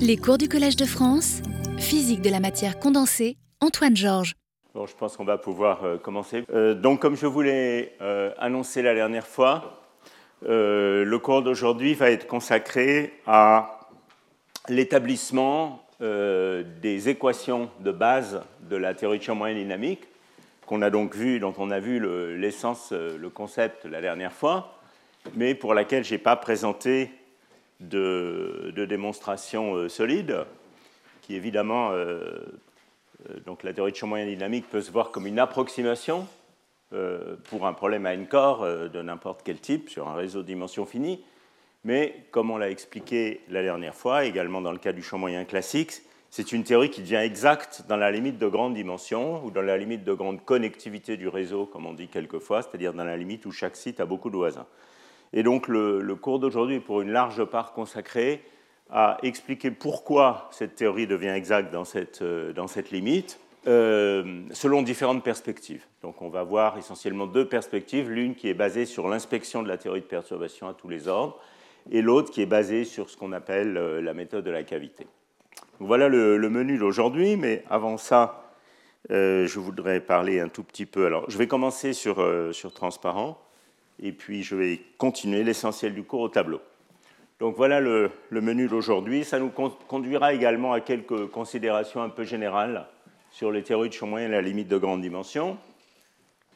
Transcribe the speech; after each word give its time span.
Les 0.00 0.16
cours 0.16 0.38
du 0.38 0.48
Collège 0.48 0.76
de 0.76 0.84
France, 0.84 1.42
physique 1.78 2.22
de 2.22 2.30
la 2.30 2.40
matière 2.40 2.78
condensée, 2.78 3.36
Antoine 3.60 3.96
Georges. 3.96 4.34
Bon, 4.74 4.86
je 4.86 4.94
pense 4.94 5.16
qu'on 5.16 5.24
va 5.24 5.38
pouvoir 5.38 5.84
euh, 5.84 5.96
commencer. 5.96 6.44
Euh, 6.52 6.74
donc, 6.74 7.00
comme 7.00 7.16
je 7.16 7.26
voulais 7.26 7.94
euh, 8.00 8.30
annoncer 8.38 8.82
la 8.82 8.94
dernière 8.94 9.26
fois, 9.26 9.82
le 10.42 11.16
cours 11.16 11.42
d'aujourd'hui 11.42 11.94
va 11.94 12.10
être 12.10 12.26
consacré 12.26 13.14
à 13.26 13.80
l'établissement 14.68 15.82
des 15.98 17.08
équations 17.08 17.70
de 17.80 17.90
base 17.90 18.42
de 18.60 18.76
la 18.76 18.94
théorie 18.94 19.18
de 19.18 19.24
champ 19.24 19.34
moyen 19.34 19.56
dynamique, 19.56 20.04
qu'on 20.66 20.82
a 20.82 20.90
donc 20.90 21.14
vu, 21.14 21.40
dont 21.40 21.54
on 21.56 21.70
a 21.70 21.80
vu 21.80 22.00
l'essence, 22.36 22.92
le, 22.92 23.30
concept 23.30 23.86
la 23.86 24.02
dernière 24.02 24.32
fois, 24.32 24.78
mais 25.34 25.54
pour 25.54 25.72
laquelle 25.72 26.04
je 26.04 26.12
n'ai 26.12 26.18
pas 26.18 26.36
présenté 26.36 27.10
de, 27.80 28.72
démonstration 28.88 29.88
solide, 29.88 30.44
qui 31.22 31.34
évidemment 31.34 31.92
euh, 33.30 33.40
donc 33.46 33.62
la 33.62 33.72
théorie 33.72 33.92
de 33.92 33.96
champ 33.96 34.06
moyen 34.06 34.26
dynamique 34.26 34.68
peut 34.68 34.80
se 34.80 34.90
voir 34.90 35.10
comme 35.10 35.26
une 35.26 35.38
approximation 35.38 36.26
euh, 36.92 37.36
pour 37.44 37.66
un 37.66 37.72
problème 37.72 38.06
à 38.06 38.14
n 38.14 38.26
corps 38.26 38.62
euh, 38.62 38.88
de 38.88 39.02
n'importe 39.02 39.40
quel 39.44 39.58
type 39.58 39.88
sur 39.88 40.08
un 40.08 40.14
réseau 40.14 40.42
de 40.42 40.46
dimension 40.46 40.86
finie. 40.86 41.22
Mais 41.84 42.26
comme 42.30 42.50
on 42.50 42.58
l'a 42.58 42.70
expliqué 42.70 43.40
la 43.48 43.62
dernière 43.62 43.94
fois, 43.94 44.24
également 44.24 44.60
dans 44.60 44.72
le 44.72 44.78
cas 44.78 44.92
du 44.92 45.02
champ 45.02 45.18
moyen 45.18 45.44
classique, 45.44 46.02
c'est 46.30 46.52
une 46.52 46.64
théorie 46.64 46.90
qui 46.90 47.00
devient 47.00 47.16
exacte 47.16 47.84
dans 47.88 47.96
la 47.96 48.10
limite 48.10 48.38
de 48.38 48.48
grande 48.48 48.74
dimension 48.74 49.44
ou 49.44 49.50
dans 49.50 49.62
la 49.62 49.78
limite 49.78 50.04
de 50.04 50.12
grande 50.12 50.44
connectivité 50.44 51.16
du 51.16 51.28
réseau, 51.28 51.66
comme 51.66 51.86
on 51.86 51.94
dit 51.94 52.08
quelquefois, 52.08 52.62
c'est-à-dire 52.62 52.92
dans 52.92 53.04
la 53.04 53.16
limite 53.16 53.46
où 53.46 53.52
chaque 53.52 53.76
site 53.76 54.00
a 54.00 54.06
beaucoup 54.06 54.30
de 54.30 54.36
voisins. 54.36 54.66
Et 55.32 55.42
donc 55.42 55.68
le, 55.68 56.14
cours 56.14 56.38
d'aujourd'hui 56.38 56.76
est 56.76 56.80
pour 56.80 57.00
une 57.00 57.10
large 57.10 57.44
part 57.44 57.72
consacré 57.72 58.42
à 58.90 59.18
expliquer 59.22 59.70
pourquoi 59.70 60.48
cette 60.52 60.76
théorie 60.76 61.06
devient 61.06 61.28
exacte 61.28 61.72
dans 61.72 61.84
cette, 61.84 62.22
euh, 62.22 62.52
dans 62.52 62.68
cette 62.68 62.92
limite, 62.92 63.40
euh, 63.66 64.42
selon 64.52 64.82
différentes 64.82 65.24
perspectives. 65.24 65.84
Donc 66.02 66.22
on 66.22 66.28
va 66.28 66.44
voir 66.44 66.78
essentiellement 66.78 67.26
deux 67.26 67.48
perspectives, 67.48 68.08
l'une 68.08 68.36
qui 68.36 68.48
est 68.48 68.54
basée 68.54 68.86
sur 68.86 69.08
l'inspection 69.08 69.62
de 69.62 69.68
la 69.68 69.76
théorie 69.76 70.02
de 70.02 70.06
perturbation 70.06 70.68
à 70.68 70.74
tous 70.74 70.88
les 70.88 71.08
ordres, 71.08 71.40
et 71.90 72.00
l'autre 72.00 72.30
qui 72.30 72.42
est 72.42 72.46
basée 72.46 72.84
sur 72.84 73.10
ce 73.10 73.16
qu'on 73.16 73.32
appelle 73.32 73.76
euh, 73.76 74.00
la 74.00 74.14
méthode 74.14 74.44
de 74.44 74.50
la 74.50 74.62
cavité. 74.62 75.06
voilà 75.80 76.08
le, 76.08 76.48
menu 76.48 76.78
d'aujourd'hui, 76.78 77.36
mais 77.36 77.64
avant 77.68 77.96
ça, 77.96 78.42
je 79.10 79.58
voudrais 79.58 80.00
parler 80.00 80.40
un 80.40 80.48
tout 80.48 80.64
petit 80.64 80.86
peu. 80.86 81.06
Alors, 81.06 81.28
je 81.28 81.38
vais 81.38 81.46
commencer 81.46 81.92
sur, 81.92 82.16
sur 82.52 82.72
transparent, 82.72 83.38
et 84.00 84.12
puis 84.12 84.42
je 84.42 84.56
vais 84.56 84.80
continuer 84.98 85.42
l'essentiel 85.42 85.94
du 85.94 86.02
cours 86.02 86.20
au 86.20 86.28
tableau. 86.28 86.60
Donc 87.38 87.56
voilà 87.56 87.80
le, 87.80 88.10
menu 88.30 88.66
d'aujourd'hui. 88.66 89.24
Ça 89.24 89.38
nous 89.38 89.50
conduira 89.50 90.32
également 90.32 90.72
à 90.72 90.80
quelques 90.80 91.26
considérations 91.26 92.02
un 92.02 92.08
peu 92.08 92.24
générales 92.24 92.86
sur 93.30 93.50
les 93.52 93.62
théories 93.62 93.90
de 93.90 93.94
champ 93.94 94.06
moyen 94.06 94.28
et 94.28 94.30
la 94.30 94.40
limite 94.40 94.68
de 94.68 94.78
grande 94.78 95.02
dimension. 95.02 95.58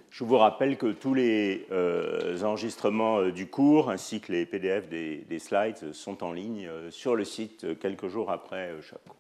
Je 0.08 0.24
vous 0.24 0.38
rappelle 0.38 0.76
que 0.76 0.90
tous 0.90 1.14
les 1.14 1.66
euh, 1.70 2.42
enregistrements 2.42 3.18
euh, 3.18 3.30
du 3.30 3.46
cours 3.46 3.90
ainsi 3.90 4.20
que 4.20 4.32
les 4.32 4.44
PDF 4.44 4.88
des, 4.88 5.38
slides 5.38 5.92
sont 5.92 6.24
en 6.24 6.32
ligne 6.32 6.66
euh, 6.66 6.90
sur 6.90 7.14
le 7.14 7.24
site 7.24 7.78
quelques 7.78 8.08
jours 8.08 8.30
après 8.30 8.72
chaque 8.82 9.04
cours. 9.04 9.16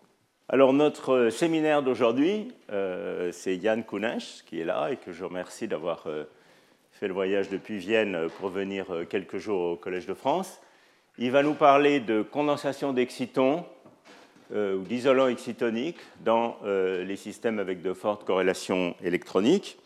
Alors 0.48 0.72
notre 0.72 1.28
séminaire 1.28 1.84
d'aujourd'hui, 1.84 2.50
c'est 3.30 3.54
Yann 3.54 3.84
Kounesh 3.84 4.42
qui 4.46 4.58
est 4.58 4.64
là 4.64 4.90
et 4.90 4.96
que 4.96 5.12
je 5.12 5.22
remercie 5.22 5.68
d'avoir 5.68 6.08
fait 7.00 7.08
le 7.08 7.14
voyage 7.14 7.48
depuis 7.48 7.78
Vienne 7.78 8.28
pour 8.38 8.50
venir 8.50 8.84
quelques 9.08 9.38
jours 9.38 9.72
au 9.72 9.76
Collège 9.76 10.04
de 10.04 10.12
France. 10.12 10.60
Il 11.16 11.30
va 11.30 11.42
nous 11.42 11.54
parler 11.54 11.98
de 11.98 12.20
condensation 12.20 12.92
d'excitons 12.92 13.64
euh, 14.52 14.76
ou 14.76 14.82
d'isolants 14.82 15.28
excitoniques 15.28 16.00
dans 16.22 16.58
euh, 16.62 17.02
les 17.02 17.16
systèmes 17.16 17.58
avec 17.58 17.80
de 17.80 17.94
fortes 17.94 18.24
corrélations 18.24 18.94
électroniques. 19.02 19.78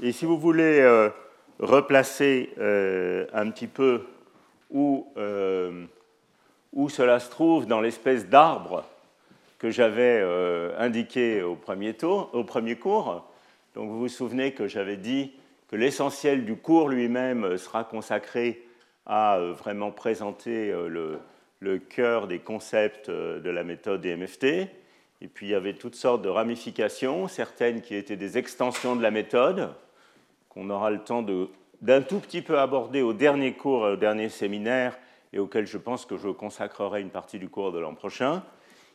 Et 0.00 0.12
si 0.12 0.26
vous 0.26 0.38
voulez 0.38 0.78
euh, 0.78 1.10
replacer 1.58 2.50
un 2.56 3.50
petit 3.50 3.66
peu 3.66 4.04
où, 4.70 5.08
où, 6.72 6.88
cela 6.88 7.18
se 7.18 7.30
trouve 7.30 7.66
dans 7.66 7.80
l'espèce 7.80 8.28
d'arbre 8.28 8.84
que 9.58 9.70
j'avais 9.70 10.22
indiqué 10.78 11.42
au 11.42 11.56
premier, 11.56 11.94
tour, 11.94 12.30
au 12.32 12.44
premier 12.44 12.76
cours, 12.76 13.28
donc 13.74 13.90
vous 13.90 13.98
vous 13.98 14.08
souvenez 14.08 14.52
que 14.52 14.68
j'avais 14.68 14.96
dit 14.96 15.32
l'essentiel 15.76 16.44
du 16.44 16.56
cours 16.56 16.88
lui-même 16.88 17.56
sera 17.58 17.84
consacré 17.84 18.64
a 19.06 19.38
euh, 19.38 19.52
vraiment 19.52 19.90
présenté 19.90 20.70
euh, 20.70 21.18
le, 21.60 21.78
cœur 21.78 22.26
des 22.26 22.38
concepts 22.38 23.08
euh, 23.08 23.40
de 23.40 23.50
la 23.50 23.64
méthode 23.64 24.00
DMFT. 24.00 24.44
Et 25.20 25.28
puis 25.28 25.46
il 25.46 25.50
y 25.50 25.54
avait 25.54 25.74
toutes 25.74 25.94
sortes 25.94 26.22
de 26.22 26.28
ramifications, 26.28 27.28
certaines 27.28 27.80
qui 27.80 27.94
étaient 27.94 28.16
des 28.16 28.36
extensions 28.36 28.96
de 28.96 29.02
la 29.02 29.10
méthode, 29.10 29.70
qu'on 30.48 30.68
aura 30.70 30.90
le 30.90 30.98
temps 30.98 31.24
d'un 31.80 32.02
tout 32.02 32.18
petit 32.18 32.42
peu 32.42 32.58
aborder 32.58 33.00
au 33.00 33.12
dernier 33.12 33.54
cours, 33.54 33.82
au 33.82 33.96
dernier 33.96 34.28
séminaire, 34.28 34.98
et 35.32 35.38
auquel 35.38 35.66
je 35.66 35.78
pense 35.78 36.04
que 36.04 36.16
je 36.16 36.28
consacrerai 36.28 37.00
une 37.00 37.10
partie 37.10 37.38
du 37.38 37.48
cours 37.48 37.72
de 37.72 37.78
l'an 37.78 37.94
prochain. 37.94 38.42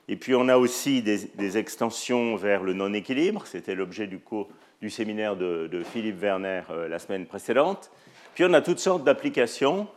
Et 0.08 0.16
puis 0.16 0.36
on 0.36 0.48
a 0.48 0.58
aussi 0.58 1.02
des, 1.02 1.58
extensions 1.58 2.36
vers 2.36 2.64
le 2.64 2.74
non-équilibre, 2.74 3.46
c'était 3.46 3.76
l'objet 3.76 4.08
du 4.08 4.20
cours 4.20 4.50
du 4.82 4.90
séminaire 4.90 5.36
de, 5.36 5.84
Philippe 5.84 6.22
Werner 6.22 6.62
la 6.90 7.00
semaine 7.00 7.26
précédente. 7.26 7.92
Puis 8.34 8.46
on 8.46 8.54
a 8.54 8.62
toutes 8.62 8.80
sortes 8.80 9.04
d'applications 9.04 9.88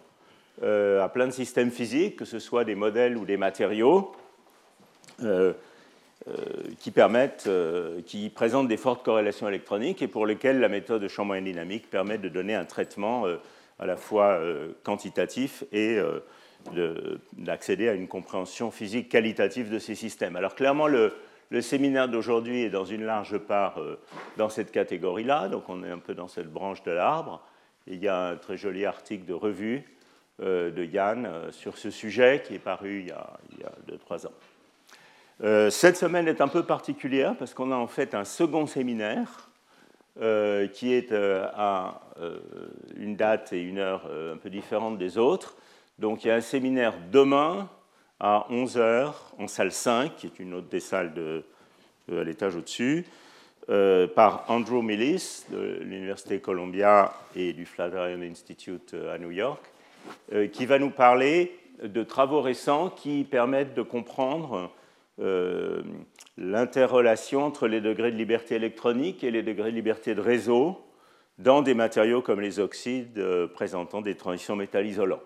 euh, 0.62 1.02
à 1.02 1.08
plein 1.08 1.26
de 1.26 1.32
systèmes 1.32 1.70
physiques, 1.70 2.16
que 2.16 2.24
ce 2.24 2.38
soit 2.38 2.64
des 2.64 2.74
modèles 2.74 3.16
ou 3.16 3.24
des 3.24 3.36
matériaux, 3.36 4.12
euh, 5.22 5.52
euh, 6.28 6.34
qui 6.78 6.90
permettent, 6.90 7.48
qui 8.06 8.28
présentent 8.30 8.68
des 8.68 8.76
fortes 8.76 9.04
corrélations 9.04 9.48
électroniques 9.48 10.02
et 10.02 10.08
pour 10.08 10.26
lesquels 10.26 10.60
la 10.60 10.68
méthode 10.68 11.02
de 11.02 11.08
champ 11.08 11.24
moyen 11.24 11.42
dynamique 11.42 11.90
permet 11.90 12.18
de 12.18 12.28
donner 12.28 12.54
un 12.54 12.64
traitement 12.64 13.24
à 13.78 13.86
la 13.86 13.96
fois 13.96 14.40
quantitatif 14.84 15.64
et 15.72 15.98
d'accéder 17.38 17.88
à 17.88 17.94
une 17.94 18.06
compréhension 18.06 18.70
physique 18.70 19.08
qualitative 19.08 19.68
de 19.68 19.80
ces 19.80 19.96
systèmes. 19.96 20.36
Alors 20.36 20.54
clairement, 20.54 20.86
le, 20.86 21.12
le 21.52 21.60
séminaire 21.60 22.08
d'aujourd'hui 22.08 22.62
est 22.62 22.70
dans 22.70 22.86
une 22.86 23.04
large 23.04 23.36
part 23.36 23.78
dans 24.38 24.48
cette 24.48 24.72
catégorie-là, 24.72 25.48
donc 25.48 25.68
on 25.68 25.84
est 25.84 25.90
un 25.90 25.98
peu 25.98 26.14
dans 26.14 26.26
cette 26.26 26.50
branche 26.50 26.82
de 26.82 26.90
l'arbre. 26.90 27.42
Il 27.86 28.02
y 28.02 28.08
a 28.08 28.28
un 28.28 28.36
très 28.36 28.56
joli 28.56 28.86
article 28.86 29.26
de 29.26 29.34
revue 29.34 29.84
euh, 30.40 30.70
de 30.70 30.82
Yann 30.82 31.26
euh, 31.26 31.52
sur 31.52 31.76
ce 31.76 31.90
sujet 31.90 32.42
qui 32.42 32.54
est 32.54 32.58
paru 32.58 33.00
il 33.00 33.08
y 33.08 33.12
a, 33.12 33.38
2-3 33.86 34.26
ans. 34.26 34.32
Euh, 35.44 35.68
cette 35.68 35.98
semaine 35.98 36.26
est 36.26 36.40
un 36.40 36.48
peu 36.48 36.64
particulière 36.64 37.36
parce 37.36 37.52
qu'on 37.52 37.70
a 37.70 37.76
en 37.76 37.86
fait 37.86 38.14
un 38.14 38.24
second 38.24 38.66
séminaire 38.66 39.48
qui 40.74 40.92
est 40.92 41.10
à 41.10 42.02
une 42.96 43.16
date 43.16 43.54
et 43.54 43.62
une 43.62 43.78
heure 43.78 44.04
un 44.04 44.36
peu 44.36 44.50
différentes 44.50 44.98
des 44.98 45.16
autres. 45.16 45.56
Donc 45.98 46.22
il 46.22 46.28
y 46.28 46.30
a 46.30 46.34
un 46.34 46.42
séminaire 46.42 46.92
demain 47.10 47.70
à 48.22 48.46
11h 48.50 49.12
en 49.38 49.48
salle 49.48 49.72
5, 49.72 50.16
qui 50.16 50.26
est 50.28 50.38
une 50.38 50.54
autre 50.54 50.68
des 50.68 50.80
salles 50.80 51.12
à 52.10 52.24
l'étage 52.24 52.56
au-dessus, 52.56 53.04
par 53.66 54.44
Andrew 54.48 54.80
Millis 54.82 55.44
de 55.50 55.80
l'Université 55.82 56.40
Columbia 56.40 57.12
et 57.36 57.52
du 57.52 57.66
Flatiron 57.66 58.22
Institute 58.22 58.94
à 59.12 59.18
New 59.18 59.32
York. 59.32 59.60
Euh, 60.32 60.46
qui 60.46 60.66
va 60.66 60.78
nous 60.78 60.90
parler 60.90 61.58
de 61.82 62.02
travaux 62.02 62.40
récents 62.40 62.90
qui 62.90 63.24
permettent 63.24 63.74
de 63.74 63.82
comprendre 63.82 64.70
euh, 65.20 65.82
l'interrelation 66.38 67.44
entre 67.44 67.66
les 67.66 67.80
degrés 67.80 68.12
de 68.12 68.16
liberté 68.16 68.54
électronique 68.54 69.24
et 69.24 69.30
les 69.30 69.42
degrés 69.42 69.70
de 69.70 69.76
liberté 69.76 70.14
de 70.14 70.20
réseau 70.20 70.80
dans 71.38 71.62
des 71.62 71.74
matériaux 71.74 72.22
comme 72.22 72.40
les 72.40 72.60
oxydes 72.60 73.18
euh, 73.18 73.46
présentant 73.46 74.00
des 74.00 74.14
transitions 74.14 74.56
métal-isolants. 74.56 75.22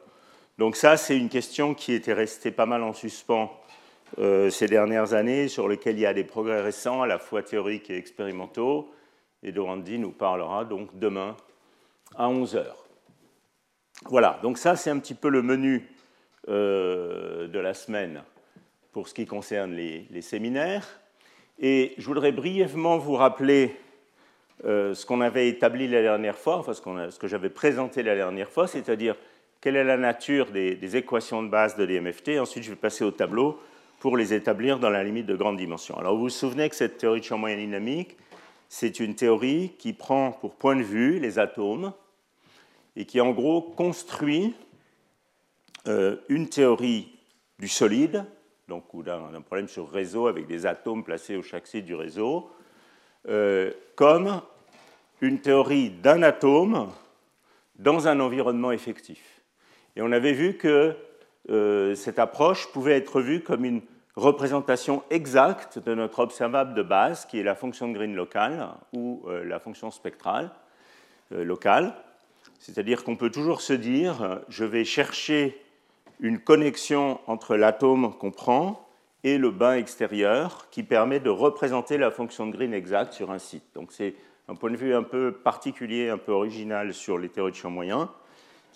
Donc 0.58 0.76
ça, 0.76 0.96
c'est 0.96 1.16
une 1.16 1.28
question 1.28 1.74
qui 1.74 1.92
était 1.92 2.12
restée 2.12 2.50
pas 2.50 2.66
mal 2.66 2.82
en 2.82 2.92
suspens 2.92 3.52
ces 4.16 4.66
dernières 4.68 5.12
années, 5.12 5.48
sur 5.48 5.68
lequel 5.68 5.96
il 5.96 6.00
y 6.00 6.06
a 6.06 6.14
des 6.14 6.24
progrès 6.24 6.62
récents, 6.62 7.02
à 7.02 7.06
la 7.06 7.18
fois 7.18 7.42
théoriques 7.42 7.90
et 7.90 7.96
expérimentaux. 7.96 8.90
Et 9.42 9.52
Dorandi 9.52 9.98
nous 9.98 10.12
parlera 10.12 10.64
donc 10.64 10.98
demain 10.98 11.36
à 12.16 12.28
11 12.28 12.56
heures. 12.56 12.86
Voilà, 14.04 14.38
donc 14.42 14.58
ça 14.58 14.76
c'est 14.76 14.90
un 14.90 14.98
petit 14.98 15.14
peu 15.14 15.28
le 15.28 15.42
menu 15.42 15.88
euh, 16.48 17.48
de 17.48 17.58
la 17.58 17.74
semaine 17.74 18.22
pour 18.92 19.08
ce 19.08 19.14
qui 19.14 19.26
concerne 19.26 19.72
les, 19.72 20.22
séminaires. 20.22 20.86
Et 21.58 21.94
je 21.98 22.06
voudrais 22.06 22.32
brièvement 22.32 22.98
vous 22.98 23.14
rappeler 23.14 23.76
euh, 24.64 24.94
ce 24.94 25.04
qu'on 25.06 25.20
avait 25.20 25.48
établi 25.48 25.88
la 25.88 26.02
dernière 26.02 26.36
fois, 26.36 26.56
enfin 26.58 26.72
ce, 26.72 27.18
que 27.18 27.26
j'avais 27.26 27.50
présenté 27.50 28.02
la 28.02 28.14
dernière 28.14 28.50
fois, 28.50 28.66
c'est-à-dire 28.66 29.16
quelle 29.66 29.74
est 29.74 29.82
la 29.82 29.96
nature 29.96 30.52
des, 30.52 30.96
équations 30.96 31.42
de 31.42 31.48
base 31.48 31.74
de 31.74 31.82
l'IMFT. 31.82 32.38
Ensuite, 32.38 32.62
je 32.62 32.70
vais 32.70 32.76
passer 32.76 33.02
au 33.02 33.10
tableau 33.10 33.58
pour 33.98 34.16
les 34.16 34.32
établir 34.32 34.78
dans 34.78 34.90
la 34.90 35.02
limite 35.02 35.26
de 35.26 35.34
grande 35.34 35.56
dimension. 35.56 35.98
Alors, 35.98 36.14
vous 36.14 36.20
vous 36.20 36.28
souvenez 36.28 36.68
que 36.68 36.76
cette 36.76 36.98
théorie 36.98 37.18
de 37.18 37.24
champ 37.24 37.36
moyen 37.36 37.56
dynamique, 37.56 38.16
c'est 38.68 39.00
une 39.00 39.16
théorie 39.16 39.72
qui 39.76 39.92
prend 39.92 40.30
pour 40.30 40.54
point 40.54 40.76
de 40.76 40.84
vue 40.84 41.18
les 41.18 41.40
atomes, 41.40 41.92
et 42.94 43.06
qui 43.06 43.20
en 43.20 43.32
gros 43.32 43.60
construit 43.60 44.54
euh, 45.88 46.14
une 46.28 46.48
théorie 46.48 47.08
du 47.58 47.66
solide 47.66 48.24
donc, 48.68 48.94
ou 48.94 49.02
d'un 49.02 49.42
problème 49.44 49.66
sur 49.66 49.90
réseau 49.90 50.28
avec 50.28 50.46
des 50.46 50.64
atomes 50.64 51.02
placés 51.02 51.34
au 51.34 51.42
chaque 51.42 51.66
site 51.66 51.86
du 51.86 51.96
réseau, 51.96 52.52
euh, 53.28 53.72
comme 53.96 54.42
une 55.20 55.40
théorie 55.40 55.90
d'un 55.90 56.22
atome 56.22 56.88
dans 57.80 58.06
un 58.06 58.20
environnement 58.20 58.70
effectif. 58.70 59.35
Et 59.96 60.02
on 60.02 60.12
avait 60.12 60.32
vu 60.32 60.54
que 60.54 60.94
euh, 61.50 61.94
cette 61.94 62.18
approche 62.18 62.70
pouvait 62.72 62.96
être 62.96 63.20
vue 63.20 63.40
comme 63.40 63.64
une 63.64 63.80
représentation 64.14 65.02
exacte 65.10 65.78
de 65.78 65.94
notre 65.94 66.20
observable 66.20 66.74
de 66.74 66.82
base, 66.82 67.26
qui 67.26 67.38
est 67.38 67.42
la 67.42 67.54
fonction 67.54 67.88
de 67.88 67.94
Green 67.94 68.14
locale 68.14 68.68
ou 68.92 69.24
euh, 69.26 69.44
la 69.44 69.58
fonction 69.58 69.90
spectrale 69.90 70.50
locale. 71.32 71.92
C'est-à-dire 72.60 73.02
qu'on 73.02 73.16
peut 73.16 73.30
toujours 73.30 73.60
se 73.60 73.72
dire, 73.72 74.40
je 74.48 74.64
vais 74.64 74.84
chercher 74.84 75.60
une 76.20 76.38
connexion 76.38 77.18
entre 77.26 77.56
l'atome 77.56 78.14
qu'on 78.16 78.30
prend 78.30 78.88
et 79.24 79.38
le 79.38 79.50
bain 79.50 79.74
extérieur 79.74 80.68
qui 80.70 80.84
permet 80.84 81.18
de 81.18 81.30
représenter 81.30 81.98
la 81.98 82.10
fonction 82.10 82.46
de 82.46 82.52
Green 82.52 82.72
exacte 82.72 83.12
sur 83.12 83.30
un 83.30 83.38
site. 83.38 83.64
Donc 83.74 83.90
c'est 83.90 84.14
un 84.48 84.54
point 84.54 84.70
de 84.70 84.76
vue 84.76 84.94
un 84.94 85.02
peu 85.02 85.32
particulier, 85.32 86.08
un 86.08 86.18
peu 86.18 86.32
original 86.32 86.94
sur 86.94 87.18
les 87.18 87.28
théories 87.28 87.50
de 87.50 87.56
champ 87.56 87.70
moyen, 87.70 88.08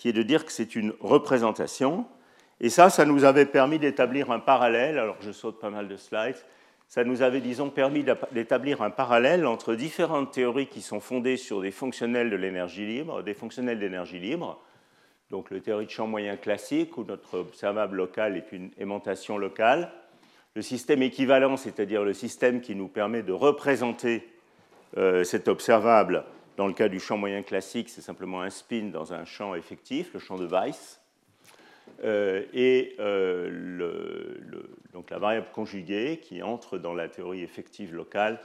qui 0.01 0.09
est 0.09 0.15
de 0.15 0.23
dire 0.23 0.47
que 0.47 0.53
c'est 0.53 0.77
une 0.77 0.95
représentation. 0.99 2.07
Et 2.59 2.71
ça, 2.71 2.89
ça 2.89 3.05
nous 3.05 3.25
avait 3.25 3.45
permis 3.45 3.79
d'établir 3.79 4.31
un 4.31 4.39
parallèle, 4.39 4.99
alors 4.99 5.17
je 5.21 5.31
saute 5.31 5.61
pas 5.61 5.69
mal 5.69 5.89
de 5.89 5.97
slides, 5.99 6.43
ça 6.89 7.05
nous 7.05 7.21
avait, 7.21 7.43
disons, 7.43 7.69
permis 7.69 8.03
d'établir 8.33 8.81
un 8.81 8.89
parallèle 8.89 9.47
entre 9.47 9.75
différentes 9.75 10.33
théories 10.33 10.69
qui 10.69 10.81
sont 10.81 11.01
fondées 11.01 11.37
sur 11.37 11.61
des 11.61 11.71
fonctionnels 11.71 12.31
de 12.31 12.37
l'énergie 12.37 12.87
libre, 12.87 13.23
des 13.23 13.35
fonctionnels 13.35 13.79
d'énergie 13.79 14.19
libre, 14.19 14.59
donc 15.29 15.51
le 15.51 15.61
théorie 15.61 15.85
de 15.85 15.91
champ 15.91 16.07
moyen 16.07 16.39
classique, 16.39 16.97
où 16.97 17.05
notre 17.05 17.39
observable 17.39 17.99
local 17.99 18.39
est 18.39 18.53
une 18.53 18.71
aimantation 18.79 19.37
locale, 19.37 19.93
le 20.55 20.63
système 20.63 21.03
équivalent, 21.03 21.59
c'est-à-dire 21.59 22.05
le 22.05 22.15
système 22.15 22.63
qui 22.63 22.75
nous 22.75 22.89
permet 22.89 23.23
de 23.23 23.33
représenter 23.33 24.27
euh, 24.97 25.25
cet 25.25 25.47
observable, 25.47 26.25
dans 26.61 26.67
le 26.67 26.75
cas 26.75 26.91
du 26.91 27.01
champ 27.01 27.17
moyen 27.17 27.43
classique, 27.43 27.89
c'est 27.89 28.03
simplement 28.03 28.43
un 28.43 28.51
spin 28.51 28.91
dans 28.93 29.15
un 29.15 29.25
champ 29.25 29.55
effectif, 29.55 30.13
le 30.13 30.21
champ 30.21 30.37
de 30.37 30.45
Weiss, 30.45 31.01
euh, 32.05 32.45
et 32.53 32.97
euh, 32.99 34.37
donc 34.93 35.09
la 35.09 35.19
variable 35.19 35.47
conjuguée 35.55 36.21
qui 36.23 36.43
entre 36.43 36.77
dans 36.77 36.93
la 36.93 37.09
théorie 37.09 37.43
effective 37.43 37.95
locale 37.95 38.43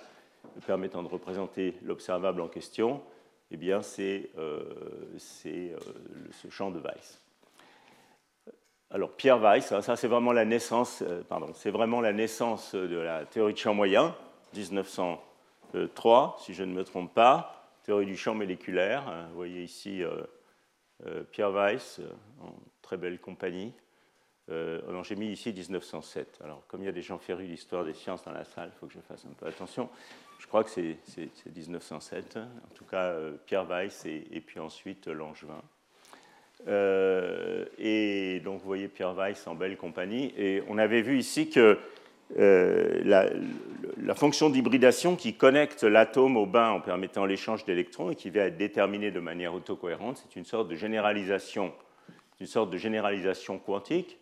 permettant 0.66 1.04
de 1.04 1.10
représenter 1.10 1.76
l'observable 1.84 2.40
en 2.40 2.48
question, 2.48 3.02
eh 3.52 3.58
bien 3.58 3.82
c'est 3.82 4.30
ce 5.18 6.50
champ 6.50 6.72
de 6.72 6.80
Weiss. 6.80 7.22
Alors 8.92 9.12
Pierre 9.12 9.40
Weiss, 9.40 9.78
ça 9.82 9.98
c'est 9.98 10.08
vraiment 10.08 10.32
la 10.32 10.46
c'est 11.54 11.70
vraiment 11.70 12.00
la 12.00 12.14
naissance 12.14 12.76
de 12.76 12.98
la 12.98 13.26
théorie 13.26 13.52
de 13.52 13.58
champ 13.58 13.74
moyen, 13.74 14.16
1900. 14.54 15.22
3, 15.94 16.38
si 16.40 16.54
je 16.54 16.64
ne 16.64 16.74
me 16.74 16.86
trompe 16.86 17.14
pas, 17.14 17.65
théorie 17.86 18.08
du 18.08 18.18
champ 18.18 18.34
moléculaire. 18.34 19.08
Hein, 19.08 19.28
vous 19.30 19.36
voyez 19.36 19.64
ici 19.64 20.04
euh, 20.04 20.22
euh, 21.06 21.24
Pierre 21.24 21.52
Weiss, 21.52 22.00
euh, 22.00 22.10
en 22.42 22.54
très 22.82 22.98
belle 22.98 23.20
compagnie. 23.20 23.74
j'ai 24.48 25.16
mis 25.16 25.28
ici 25.28 25.54
1907. 25.54 26.40
Alors, 26.44 26.66
comme 26.68 26.82
il 26.82 26.86
y 26.86 26.90
a 26.90 26.92
des 26.92 27.04
gens 27.04 27.20
férus 27.20 27.48
d'histoire 27.48 27.86
des 27.86 27.94
sciences 27.94 28.24
dans 28.24 28.32
la 28.32 28.44
salle, 28.44 28.72
il 28.74 28.80
faut 28.80 28.88
que 28.88 28.94
je 28.94 29.00
fasse 29.00 29.26
un 29.26 29.34
peu 29.34 29.46
attention. 29.46 29.90
Je 30.40 30.48
crois 30.48 30.64
que 30.64 30.70
c'est 30.70 30.98
1907. 31.56 32.38
En 32.38 32.74
tout 32.74 32.86
cas, 32.86 33.16
Pierre 33.46 33.66
Weiss 33.66 34.06
et, 34.06 34.28
et 34.32 34.42
puis 34.42 34.60
ensuite 34.60 35.08
Langevin. 35.08 35.62
et 36.68 38.42
donc, 38.44 38.62
vous 38.62 38.68
voyez 38.68 38.88
Pierre 38.88 39.14
Weiss 39.14 39.46
en 39.48 39.56
belle 39.56 39.78
compagnie. 39.78 40.34
Et 40.38 40.64
on 40.68 40.78
avait 40.78 41.02
vu 41.02 41.18
ici 41.18 41.50
que 41.50 41.80
euh, 42.38 43.02
la, 43.04 44.16
fonction 44.16 44.50
d'hybridation 44.50 45.16
qui 45.16 45.36
connecte 45.36 45.84
l'atome 45.84 46.38
au 46.38 46.46
bain 46.46 46.72
en 46.72 46.82
permettant 46.82 47.26
l'échange 47.26 47.66
d'électrons 47.66 48.12
et 48.12 48.16
qui 48.16 48.30
va 48.30 48.42
être 48.42 48.58
déterminée 48.58 49.12
de 49.12 49.20
manière 49.20 49.54
autocohérente, 49.54 50.24
c'est 50.24 50.38
une 50.38 50.46
sorte 50.46 50.68
de 50.68 50.76
généralisation, 50.76 51.72
une 52.40 52.48
sorte 52.48 52.72
de 52.72 52.78
généralisation 52.78 53.60
quantique 53.60 54.18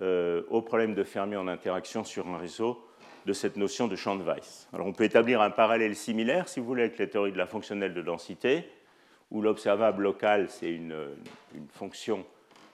euh, 0.00 0.42
au 0.48 0.62
problème 0.62 0.94
de 0.94 1.02
Fermi 1.02 1.36
en 1.36 1.48
interaction 1.48 2.04
sur 2.04 2.28
un 2.28 2.38
réseau 2.38 2.86
de 3.26 3.32
cette 3.32 3.56
notion 3.56 3.88
de 3.88 3.96
champ 3.96 4.16
de 4.16 4.22
Weiss. 4.22 4.68
Alors 4.72 4.86
on 4.86 4.92
peut 4.92 5.04
établir 5.04 5.42
un 5.42 5.50
parallèle 5.50 5.96
similaire, 5.96 6.48
si 6.48 6.60
vous 6.60 6.66
voulez, 6.66 6.84
avec 6.84 6.98
la 6.98 7.06
théorie 7.06 7.32
de 7.32 7.38
la 7.38 7.46
fonctionnelle 7.46 7.92
de 7.92 8.02
densité, 8.02 8.64
où 9.30 9.42
l'observable 9.42 10.02
local, 10.02 10.46
c'est 10.48 10.70
une, 10.70 10.94
fonction 11.72 12.24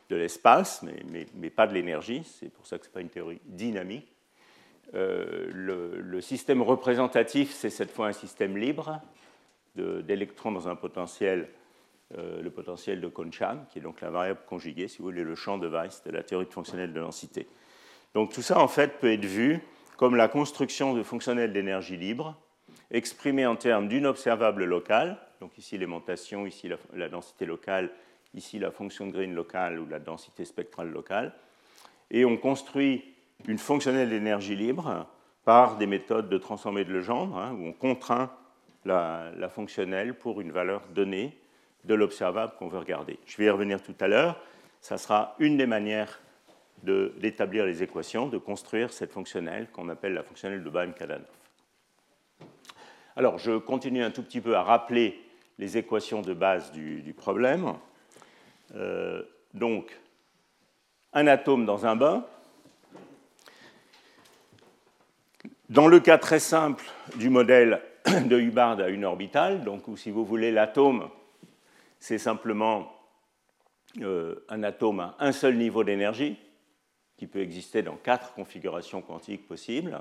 de 0.08 0.16
l'espace, 0.16 0.82
mais, 0.82 1.26
mais, 1.34 1.50
pas 1.50 1.66
de 1.66 1.74
l'énergie, 1.74 2.22
c'est 2.24 2.50
pour 2.50 2.66
ça 2.66 2.78
que 2.78 2.84
ce 2.84 2.90
n'est 2.90 2.94
pas 2.94 3.00
une 3.00 3.08
théorie 3.08 3.40
dynamique. 3.44 4.15
Euh, 4.96 5.50
le, 5.52 6.20
système 6.22 6.62
représentatif, 6.62 7.52
c'est 7.52 7.70
cette 7.70 7.90
fois 7.90 8.08
un 8.08 8.12
système 8.12 8.56
libre 8.56 9.00
d'électrons 9.76 10.50
dans 10.50 10.68
un 10.68 10.74
potentiel, 10.74 11.48
euh, 12.16 12.40
le 12.40 12.50
potentiel 12.50 13.02
de 13.02 13.08
Conchan, 13.08 13.58
qui 13.70 13.78
est 13.78 13.82
donc 13.82 14.00
la 14.00 14.08
variable 14.08 14.40
conjuguée, 14.46 14.88
si 14.88 14.98
vous 14.98 15.04
voulez, 15.04 15.22
le 15.22 15.34
champ 15.34 15.58
de 15.58 15.68
Weiss 15.68 16.02
de 16.04 16.10
la 16.10 16.22
théorie 16.22 16.46
fonctionnelle 16.50 16.94
de 16.94 17.00
densité. 17.00 17.46
Donc 18.14 18.32
tout 18.32 18.40
ça, 18.40 18.58
en 18.58 18.68
fait, 18.68 18.98
peut 18.98 19.12
être 19.12 19.26
vu 19.26 19.60
comme 19.98 20.16
la 20.16 20.28
construction 20.28 20.94
de 20.94 21.02
fonctionnels 21.02 21.52
d'énergie 21.52 21.98
libre, 21.98 22.34
exprimée 22.90 23.44
en 23.44 23.56
termes 23.56 23.88
d'une 23.88 24.06
observable 24.06 24.64
locale, 24.64 25.18
donc 25.40 25.58
ici 25.58 25.76
l'aimantation, 25.76 26.46
ici 26.46 26.68
la, 26.68 26.78
la, 26.94 27.10
densité 27.10 27.44
locale, 27.44 27.90
ici 28.34 28.58
la 28.58 28.70
fonction 28.70 29.06
de 29.06 29.12
Green 29.12 29.34
locale 29.34 29.78
ou 29.78 29.86
la 29.86 29.98
densité 29.98 30.46
spectrale 30.46 30.90
locale, 30.90 31.34
et 32.10 32.24
on 32.24 32.38
construit 32.38 33.15
une 33.46 33.58
fonctionnelle 33.58 34.10
d'énergie 34.10 34.56
libre 34.56 35.06
par 35.44 35.76
des 35.76 35.86
méthodes 35.86 36.28
de 36.28 36.38
transformer 36.38 36.84
de 36.84 36.92
Legendre, 36.92 37.38
hein, 37.38 37.52
où 37.52 37.66
on 37.66 37.72
contraint 37.72 38.30
la, 38.84 39.48
fonctionnelle 39.48 40.14
pour 40.14 40.40
une 40.40 40.52
valeur 40.52 40.82
donnée 40.94 41.36
de 41.84 41.94
l'observable 41.94 42.52
qu'on 42.58 42.68
veut 42.68 42.78
regarder. 42.78 43.18
Je 43.26 43.36
vais 43.36 43.44
y 43.44 43.50
revenir 43.50 43.82
tout 43.82 43.94
à 44.00 44.08
l'heure. 44.08 44.40
Ça 44.80 44.98
sera 44.98 45.34
une 45.38 45.56
des 45.56 45.66
manières 45.66 46.20
d'établir 46.82 47.64
les 47.64 47.82
équations, 47.82 48.26
de 48.26 48.38
construire 48.38 48.92
cette 48.92 49.12
fonctionnelle 49.12 49.68
qu'on 49.72 49.88
appelle 49.88 50.14
la 50.14 50.22
fonctionnelle 50.22 50.62
de 50.62 50.70
Baum-Kadanoff. 50.70 51.26
Alors, 53.16 53.38
je 53.38 53.56
continue 53.56 54.02
un 54.02 54.10
tout 54.10 54.22
petit 54.22 54.40
peu 54.40 54.56
à 54.56 54.62
rappeler 54.62 55.20
les 55.58 55.78
équations 55.78 56.20
de 56.20 56.34
base 56.34 56.70
du, 56.72 57.14
problème. 57.16 57.74
Euh, 58.74 59.22
donc, 59.54 59.98
un 61.14 61.26
atome 61.26 61.64
dans 61.64 61.86
un 61.86 61.96
bain, 61.96 62.26
Dans 65.68 65.88
le 65.88 65.98
cas 65.98 66.16
très 66.16 66.38
simple 66.38 66.84
du 67.16 67.28
modèle 67.28 67.82
de 68.26 68.38
Hubbard 68.38 68.78
à 68.78 68.88
une 68.88 69.04
orbitale, 69.04 69.64
donc 69.64 69.88
où 69.88 69.96
si 69.96 70.12
vous 70.12 70.24
voulez 70.24 70.52
l'atome, 70.52 71.08
c'est 71.98 72.18
simplement 72.18 72.92
euh, 74.00 74.36
un 74.48 74.62
atome 74.62 75.00
à 75.00 75.16
un 75.18 75.32
seul 75.32 75.56
niveau 75.56 75.82
d'énergie, 75.82 76.36
qui 77.16 77.26
peut 77.26 77.40
exister 77.40 77.82
dans 77.82 77.96
quatre 77.96 78.32
configurations 78.34 79.02
quantiques 79.02 79.48
possibles. 79.48 80.00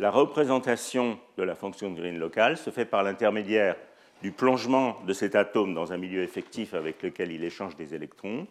La 0.00 0.10
représentation 0.10 1.20
de 1.36 1.44
la 1.44 1.54
fonction 1.54 1.92
de 1.92 2.00
Green 2.00 2.18
locale 2.18 2.56
se 2.56 2.70
fait 2.70 2.84
par 2.84 3.04
l'intermédiaire 3.04 3.76
du 4.22 4.32
plongement 4.32 4.96
de 5.06 5.12
cet 5.12 5.36
atome 5.36 5.74
dans 5.74 5.92
un 5.92 5.96
milieu 5.96 6.24
effectif 6.24 6.74
avec 6.74 7.04
lequel 7.04 7.30
il 7.30 7.44
échange 7.44 7.76
des 7.76 7.94
électrons. 7.94 8.48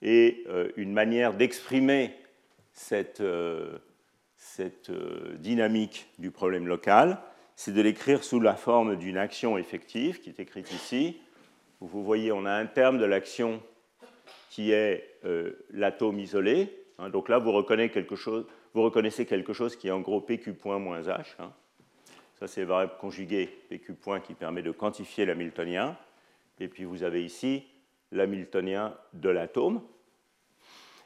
Et 0.00 0.42
euh, 0.48 0.70
une 0.76 0.94
manière 0.94 1.34
d'exprimer 1.34 2.14
cette, 2.72 3.20
euh, 3.20 3.78
cette 4.40 4.88
euh, 4.88 5.36
dynamique 5.38 6.08
du 6.18 6.30
problème 6.30 6.66
local, 6.66 7.18
c'est 7.54 7.72
de 7.72 7.82
l'écrire 7.82 8.24
sous 8.24 8.40
la 8.40 8.56
forme 8.56 8.96
d'une 8.96 9.18
action 9.18 9.58
effective 9.58 10.20
qui 10.20 10.30
est 10.30 10.40
écrite 10.40 10.72
ici. 10.72 11.20
Vous 11.80 12.02
voyez, 12.02 12.32
on 12.32 12.46
a 12.46 12.52
un 12.52 12.66
terme 12.66 12.98
de 12.98 13.04
l'action 13.04 13.62
qui 14.48 14.72
est 14.72 15.18
euh, 15.24 15.52
l'atome 15.70 16.18
isolé. 16.18 16.74
Hein. 16.98 17.10
donc 17.10 17.28
là, 17.28 17.38
vous 17.38 17.52
reconnaissez, 17.52 17.92
quelque 19.26 19.52
chose, 19.52 19.76
qui 19.76 19.88
est 19.88 19.92
en 19.92 20.00
gros 20.00 20.22
PQ 20.22 20.54
point 20.54 20.78
moins 20.78 21.02
H. 21.02 21.36
Hein. 21.38 21.52
Ça, 22.38 22.46
c'est 22.46 22.64
variable 22.64 22.94
conjuguée 22.98 23.46
PQ 23.68 23.92
point 23.92 24.20
qui 24.20 24.32
permet 24.32 24.62
de 24.62 24.72
quantifier 24.72 25.26
l'hamiltonien. 25.26 25.96
Et 26.58 26.68
puis 26.68 26.84
vous 26.84 27.02
avez 27.02 27.22
ici 27.22 27.64
l'hamiltonien 28.10 28.96
de 29.12 29.28
l'atome. 29.28 29.82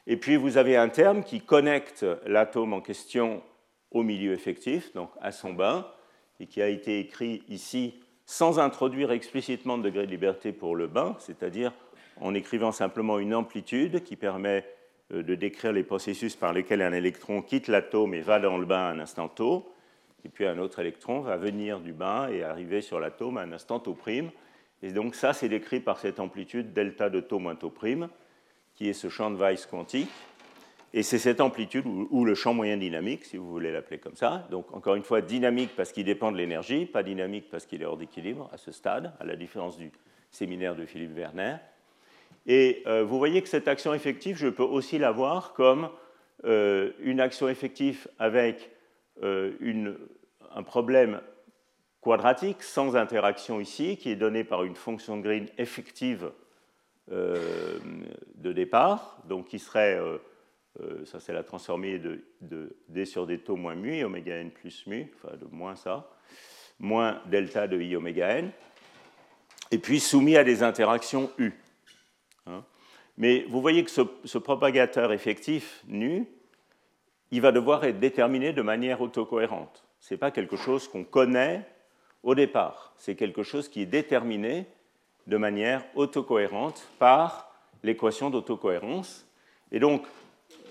Et 0.07 0.17
puis 0.17 0.35
vous 0.35 0.57
avez 0.57 0.77
un 0.77 0.89
terme 0.89 1.23
qui 1.23 1.41
connecte 1.41 2.05
l'atome 2.25 2.73
en 2.73 2.81
question 2.81 3.41
au 3.91 4.03
milieu 4.03 4.33
effectif, 4.33 4.93
donc 4.93 5.09
à 5.21 5.31
son 5.31 5.53
bain, 5.53 5.87
et 6.39 6.47
qui 6.47 6.61
a 6.61 6.67
été 6.67 6.99
écrit 6.99 7.43
ici 7.47 7.95
sans 8.25 8.59
introduire 8.59 9.11
explicitement 9.11 9.77
de 9.77 9.83
degré 9.83 10.05
de 10.05 10.11
liberté 10.11 10.51
pour 10.51 10.75
le 10.75 10.87
bain, 10.87 11.15
c'est-à-dire 11.19 11.73
en 12.19 12.33
écrivant 12.33 12.71
simplement 12.71 13.19
une 13.19 13.33
amplitude 13.33 14.03
qui 14.03 14.15
permet 14.15 14.65
euh, 15.13 15.23
de 15.23 15.35
décrire 15.35 15.71
les 15.71 15.83
processus 15.83 16.35
par 16.35 16.53
lesquels 16.53 16.81
un 16.81 16.93
électron 16.93 17.41
quitte 17.41 17.67
l'atome 17.67 18.13
et 18.13 18.21
va 18.21 18.39
dans 18.39 18.57
le 18.57 18.65
bain 18.65 18.87
à 18.87 18.91
un 18.91 18.99
instant 18.99 19.27
tau, 19.27 19.71
et 20.23 20.29
puis 20.29 20.45
un 20.45 20.57
autre 20.57 20.79
électron 20.79 21.19
va 21.21 21.37
venir 21.37 21.79
du 21.79 21.93
bain 21.93 22.29
et 22.29 22.43
arriver 22.43 22.81
sur 22.81 22.99
l'atome 22.99 23.37
à 23.37 23.41
un 23.41 23.51
instant 23.51 23.79
tau 23.79 23.93
prime. 23.93 24.31
Et 24.81 24.91
donc 24.91 25.15
ça, 25.15 25.33
c'est 25.33 25.49
décrit 25.49 25.79
par 25.79 25.99
cette 25.99 26.19
amplitude 26.19 26.73
delta 26.73 27.09
de 27.09 27.19
tau 27.19 27.37
moins 27.37 27.55
tau 27.55 27.69
prime 27.69 28.09
qui 28.75 28.89
est 28.89 28.93
ce 28.93 29.09
champ 29.09 29.31
de 29.31 29.37
Weiss 29.37 29.65
quantique. 29.65 30.09
Et 30.93 31.03
c'est 31.03 31.19
cette 31.19 31.41
amplitude, 31.41 31.85
ou, 31.85 32.23
le 32.23 32.35
champ 32.35 32.53
moyen 32.53 32.77
dynamique, 32.77 33.25
si 33.25 33.35
vous 33.35 33.49
voulez 33.49 33.71
l'appeler 33.71 33.97
comme 33.97 34.15
ça. 34.15 34.47
Donc, 34.49 34.73
encore 34.73 34.95
une 34.95 35.03
fois, 35.03 35.19
dynamique 35.19 35.71
parce 35.75 35.91
qu'il 35.91 36.05
dépend 36.05 36.31
de 36.31 36.37
l'énergie, 36.37 36.85
pas 36.85 37.03
dynamique 37.03 37.49
parce 37.51 37.65
qu'il 37.65 37.81
est 37.81 37.85
hors 37.85 37.97
d'équilibre 37.97 38.49
à 38.53 38.57
ce 38.57 38.71
stade, 38.71 39.11
à 39.19 39.25
la 39.25 39.35
différence 39.35 39.77
du 39.77 39.91
séminaire 40.31 40.73
de 40.73 40.85
Philippe 40.85 41.13
Werner. 41.13 41.57
Et 42.47 42.81
euh, 42.87 43.03
vous 43.03 43.17
voyez 43.17 43.41
que 43.41 43.49
cette 43.49 43.67
action 43.67 43.93
effective, 43.93 44.37
je 44.37 44.47
peux 44.47 44.63
aussi 44.63 44.97
la 44.97 45.11
voir 45.11 45.53
comme 45.53 45.89
euh, 46.45 46.91
une 46.99 47.19
action 47.19 47.49
effective 47.49 48.07
avec 48.17 48.71
euh, 49.21 49.51
une, 49.59 49.97
un 50.53 50.63
problème 50.63 51.19
quadratique 51.99 52.63
sans 52.63 52.95
interaction 52.95 53.59
ici, 53.59 53.97
qui 53.97 54.11
est 54.11 54.15
donné 54.15 54.45
par 54.45 54.63
une 54.63 54.75
fonction 54.75 55.17
de 55.17 55.23
Green 55.23 55.47
effective 55.57 56.31
de 57.07 58.53
départ, 58.53 59.21
donc 59.27 59.47
qui 59.47 59.59
serait, 59.59 59.99
ça 61.05 61.19
c'est 61.19 61.33
la 61.33 61.43
transformée 61.43 61.99
de, 61.99 62.75
d 62.89 63.05
sur 63.05 63.27
d 63.27 63.37
taux 63.39 63.55
moins 63.55 63.75
mu, 63.75 64.03
oméga 64.03 64.37
n 64.37 64.51
plus 64.51 64.87
mu, 64.87 65.11
enfin 65.15 65.35
de 65.37 65.45
moins 65.51 65.75
ça, 65.75 66.09
moins 66.79 67.21
delta 67.27 67.67
de 67.67 67.79
i 67.79 67.95
oméga 67.95 68.39
n, 68.39 68.51
et 69.71 69.77
puis 69.77 69.99
soumis 69.99 70.37
à 70.37 70.43
des 70.43 70.63
interactions 70.63 71.31
U. 71.37 71.51
Hein. 72.45 72.63
Mais 73.17 73.45
vous 73.49 73.61
voyez 73.61 73.83
que 73.83 73.91
ce, 73.91 74.37
propagateur 74.37 75.13
effectif 75.13 75.83
nu, 75.87 76.27
il 77.31 77.41
va 77.41 77.51
devoir 77.51 77.83
être 77.85 77.99
déterminé 77.99 78.53
de 78.53 78.61
manière 78.61 79.01
autocohérente. 79.01 79.85
Ce 79.99 80.13
n'est 80.13 80.17
pas 80.17 80.31
quelque 80.31 80.57
chose 80.57 80.87
qu'on 80.87 81.03
connaît 81.03 81.67
au 82.23 82.35
départ, 82.35 82.93
c'est 82.97 83.15
quelque 83.15 83.43
chose 83.43 83.69
qui 83.69 83.81
est 83.81 83.85
déterminé 83.85 84.65
de 85.27 85.37
manière 85.37 85.83
autocohérente 85.95 86.87
par 86.99 87.51
l'équation 87.83 88.29
d'autocohérence. 88.29 89.25
Et 89.71 89.79
donc, 89.79 90.03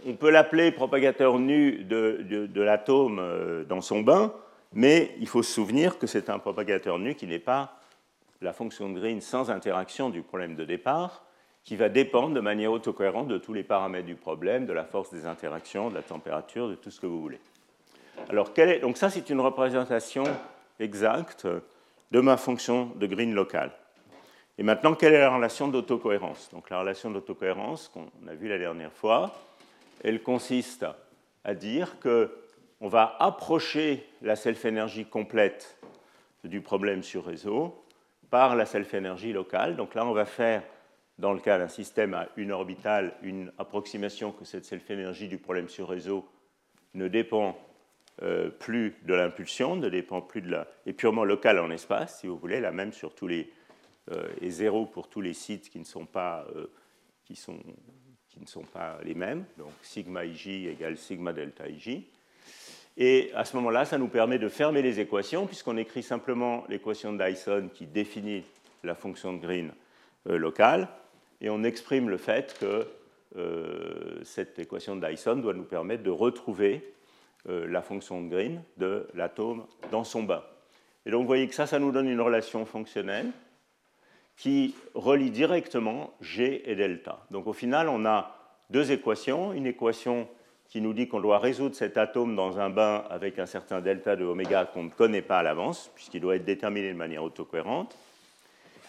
on 0.06 0.14
peut 0.14 0.30
l'appeler 0.30 0.70
propagateur 0.70 1.38
nu 1.38 1.84
de, 1.84 2.48
l'atome 2.60 3.18
euh, 3.18 3.64
dans 3.64 3.80
son 3.80 4.02
bain, 4.02 4.32
mais 4.72 5.14
il 5.18 5.28
faut 5.28 5.42
se 5.42 5.52
souvenir 5.52 5.98
que 5.98 6.06
c'est 6.06 6.30
un 6.30 6.38
propagateur 6.38 6.98
nu 6.98 7.14
qui 7.14 7.26
n'est 7.26 7.38
pas 7.38 7.80
la 8.40 8.52
fonction 8.52 8.90
de 8.90 8.98
Green 8.98 9.20
sans 9.20 9.50
interaction 9.50 10.10
du 10.10 10.22
problème 10.22 10.54
de 10.54 10.64
départ, 10.64 11.24
qui 11.64 11.76
va 11.76 11.88
dépendre 11.88 12.34
de 12.34 12.40
manière 12.40 12.72
autocohérente 12.72 13.28
de 13.28 13.38
tous 13.38 13.54
les 13.54 13.62
paramètres 13.62 14.06
du 14.06 14.16
problème, 14.16 14.66
de 14.66 14.72
la 14.72 14.84
force 14.84 15.12
des 15.12 15.24
interactions, 15.24 15.88
de 15.88 15.94
la 15.94 16.02
température, 16.02 16.68
de 16.68 16.74
tout 16.74 16.90
ce 16.90 17.00
que 17.00 17.06
vous 17.06 17.22
voulez. 17.22 17.40
Alors, 18.28 18.50
est... 18.56 18.80
donc 18.80 18.98
ça, 18.98 19.08
c'est 19.08 19.30
une 19.30 19.40
représentation 19.40 20.24
exacte 20.78 21.46
de 22.10 22.20
ma 22.20 22.36
fonction 22.36 22.92
de 22.96 23.06
Green 23.06 23.34
locale. 23.34 23.72
Et 24.56 24.62
maintenant, 24.62 24.94
quelle 24.94 25.14
est 25.14 25.20
la 25.20 25.34
relation 25.34 25.68
d'autocohérence? 25.68 26.50
Donc, 26.52 26.70
la 26.70 26.80
relation 26.80 27.10
d'autocohérence 27.10 27.88
qu'on 27.88 28.10
a 28.28 28.34
vue 28.34 28.48
la 28.48 28.58
dernière 28.58 28.92
fois, 28.92 29.34
elle 30.02 30.22
consiste 30.22 30.86
à 31.44 31.54
dire 31.54 31.96
qu'on 32.00 32.88
va 32.88 33.16
approcher 33.18 34.06
la 34.22 34.36
self-énergie 34.36 35.06
complète 35.06 35.78
du 36.44 36.60
problème 36.60 37.02
sur 37.02 37.24
réseau 37.24 37.84
par 38.30 38.56
la 38.56 38.66
self-énergie 38.66 39.32
locale. 39.32 39.76
Donc 39.76 39.94
là, 39.94 40.06
on 40.06 40.12
va 40.12 40.24
faire, 40.24 40.62
dans 41.18 41.32
le 41.32 41.40
cas 41.40 41.58
d'un 41.58 41.68
système 41.68 42.14
à 42.14 42.28
une 42.36 42.52
orbitale, 42.52 43.14
une 43.22 43.52
approximation 43.58 44.32
que 44.32 44.44
cette 44.44 44.64
self-énergie 44.64 45.28
du 45.28 45.38
problème 45.38 45.68
sur 45.68 45.88
réseau 45.88 46.28
ne 46.94 47.08
dépend 47.08 47.56
euh, 48.22 48.48
plus 48.48 48.96
de 49.02 49.14
l'impulsion, 49.14 49.76
ne 49.76 49.88
dépend 49.88 50.20
plus 50.20 50.40
de 50.42 50.50
la... 50.50 50.66
est 50.86 50.92
purement 50.92 51.24
locale 51.24 51.58
en 51.58 51.70
espace, 51.70 52.20
si 52.20 52.26
vous 52.26 52.36
voulez, 52.36 52.60
la 52.60 52.72
même 52.72 52.92
sur 52.92 53.14
tous 53.14 53.26
les... 53.26 53.52
Euh, 54.10 54.28
et 54.42 54.50
zéro 54.50 54.84
pour 54.84 55.08
tous 55.08 55.22
les 55.22 55.32
sites 55.32 55.70
qui 55.70 55.78
ne 55.78 55.84
sont 55.84 56.04
pas, 56.04 56.46
euh, 56.54 56.66
qui 57.24 57.36
sont, 57.36 57.58
qui 58.28 58.38
ne 58.38 58.46
sont 58.46 58.64
pas 58.64 58.98
les 59.02 59.14
mêmes. 59.14 59.46
Donc 59.56 59.72
sigma 59.80 60.26
ij 60.26 60.66
égale 60.66 60.98
sigma 60.98 61.32
delta 61.32 61.68
ij. 61.68 62.02
Et 62.98 63.32
à 63.34 63.44
ce 63.44 63.56
moment-là, 63.56 63.86
ça 63.86 63.96
nous 63.96 64.08
permet 64.08 64.38
de 64.38 64.48
fermer 64.48 64.82
les 64.82 65.00
équations, 65.00 65.46
puisqu'on 65.46 65.78
écrit 65.78 66.02
simplement 66.02 66.64
l'équation 66.68 67.12
de 67.14 67.24
Dyson 67.24 67.70
qui 67.72 67.86
définit 67.86 68.44
la 68.84 68.94
fonction 68.94 69.32
de 69.32 69.38
Green 69.38 69.72
euh, 70.28 70.36
locale, 70.36 70.88
et 71.40 71.48
on 71.48 71.64
exprime 71.64 72.08
le 72.08 72.18
fait 72.18 72.56
que 72.58 72.86
cette 74.22 74.60
équation 74.60 74.94
de 74.94 75.04
Dyson 75.04 75.34
doit 75.34 75.54
nous 75.54 75.64
permettre 75.64 76.04
de 76.04 76.10
retrouver 76.10 76.94
la 77.46 77.82
fonction 77.82 78.22
de 78.22 78.28
Green 78.28 78.62
de 78.76 79.08
l'atome 79.12 79.66
dans 79.90 80.04
son 80.04 80.22
bain. 80.22 80.44
Et 81.04 81.10
donc 81.10 81.22
vous 81.22 81.26
voyez 81.26 81.48
que 81.48 81.54
ça, 81.56 81.66
ça 81.66 81.80
nous 81.80 81.90
donne 81.90 82.08
une 82.08 82.20
relation 82.20 82.64
fonctionnelle 82.64 83.32
qui 84.36 84.74
relie 84.94 85.30
directement 85.30 86.12
G 86.20 86.62
et 86.70 86.74
delta. 86.74 87.20
Donc 87.30 87.46
au 87.46 87.52
final, 87.52 87.88
on 87.88 88.04
a 88.04 88.36
deux 88.70 88.92
équations, 88.92 89.52
une 89.52 89.66
équation 89.66 90.28
qui 90.68 90.80
nous 90.80 90.92
dit 90.92 91.06
qu'on 91.06 91.20
doit 91.20 91.38
résoudre 91.38 91.74
cet 91.74 91.96
atome 91.98 92.34
dans 92.34 92.58
un 92.58 92.70
bain 92.70 93.04
avec 93.10 93.38
un 93.38 93.46
certain 93.46 93.80
delta 93.80 94.16
de 94.16 94.24
oméga 94.24 94.64
qu'on 94.64 94.84
ne 94.84 94.90
connaît 94.90 95.22
pas 95.22 95.38
à 95.38 95.42
l'avance, 95.42 95.90
puisqu'il 95.94 96.20
doit 96.20 96.36
être 96.36 96.44
déterminé 96.44 96.92
de 96.92 96.96
manière 96.96 97.22
autocohérente. 97.22 97.96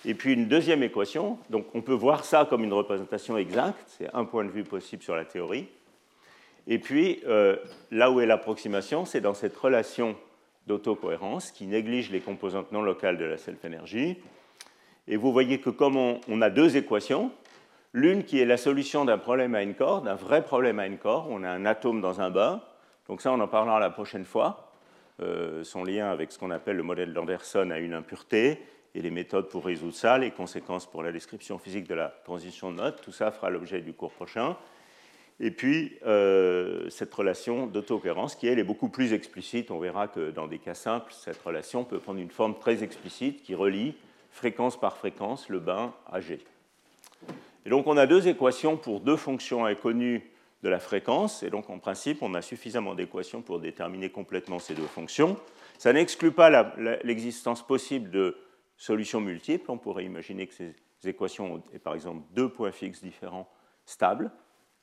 Et 0.04 0.14
puis 0.14 0.34
une 0.34 0.48
deuxième 0.48 0.84
équation, 0.84 1.38
donc 1.50 1.66
on 1.74 1.82
peut 1.82 1.94
voir 1.94 2.26
ça 2.26 2.46
comme 2.50 2.64
une 2.64 2.74
représentation 2.74 3.38
exacte, 3.38 3.84
c'est 3.88 4.14
un 4.14 4.26
point 4.26 4.46
de 4.46 4.50
vue 4.50 4.64
possible 4.64 5.04
sur 5.04 5.16
la 5.16 5.26
théorie. 5.26 5.68
Et 6.68 6.80
puis 6.80 7.22
euh, 7.28 7.58
là 7.92 8.12
où 8.12 8.20
est 8.20 8.26
l'approximation, 8.26 9.06
c'est 9.06 9.22
dans 9.22 9.34
cette 9.34 9.56
relation 9.56 10.16
d'autocohérence 10.68 11.52
qui 11.52 11.68
néglige 11.68 12.10
les 12.12 12.22
composantes 12.22 12.72
non 12.72 12.82
locales 12.82 13.18
de 13.18 13.26
la 13.26 13.38
self-énergie. 13.38 14.18
Et 15.08 15.18
vous 15.18 15.32
voyez 15.32 15.60
que 15.60 15.70
comme 15.70 15.98
on 15.98 16.42
a 16.42 16.50
deux 16.50 16.78
équations, 16.78 17.32
L'une 17.98 18.26
qui 18.26 18.42
est 18.42 18.46
la 18.46 18.58
solution 18.58 19.06
d'un 19.06 19.18
problème 19.18 19.56
à 19.56 19.64
une 19.64 19.74
corde, 19.74 20.04
d'un 20.04 20.16
vrai 20.16 20.44
problème 20.44 20.80
à 20.80 20.86
une 20.86 20.98
corde. 20.98 21.28
On 21.30 21.44
a 21.44 21.50
un 21.50 21.66
atome 21.66 22.02
dans 22.02 22.20
un 22.20 22.30
bain. 22.30 22.62
Donc 23.08 23.22
ça, 23.22 23.32
on 23.32 23.40
en 23.40 23.48
parlera 23.48 23.80
la 23.80 23.90
prochaine 23.90 24.26
fois. 24.26 24.74
Euh, 25.22 25.64
son 25.64 25.86
lien 25.86 26.12
avec 26.12 26.34
ce 26.34 26.38
qu'on 26.38 26.52
appelle 26.52 26.76
le 26.76 26.84
modèle 26.84 27.14
d'Anderson 27.14 27.70
à 27.72 27.80
une 27.80 27.94
impureté 27.94 28.60
et 28.96 29.02
les 29.02 29.12
méthodes 29.12 29.48
pour 29.48 29.64
résoudre 29.64 29.94
ça, 29.94 30.18
les 30.18 30.32
conséquences 30.32 30.86
pour 30.86 31.04
la 31.04 31.14
description 31.14 31.58
physique 31.58 31.88
de 31.88 31.96
la 31.96 32.10
transition 32.10 32.70
de 32.70 32.76
notes, 32.76 33.02
tout 33.02 33.14
ça 33.14 33.32
fera 33.32 33.50
l'objet 33.50 33.80
du 33.80 33.94
cours 33.94 34.12
prochain. 34.12 34.58
Et 35.40 35.52
puis, 35.52 35.98
euh, 36.06 36.90
cette 36.90 37.14
relation 37.14 37.66
d'autocohérence 37.66 38.36
qui, 38.36 38.48
elle, 38.48 38.60
est 38.60 38.66
beaucoup 38.66 38.90
plus 38.90 39.14
explicite. 39.14 39.72
On 39.72 39.80
verra 39.80 40.10
que 40.10 40.32
dans 40.32 40.48
des 40.48 40.60
cas 40.60 40.74
simples, 40.74 41.14
cette 41.14 41.42
relation 41.42 41.86
peut 41.86 42.00
prendre 42.00 42.20
une 42.20 42.30
forme 42.30 42.60
très 42.60 42.84
explicite 42.84 43.42
qui 43.42 43.56
relie 43.56 43.96
fréquence 44.36 44.78
par 44.78 44.98
fréquence 44.98 45.48
le 45.48 45.62
bain 45.62 45.94
à 46.12 46.20
G. 46.20 46.44
Et 47.66 47.70
donc 47.70 47.88
on 47.88 47.96
a 47.96 48.06
deux 48.06 48.28
équations 48.28 48.76
pour 48.76 49.00
deux 49.00 49.16
fonctions 49.16 49.66
inconnues 49.66 50.30
de 50.62 50.68
la 50.68 50.80
fréquence, 50.80 51.42
et 51.42 51.50
donc 51.50 51.70
en 51.70 51.80
principe 51.80 52.22
on 52.22 52.34
a 52.34 52.42
suffisamment 52.42 52.96
d'équations 52.96 53.42
pour 53.42 53.60
déterminer 53.60 54.10
complètement 54.10 54.60
ces 54.60 54.76
deux 54.76 54.88
fonctions. 54.88 55.38
Ça 55.78 55.94
n'exclut 55.94 56.32
pas 56.32 56.74
l'existence 57.04 57.66
possible 57.66 58.12
de 58.12 58.38
solutions 58.76 59.22
multiples. 59.22 59.72
On 59.72 59.78
pourrait 59.78 60.04
imaginer 60.04 60.48
que 60.48 60.54
ces 60.54 60.76
équations 61.06 61.56
ont 61.56 61.64
par 61.80 61.94
exemple 61.94 62.22
deux 62.34 62.50
points 62.50 62.74
fixes 62.74 63.02
différents 63.02 63.48
stables, 63.86 64.32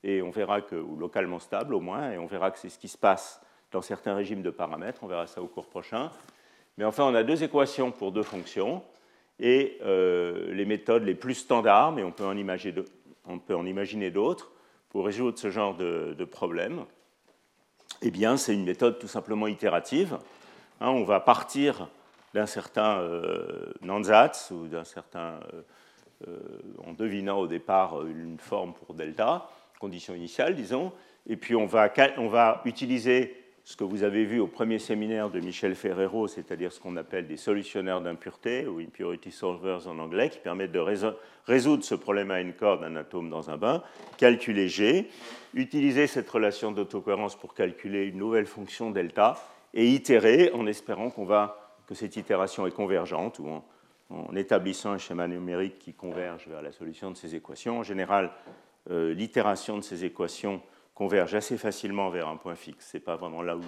et 0.02 0.22
on 0.22 0.30
verra 0.30 0.62
que, 0.62 0.76
ou 0.76 0.96
localement 0.96 1.38
stables 1.38 1.74
au 1.74 1.80
moins, 1.80 2.10
et 2.10 2.18
on 2.18 2.26
verra 2.26 2.50
que 2.50 2.58
c'est 2.58 2.70
ce 2.70 2.78
qui 2.78 2.88
se 2.88 2.98
passe 2.98 3.40
dans 3.70 3.82
certains 3.82 4.14
régimes 4.14 4.42
de 4.42 4.50
paramètres, 4.50 5.00
on 5.02 5.08
verra 5.08 5.26
ça 5.26 5.42
au 5.42 5.46
cours 5.46 5.66
prochain. 5.66 6.10
Mais 6.78 6.84
enfin, 6.84 7.04
on 7.04 7.14
a 7.14 7.22
deux 7.22 7.42
équations 7.42 7.90
pour 7.90 8.12
deux 8.12 8.22
fonctions, 8.22 8.82
et 9.42 9.76
euh, 9.82 10.54
les 10.54 10.64
méthodes 10.64 11.02
les 11.02 11.16
plus 11.16 11.34
standards, 11.34 11.92
mais 11.92 12.04
on 12.04 12.12
peut 12.12 12.24
en 12.24 12.36
imaginer, 13.66 14.10
d'autres 14.10 14.52
pour 14.88 15.04
résoudre 15.04 15.36
ce 15.36 15.50
genre 15.50 15.76
de, 15.76 16.24
problème. 16.24 16.84
Eh 18.02 18.10
bien, 18.10 18.36
c'est 18.36 18.54
une 18.54 18.64
méthode 18.64 19.00
tout 19.00 19.08
simplement 19.08 19.48
itérative. 19.48 20.16
Hein, 20.80 20.90
on 20.90 21.02
va 21.02 21.18
partir 21.18 21.88
d'un 22.34 22.46
certain 22.46 23.00
euh, 23.00 23.72
Nansatz 23.82 24.52
ou 24.52 24.68
d'un 24.68 24.84
certain, 24.84 25.40
euh, 26.28 26.38
en 26.86 26.92
devinant 26.92 27.38
au 27.40 27.48
départ 27.48 28.06
une 28.06 28.38
forme 28.38 28.74
pour 28.74 28.94
delta, 28.94 29.50
condition 29.80 30.14
initiale, 30.14 30.54
disons, 30.54 30.92
et 31.26 31.36
puis 31.36 31.56
on 31.56 31.66
va 31.66 32.62
utiliser 32.64 33.41
ce 33.64 33.76
que 33.76 33.84
vous 33.84 34.02
avez 34.02 34.24
vu 34.24 34.40
au 34.40 34.48
premier 34.48 34.78
séminaire 34.78 35.30
de 35.30 35.38
Michel 35.38 35.74
Ferrero, 35.74 36.26
c'est-à-dire 36.26 36.72
ce 36.72 36.80
qu'on 36.80 36.96
appelle 36.96 37.28
des 37.28 37.36
solutionneurs 37.36 38.00
d'impureté, 38.00 38.66
ou 38.66 38.80
impurity 38.80 39.30
solvers 39.30 39.86
en 39.86 39.98
anglais, 39.98 40.30
qui 40.30 40.40
permettent 40.40 40.72
de 40.72 41.14
résoudre 41.46 41.84
ce 41.84 41.94
problème 41.94 42.32
à 42.32 42.40
une 42.40 42.54
corde 42.54 42.80
d'un 42.80 42.96
atome 42.96 43.30
dans 43.30 43.50
un 43.50 43.56
bain, 43.56 43.82
calculer 44.16 44.68
G, 44.68 45.08
utiliser 45.54 46.08
cette 46.08 46.28
relation 46.28 46.72
d'autocohérence 46.72 47.36
pour 47.36 47.54
calculer 47.54 48.06
une 48.06 48.18
nouvelle 48.18 48.46
fonction 48.46 48.90
delta, 48.90 49.38
et 49.74 49.88
itérer 49.88 50.50
en 50.52 50.66
espérant 50.66 51.10
qu'on 51.10 51.24
va, 51.24 51.76
que 51.86 51.94
cette 51.94 52.16
itération 52.16 52.66
est 52.66 52.74
convergente, 52.74 53.38
ou 53.38 53.48
en, 53.48 53.64
en, 54.10 54.34
établissant 54.34 54.90
un 54.90 54.98
schéma 54.98 55.28
numérique 55.28 55.78
qui 55.78 55.94
converge 55.94 56.48
vers 56.48 56.62
la 56.62 56.72
solution 56.72 57.12
de 57.12 57.16
ces 57.16 57.36
équations. 57.36 57.78
En 57.78 57.82
général, 57.84 58.32
euh, 58.90 59.14
l'itération 59.14 59.76
de 59.76 59.82
ces 59.82 60.04
équations 60.04 60.60
converge 60.94 61.34
assez 61.34 61.56
facilement 61.56 62.10
vers 62.10 62.28
un 62.28 62.36
point 62.36 62.54
fixe. 62.54 62.90
Ce 62.90 62.96
n'est 62.96 63.02
pas 63.02 63.16
vraiment 63.16 63.42
là 63.42 63.56
où 63.56 63.62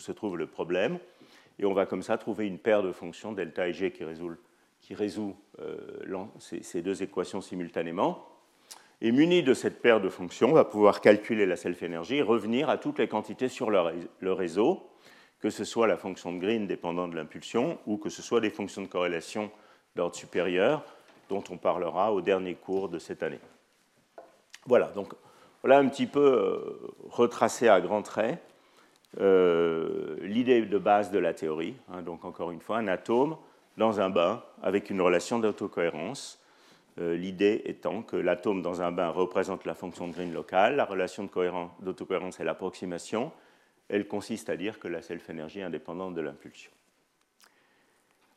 se, 0.00 0.12
trouve 0.12 0.36
le 0.36 0.46
problème. 0.46 0.98
Et 1.58 1.64
on 1.64 1.74
va 1.74 1.86
comme 1.86 2.02
ça 2.02 2.18
trouver 2.18 2.46
une 2.46 2.58
paire 2.58 2.82
de 2.82 2.92
fonctions, 2.92 3.32
delta 3.32 3.68
et 3.68 3.72
g, 3.72 3.92
qui 3.92 4.04
résout, 4.04 4.36
qui 4.80 4.94
résout 4.94 5.36
euh, 5.60 6.26
ces, 6.38 6.82
deux 6.82 7.02
équations 7.02 7.40
simultanément. 7.40 8.26
Et 9.00 9.12
muni 9.12 9.42
de 9.42 9.54
cette 9.54 9.82
paire 9.82 10.00
de 10.00 10.08
fonctions, 10.08 10.50
on 10.50 10.54
va 10.54 10.64
pouvoir 10.64 11.00
calculer 11.00 11.46
la 11.46 11.56
self-énergie 11.56 12.16
et 12.16 12.22
revenir 12.22 12.70
à 12.70 12.78
toutes 12.78 12.98
les 12.98 13.08
quantités 13.08 13.48
sur 13.48 13.70
le 13.70 14.32
réseau, 14.32 14.88
que 15.40 15.50
ce 15.50 15.64
soit 15.64 15.86
la 15.86 15.98
fonction 15.98 16.32
de 16.32 16.38
Green 16.38 16.66
dépendant 16.66 17.06
de 17.06 17.14
l'impulsion 17.14 17.78
ou 17.86 17.98
que 17.98 18.08
ce 18.08 18.22
soit 18.22 18.40
des 18.40 18.50
fonctions 18.50 18.82
de 18.82 18.86
corrélation 18.86 19.50
d'ordre 19.94 20.16
supérieur 20.16 20.84
dont 21.28 21.44
on 21.50 21.58
parlera 21.58 22.12
au 22.12 22.20
dernier 22.20 22.54
cours 22.54 22.88
de 22.88 22.98
cette 22.98 23.22
année. 23.22 23.40
Voilà, 24.66 24.88
donc 24.88 25.12
voilà 25.64 25.78
un 25.78 25.88
petit 25.88 26.06
peu 26.06 26.20
euh, 26.20 26.92
retracé 27.08 27.68
à 27.68 27.80
grands 27.80 28.02
traits 28.02 28.38
euh, 29.18 30.18
l'idée 30.20 30.60
de 30.60 30.76
base 30.76 31.10
de 31.10 31.18
la 31.18 31.32
théorie. 31.32 31.74
Hein, 31.90 32.02
donc 32.02 32.26
encore 32.26 32.50
une 32.50 32.60
fois, 32.60 32.76
un 32.76 32.86
atome 32.86 33.38
dans 33.78 33.98
un 33.98 34.10
bain 34.10 34.44
avec 34.62 34.90
une 34.90 35.00
relation 35.00 35.38
d'autocohérence. 35.38 36.38
Euh, 37.00 37.16
l'idée 37.16 37.62
étant 37.64 38.02
que 38.02 38.16
l'atome 38.16 38.60
dans 38.60 38.82
un 38.82 38.92
bain 38.92 39.08
représente 39.08 39.64
la 39.64 39.72
fonction 39.72 40.06
de 40.06 40.12
Green 40.12 40.34
locale, 40.34 40.76
la 40.76 40.84
relation 40.84 41.26
d'autocohérence 41.80 42.40
est 42.40 42.44
l'approximation. 42.44 43.32
Elle 43.88 44.06
consiste 44.06 44.50
à 44.50 44.58
dire 44.58 44.78
que 44.78 44.86
la 44.86 45.00
self-énergie 45.00 45.60
est 45.60 45.64
indépendante 45.64 46.12
de 46.12 46.20
l'impulsion. 46.20 46.72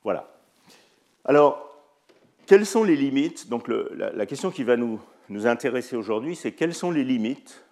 Voilà. 0.06 0.34
Alors, 1.26 1.78
quelles 2.46 2.66
sont 2.66 2.86
les 2.86 2.96
limites? 2.96 3.50
Donc, 3.50 3.68
la, 3.68 4.26
question 4.26 4.50
qui 4.50 4.64
va 4.64 4.78
nous, 4.78 5.02
nous 5.30 5.48
intéresser 5.48 5.96
aujourd'hui, 5.96 6.36
c'est 6.36 6.52
quelles 6.52 6.74
sont 6.74 6.92
les 6.92 7.04
limites 7.04 7.64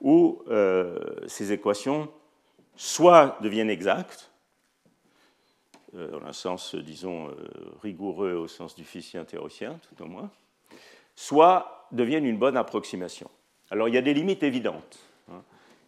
où 0.00 0.42
euh, 0.48 0.98
ces 1.26 1.52
équations 1.52 2.08
soit 2.76 3.36
deviennent 3.40 3.70
exactes, 3.70 4.30
euh, 5.94 6.10
dans 6.10 6.24
un 6.24 6.32
sens, 6.32 6.74
disons, 6.74 7.28
euh, 7.28 7.34
rigoureux 7.82 8.34
au 8.34 8.46
sens 8.46 8.74
du 8.74 8.84
physicien 8.84 9.24
théoricien, 9.24 9.78
tout 9.88 10.02
au 10.04 10.06
moins, 10.06 10.30
soit 11.16 11.88
deviennent 11.92 12.26
une 12.26 12.38
bonne 12.38 12.56
approximation. 12.56 13.30
Alors 13.70 13.88
il 13.88 13.94
y 13.94 13.98
a 13.98 14.02
des 14.02 14.14
limites 14.14 14.42
évidentes. 14.42 14.98
Hein. 15.30 15.42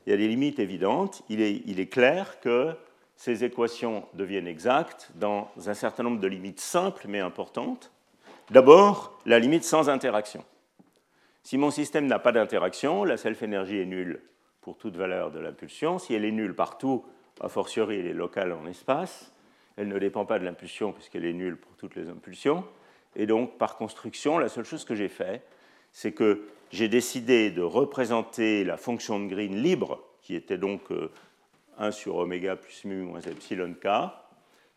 Il 0.07 0.11
y 0.11 0.13
a 0.13 0.17
des 0.17 0.29
limites 0.29 0.59
évidentes. 0.59 1.23
Il 1.29 1.41
est, 1.41 1.87
clair 1.87 2.41
que 2.41 2.75
ces 3.17 3.45
équations 3.45 4.05
deviennent 4.15 4.49
exactes 4.49 5.11
dans 5.15 5.51
un 5.67 5.75
certain 5.75 6.03
nombre 6.03 6.21
de 6.21 6.27
limites 6.27 6.61
simples 6.61 7.07
mais 7.07 7.21
importantes. 7.21 7.93
D'abord, 8.51 9.19
la 9.27 9.39
limite 9.39 9.65
sans 9.65 9.89
interaction. 9.89 10.45
Si 11.43 11.59
mon 11.59 11.71
système 11.71 12.07
n'a 12.07 12.19
pas 12.19 12.33
d'interaction, 12.33 13.05
la 13.05 13.17
self-énergie 13.17 13.79
est 13.79 13.87
nulle 13.87 14.23
pour 14.61 14.77
toute 14.77 14.97
valeur 14.97 15.31
de 15.31 15.39
l'impulsion. 15.39 15.99
Si 15.99 16.15
elle 16.15 16.25
est 16.25 16.33
nulle 16.33 16.55
partout, 16.55 17.05
a 17.41 17.49
fortiori 17.49 17.99
elle 17.99 18.07
est 18.07 18.13
locale 18.13 18.53
en 18.53 18.67
espace, 18.67 19.33
elle 19.77 19.89
ne 19.89 19.99
dépend 19.99 20.27
pas 20.27 20.39
de 20.39 20.45
l'impulsion 20.45 20.93
puisqu'elle 20.93 21.25
est 21.25 21.33
nulle 21.33 21.57
pour 21.57 21.75
toutes 21.77 21.97
les 21.97 22.09
impulsions. 22.09 22.65
Et 23.17 23.27
donc, 23.27 23.59
par 23.59 23.77
construction, 23.77 24.39
la 24.39 24.49
seule 24.49 24.65
chose 24.65 24.85
que 24.85 24.95
j'ai 24.95 25.09
fait, 25.09 25.43
c'est 25.91 26.13
que 26.13 26.47
j'ai 26.71 26.89
décidé 26.89 27.51
de 27.51 27.63
représenter 27.63 28.63
la 28.65 28.77
fonction 28.77 29.19
de 29.19 29.27
Green 29.27 29.57
libre, 29.57 30.01
qui 30.23 30.35
était 30.35 30.59
donc 30.59 30.83
1 31.79 31.87
euh, 31.87 31.91
sur 31.91 32.17
oméga 32.17 32.57
plus 32.57 32.85
mu 32.85 33.03
moins 33.03 33.21
epsilon 33.21 33.75
k, 33.75 33.89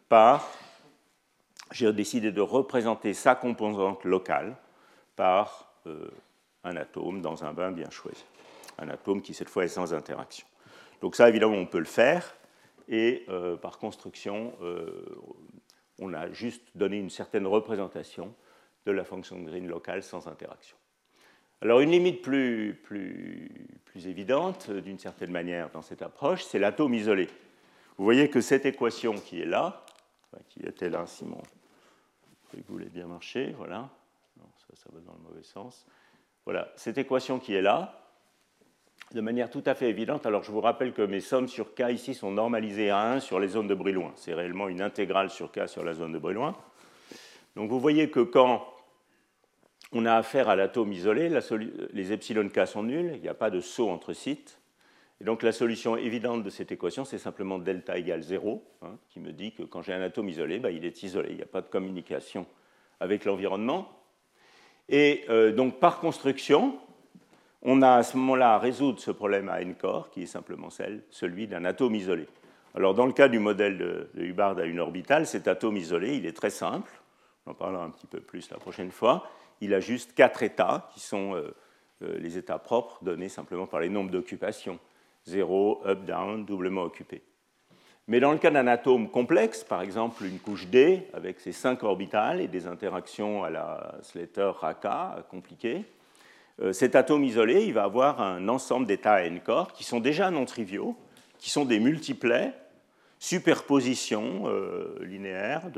par, 0.10 0.50
j'ai 1.72 1.92
décidé 1.94 2.32
de 2.32 2.42
représenter 2.42 3.14
sa 3.14 3.36
composante 3.36 4.04
locale 4.06 4.56
par 5.16 5.74
euh, 5.86 6.10
un 6.64 6.76
atome 6.76 7.22
dans 7.22 7.44
un 7.44 7.54
bain 7.54 7.72
bien 7.72 7.90
choisi 7.90 8.24
un 8.78 8.90
atome 8.90 9.22
qui 9.22 9.34
cette 9.34 9.50
fois 9.50 9.66
est 9.66 9.70
sans 9.70 9.94
interaction. 9.94 10.48
Donc 11.02 11.16
ça, 11.16 11.30
évidemment, 11.30 11.56
on 11.56 11.66
peut 11.66 11.80
le 11.80 11.86
faire, 11.86 12.36
et 12.88 13.26
euh, 13.30 13.56
par 13.56 13.78
construction, 13.78 14.54
euh, 14.62 15.06
on 16.00 16.14
a 16.14 16.32
juste 16.32 16.64
donné 16.76 16.98
une 16.98 17.10
certaine 17.10 17.48
représentation 17.48 18.34
de 18.86 18.92
la 18.92 19.04
fonction 19.04 19.40
de 19.40 19.46
Green 19.46 19.68
locale 19.68 20.04
sans 20.04 20.28
interaction. 20.28 20.78
Alors 21.62 21.80
une 21.80 21.92
limite 21.92 22.22
plus, 22.22 22.80
plus, 22.84 23.50
plus 23.86 24.08
évidente, 24.08 24.70
d'une 24.70 25.00
certaine 25.00 25.32
manière, 25.32 25.70
dans 25.70 25.82
cette 25.82 26.02
approche, 26.02 26.44
c'est 26.44 26.60
l'atome 26.60 26.94
isolé. 26.94 27.28
Vous 27.98 28.04
voyez 28.04 28.30
que 28.30 28.42
cette 28.42 28.66
équation 28.66 29.14
qui 29.14 29.40
est 29.40 29.46
là, 29.46 29.86
qui 30.50 30.62
était 30.62 30.90
là, 30.90 31.06
Simon, 31.06 31.42
vous 32.54 32.62
voulez 32.68 32.90
bien 32.90 33.08
marcher, 33.08 33.54
voilà. 33.58 33.90
Non, 34.38 34.50
ça, 34.58 34.76
ça 34.76 34.90
va 34.92 35.00
dans 35.00 35.14
le 35.14 35.30
mauvais 35.30 35.44
sens. 35.44 35.86
Voilà, 36.46 36.72
cette 36.76 36.98
équation 36.98 37.40
qui 37.40 37.54
est 37.54 37.62
là, 37.62 38.04
de 39.14 39.22
manière 39.22 39.50
tout 39.50 39.64
à 39.66 39.76
fait 39.76 39.90
évidente. 39.90 40.26
Alors 40.26 40.44
je 40.44 40.52
vous 40.52 40.62
rappelle 40.62 40.94
que 40.94 41.02
mes 41.02 41.20
sommes 41.20 41.48
sur 41.48 41.74
K 41.76 41.92
ici 41.92 42.14
sont 42.14 42.32
normalisées 42.32 42.90
à 42.90 43.12
1 43.12 43.20
sur 43.20 43.40
les 43.40 43.50
zones 43.50 43.68
de 43.68 43.76
bruit 43.76 43.94
loin. 43.94 44.12
C'est 44.16 44.34
réellement 44.34 44.68
une 44.68 44.82
intégrale 44.82 45.30
sur 45.30 45.52
K 45.52 45.68
sur 45.68 45.84
la 45.84 45.94
zone 45.94 46.14
de 46.14 46.20
bruit 46.20 46.34
loin. 46.34 46.56
Donc 47.56 47.70
vous 47.70 47.80
voyez 47.80 48.10
que 48.10 48.20
quand 48.20 48.68
on 49.92 50.06
a 50.06 50.16
affaire 50.16 50.50
à 50.50 50.56
l'atome 50.56 50.92
isolé, 50.92 51.30
les 51.92 52.12
epsilon 52.12 52.50
K 52.50 52.66
sont 52.66 52.84
nuls, 52.84 53.12
il 53.16 53.22
n'y 53.22 53.30
a 53.30 53.36
pas 53.36 53.52
de 53.52 53.60
saut 53.60 53.90
entre 53.90 54.14
sites. 54.14 54.60
Et 55.22 55.24
donc 55.24 55.44
la 55.44 55.52
solution 55.52 55.96
évidente 55.96 56.44
de 56.44 56.50
cette 56.50 56.72
équation, 56.72 57.06
c'est 57.06 57.20
simplement 57.20 57.60
delta 57.60 57.98
égale 57.98 58.24
0, 58.24 58.64
hein, 58.82 58.98
qui 59.10 59.20
me 59.20 59.32
dit 59.32 59.54
que 59.54 59.64
quand 59.64 59.84
j'ai 59.84 59.94
un 59.94 60.02
atome 60.02 60.28
isolé, 60.28 60.60
bah, 60.60 60.72
il 60.72 60.84
est 60.84 61.04
isolé, 61.04 61.30
il 61.30 61.36
n'y 61.36 61.44
a 61.44 61.46
pas 61.48 61.62
de 61.62 61.70
communication 61.70 62.48
avec 63.00 63.24
l'environnement. 63.24 63.88
Et 64.90 65.26
euh, 65.30 65.52
donc 65.52 65.80
par 65.80 66.00
construction, 66.00 66.78
on 67.62 67.82
a 67.82 67.96
à 67.96 68.04
ce 68.04 68.18
moment-là 68.18 68.56
à 68.56 68.60
résoudre 68.60 69.00
ce 69.00 69.12
problème 69.12 69.50
à 69.50 69.62
n 69.62 69.76
corps, 69.76 70.10
qui 70.10 70.24
est 70.24 70.28
simplement 70.28 70.70
celui 70.70 71.48
d'un 71.48 71.66
atome 71.66 71.96
isolé. 71.96 72.28
Alors, 72.76 72.94
dans 72.96 73.06
le 73.06 73.14
cas 73.14 73.28
du 73.28 73.40
modèle 73.40 73.78
de, 73.78 74.10
Hubbard 74.16 74.58
à 74.58 74.66
une 74.66 74.80
orbitale, 74.80 75.28
cet 75.28 75.48
atome 75.48 75.78
isolé, 75.78 76.16
il 76.18 76.26
est 76.26 76.36
très 76.36 76.50
simple. 76.50 76.92
On 77.46 77.52
en 77.52 77.54
parlera 77.54 77.84
un 77.84 77.92
petit 77.92 78.08
peu 78.08 78.20
plus 78.20 78.50
la 78.50 78.58
prochaine 78.58 78.92
fois. 78.92 79.30
Il 79.62 79.74
a 79.74 79.80
juste 79.80 80.14
quatre 80.14 80.42
états, 80.44 80.90
qui 80.94 81.00
sont 81.00 81.36
euh, 81.36 81.56
euh, 82.02 82.18
les 82.18 82.38
états 82.38 82.58
propres 82.58 83.04
donnés 83.04 83.30
simplement 83.30 83.68
par 83.68 83.80
les 83.80 83.90
nombres 83.90 84.12
d'occupation 84.12 84.80
0, 85.26 85.84
up, 85.86 86.04
down, 86.04 86.46
doublement 86.46 86.82
occupé. 86.82 87.22
Mais 88.08 88.20
dans 88.20 88.34
le 88.34 88.38
cas 88.38 88.52
d'un 88.52 88.68
atome 88.68 89.10
complexe, 89.10 89.64
par 89.64 89.82
exemple 89.82 90.26
une 90.26 90.40
couche 90.40 90.68
D 90.68 91.08
avec 91.14 91.40
ses 91.40 91.54
cinq 91.54 91.84
orbitales 91.84 92.42
et 92.42 92.48
des 92.48 92.68
interactions 92.68 93.44
à 93.46 93.50
la 93.50 93.96
Slater-Raka 94.02 95.26
compliquées, 95.30 95.86
euh, 96.62 96.74
cet 96.74 96.96
atome 96.96 97.24
isolé, 97.24 97.64
il 97.64 97.74
va 97.74 97.84
avoir 97.84 98.22
un 98.22 98.48
ensemble 98.50 98.86
d'états 98.86 99.14
à 99.14 99.22
n 99.22 99.40
corps 99.40 99.72
qui 99.72 99.86
sont 99.86 100.02
déjà 100.02 100.32
non 100.32 100.46
triviaux, 100.46 100.98
qui 101.40 101.50
sont 101.50 101.64
des 101.64 101.80
multiplets, 101.80 102.54
superpositions 103.20 104.44
euh, 104.48 105.00
linéaires 105.02 105.72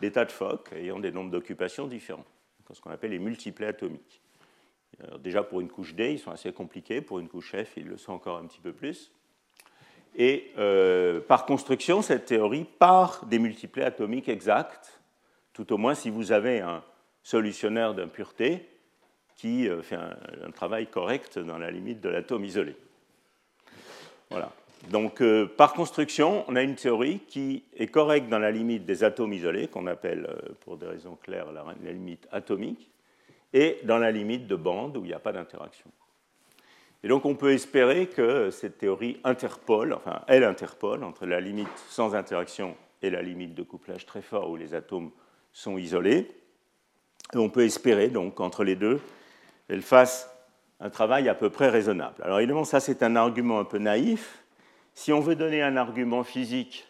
d'états 0.00 0.24
de, 0.24 0.30
Fock 0.30 0.70
ayant 0.76 1.00
des 1.00 1.10
nombres 1.10 1.32
d'occupation 1.32 1.88
différents, 1.88 2.24
ce 2.72 2.80
qu'on 2.80 2.90
appelle 2.90 3.10
les 3.10 3.18
multiplets 3.18 3.66
atomiques. 3.66 4.22
déjà 5.18 5.42
pour 5.42 5.60
une 5.60 5.68
couche 5.68 5.96
D, 5.96 6.12
ils 6.12 6.18
sont 6.20 6.30
assez 6.30 6.52
compliqués, 6.52 7.00
pour 7.00 7.18
une 7.18 7.28
couche 7.28 7.50
F, 7.52 7.76
ils 7.76 7.88
le 7.88 7.96
sont 7.96 8.12
encore 8.12 8.38
un 8.38 8.46
petit 8.46 8.60
peu 8.60 8.72
plus. 8.72 9.10
Et 10.16 10.50
euh, 10.58 11.20
par 11.20 11.46
construction, 11.46 12.02
cette 12.02 12.26
théorie 12.26 12.64
part 12.64 13.24
des 13.26 13.38
multiplets 13.38 13.84
atomiques 13.84 14.28
exacts, 14.28 15.00
tout 15.52 15.72
au 15.72 15.76
moins 15.76 15.94
si 15.94 16.10
vous 16.10 16.32
avez 16.32 16.60
un 16.60 16.82
solutionnaire 17.22 17.94
d'impureté 17.94 18.68
qui 19.36 19.68
euh, 19.68 19.82
fait 19.82 19.96
un, 19.96 20.50
travail 20.50 20.88
correct 20.88 21.38
dans 21.38 21.58
la 21.58 21.70
limite 21.70 22.00
de 22.00 22.08
l'atome 22.08 22.44
isolé. 22.44 22.74
Voilà. 24.30 24.50
Donc, 24.90 25.20
euh, 25.20 25.46
par 25.46 25.72
construction, 25.72 26.44
on 26.48 26.56
a 26.56 26.62
une 26.62 26.74
théorie 26.74 27.20
qui 27.28 27.64
est 27.76 27.86
correcte 27.86 28.28
dans 28.28 28.38
la 28.38 28.50
limite 28.50 28.84
des 28.84 29.04
atomes 29.04 29.32
isolés, 29.32 29.68
qu'on 29.68 29.86
appelle, 29.86 30.28
pour 30.60 30.76
des 30.76 30.86
raisons 30.86 31.16
claires, 31.16 31.52
la, 31.52 31.64
limite 31.92 32.26
atomique, 32.32 32.90
et 33.52 33.78
dans 33.84 33.98
la 33.98 34.10
limite 34.10 34.46
de 34.46 34.56
bande 34.56 34.96
où 34.96 35.04
il 35.04 35.08
n'y 35.08 35.14
a 35.14 35.18
pas 35.20 35.32
d'interaction. 35.32 35.90
Et 37.02 37.08
donc, 37.08 37.24
on 37.24 37.34
peut 37.34 37.52
espérer 37.52 38.06
que 38.06 38.50
cette 38.50 38.78
théorie 38.78 39.20
interpole, 39.24 39.92
enfin, 39.92 40.22
elle 40.26 40.44
interpole 40.44 41.04
entre 41.04 41.26
la 41.26 41.40
limite 41.40 41.68
sans 41.88 42.14
interaction 42.14 42.76
et 43.02 43.10
la 43.10 43.22
limite 43.22 43.54
de 43.54 43.62
couplage 43.62 44.04
très 44.04 44.22
fort 44.22 44.50
où 44.50 44.56
les 44.56 44.74
atomes 44.74 45.10
sont 45.52 45.78
isolés. 45.78 46.30
On 47.34 47.50
peut 47.50 47.64
espérer, 47.64 48.08
donc, 48.08 48.40
entre 48.40 48.64
les 48.64 48.74
deux, 48.74 49.00
elle 49.68 49.82
fasse 49.82 50.28
un 50.80 50.90
travail 50.90 51.28
à 51.28 51.34
peu 51.34 51.50
près 51.50 51.68
raisonnable. 51.68 52.22
Alors 52.22 52.38
évidemment, 52.38 52.64
ça 52.64 52.80
c'est 52.80 53.02
un 53.02 53.16
argument 53.16 53.58
un 53.58 53.64
peu 53.64 53.78
naïf. 53.78 54.44
Si 54.94 55.12
on 55.12 55.20
veut 55.20 55.34
donner 55.34 55.62
un 55.62 55.76
argument 55.76 56.24
physique 56.24 56.86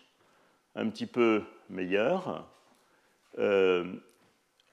un 0.74 0.88
petit 0.88 1.06
peu 1.06 1.42
meilleur, 1.70 2.46
euh, 3.38 3.84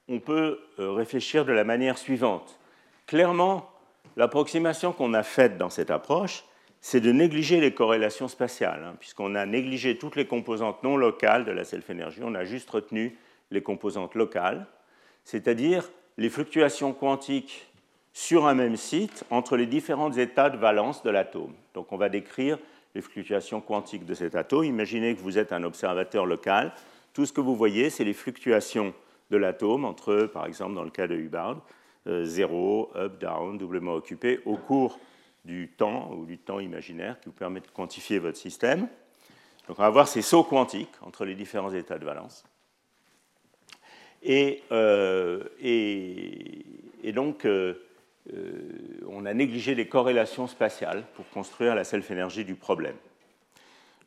on 0.08 0.20
peut 0.20 0.60
euh, 0.80 0.92
réfléchir 0.92 1.46
de 1.46 1.54
la 1.54 1.64
manière 1.64 1.98
suivante. 1.98 2.60
Clairement, 3.08 3.70
l'approximation 4.18 4.94
qu'on 4.94 5.14
a 5.14 5.24
faite 5.24 5.58
dans 5.58 5.70
cette 5.70 5.92
approche, 5.92 6.46
c'est 6.82 7.02
de 7.02 7.12
négliger 7.12 7.60
les 7.60 7.74
corrélations 7.74 8.28
spatiales, 8.28 8.84
hein, 8.84 8.96
puisqu'on 9.00 9.36
a 9.36 9.46
négligé 9.46 9.98
toutes 9.98 10.16
les 10.16 10.28
composantes 10.28 10.84
non 10.84 10.98
locales 10.98 11.46
de 11.46 11.52
la 11.52 11.64
self-énergie, 11.64 12.22
on 12.24 12.36
a 12.36 12.46
juste 12.46 12.70
retenu 12.70 13.18
les 13.52 13.62
composantes 13.62 14.16
locales, 14.16 14.68
c'est-à-dire 15.24 15.90
les 16.18 16.30
fluctuations 16.30 16.94
quantiques 16.94 17.68
sur 18.14 18.46
un 18.46 18.54
même 18.54 18.78
site 18.78 19.26
entre 19.30 19.58
les 19.58 19.66
différents 19.66 20.12
états 20.12 20.50
de 20.50 20.58
valence 20.58 21.04
de 21.04 21.10
l'atome. 21.10 21.54
Donc 21.74 21.92
on 21.92 21.98
va 21.98 22.08
décrire 22.08 22.58
les 22.94 23.02
fluctuations 23.02 23.60
quantiques 23.60 24.06
de 24.06 24.14
cet 24.14 24.36
atome. 24.36 24.64
Imaginez 24.64 25.16
que 25.16 25.22
vous 25.22 25.38
êtes 25.38 25.52
un 25.52 25.64
observateur 25.64 26.26
local. 26.26 26.72
Tout 27.14 27.26
ce 27.26 27.34
que 27.34 27.42
vous 27.42 27.56
voyez, 27.56 27.90
c'est 27.90 28.06
les 28.06 28.14
fluctuations 28.14 28.94
de 29.32 29.38
l'atome 29.38 29.84
entre, 29.84 30.30
par 30.32 30.46
exemple, 30.46 30.76
dans 30.76 30.84
le 30.84 30.92
cas 30.92 31.08
de 31.08 31.16
Hubbard, 31.16 31.62
0, 32.08 32.92
up, 32.96 33.20
down, 33.20 33.58
doublement 33.58 33.94
occupé, 33.94 34.40
au 34.46 34.58
cours 34.58 35.00
du 35.44 35.70
temps 35.70 36.12
ou 36.12 36.26
du 36.26 36.38
temps 36.38 36.60
imaginaire 36.60 37.20
qui 37.20 37.30
vous 37.30 37.36
permet 37.36 37.62
de 37.62 37.68
quantifier 37.68 38.20
votre 38.20 38.38
système. 38.38 38.88
Donc 39.68 39.80
on 39.80 39.84
va 39.84 39.90
voir 39.90 40.08
ces 40.08 40.22
sauts 40.22 40.44
quantiques 40.44 40.94
entre 41.02 41.26
les 41.26 41.36
différents 41.36 41.74
états 41.74 41.98
de 41.98 42.06
valence. 42.06 42.44
Et, 44.24 44.64
euh, 44.72 45.44
et, 45.62 47.12
donc, 47.14 47.46
euh, 47.46 47.76
euh, 48.34 48.52
on 49.08 49.26
a 49.26 49.34
négligé 49.34 49.76
les 49.76 49.88
corrélations 49.88 50.48
spatiales 50.48 51.04
pour 51.14 51.30
construire 51.30 51.76
la 51.76 51.84
self-énergie 51.84 52.44
du 52.44 52.56
problème. 52.56 52.96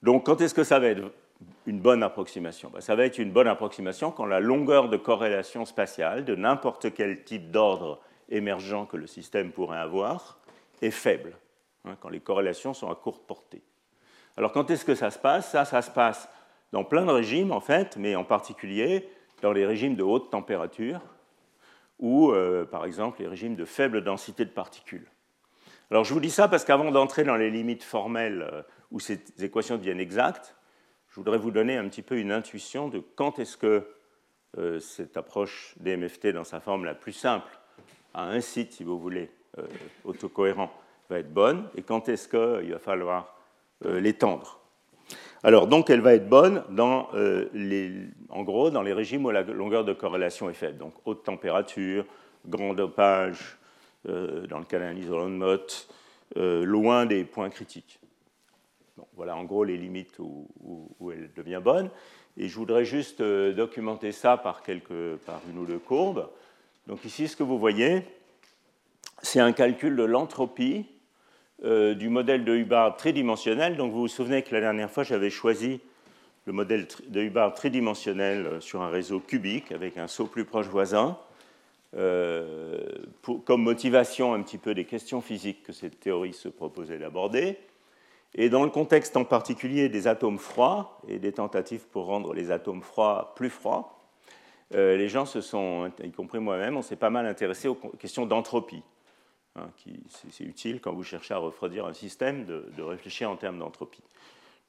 Donc, 0.02 0.26
quand 0.26 0.40
est-ce 0.40 0.54
que 0.54 0.64
ça 0.64 0.80
va 0.80 0.88
être 0.88 1.12
une 1.66 1.80
bonne 1.80 2.02
approximation 2.02 2.70
ben, 2.70 2.80
Ça 2.80 2.94
va 2.94 3.04
être 3.04 3.18
une 3.18 3.32
bonne 3.32 3.46
approximation 3.46 4.10
quand 4.10 4.26
la 4.26 4.40
longueur 4.40 4.88
de 4.88 4.96
corrélation 4.96 5.64
spatiale 5.64 6.24
de 6.24 6.34
n'importe 6.34 6.92
quel 6.94 7.24
type 7.24 7.50
d'ordre 7.50 8.00
émergent 8.28 8.86
que 8.86 8.96
le 8.96 9.06
système 9.06 9.52
pourrait 9.52 9.78
avoir 9.78 10.38
est 10.82 10.90
faible, 10.90 11.36
hein, 11.84 11.96
quand 12.00 12.08
les 12.08 12.20
corrélations 12.20 12.74
sont 12.74 12.90
à 12.90 12.94
courte 12.94 13.26
portée. 13.26 13.62
Alors, 14.36 14.52
quand 14.52 14.70
est-ce 14.70 14.84
que 14.84 14.94
ça 14.94 15.10
se 15.10 15.18
passe? 15.18 15.50
Ça, 15.50 15.64
ça 15.64 15.82
se 15.82 15.90
passe 15.90 16.28
dans 16.72 16.84
plein 16.84 17.04
de 17.04 17.10
régimes, 17.10 17.50
en 17.50 17.60
fait, 17.60 17.96
mais 17.96 18.14
en 18.14 18.24
particulier 18.24 19.08
dans 19.42 19.52
les 19.52 19.66
régimes 19.66 19.96
de 19.96 20.02
haute 20.02 20.30
température 20.30 21.00
ou, 21.98 22.30
euh, 22.30 22.64
par 22.64 22.84
exemple, 22.84 23.20
les 23.20 23.28
régimes 23.28 23.56
de 23.56 23.64
faible 23.64 24.04
densité 24.04 24.44
de 24.44 24.50
particules. 24.50 25.08
Alors, 25.90 26.04
je 26.04 26.14
vous 26.14 26.20
dis 26.20 26.30
ça 26.30 26.48
parce 26.48 26.64
qu'avant 26.64 26.90
d'entrer 26.90 27.24
dans 27.24 27.36
les 27.36 27.50
limites 27.50 27.82
formelles 27.82 28.48
euh, 28.52 28.62
où 28.92 29.00
ces 29.00 29.20
équations 29.40 29.76
deviennent 29.76 30.00
exactes, 30.00 30.54
voudrais 31.18 31.38
vous 31.38 31.50
donner 31.50 31.76
un 31.76 31.88
petit 31.88 32.02
peu 32.02 32.18
une 32.18 32.32
intuition 32.32 32.88
de 32.88 33.02
quand 33.14 33.38
est-ce 33.38 33.56
que 33.56 33.86
euh, 34.56 34.80
cette 34.80 35.16
approche 35.16 35.74
des 35.78 35.96
MFT 35.96 36.28
dans 36.28 36.44
sa 36.44 36.60
forme 36.60 36.84
la 36.84 36.94
plus 36.94 37.12
simple, 37.12 37.58
à 38.14 38.24
un 38.24 38.40
site, 38.40 38.72
si 38.72 38.84
vous 38.84 38.98
voulez, 38.98 39.30
autocohérent, 40.04 40.70
va 41.10 41.18
être 41.18 41.32
bonne, 41.32 41.68
et 41.76 41.82
quand 41.82 42.08
est-ce 42.08 42.28
qu'il 42.28 42.72
va 42.72 42.78
falloir 42.78 43.36
l'étendre. 43.84 44.58
Alors, 45.42 45.68
donc, 45.68 45.88
elle 45.90 46.00
va 46.00 46.14
être 46.14 46.28
bonne 46.28 46.64
dans 46.70 47.08
euh, 47.14 47.48
les, 47.54 47.92
en 48.28 48.42
gros 48.42 48.70
dans 48.70 48.82
les 48.82 48.92
régimes 48.92 49.24
où 49.24 49.30
la 49.30 49.42
longueur 49.42 49.84
de 49.84 49.92
corrélation 49.92 50.50
est 50.50 50.54
faible. 50.54 50.78
Donc, 50.78 50.94
haute 51.04 51.24
température, 51.24 52.04
grand 52.46 52.74
dopage, 52.74 53.56
euh, 54.08 54.46
dans 54.46 54.58
le 54.58 54.64
cas 54.64 54.80
d'un 54.80 54.96
isolant 54.96 55.28
de 55.28 55.34
Mott, 55.34 55.88
euh, 56.36 56.64
loin 56.64 57.06
des 57.06 57.24
points 57.24 57.50
critiques. 57.50 58.00
Voilà 59.14 59.36
en 59.36 59.44
gros 59.44 59.64
les 59.64 59.76
limites 59.76 60.18
où, 60.18 60.48
elle 61.12 61.30
devient 61.36 61.60
bonne. 61.62 61.90
Et 62.36 62.48
je 62.48 62.56
voudrais 62.56 62.84
juste 62.84 63.20
documenter 63.20 64.12
ça 64.12 64.36
par, 64.36 64.62
quelques, 64.62 65.16
par 65.26 65.40
une 65.50 65.58
ou 65.58 65.66
deux 65.66 65.78
courbes. 65.78 66.28
Donc, 66.86 67.04
ici, 67.04 67.26
ce 67.26 67.36
que 67.36 67.42
vous 67.42 67.58
voyez, 67.58 68.02
c'est 69.22 69.40
un 69.40 69.52
calcul 69.52 69.96
de 69.96 70.04
l'entropie 70.04 70.86
euh, 71.64 71.94
du 71.94 72.08
modèle 72.08 72.44
de 72.44 72.54
Hubbard 72.54 72.96
tridimensionnel. 72.96 73.76
Donc 73.76 73.92
vous 73.92 74.02
vous 74.02 74.08
souvenez 74.08 74.42
que 74.42 74.54
la 74.54 74.60
dernière 74.60 74.90
fois, 74.90 75.02
j'avais 75.02 75.30
choisi 75.30 75.80
le 76.44 76.52
modèle 76.52 76.86
de 77.08 77.20
Hubbard 77.20 77.54
tridimensionnel 77.54 78.46
euh, 78.46 78.60
sur 78.60 78.80
un 78.80 78.90
réseau 78.90 79.18
cubique 79.18 79.72
avec 79.72 79.98
un 79.98 80.06
saut 80.06 80.26
plus 80.26 80.44
proche 80.44 80.68
voisin, 80.68 81.18
euh, 81.96 82.80
comme 83.44 83.62
motivation 83.62 84.34
un 84.34 84.42
petit 84.42 84.58
peu 84.58 84.72
des 84.72 84.84
questions 84.84 85.20
physiques 85.20 85.64
que 85.64 85.72
cette 85.72 85.98
théorie 85.98 86.32
se 86.32 86.48
proposait 86.48 86.98
d'aborder. 86.98 87.58
Et 88.34 88.50
dans 88.50 88.64
le 88.64 88.70
contexte 88.70 89.16
en 89.16 89.24
particulier 89.24 89.88
des 89.88 90.06
atomes 90.06 90.38
froids 90.38 91.00
et 91.08 91.18
des 91.18 91.32
tentatives 91.32 91.86
pour 91.88 92.06
rendre 92.06 92.34
les 92.34 92.50
atomes 92.50 92.82
froids 92.82 93.32
plus 93.36 93.50
froids, 93.50 93.94
les 94.72 95.08
gens 95.08 95.24
se 95.24 95.40
sont, 95.40 95.90
y 96.04 96.10
compris 96.10 96.40
moi-même, 96.40 96.76
on 96.76 96.82
s'est 96.82 96.96
pas 96.96 97.08
mal 97.08 97.24
intéressé 97.24 97.68
aux 97.68 97.74
questions 97.74 98.26
d'entropie. 98.26 98.82
Hein, 99.58 99.70
c'est 100.30 100.44
utile 100.44 100.80
quand 100.80 100.92
vous 100.92 101.02
cherchez 101.02 101.34
à 101.34 101.38
refroidir 101.38 101.86
un 101.86 101.92
système 101.92 102.44
de, 102.44 102.82
réfléchir 102.82 103.30
en 103.30 103.36
termes 103.36 103.58
d'entropie. 103.58 104.02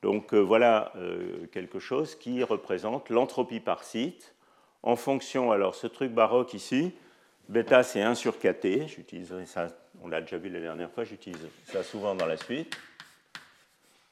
Donc 0.01 0.33
euh, 0.33 0.39
voilà 0.39 0.93
euh, 0.95 1.45
quelque 1.51 1.79
chose 1.79 2.15
qui 2.15 2.43
représente 2.43 3.09
l'entropie 3.09 3.59
par 3.59 3.83
site 3.83 4.33
en 4.81 4.95
fonction, 4.95 5.51
alors 5.51 5.75
ce 5.75 5.87
truc 5.87 6.13
baroque 6.13 6.53
ici, 6.53 6.93
bêta 7.49 7.83
c'est 7.83 8.01
1 8.01 8.15
sur 8.15 8.39
kt, 8.39 8.87
j'utiliserai 8.87 9.45
ça, 9.45 9.67
on 10.01 10.07
l'a 10.07 10.21
déjà 10.21 10.37
vu 10.37 10.49
la 10.49 10.61
dernière 10.61 10.89
fois, 10.89 11.03
j'utilise 11.03 11.45
ça 11.65 11.83
souvent 11.83 12.15
dans 12.15 12.25
la 12.25 12.37
suite. 12.37 12.77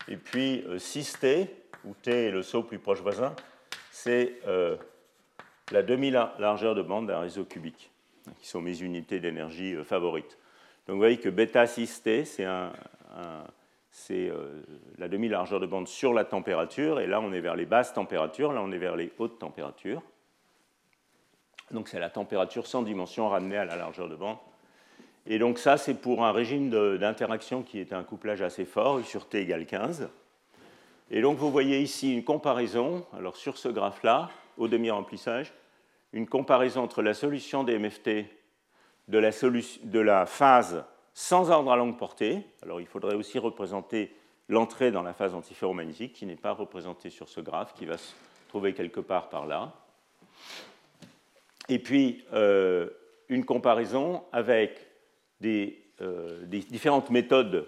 Et 0.10 0.17
puis 0.17 0.63
6t, 0.78 1.26
euh, 1.26 1.46
où 1.86 1.93
t 1.93 2.12
est 2.12 2.32
le 2.32 2.43
saut 2.43 2.63
plus 2.63 2.80
proche 2.80 3.02
voisin, 3.02 3.36
c'est 3.91 4.39
la 5.72 5.84
demi-largeur 5.84 6.76
de 6.76 6.82
bande 6.82 7.08
d'un 7.08 7.20
réseau 7.20 7.43
cubique, 7.43 7.91
hein, 8.28 8.32
qui 8.39 8.48
sont 8.48 8.62
mes 8.62 8.82
unités 8.82 9.20
d'énergie 9.20 9.76
favorites. 9.84 10.38
Donc 10.88 10.93
vous 10.93 11.00
voyez 11.00 11.17
que 11.17 11.30
bêta 11.30 11.67
6 11.67 12.04
T, 12.04 12.24
c'est 12.24 12.46
euh, 14.30 14.63
la 14.98 15.10
demi-largeur 15.10 15.60
de 15.60 15.65
bande 15.65 15.88
sur 15.88 16.13
la 16.13 16.24
température, 16.24 17.02
et 17.02 17.08
là 17.08 17.20
on 17.20 17.34
est 17.34 17.41
vers 17.41 17.56
les 17.56 17.65
basses 17.65 17.93
températures, 17.93 18.54
là 18.54 18.62
on 18.62 18.72
est 18.72 18.78
vers 18.78 18.96
les 18.96 19.12
hautes 19.17 19.39
températures. 19.39 20.02
Donc 21.72 21.89
c'est 21.89 22.00
la 22.00 22.10
température 22.10 22.67
sans 22.67 22.84
dimension 22.84 23.28
ramenée 23.28 23.58
à 23.58 23.65
la 23.65 23.76
largeur 23.76 24.08
de 24.08 24.15
bande. 24.15 24.38
Et 25.30 25.40
donc 25.40 25.60
ça, 25.60 25.78
c'est 25.78 25.94
pour 25.94 26.24
un 26.24 26.32
régime 26.32 26.70
d'interaction 26.98 27.62
qui 27.62 27.80
est 27.80 27.92
un 27.92 28.04
couplage 28.04 28.42
assez 28.42 28.63
fort, 28.63 29.04
sur 29.06 29.28
T 29.28 29.42
égale 29.42 29.66
15. 29.66 30.10
Et 31.12 31.22
donc 31.22 31.38
vous 31.38 31.52
voyez 31.52 31.82
ici 31.82 32.13
une 32.13 32.24
comparaison, 32.24 33.06
alors 33.13 33.36
sur 33.36 33.58
ce 33.58 33.68
graphe-là, 33.68 34.30
au 34.58 34.70
demi-remplissage, 34.70 35.52
une 36.13 36.28
comparaison 36.28 36.82
entre 36.82 37.02
la 37.02 37.13
solution 37.13 37.66
des 37.66 37.78
MFT 37.78 38.26
de 39.10 39.18
la, 39.18 39.32
de 39.32 40.00
la 40.00 40.26
phase 40.26 40.86
sans 41.13 41.52
ordre 41.52 41.74
à 41.74 41.76
longue 41.76 41.98
portée. 41.98 42.46
Alors 42.63 42.80
il 42.80 42.88
faudrait 42.88 43.16
aussi 43.16 43.38
représenter 43.38 44.16
l'entrée 44.48 44.92
dans 44.92 45.04
la 45.04 45.13
phase 45.13 45.34
antiferromagnétique 45.36 46.13
qui 46.13 46.26
n'est 46.26 46.38
pas 46.38 46.54
représentée 46.54 47.10
sur 47.10 47.28
ce 47.28 47.42
graphe, 47.42 47.74
qui 47.74 47.86
va 47.86 47.98
se 47.98 48.13
trouver 48.48 48.74
quelque 48.74 49.02
part 49.02 49.28
par 49.28 49.46
là. 49.46 49.74
Et 51.68 51.80
puis 51.80 52.24
euh, 52.32 52.90
une 53.28 53.44
comparaison 53.44 54.24
avec 54.32 54.87
des, 55.41 55.82
euh, 56.02 56.45
différentes 56.45 57.10
méthodes 57.10 57.65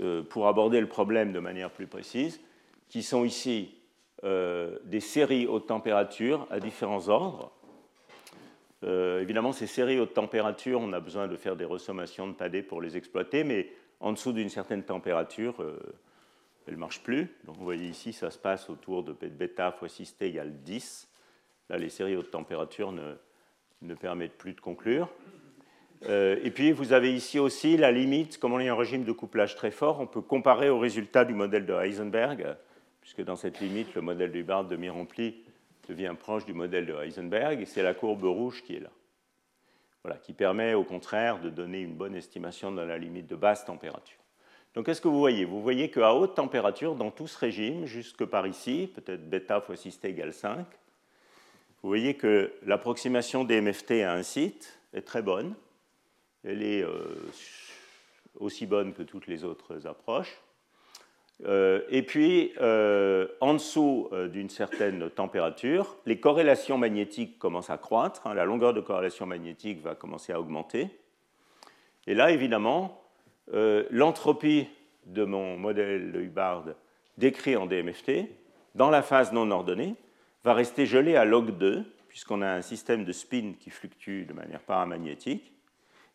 euh, 0.00 0.22
pour 0.22 0.48
aborder 0.48 0.80
le 0.80 0.88
problème 0.88 1.32
de 1.32 1.38
manière 1.38 1.70
plus 1.70 1.86
précise, 1.86 2.40
qui 2.88 3.02
sont 3.02 3.24
ici 3.24 3.74
des 4.20 4.98
séries 4.98 5.46
haute 5.46 5.68
température 5.68 6.48
à 6.50 6.58
différents 6.58 7.08
ordres, 7.08 7.52
euh, 8.84 9.20
évidemment, 9.20 9.52
ces 9.52 9.66
séries 9.66 9.98
haute 9.98 10.14
température, 10.14 10.80
on 10.80 10.92
a 10.92 11.00
besoin 11.00 11.26
de 11.26 11.36
faire 11.36 11.56
des 11.56 11.64
ressommations 11.64 12.28
de 12.28 12.32
padés 12.32 12.62
pour 12.62 12.80
les 12.80 12.96
exploiter, 12.96 13.44
mais 13.44 13.70
en 14.00 14.12
dessous 14.12 14.32
d'une 14.32 14.48
certaine 14.48 14.84
température, 14.84 15.60
euh, 15.60 15.78
elles 16.66 16.74
ne 16.74 16.78
marchent 16.78 17.02
plus. 17.02 17.34
Donc 17.44 17.56
vous 17.56 17.64
voyez 17.64 17.88
ici, 17.88 18.12
ça 18.12 18.30
se 18.30 18.38
passe 18.38 18.70
autour 18.70 19.02
de 19.02 19.12
bêta 19.12 19.72
fois 19.72 19.88
6t 19.88 20.24
égale 20.24 20.62
10. 20.62 21.08
Là, 21.70 21.78
les 21.78 21.88
séries 21.88 22.16
haute 22.16 22.30
température 22.30 22.92
ne 22.92 23.94
permettent 23.94 24.38
plus 24.38 24.52
de 24.52 24.60
conclure. 24.60 25.08
Euh, 26.06 26.38
et 26.42 26.50
puis, 26.50 26.72
vous 26.72 26.92
avez 26.92 27.12
ici 27.12 27.38
aussi 27.38 27.76
la 27.76 27.90
limite, 27.90 28.38
comme 28.38 28.52
on 28.52 28.60
est 28.60 28.70
en 28.70 28.76
régime 28.76 29.04
de 29.04 29.12
couplage 29.12 29.56
très 29.56 29.70
fort, 29.70 30.00
on 30.00 30.06
peut 30.06 30.20
comparer 30.20 30.70
au 30.70 30.78
résultat 30.78 31.24
du 31.24 31.34
modèle 31.34 31.66
de 31.66 31.74
Heisenberg, 31.74 32.56
puisque 33.00 33.22
dans 33.22 33.36
cette 33.36 33.60
limite, 33.60 33.94
le 33.94 34.00
modèle 34.00 34.30
du 34.30 34.40
Hubbard 34.40 34.64
demi-rempli 34.64 35.42
devient 35.88 36.14
proche 36.18 36.44
du 36.44 36.52
modèle 36.52 36.86
de 36.86 36.94
Heisenberg, 36.94 37.60
et 37.60 37.66
c'est 37.66 37.82
la 37.82 37.94
courbe 37.94 38.24
rouge 38.24 38.62
qui 38.62 38.76
est 38.76 38.80
là. 38.80 38.90
Voilà, 40.04 40.18
qui 40.18 40.32
permet 40.32 40.74
au 40.74 40.84
contraire 40.84 41.40
de 41.40 41.50
donner 41.50 41.80
une 41.80 41.94
bonne 41.94 42.14
estimation 42.14 42.70
dans 42.70 42.84
la 42.84 42.98
limite 42.98 43.26
de 43.26 43.36
basse 43.36 43.64
température. 43.64 44.18
Donc 44.74 44.86
qu'est-ce 44.86 45.00
que 45.00 45.08
vous 45.08 45.18
voyez? 45.18 45.44
Vous 45.44 45.60
voyez 45.60 45.90
qu'à 45.90 46.14
haute 46.14 46.36
température, 46.36 46.94
dans 46.94 47.10
tout 47.10 47.26
ce 47.26 47.36
régime, 47.38 47.86
jusque 47.86 48.24
par 48.24 48.46
ici, 48.46 48.90
peut-être 48.94 49.28
bêta 49.28 49.60
fois 49.60 49.74
6t 49.74 50.06
égale 50.06 50.32
5, 50.32 50.64
vous 51.82 51.88
voyez 51.88 52.14
que 52.14 52.52
l'approximation 52.64 53.44
des 53.44 53.60
MFT 53.60 54.02
à 54.02 54.12
un 54.12 54.22
site 54.22 54.78
est 54.92 55.02
très 55.02 55.22
bonne. 55.22 55.54
Elle 56.48 56.62
est 56.62 56.82
euh, 56.82 57.14
aussi 58.40 58.64
bonne 58.64 58.94
que 58.94 59.02
toutes 59.02 59.26
les 59.26 59.44
autres 59.44 59.86
approches. 59.86 60.40
Euh, 61.44 61.82
et 61.90 62.02
puis, 62.02 62.52
euh, 62.58 63.28
en 63.42 63.52
dessous 63.52 64.08
d'une 64.32 64.48
certaine 64.48 65.10
température, 65.10 65.98
les 66.06 66.18
corrélations 66.18 66.78
magnétiques 66.78 67.38
commencent 67.38 67.68
à 67.68 67.76
croître, 67.76 68.26
hein. 68.26 68.32
la 68.32 68.46
longueur 68.46 68.72
de 68.72 68.80
corrélation 68.80 69.26
magnétique 69.26 69.82
va 69.82 69.94
commencer 69.94 70.32
à 70.32 70.40
augmenter. 70.40 70.88
Et 72.06 72.14
là, 72.14 72.30
évidemment, 72.30 73.02
l'entropie 73.52 74.68
de 75.04 75.24
mon 75.24 75.58
modèle 75.58 76.12
de 76.12 76.20
Hubbard 76.20 76.64
décrit 77.18 77.56
en 77.56 77.66
DMFT, 77.66 78.26
dans 78.74 78.88
la 78.88 79.02
phase 79.02 79.32
non 79.32 79.50
ordonnée, 79.50 79.96
va 80.44 80.54
rester 80.54 80.86
gelée 80.86 81.16
à 81.16 81.26
log 81.26 81.58
2, 81.58 81.84
puisqu'on 82.08 82.40
a 82.40 82.48
un 82.48 82.62
système 82.62 83.04
de 83.04 83.12
spin 83.12 83.52
qui 83.60 83.68
fluctue 83.68 84.24
de 84.24 84.32
manière 84.32 84.60
paramagnétique. 84.60 85.52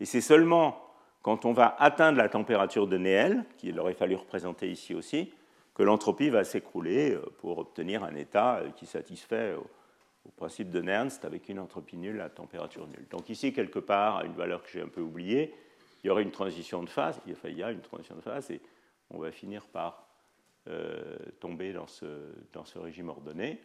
Et 0.03 0.05
c'est 0.05 0.19
seulement 0.19 0.85
quand 1.21 1.45
on 1.45 1.53
va 1.53 1.77
atteindre 1.79 2.17
la 2.17 2.27
température 2.27 2.87
de 2.87 2.97
Néel, 2.97 3.45
qu'il 3.57 3.79
aurait 3.79 3.93
fallu 3.93 4.15
représenter 4.15 4.69
ici 4.69 4.93
aussi, 4.93 5.31
que 5.73 5.81
l'entropie 5.81 6.27
va 6.27 6.43
s'écrouler 6.43 7.13
euh, 7.13 7.21
pour 7.37 7.57
obtenir 7.57 8.03
un 8.03 8.13
état 8.15 8.57
euh, 8.57 8.71
qui 8.71 8.85
satisfait 8.85 9.55
au 9.55 10.29
principe 10.35 10.71
de 10.71 10.81
Nernst 10.81 11.23
avec 11.23 11.47
une 11.47 11.57
entropie 11.57 11.95
nulle 11.95 12.19
à 12.19 12.27
température 12.27 12.85
nulle. 12.85 13.07
Donc 13.11 13.29
ici, 13.29 13.53
quelque 13.53 13.79
part, 13.79 14.17
à 14.17 14.25
une 14.25 14.33
valeur 14.33 14.61
que 14.63 14.69
j'ai 14.73 14.81
un 14.81 14.89
peu 14.89 14.99
oubliée, 14.99 15.55
il 16.03 16.07
y 16.07 16.09
aurait 16.09 16.23
une 16.23 16.31
transition 16.31 16.83
de 16.83 16.89
phase, 16.89 17.21
il 17.25 17.57
y 17.57 17.63
a 17.63 17.71
une 17.71 17.79
transition 17.79 18.17
de 18.17 18.21
phase, 18.21 18.51
et 18.51 18.59
on 19.09 19.19
va 19.19 19.31
finir 19.31 19.63
par 19.67 20.05
euh, 20.67 21.15
tomber 21.39 21.71
dans 21.71 21.87
ce, 21.87 22.05
dans 22.51 22.65
ce 22.65 22.77
régime 22.77 23.07
ordonné. 23.07 23.61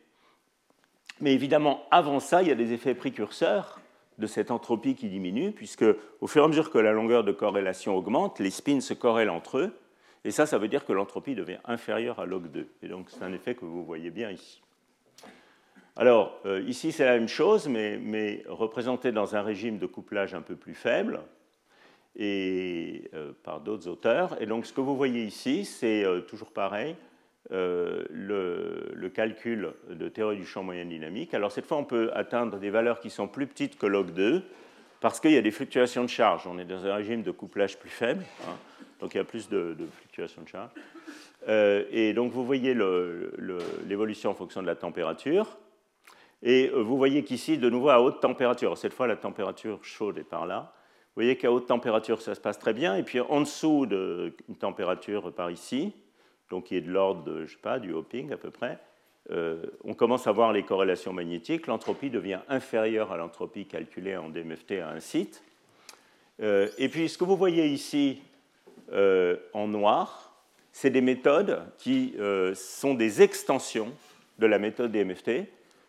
Mais 1.20 1.34
évidemment, 1.34 1.84
avant 1.90 2.20
ça, 2.20 2.42
il 2.42 2.48
y 2.48 2.52
a 2.52 2.54
des 2.54 2.72
effets 2.72 2.94
précurseurs 2.94 3.80
de 4.18 4.26
cette 4.26 4.50
entropie 4.50 4.94
qui 4.94 5.08
diminue, 5.08 5.52
puisque 5.52 5.84
au 6.20 6.26
fur 6.26 6.42
et 6.42 6.44
à 6.44 6.48
mesure 6.48 6.70
que 6.70 6.78
la 6.78 6.92
longueur 6.92 7.24
de 7.24 7.32
corrélation 7.32 7.96
augmente, 7.96 8.40
les 8.40 8.50
spins 8.50 8.80
se 8.80 8.94
corrèlent 8.94 9.30
entre 9.30 9.58
eux, 9.58 9.72
et 10.24 10.30
ça, 10.30 10.46
ça 10.46 10.58
veut 10.58 10.68
dire 10.68 10.84
que 10.84 10.92
l'entropie 10.92 11.34
devient 11.34 11.58
inférieure 11.64 12.18
à 12.18 12.26
log 12.26 12.50
2. 12.50 12.66
Et 12.82 12.88
donc, 12.88 13.06
c'est 13.08 13.22
un 13.22 13.32
effet 13.32 13.54
que 13.54 13.64
vous 13.64 13.84
voyez 13.84 14.10
bien 14.10 14.30
ici. 14.30 14.60
Alors, 15.96 16.38
euh, 16.46 16.62
ici, 16.66 16.92
c'est 16.92 17.04
la 17.04 17.14
même 17.14 17.28
chose, 17.28 17.68
mais, 17.68 17.98
mais, 17.98 18.44
représenté 18.48 19.10
dans 19.10 19.36
un 19.36 19.42
régime 19.42 19.78
de 19.78 19.86
couplage 19.86 20.34
un 20.34 20.42
peu 20.42 20.56
plus 20.56 20.74
faible, 20.74 21.20
et 22.16 23.10
euh, 23.14 23.32
par 23.42 23.60
d'autres 23.60 23.88
auteurs. 23.88 24.40
Et 24.42 24.46
donc, 24.46 24.66
ce 24.66 24.72
que 24.72 24.80
vous 24.80 24.96
voyez 24.96 25.24
ici, 25.24 25.64
c'est 25.64 26.04
euh, 26.04 26.20
toujours 26.20 26.52
pareil, 26.52 26.96
le, 27.50 28.92
le, 28.94 29.08
calcul 29.08 29.72
de 29.88 30.08
théorie 30.08 30.36
du 30.36 30.44
champ 30.44 30.62
moyen 30.62 30.84
dynamique. 30.84 31.32
Alors, 31.34 31.50
cette 31.50 31.66
fois, 31.66 31.78
on 31.78 31.84
peut 31.84 32.10
atteindre 32.14 32.58
des 32.58 32.70
valeurs 32.70 33.00
qui 33.00 33.10
sont 33.10 33.28
plus 33.28 33.46
petites 33.46 33.78
que 33.78 33.86
log 33.86 34.12
2, 34.12 34.42
parce 35.00 35.20
qu'il 35.20 35.32
y 35.32 35.36
a 35.36 35.42
des 35.42 35.50
fluctuations 35.50 36.04
de 36.04 36.08
charge. 36.08 36.46
On 36.46 36.58
est 36.58 36.64
dans 36.64 36.84
un 36.84 36.94
régime 36.94 37.22
de 37.22 37.30
couplage 37.30 37.78
plus 37.78 37.90
faible. 37.90 38.24
Hein. 38.46 38.56
Donc 39.00 39.14
il 39.14 39.18
y 39.18 39.20
a 39.20 39.24
plus 39.24 39.48
de, 39.48 39.76
fluctuations 39.92 40.42
de 40.42 40.48
charge. 40.48 40.70
Euh, 41.48 41.84
et 41.90 42.12
donc 42.12 42.32
vous 42.32 42.44
voyez 42.44 42.74
l'évolution 42.74 44.30
en 44.30 44.34
fonction 44.34 44.60
de 44.60 44.66
la 44.66 44.74
température. 44.74 45.56
Et 46.42 46.70
euh, 46.72 46.82
vous 46.82 46.96
voyez 46.96 47.24
qu'ici, 47.24 47.58
de 47.58 47.70
nouveau, 47.70 47.90
à 47.90 48.00
haute 48.00 48.20
température, 48.20 48.76
cette 48.76 48.92
fois 48.92 49.06
la 49.06 49.16
température 49.16 49.84
chaude 49.84 50.18
est 50.18 50.24
par 50.24 50.46
là. 50.46 50.72
Vous 51.14 51.22
voyez 51.22 51.36
qu'à 51.36 51.50
haute 51.50 51.66
température, 51.66 52.20
ça 52.22 52.34
se 52.34 52.40
passe 52.40 52.58
très 52.58 52.72
bien. 52.72 52.96
Et 52.96 53.02
puis 53.02 53.20
en 53.20 53.40
dessous 53.40 53.86
d'une 53.86 54.56
température 54.58 55.32
par 55.32 55.50
ici, 55.50 55.92
donc 56.50 56.64
qui 56.64 56.76
est 56.76 56.80
de 56.80 56.90
l'ordre 56.90 57.44
du 57.78 57.92
hopping 57.92 58.32
à 58.32 58.36
peu 58.36 58.50
près, 58.50 58.78
euh, 59.30 59.66
on 59.84 59.94
commence 59.94 60.26
à 60.26 60.32
voir 60.32 60.52
les 60.52 60.62
corrélations 60.62 61.12
magnétiques. 61.12 61.66
L'entropie 61.66 62.10
devient 62.10 62.40
inférieure 62.48 63.12
à 63.12 63.16
l'entropie 63.16 63.66
calculée 63.66 64.16
en 64.16 64.30
DMFT 64.30 64.80
à 64.82 64.90
un 64.90 65.00
site. 65.00 65.42
et 66.40 66.88
puis 66.88 67.08
ce 67.08 67.18
que 67.18 67.24
vous 67.24 67.36
voyez 67.36 67.66
ici, 67.66 68.22
euh, 68.92 69.36
en 69.52 69.68
noir, 69.68 70.32
c'est 70.72 70.90
des 70.90 71.02
méthodes 71.02 71.62
qui 71.76 72.14
euh, 72.18 72.54
sont 72.54 72.94
des 72.94 73.20
extensions 73.20 73.92
de 74.38 74.46
la 74.46 74.58
méthode 74.58 74.92
DMFT, 74.92 75.46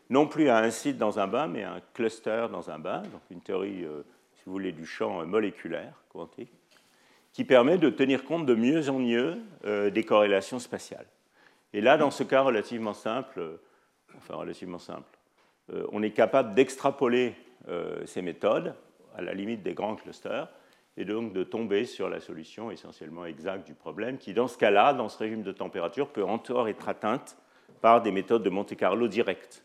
non 0.10 0.28
plus 0.28 0.50
à 0.50 0.58
un 0.58 0.70
site 0.70 0.98
dans 0.98 1.20
un 1.20 1.28
bain, 1.28 1.48
mais 1.48 1.64
à 1.64 1.76
un 1.76 1.82
cluster 1.94 2.48
dans 2.52 2.70
un 2.70 2.80
bain, 2.80 3.04
donc 3.04 3.22
une 3.32 3.42
théorie, 3.42 3.86
euh, 3.86 4.02
si 4.36 4.42
vous 4.46 4.52
voulez, 4.52 4.74
du 4.74 4.86
champ 4.86 5.26
moléculaire 5.26 5.94
quantique, 6.10 6.52
qui 7.34 7.44
permet 7.44 7.78
de 7.78 7.90
tenir 7.90 8.26
compte 8.26 8.46
de 8.46 8.56
mieux 8.56 8.90
en 8.90 9.00
mieux 9.00 9.38
des 9.64 10.04
corrélations 10.04 10.60
spatiales. 10.60 11.06
Et 11.74 11.82
là, 11.82 11.98
dans 11.98 12.12
ce 12.12 12.24
cas 12.24 12.42
relativement 12.42 12.94
simple, 12.94 13.60
enfin 14.18 14.36
relativement 14.36 14.80
simple, 14.80 15.18
on 15.92 16.02
est 16.02 16.12
capable 16.12 16.56
d'extrapoler 16.56 17.36
ces 18.06 18.22
méthodes 18.22 18.74
à 19.16 19.22
la 19.22 19.34
limite 19.34 19.62
des 19.62 19.74
grands 19.74 19.96
clusters 19.96 20.50
et 21.00 21.06
donc 21.06 21.34
de 21.34 21.44
tomber 21.44 21.86
sur 21.86 22.10
la 22.10 22.20
solution 22.20 22.72
essentiellement 22.72 23.26
exacte 23.26 23.66
du 23.66 23.74
problème, 23.74 24.18
qui 24.18 24.34
dans 24.34 24.50
ce 24.50 24.58
cas-là, 24.58 24.94
dans 24.94 25.08
ce 25.08 25.18
régime 25.18 25.44
de 25.44 25.54
température, 25.54 26.10
peut 26.10 26.24
encore 26.24 26.68
être 26.68 26.90
atteinte 26.90 27.38
par 27.82 28.02
des 28.02 28.12
méthodes 28.12 28.44
de 28.44 28.50
Monte-Carlo 28.50 29.08
directes. 29.08 29.64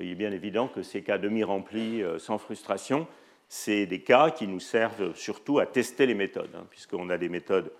Il 0.00 0.10
est 0.10 0.14
bien 0.14 0.32
évident 0.32 0.66
que 0.66 0.82
ces 0.82 1.02
cas 1.02 1.18
demi-remplis 1.18 2.02
euh, 2.02 2.18
sans 2.18 2.38
frustration, 2.38 3.06
c'est 3.54 3.86
des 3.86 4.02
cas 4.02 4.32
qui 4.32 4.48
nous 4.48 4.58
servent 4.58 5.14
surtout 5.14 5.60
à 5.60 5.66
tester 5.66 6.06
les 6.06 6.14
méthodes, 6.14 6.50
hein, 6.56 6.66
puisqu'on 6.70 7.08
a 7.08 7.16
des 7.16 7.28
méthodes, 7.28 7.70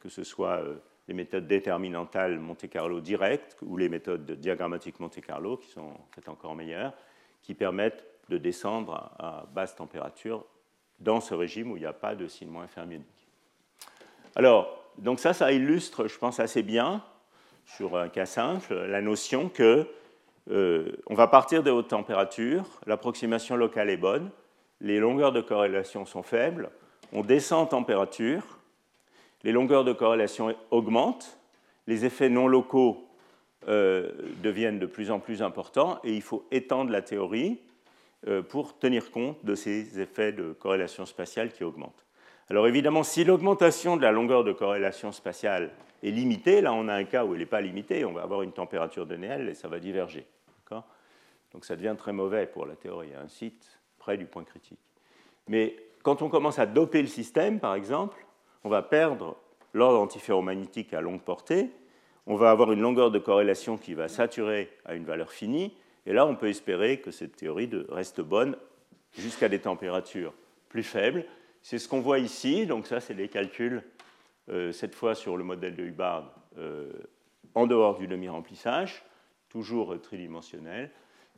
que 0.00 0.08
ce 0.08 0.24
soit 0.24 0.62
euh, 0.62 0.76
les 1.06 1.12
méthodes 1.12 1.46
déterminantales 1.46 2.38
Monte-Carlo 2.38 3.02
directes 3.02 3.58
ou 3.60 3.76
les 3.76 3.90
méthodes 3.90 4.24
diagrammatiques 4.40 4.98
Monte-Carlo, 5.00 5.58
qui 5.58 5.68
sont 5.68 5.82
en 5.82 6.08
fait 6.14 6.30
encore 6.30 6.54
meilleures, 6.54 6.94
qui 7.42 7.52
permettent 7.52 8.06
de 8.30 8.38
descendre 8.38 9.12
à 9.18 9.44
basse 9.52 9.76
température 9.76 10.46
dans 10.98 11.20
ce 11.20 11.34
régime 11.34 11.72
où 11.72 11.76
il 11.76 11.80
n'y 11.80 11.86
a 11.86 11.92
pas 11.92 12.14
de 12.14 12.26
signe 12.26 12.48
moins 12.48 12.66
fermionique. 12.66 13.28
Alors, 14.34 14.82
donc 14.96 15.20
ça, 15.20 15.34
ça 15.34 15.52
illustre, 15.52 16.08
je 16.08 16.18
pense, 16.18 16.40
assez 16.40 16.62
bien, 16.62 17.04
sur 17.66 17.98
un 17.98 18.08
cas 18.08 18.24
simple, 18.24 18.74
la 18.74 19.02
notion 19.02 19.50
que 19.50 19.86
euh, 20.50 20.96
on 21.06 21.14
va 21.14 21.26
partir 21.26 21.62
de 21.62 21.70
hautes 21.70 21.88
températures, 21.88 22.64
l'approximation 22.86 23.56
locale 23.56 23.90
est 23.90 23.98
bonne, 23.98 24.30
les 24.80 24.98
longueurs 24.98 25.32
de 25.32 25.40
corrélation 25.40 26.04
sont 26.04 26.22
faibles, 26.22 26.70
on 27.12 27.22
descend 27.22 27.62
en 27.62 27.66
température, 27.66 28.58
les 29.42 29.52
longueurs 29.52 29.84
de 29.84 29.92
corrélation 29.92 30.54
augmentent, 30.70 31.38
les 31.86 32.04
effets 32.04 32.28
non 32.28 32.48
locaux 32.48 33.08
euh, 33.68 34.10
deviennent 34.42 34.78
de 34.78 34.86
plus 34.86 35.10
en 35.10 35.20
plus 35.20 35.42
importants 35.42 36.00
et 36.04 36.14
il 36.14 36.22
faut 36.22 36.46
étendre 36.50 36.90
la 36.90 37.02
théorie 37.02 37.60
euh, 38.26 38.42
pour 38.42 38.78
tenir 38.78 39.10
compte 39.10 39.44
de 39.44 39.54
ces 39.54 40.00
effets 40.00 40.32
de 40.32 40.52
corrélation 40.52 41.06
spatiale 41.06 41.52
qui 41.52 41.64
augmentent. 41.64 42.04
Alors 42.50 42.66
évidemment, 42.66 43.02
si 43.02 43.24
l'augmentation 43.24 43.96
de 43.96 44.02
la 44.02 44.12
longueur 44.12 44.44
de 44.44 44.52
corrélation 44.52 45.12
spatiale 45.12 45.70
est 46.02 46.10
limitée, 46.10 46.60
là 46.60 46.72
on 46.72 46.88
a 46.88 46.94
un 46.94 47.04
cas 47.04 47.24
où 47.24 47.34
elle 47.34 47.40
n'est 47.40 47.46
pas 47.46 47.60
limitée, 47.60 48.04
on 48.04 48.12
va 48.12 48.22
avoir 48.22 48.42
une 48.42 48.52
température 48.52 49.06
de 49.06 49.16
Néel 49.16 49.48
et 49.48 49.54
ça 49.54 49.68
va 49.68 49.78
diverger. 49.78 50.26
Donc 51.52 51.64
ça 51.64 51.76
devient 51.76 51.94
très 51.96 52.12
mauvais 52.12 52.46
pour 52.46 52.66
la 52.66 52.76
théorie, 52.76 53.14
un 53.14 53.28
site 53.28 53.78
près 53.98 54.16
du 54.16 54.26
point 54.26 54.44
critique. 54.44 54.78
Mais 55.48 55.76
quand 56.02 56.22
on 56.22 56.28
commence 56.28 56.58
à 56.58 56.66
doper 56.66 57.02
le 57.02 57.08
système, 57.08 57.60
par 57.60 57.74
exemple, 57.74 58.24
on 58.64 58.68
va 58.68 58.82
perdre 58.82 59.36
l'ordre 59.74 60.00
antiferromagnétique 60.00 60.94
à 60.94 61.00
longue 61.00 61.22
portée, 61.22 61.70
on 62.26 62.36
va 62.36 62.50
avoir 62.50 62.72
une 62.72 62.80
longueur 62.80 63.10
de 63.10 63.18
corrélation 63.18 63.76
qui 63.76 63.94
va 63.94 64.08
saturer 64.08 64.70
à 64.84 64.94
une 64.94 65.04
valeur 65.04 65.32
finie, 65.32 65.74
et 66.08 66.14
là, 66.14 66.26
on 66.26 66.34
peut 66.36 66.48
espérer 66.48 67.00
que 67.00 67.10
cette 67.10 67.36
théorie 67.36 67.68
reste 67.90 68.22
bonne 68.22 68.56
jusqu'à 69.18 69.50
des 69.50 69.58
températures 69.58 70.32
plus 70.70 70.82
faibles. 70.82 71.26
C'est 71.60 71.78
ce 71.78 71.86
qu'on 71.86 72.00
voit 72.00 72.18
ici. 72.18 72.64
Donc 72.64 72.86
ça, 72.86 73.00
c'est 73.00 73.12
les 73.12 73.28
calculs, 73.28 73.82
euh, 74.48 74.72
cette 74.72 74.94
fois 74.94 75.14
sur 75.14 75.36
le 75.36 75.44
modèle 75.44 75.76
de 75.76 75.84
Hubbard, 75.84 76.32
euh, 76.56 76.90
en 77.54 77.66
dehors 77.66 77.98
du 77.98 78.06
demi-remplissage, 78.06 79.04
toujours 79.50 80.00
tridimensionnel. 80.00 80.90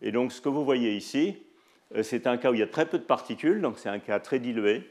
Et 0.03 0.13
donc 0.13 0.31
ce 0.31 0.41
que 0.41 0.49
vous 0.49 0.65
voyez 0.65 0.95
ici, 0.95 1.43
c'est 2.03 2.27
un 2.27 2.37
cas 2.37 2.51
où 2.51 2.55
il 2.55 2.61
y 2.61 2.63
a 2.63 2.69
très 2.69 2.87
peu 2.87 2.99
de 2.99 3.05
particules, 3.05 3.61
donc 3.61 3.79
c'est 3.79 3.89
un 3.89 3.99
cas 3.99 4.21
très 4.21 4.39
dilué, 4.39 4.89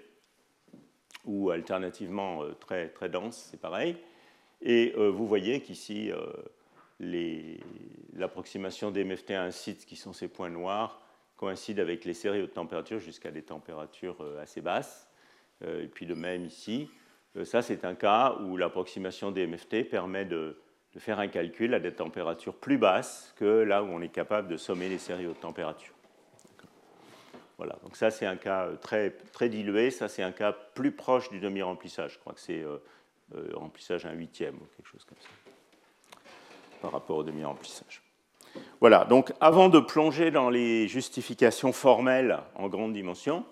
ou 1.26 1.50
alternativement 1.50 2.44
très, 2.60 2.90
très 2.90 3.10
dense, 3.10 3.50
c'est 3.52 3.60
pareil. 3.60 3.98
Et 4.62 4.94
vous 4.98 5.26
voyez 5.26 5.62
qu'ici, 5.62 6.12
l'approximation 7.00 8.92
des 8.92 9.04
MFT 9.04 9.32
à 9.32 9.44
un 9.44 9.52
site, 9.52 9.86
qui 9.86 9.96
sont 9.96 10.14
ces 10.14 10.28
points 10.28 10.50
noirs, 10.50 11.02
coïncide 11.40 11.80
avec 11.80 12.04
les 12.04 12.14
séries 12.14 12.42
haute 12.42 12.54
température 12.54 13.00
jusqu'à 13.00 13.32
des 13.32 13.44
températures 13.44 14.18
euh, 14.20 14.42
assez 14.42 14.60
basses. 14.60 15.08
Euh, 15.64 15.84
et 15.84 15.88
puis 15.88 16.06
de 16.06 16.14
même 16.14 16.44
ici, 16.46 16.90
euh, 17.38 17.46
ça 17.46 17.62
c'est 17.62 17.86
un 17.86 17.96
cas 17.96 18.36
où 18.42 18.58
l'approximation 18.58 19.32
des 19.32 19.48
MFT 19.48 19.90
permet 19.90 20.26
de, 20.26 20.58
faire 20.98 21.20
un 21.20 21.30
calcul 21.30 21.74
à 21.74 21.80
des 21.80 21.94
températures 21.94 22.56
plus 22.56 22.78
basses 22.78 23.34
que 23.38 23.46
là 23.46 23.84
où 23.84 23.88
on 23.88 24.02
est 24.02 24.10
capable 24.10 24.50
de 24.50 24.58
sommer 24.58 24.90
les 24.90 24.98
séries 24.98 25.28
haute 25.28 25.40
température. 25.40 25.94
Voilà, 27.60 27.76
donc 27.84 27.98
ça 27.98 28.10
c'est 28.10 28.26
un 28.26 28.38
cas 28.38 28.70
très, 28.82 29.12
très 29.12 29.50
dilué, 29.50 29.92
ça 29.92 30.08
c'est 30.08 30.24
un 30.24 30.32
cas 30.32 30.54
plus 30.54 30.94
proche 30.94 31.30
du 31.30 31.40
demi-remplissage. 31.40 32.14
Je 32.14 32.20
crois 32.20 32.34
que 32.34 32.40
c'est 32.40 32.64
remplissage 33.54 34.06
un 34.06 34.14
huitième 34.14 34.56
ou 34.56 34.66
quelque 34.76 34.88
chose 34.88 35.04
comme 35.04 35.18
ça 35.22 35.30
par 36.82 36.94
rapport 36.94 37.18
au 37.18 37.24
demi-remplissage. 37.24 38.02
Voilà, 38.80 39.06
donc 39.06 39.34
avant 39.42 39.70
de 39.70 39.80
plonger 39.80 40.32
dans 40.32 40.50
les 40.50 40.88
justifications 40.88 41.74
formelles 41.74 42.40
en 42.56 42.68
grande 42.70 42.94
dimension, 42.94 43.46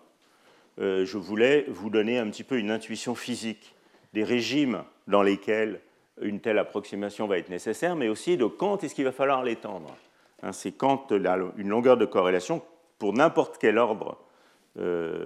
euh, 0.80 1.06
je 1.06 1.18
voulais 1.18 1.66
vous 1.68 1.90
donner 1.90 2.18
un 2.18 2.30
petit 2.30 2.44
peu 2.44 2.58
une 2.58 2.72
intuition 2.72 3.14
physique 3.14 3.76
des 4.14 4.24
régimes 4.24 4.84
dans 5.08 5.22
lesquels 5.22 5.82
une 6.22 6.40
telle 6.40 6.58
approximation 6.58 7.28
va 7.28 7.38
être 7.38 7.50
nécessaire, 7.50 7.96
mais 7.96 8.08
aussi 8.08 8.38
de 8.38 8.46
quand 8.46 8.84
est-ce 8.84 8.96
qu'il 8.96 9.04
va 9.04 9.12
falloir 9.12 9.44
l'étendre. 9.44 9.96
Hein, 10.42 10.52
c'est 10.52 10.72
quand 10.72 11.12
une 11.12 11.70
longueur 11.70 11.98
de 11.98 12.06
corrélation, 12.06 12.64
pour 13.00 13.14
n'importe 13.14 13.58
quel 13.60 13.78
ordre 13.78 14.18
euh, 14.80 15.26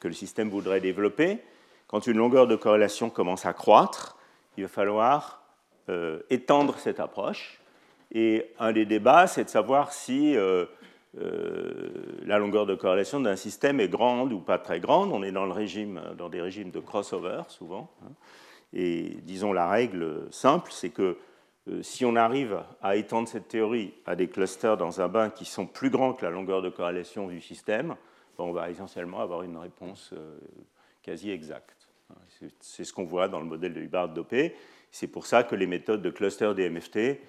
que 0.00 0.08
le 0.08 0.14
système 0.14 0.50
voudrait 0.50 0.80
développer, 0.80 1.38
quand 1.86 2.06
une 2.06 2.16
longueur 2.16 2.46
de 2.46 2.56
corrélation 2.56 3.10
commence 3.10 3.46
à 3.46 3.52
croître, 3.52 4.16
il 4.56 4.64
va 4.64 4.68
falloir 4.68 5.42
euh, 5.88 6.20
étendre 6.30 6.78
cette 6.78 7.00
approche. 7.00 7.60
Et 8.12 8.50
un 8.58 8.72
des 8.72 8.84
débats, 8.84 9.26
c'est 9.26 9.44
de 9.44 9.48
savoir 9.48 9.92
si 9.92 10.36
euh, 10.36 10.66
la 12.24 12.38
longueur 12.38 12.66
de 12.66 12.74
corrélation 12.74 13.20
d'un 13.20 13.36
système 13.36 13.80
est 13.80 13.88
grande 13.88 14.32
ou 14.32 14.40
pas 14.40 14.58
très 14.58 14.80
grande. 14.80 15.12
On 15.12 15.22
est 15.22 15.32
dans, 15.32 15.46
le 15.46 15.52
régime, 15.52 16.00
dans 16.16 16.28
des 16.28 16.40
régimes 16.40 16.70
de 16.70 16.80
crossover 16.80 17.42
souvent. 17.48 17.90
Hein. 18.04 18.12
Et 18.74 19.16
disons 19.22 19.52
la 19.52 19.68
règle 19.68 20.26
simple, 20.30 20.70
c'est 20.72 20.90
que 20.90 21.16
si 21.82 22.04
on 22.04 22.16
arrive 22.16 22.62
à 22.82 22.96
étendre 22.96 23.28
cette 23.28 23.48
théorie 23.48 23.94
à 24.04 24.16
des 24.16 24.28
clusters 24.28 24.76
dans 24.76 25.00
un 25.00 25.08
bain 25.08 25.30
qui 25.30 25.44
sont 25.44 25.66
plus 25.66 25.90
grands 25.90 26.12
que 26.12 26.24
la 26.24 26.30
longueur 26.30 26.60
de 26.60 26.68
corrélation 26.68 27.28
du 27.28 27.40
système, 27.40 27.96
ben, 28.38 28.44
on 28.44 28.52
va 28.52 28.70
essentiellement 28.70 29.20
avoir 29.20 29.42
une 29.42 29.56
réponse 29.56 30.10
euh, 30.12 30.38
quasi 31.02 31.30
exacte. 31.30 31.88
C'est 32.60 32.84
ce 32.84 32.92
qu'on 32.92 33.04
voit 33.04 33.28
dans 33.28 33.40
le 33.40 33.46
modèle 33.46 33.72
de 33.72 33.80
Hubbard 33.80 34.10
dopé. 34.10 34.54
C'est 34.90 35.06
pour 35.06 35.26
ça 35.26 35.44
que 35.44 35.54
les 35.54 35.66
méthodes 35.66 36.02
de 36.02 36.10
cluster 36.10 36.52
DMFT 36.54 37.20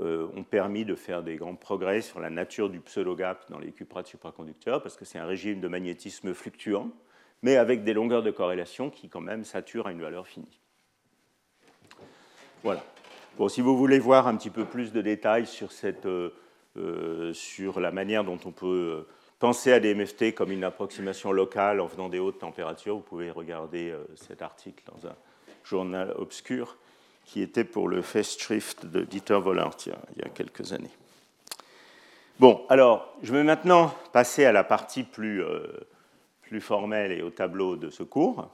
euh, 0.00 0.26
ont 0.34 0.42
permis 0.42 0.84
de 0.84 0.96
faire 0.96 1.22
des 1.22 1.36
grands 1.36 1.54
progrès 1.54 2.00
sur 2.00 2.18
la 2.18 2.30
nature 2.30 2.68
du 2.68 2.80
pseudo-gap 2.80 3.48
dans 3.50 3.58
les 3.58 3.70
cuprates 3.70 4.08
supraconducteurs, 4.08 4.82
parce 4.82 4.96
que 4.96 5.04
c'est 5.04 5.18
un 5.18 5.26
régime 5.26 5.60
de 5.60 5.68
magnétisme 5.68 6.34
fluctuant, 6.34 6.90
mais 7.42 7.56
avec 7.56 7.84
des 7.84 7.92
longueurs 7.92 8.22
de 8.22 8.30
corrélation 8.30 8.90
qui, 8.90 9.08
quand 9.08 9.20
même, 9.20 9.44
saturent 9.44 9.86
à 9.86 9.92
une 9.92 10.00
valeur 10.00 10.26
finie. 10.26 10.60
Voilà. 12.64 12.84
Bon, 13.38 13.48
si 13.48 13.62
vous 13.62 13.78
voulez 13.78 13.98
voir 13.98 14.26
un 14.26 14.36
petit 14.36 14.50
peu 14.50 14.66
plus 14.66 14.92
de 14.92 15.00
détails 15.00 15.46
sur, 15.46 15.72
cette, 15.72 16.04
euh, 16.04 16.34
euh, 16.76 17.32
sur 17.32 17.80
la 17.80 17.90
manière 17.90 18.24
dont 18.24 18.38
on 18.44 18.52
peut 18.52 19.06
euh, 19.06 19.08
penser 19.38 19.72
à 19.72 19.80
des 19.80 19.94
MFT 19.94 20.34
comme 20.34 20.52
une 20.52 20.64
approximation 20.64 21.32
locale 21.32 21.80
en 21.80 21.86
venant 21.86 22.10
des 22.10 22.18
hautes 22.18 22.40
températures, 22.40 22.96
vous 22.96 23.02
pouvez 23.02 23.30
regarder 23.30 23.94
cet 24.16 24.42
article 24.42 24.84
dans 24.86 25.08
un 25.08 25.14
journal 25.64 26.12
obscur 26.18 26.76
qui 27.24 27.40
était 27.40 27.64
pour 27.64 27.88
le 27.88 28.02
Festschrift 28.02 28.84
de 28.84 29.00
Dieter 29.00 29.34
Wollert 29.34 29.76
il 29.86 30.22
y 30.22 30.26
a 30.26 30.28
quelques 30.28 30.74
années. 30.74 30.92
Bon, 32.38 32.66
alors, 32.68 33.16
je 33.22 33.32
vais 33.32 33.44
maintenant 33.44 33.94
passer 34.12 34.44
à 34.44 34.52
la 34.52 34.62
partie 34.62 35.04
plus, 35.04 35.42
plus 36.42 36.60
formelle 36.60 37.12
et 37.12 37.22
au 37.22 37.30
tableau 37.30 37.76
de 37.76 37.88
ce 37.90 38.02
cours 38.02 38.48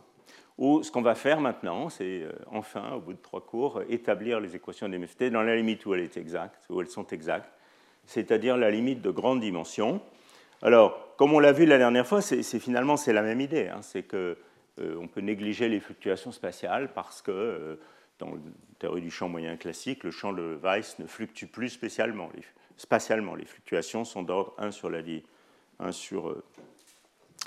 où 0.59 0.83
ce 0.83 0.91
qu'on 0.91 1.03
va 1.03 1.15
faire 1.15 1.41
maintenant, 1.41 1.89
c'est 1.89 2.23
euh, 2.23 2.33
enfin, 2.51 2.93
au 2.95 3.01
bout 3.01 3.13
de 3.13 3.23
trois 3.23 3.41
cours, 3.41 3.81
établir 3.89 4.41
les 4.41 4.57
équations 4.57 4.89
d'MFT 4.89 5.31
dans 5.31 5.43
la 5.43 5.55
limite 5.57 5.87
où, 5.87 5.95
elles 5.95 6.11
sont 6.89 7.07
exactes, 7.07 7.51
c'est-à-dire 8.05 8.57
la 8.57 8.71
limite 8.71 9.01
de 9.01 9.11
grande 9.11 9.41
dimension. 9.41 10.03
Alors, 10.61 11.15
comme 11.17 11.33
on 11.33 11.39
l'a 11.39 11.53
vu 11.53 11.65
la 11.65 11.79
dernière 11.79 12.07
fois, 12.07 12.21
c'est, 12.21 12.43
finalement 12.59 12.97
c'est 12.97 13.13
la 13.13 13.23
même 13.23 13.41
idée, 13.41 13.69
hein. 13.69 13.83
c'est 13.83 14.03
qu'on 14.03 14.35
euh, 14.81 15.07
peut 15.13 15.21
négliger 15.21 15.69
les 15.69 15.79
fluctuations 15.79 16.33
spatiales 16.33 16.93
parce 16.93 17.23
que 17.23 17.31
euh, 17.31 17.77
dans 18.19 18.31
la 18.31 18.41
théorie 18.81 19.03
du 19.03 19.13
champ 19.13 19.29
moyen 19.29 19.57
classique, 19.57 20.03
le 20.03 20.11
champ 20.11 20.33
de 20.33 20.59
Weiss 20.61 20.99
ne 20.99 21.07
fluctue 21.07 21.47
plus 21.47 21.69
spécialement, 21.69 22.31
spatialement. 22.77 23.37
Les 23.37 23.45
fluctuations 23.45 24.05
sont 24.05 24.25
d'ordre 24.25 24.55
1 24.59 24.73
sur 24.73 24.91
la, 24.91 25.03
1 25.79 25.93
sur, 25.93 26.35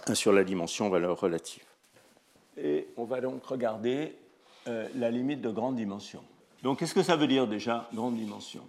1 0.08 0.16
sur 0.16 0.32
la 0.32 0.46
dimension 0.46 0.88
valeur 0.88 1.20
relative. 1.20 1.66
Et 2.58 2.88
on 2.98 3.06
va 3.06 3.22
donc 3.22 3.46
regarder 3.46 4.16
euh, 4.68 4.88
la 4.96 5.10
limite 5.10 5.42
de 5.42 5.50
grande 5.50 5.76
dimension. 5.76 6.24
Donc 6.64 6.80
qu'est-ce 6.80 6.94
que 6.94 7.04
ça 7.04 7.16
veut 7.16 7.28
dire 7.28 7.48
déjà, 7.48 7.90
grande 7.94 8.16
dimension? 8.16 8.68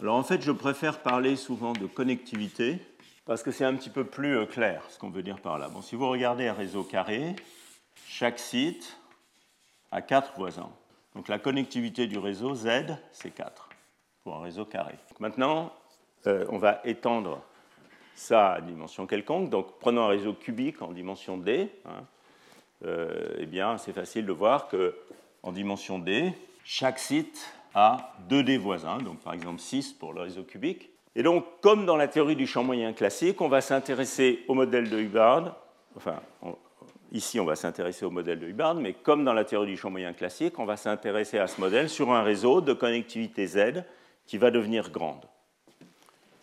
Alors 0.00 0.16
en 0.16 0.22
fait, 0.22 0.42
je 0.42 0.52
préfère 0.52 1.00
parler 1.00 1.36
souvent 1.36 1.72
de 1.72 1.86
connectivité 1.86 2.78
parce 3.24 3.42
que 3.42 3.52
c'est 3.52 3.64
un 3.64 3.74
petit 3.74 3.90
peu 3.90 4.04
plus 4.04 4.36
euh, 4.36 4.46
clair 4.46 4.84
ce 4.88 4.98
qu'on 4.98 5.10
veut 5.10 5.22
dire 5.22 5.40
par 5.40 5.58
là. 5.58 5.68
Bon, 5.68 5.80
si 5.80 5.94
vous 5.94 6.08
regardez 6.08 6.48
un 6.48 6.54
réseau 6.54 6.82
carré, 6.82 7.36
chaque 8.06 8.38
site 8.38 8.98
a 9.90 10.02
quatre 10.02 10.34
voisins. 10.36 10.70
Donc 11.14 11.28
la 11.28 11.38
connectivité 11.38 12.06
du 12.06 12.18
réseau 12.18 12.54
Z, 12.54 12.96
c'est 13.12 13.30
4 13.30 13.68
pour 14.24 14.36
un 14.36 14.42
réseau 14.42 14.64
carré. 14.64 14.94
Maintenant, 15.20 15.72
euh, 16.26 16.46
on 16.48 16.58
va 16.58 16.80
étendre 16.84 17.42
ça 18.14 18.52
à 18.52 18.60
dimension 18.60 19.06
quelconque. 19.06 19.50
Donc 19.50 19.78
prenons 19.78 20.02
un 20.02 20.08
réseau 20.08 20.32
cubique 20.32 20.80
en 20.82 20.92
dimension 20.92 21.36
D. 21.36 21.70
Hein, 21.84 22.04
euh, 22.84 23.34
eh 23.38 23.46
bien, 23.46 23.78
c'est 23.78 23.92
facile 23.92 24.26
de 24.26 24.32
voir 24.32 24.68
qu'en 24.68 25.52
dimension 25.52 25.98
D, 25.98 26.32
chaque 26.64 26.98
site 26.98 27.52
a 27.74 28.14
2D 28.28 28.58
voisins, 28.58 28.98
donc 28.98 29.20
par 29.20 29.34
exemple 29.34 29.60
6 29.60 29.92
pour 29.92 30.12
le 30.12 30.22
réseau 30.22 30.42
cubique. 30.42 30.90
Et 31.14 31.22
donc, 31.22 31.44
comme 31.60 31.86
dans 31.86 31.96
la 31.96 32.08
théorie 32.08 32.36
du 32.36 32.46
champ 32.46 32.64
moyen 32.64 32.92
classique, 32.92 33.40
on 33.40 33.48
va 33.48 33.60
s'intéresser 33.60 34.44
au 34.48 34.54
modèle 34.54 34.88
de 34.88 34.98
Hubbard, 34.98 35.56
enfin, 35.96 36.20
ici 37.12 37.38
on 37.38 37.44
va 37.44 37.54
s'intéresser 37.54 38.04
au 38.04 38.10
modèle 38.10 38.38
de 38.38 38.46
Hubbard, 38.46 38.74
mais 38.74 38.94
comme 38.94 39.24
dans 39.24 39.34
la 39.34 39.44
théorie 39.44 39.68
du 39.68 39.76
champ 39.76 39.90
moyen 39.90 40.12
classique, 40.12 40.58
on 40.58 40.64
va 40.64 40.76
s'intéresser 40.76 41.38
à 41.38 41.46
ce 41.46 41.60
modèle 41.60 41.88
sur 41.88 42.12
un 42.12 42.22
réseau 42.22 42.60
de 42.60 42.72
connectivité 42.72 43.46
Z 43.46 43.84
qui 44.26 44.38
va 44.38 44.50
devenir 44.50 44.90
grande. 44.90 45.24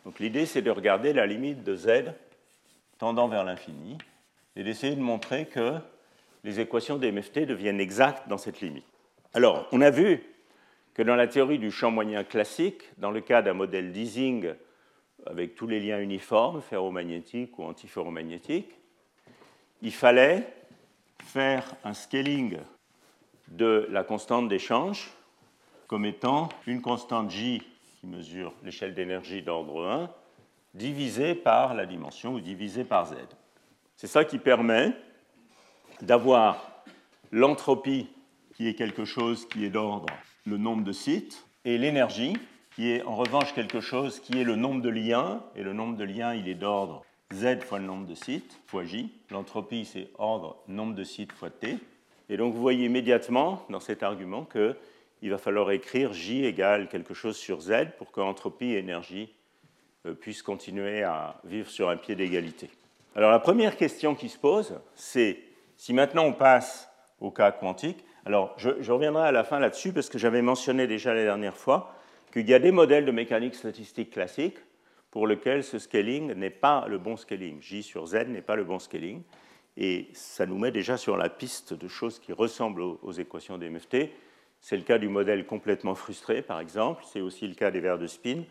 Donc 0.06 0.20
l'idée, 0.20 0.46
c'est 0.46 0.62
de 0.62 0.72
regarder 0.72 1.14
la 1.14 1.26
limite 1.26 1.64
de 1.64 1.76
Z 1.76 2.14
tendant 2.98 3.28
vers 3.28 3.44
l'infini 3.44 3.98
et 4.56 4.64
d'essayer 4.64 4.96
de 4.96 5.02
montrer 5.02 5.46
que 5.46 5.74
les 6.44 6.60
équations 6.60 6.98
des 6.98 7.12
MFT 7.12 7.40
deviennent 7.46 7.80
exactes 7.80 8.28
dans 8.28 8.38
cette 8.38 8.62
limite. 8.62 8.86
Alors, 9.34 9.68
on 9.72 9.82
a 9.82 9.90
vu 9.90 10.24
que 10.94 11.04
dans 11.04 11.16
la 11.16 11.28
théorie 11.28 11.60
du 11.60 11.72
champ 11.72 11.92
moyen 11.92 12.24
classique, 12.24 12.84
dans 12.98 13.12
le 13.12 13.22
cas 13.22 13.42
d'un 13.42 13.54
modèle 13.54 13.92
d'Ising 13.92 14.54
avec 15.26 15.56
tous 15.56 15.68
les 15.68 15.80
liens 15.80 16.00
uniformes, 16.00 16.62
ferromagnétiques 16.62 17.58
ou 17.60 17.64
antiferromagnétiques, 17.64 18.72
il 19.82 19.94
fallait 19.94 20.48
faire 21.24 21.76
un 21.84 21.94
scaling 21.94 22.58
de 23.50 23.88
la 23.92 24.04
constante 24.04 24.48
d'échange 24.48 25.12
comme 25.88 26.06
étant 26.06 26.50
une 26.68 26.82
constante 26.82 27.32
J 27.32 27.64
qui 28.00 28.08
mesure 28.08 28.54
l'échelle 28.64 28.94
d'énergie 28.94 29.42
d'ordre 29.42 29.86
1 29.86 30.10
divisée 30.74 31.36
par 31.36 31.74
la 31.74 31.86
dimension 31.86 32.34
ou 32.34 32.40
divisée 32.40 32.84
par 32.84 33.08
Z. 33.08 33.16
C'est 33.96 34.08
ça 34.08 34.24
qui 34.24 34.38
permet 34.38 34.94
d'avoir 36.02 36.84
l'entropie, 37.32 38.08
qui 38.56 38.68
est 38.68 38.74
quelque 38.74 39.06
chose 39.06 39.48
qui 39.48 39.66
est 39.66 39.70
d'ordre 39.70 40.08
le 40.46 40.58
nombre 40.58 40.84
de 40.84 40.92
sites, 40.92 41.46
et 41.66 41.78
l'énergie, 41.78 42.36
qui 42.76 42.90
est 42.90 43.04
en 43.04 43.16
revanche 43.16 43.54
quelque 43.54 43.82
chose 43.82 44.20
qui 44.20 44.40
est 44.40 44.44
le 44.44 44.56
nombre 44.56 44.82
de 44.82 44.90
liens, 44.90 45.44
et 45.56 45.64
le 45.64 45.74
nombre 45.74 45.98
de 45.98 46.04
liens, 46.04 46.34
il 46.34 46.48
est 46.48 46.56
d'ordre 46.56 47.04
Z 47.34 47.62
fois 47.62 47.78
le 47.78 47.86
nombre 47.86 48.08
de 48.08 48.16
sites, 48.16 48.60
fois 48.66 48.86
J. 48.86 49.12
L'entropie, 49.30 49.86
c'est 49.86 50.10
ordre 50.18 50.58
nombre 50.68 50.96
de 50.96 51.04
sites 51.04 51.32
fois 51.32 51.50
T. 51.50 51.78
Et 52.30 52.38
donc 52.38 52.54
vous 52.54 52.62
voyez 52.62 52.86
immédiatement 52.86 53.66
dans 53.70 53.80
cet 53.80 54.02
argument 54.02 54.46
qu'il 54.46 55.30
va 55.30 55.38
falloir 55.38 55.72
écrire 55.72 56.14
J 56.14 56.46
égale 56.46 56.88
quelque 56.90 57.14
chose 57.14 57.38
sur 57.38 57.62
Z 57.62 57.90
pour 57.98 58.12
que 58.12 58.20
entropie 58.20 58.72
et 58.72 58.78
énergie 58.78 59.34
euh, 60.06 60.14
puissent 60.14 60.42
continuer 60.42 61.04
à 61.04 61.40
vivre 61.44 61.70
sur 61.70 61.90
un 61.90 61.98
pied 61.98 62.16
d'égalité. 62.16 62.70
Alors 63.16 63.32
la 63.32 63.40
première 63.40 63.78
question 63.78 64.16
qui 64.16 64.30
se 64.30 64.38
pose, 64.38 64.80
c'est 64.96 65.40
si 65.80 65.94
maintenant 65.94 66.26
on 66.26 66.34
passe 66.34 66.92
au 67.22 67.32
cas 67.32 67.54
quantique, 67.54 68.04
alors 68.26 68.54
je, 68.58 68.92
reviendrai 68.92 69.30
à 69.30 69.32
la 69.32 69.46
fin 69.46 69.60
là-dessus 69.60 69.94
parce 69.94 70.10
que 70.10 70.18
j'avais 70.18 70.42
mentionné 70.42 70.88
déjà 70.88 71.14
la 71.14 71.24
dernière 71.24 71.56
fois 71.56 71.96
qu'il 72.34 72.48
y 72.50 72.54
a 72.54 72.60
des 72.60 72.74
modèles 72.74 73.06
de 73.06 73.14
mécanique 73.14 73.56
statistique 73.56 74.12
classique 74.12 74.58
pour 75.10 75.26
lesquels 75.26 75.64
ce 75.64 75.80
scaling 75.80 76.34
n'est 76.34 76.50
pas 76.50 76.86
le 76.90 76.98
bon 76.98 77.16
scaling. 77.16 77.62
J 77.62 77.82
sur 77.82 78.08
Z 78.08 78.28
n'est 78.28 78.42
pas 78.42 78.58
le 78.58 78.66
bon 78.66 78.78
scaling. 78.78 79.24
Et 79.78 80.10
ça 80.12 80.46
nous 80.46 80.58
met 80.58 80.72
déjà 80.72 80.98
sur 80.98 81.16
la 81.16 81.30
piste 81.30 81.74
de 81.74 81.88
choses 81.88 82.20
qui 82.20 82.34
ressemblent 82.34 82.82
aux, 82.82 83.12
équations 83.14 83.58
des 83.58 83.70
MFT. 83.70 84.10
C'est 84.60 84.76
le 84.76 84.84
cas 84.84 84.98
du 84.98 85.08
modèle 85.08 85.46
complètement 85.46 85.96
frustré, 85.96 86.42
par 86.42 86.60
exemple. 86.60 87.06
C'est 87.08 87.22
aussi 87.22 87.48
le 87.48 87.56
cas 87.56 87.72
des 87.72 87.80
verres 87.80 87.98
de 87.98 88.08
spin. 88.08 88.44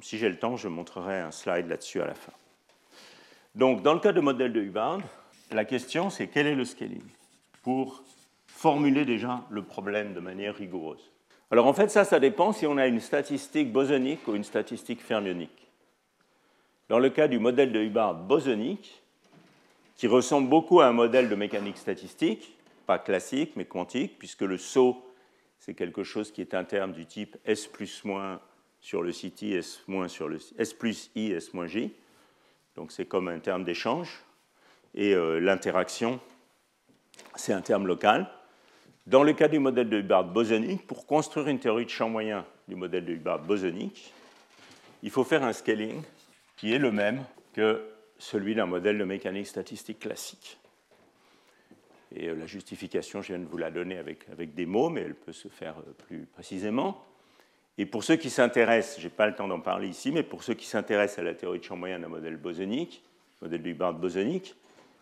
si 0.00 0.18
j'ai 0.18 0.28
le 0.28 0.38
temps, 0.40 0.56
je 0.56 0.66
montrerai 0.66 1.20
un 1.20 1.30
slide 1.30 1.68
là-dessus 1.68 2.00
à 2.00 2.06
la 2.06 2.14
fin. 2.14 2.32
Donc, 3.54 3.82
dans 3.82 3.94
le 3.94 4.00
cas 4.00 4.12
de 4.12 4.20
modèle 4.20 4.52
de 4.52 4.60
Hubbard, 4.60 5.00
la 5.50 5.64
question, 5.64 6.10
c'est 6.10 6.28
quel 6.28 6.46
est 6.46 6.54
le 6.54 6.64
scaling 6.64 7.02
pour 7.62 8.02
formuler 8.46 9.04
déjà 9.04 9.44
le 9.50 9.62
problème 9.62 10.14
de 10.14 10.20
manière 10.20 10.54
rigoureuse? 10.54 11.10
Alors 11.50 11.66
en 11.66 11.72
fait, 11.72 11.90
ça, 11.90 12.04
ça 12.04 12.20
dépend 12.20 12.52
si 12.52 12.66
on 12.66 12.76
a 12.76 12.86
une 12.86 13.00
statistique 13.00 13.72
bosonique 13.72 14.26
ou 14.28 14.34
une 14.34 14.44
statistique 14.44 15.00
fermionique. 15.00 15.68
Dans 16.88 16.98
le 16.98 17.10
cas 17.10 17.28
du 17.28 17.38
modèle 17.38 17.72
de 17.72 17.80
Hubbard 17.80 18.14
bosonique, 18.14 19.02
qui 19.96 20.06
ressemble 20.06 20.48
beaucoup 20.48 20.80
à 20.80 20.86
un 20.86 20.92
modèle 20.92 21.28
de 21.28 21.34
mécanique 21.34 21.78
statistique, 21.78 22.56
pas 22.86 22.98
classique, 22.98 23.52
mais 23.56 23.64
quantique, 23.64 24.18
puisque 24.18 24.42
le 24.42 24.56
saut, 24.56 25.04
c'est 25.58 25.74
quelque 25.74 26.04
chose 26.04 26.30
qui 26.30 26.40
est 26.40 26.54
un 26.54 26.64
terme 26.64 26.92
du 26.92 27.04
type 27.04 27.36
S 27.44 27.66
plus 27.66 28.04
moins 28.04 28.40
sur 28.80 29.02
le 29.02 29.12
site 29.12 29.42
S, 29.42 29.82
moins 29.86 30.08
sur 30.08 30.28
le, 30.28 30.38
S 30.58 30.72
plus 30.72 31.10
I, 31.16 31.32
S 31.32 31.52
moins 31.52 31.66
J. 31.66 31.92
Donc 32.76 32.92
c'est 32.92 33.06
comme 33.06 33.28
un 33.28 33.40
terme 33.40 33.64
d'échange 33.64 34.22
et 34.94 35.14
euh, 35.14 35.38
l'interaction, 35.38 36.20
c'est 37.34 37.52
un 37.52 37.60
terme 37.60 37.86
local. 37.86 38.28
Dans 39.06 39.22
le 39.22 39.32
cas 39.32 39.48
du 39.48 39.58
modèle 39.58 39.88
de 39.88 39.98
Hubbard 39.98 40.24
bosonique, 40.24 40.86
pour 40.86 41.06
construire 41.06 41.48
une 41.48 41.58
théorie 41.58 41.84
de 41.84 41.90
champ 41.90 42.08
moyen 42.08 42.44
du 42.66 42.74
modèle 42.74 43.04
de 43.04 43.12
Hubbard 43.12 43.40
bosonique, 43.40 44.12
il 45.02 45.10
faut 45.10 45.24
faire 45.24 45.44
un 45.44 45.52
scaling 45.52 46.02
qui 46.56 46.74
est 46.74 46.78
le 46.78 46.90
même 46.90 47.24
que 47.54 47.82
celui 48.18 48.54
d'un 48.54 48.66
modèle 48.66 48.98
de 48.98 49.04
mécanique 49.04 49.46
statistique 49.46 50.00
classique. 50.00 50.58
Et 52.14 52.28
euh, 52.28 52.34
la 52.34 52.46
justification, 52.46 53.22
je 53.22 53.28
viens 53.28 53.38
de 53.38 53.48
vous 53.48 53.58
la 53.58 53.70
donner 53.70 53.98
avec, 53.98 54.28
avec 54.30 54.54
des 54.54 54.66
mots, 54.66 54.90
mais 54.90 55.02
elle 55.02 55.14
peut 55.14 55.32
se 55.32 55.48
faire 55.48 55.78
euh, 55.78 55.92
plus 56.06 56.26
précisément. 56.26 57.04
Et 57.76 57.86
pour 57.86 58.02
ceux 58.02 58.16
qui 58.16 58.28
s'intéressent, 58.28 58.98
je 58.98 59.04
n'ai 59.04 59.10
pas 59.10 59.26
le 59.26 59.34
temps 59.34 59.46
d'en 59.46 59.60
parler 59.60 59.88
ici, 59.88 60.10
mais 60.10 60.24
pour 60.24 60.42
ceux 60.42 60.54
qui 60.54 60.66
s'intéressent 60.66 61.20
à 61.20 61.22
la 61.22 61.34
théorie 61.34 61.60
de 61.60 61.64
champ 61.64 61.76
moyen 61.76 61.98
d'un 61.98 62.08
modèle 62.08 62.36
bosonique, 62.36 63.02
modèle 63.40 63.62
de 63.62 63.70
Hubbard 63.70 63.94
bosonique, 63.94 64.56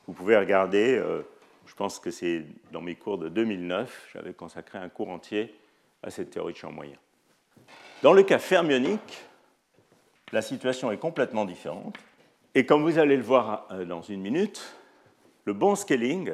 vous 0.07 0.13
pouvez 0.13 0.37
regarder, 0.37 0.97
euh, 0.97 1.23
je 1.67 1.75
pense 1.75 1.99
que 1.99 2.11
c'est 2.11 2.45
dans 2.73 2.81
mes 2.81 2.95
cours 2.95 3.19
de 3.19 3.29
2009, 3.29 4.11
j'avais 4.13 4.35
consacré 4.35 4.79
un 4.79 4.89
cours 4.89 5.11
entier 5.11 5.55
à 6.03 6.11
cette 6.11 6.31
théorie 6.31 6.53
de 6.53 6.59
champ 6.59 6.71
moyen. 6.71 6.97
Dans 8.03 8.13
le 8.13 8.23
cas 8.23 8.39
fermionique, 8.39 9.25
la 10.33 10.43
situation 10.43 10.93
est 10.93 10.99
complètement 10.99 11.45
différente. 11.45 11.97
Et 12.55 12.67
comme 12.67 12.83
vous 12.83 12.99
allez 12.99 13.17
le 13.17 13.23
voir 13.23 13.67
euh, 13.71 13.85
dans 13.85 14.03
une 14.03 14.21
minute, 14.21 14.75
le 15.45 15.53
bon 15.53 15.75
scaling, 15.75 16.33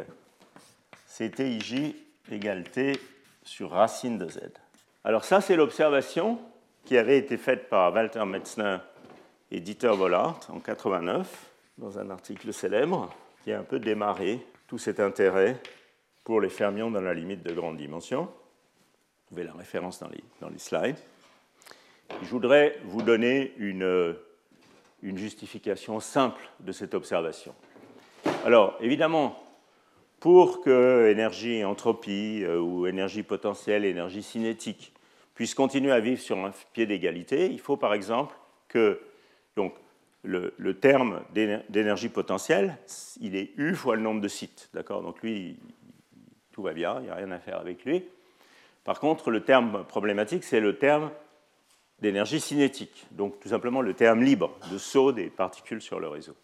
c'est 1.07 1.31
TIJ 1.31 1.95
égale 2.31 2.65
T 2.65 2.99
sur 3.43 3.71
racine 3.71 4.19
de 4.19 4.29
Z. 4.29 4.41
Alors 5.05 5.25
ça, 5.25 5.41
c'est 5.41 5.57
l'observation 5.57 6.39
qui 6.85 6.97
avait 6.97 7.19
été 7.19 7.37
faite 7.37 7.69
par 7.69 7.93
Walter 7.93 8.25
Metzner 8.25 8.79
et 9.51 9.61
Dieter 9.61 9.93
Bollard 9.97 10.41
en 10.49 10.61
89 10.61 11.51
dans 11.79 11.99
un 11.99 12.11
article 12.11 12.53
célèbre 12.53 13.11
qui 13.43 13.53
a 13.53 13.59
un 13.59 13.65
peu 13.65 13.79
démarré 13.79 14.41
tout 14.69 14.79
cet 14.79 15.01
intérêt 15.01 15.57
pour 16.25 16.41
les 16.41 16.49
fermions 16.49 16.91
dans 16.91 17.01
la 17.01 17.15
limite 17.15 17.43
de 17.43 17.53
grande 17.53 17.77
dimension. 17.77 18.29
Vous 19.31 19.39
avez 19.39 19.47
la 19.47 19.55
référence 19.55 19.99
dans 19.99 20.09
les, 20.09 20.23
dans 20.41 20.49
les 20.49 20.59
slides. 20.59 20.99
Je 22.23 22.29
voudrais 22.29 22.79
vous 22.85 23.03
donner 23.03 23.53
une, 23.57 24.17
une 25.03 25.19
justification 25.19 25.99
simple 26.01 26.43
de 26.61 26.73
cette 26.73 26.95
observation. 26.95 27.55
Alors, 28.45 28.77
évidemment, 28.81 29.43
pour 30.21 30.61
que 30.61 31.09
énergie 31.11 31.65
entropie 31.65 32.45
euh, 32.45 32.61
ou 32.61 32.87
énergie 32.87 33.25
potentielle, 33.25 33.85
énergie 33.85 34.23
cinétique 34.23 34.93
puissent 35.35 35.55
continuer 35.55 35.91
à 35.91 35.99
vivre 35.99 36.21
sur 36.21 36.39
un 36.39 36.53
pied 36.73 36.87
d'égalité, 36.87 37.47
il 37.47 37.59
faut 37.59 37.77
par 37.77 37.95
exemple 37.95 38.37
que 38.69 39.01
donc, 39.57 39.75
le, 40.23 40.75
terme 40.75 41.23
d'énergie 41.33 42.09
potentielle, 42.09 42.77
il 43.21 43.37
est 43.37 43.53
U 43.57 43.75
fois 43.75 43.97
le 43.97 44.03
nombre 44.03 44.21
de 44.21 44.29
sites. 44.29 44.71
D'accord? 44.73 45.03
Donc 45.03 45.23
lui, 45.23 45.59
tout 46.53 46.63
va 46.63 46.73
bien, 46.73 46.97
il 47.01 47.05
n'y 47.05 47.11
a 47.11 47.15
rien 47.15 47.31
à 47.31 47.39
faire 47.39 47.59
avec 47.59 47.85
lui. 47.85 48.05
Par 48.85 49.01
contre, 49.01 49.31
le 49.31 49.43
terme 49.43 49.85
problématique, 49.85 50.45
c'est 50.45 50.61
le 50.61 50.77
terme 50.77 51.11
d'énergie 52.01 52.41
cinétique, 52.41 53.07
donc 53.13 53.39
tout 53.39 53.49
simplement 53.49 53.81
le 53.81 53.95
terme 53.95 54.23
libre 54.23 54.57
de 54.73 54.79
saut 54.79 55.13
des 55.13 55.31
particules 55.31 55.81
sur 55.81 56.01
le 56.01 56.09
réseau. 56.09 56.35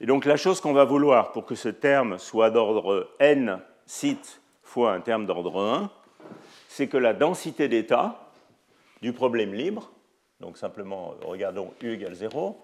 Et 0.00 0.06
donc 0.06 0.24
la 0.24 0.36
chose 0.36 0.60
qu'on 0.60 0.72
va 0.72 0.84
vouloir 0.84 1.32
pour 1.32 1.44
que 1.44 1.56
ce 1.56 1.68
terme 1.68 2.18
soit 2.18 2.50
d'ordre 2.50 3.10
n 3.18 3.60
sites 3.86 4.40
fois 4.62 4.92
un 4.92 5.00
terme 5.00 5.26
d'ordre 5.26 5.60
1, 5.60 5.90
c'est 6.68 6.88
que 6.88 6.96
la 6.96 7.14
densité 7.14 7.68
d'état 7.68 8.30
du 9.02 9.12
problème 9.12 9.54
libre, 9.54 9.90
donc 10.40 10.58
simplement 10.58 11.14
regardons 11.22 11.72
U 11.82 11.92
égale 11.92 12.14
0, 12.14 12.60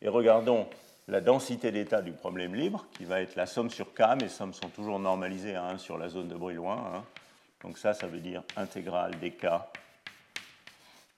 et 0.00 0.08
regardons 0.08 0.68
la 1.08 1.20
densité 1.20 1.72
d'état 1.72 2.02
du 2.02 2.12
problème 2.12 2.54
libre, 2.54 2.86
qui 2.92 3.04
va 3.04 3.20
être 3.20 3.34
la 3.34 3.46
somme 3.46 3.70
sur 3.70 3.94
K, 3.94 4.20
mes 4.20 4.28
sommes 4.28 4.54
sont 4.54 4.68
toujours 4.68 4.98
normalisées 4.98 5.54
à 5.54 5.64
1 5.66 5.78
sur 5.78 5.98
la 5.98 6.08
zone 6.08 6.28
de 6.28 6.34
bruit 6.34 6.54
loin. 6.54 6.92
Hein. 6.94 7.04
Donc 7.62 7.78
ça, 7.78 7.94
ça 7.94 8.06
veut 8.06 8.20
dire 8.20 8.42
intégrale 8.56 9.18
des 9.18 9.30
K 9.30 9.46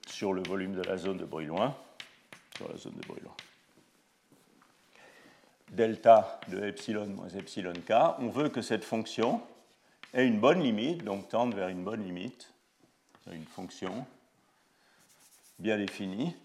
sur 0.07 0.33
le 0.33 0.43
volume 0.43 0.75
de 0.75 0.81
la 0.83 0.97
zone 0.97 1.17
de 1.17 1.25
bruit 1.25 1.45
loin, 1.45 1.75
sur 2.55 2.69
la 2.69 2.77
zone 2.77 2.93
de 2.93 3.07
bruit. 3.07 3.21
Delta 5.71 6.39
de 6.49 6.65
epsilon 6.65 7.07
moins 7.07 7.29
epsilon 7.29 7.73
k, 7.87 7.93
on 8.19 8.27
veut 8.27 8.49
que 8.49 8.61
cette 8.61 8.83
fonction 8.83 9.41
ait 10.13 10.25
une 10.25 10.39
bonne 10.39 10.61
limite, 10.61 11.03
donc 11.03 11.29
tende 11.29 11.55
vers 11.55 11.69
une 11.69 11.83
bonne 11.83 12.03
limite, 12.03 12.51
une 13.31 13.45
fonction 13.45 14.05
bien 15.61 15.77
définie. 15.77 16.35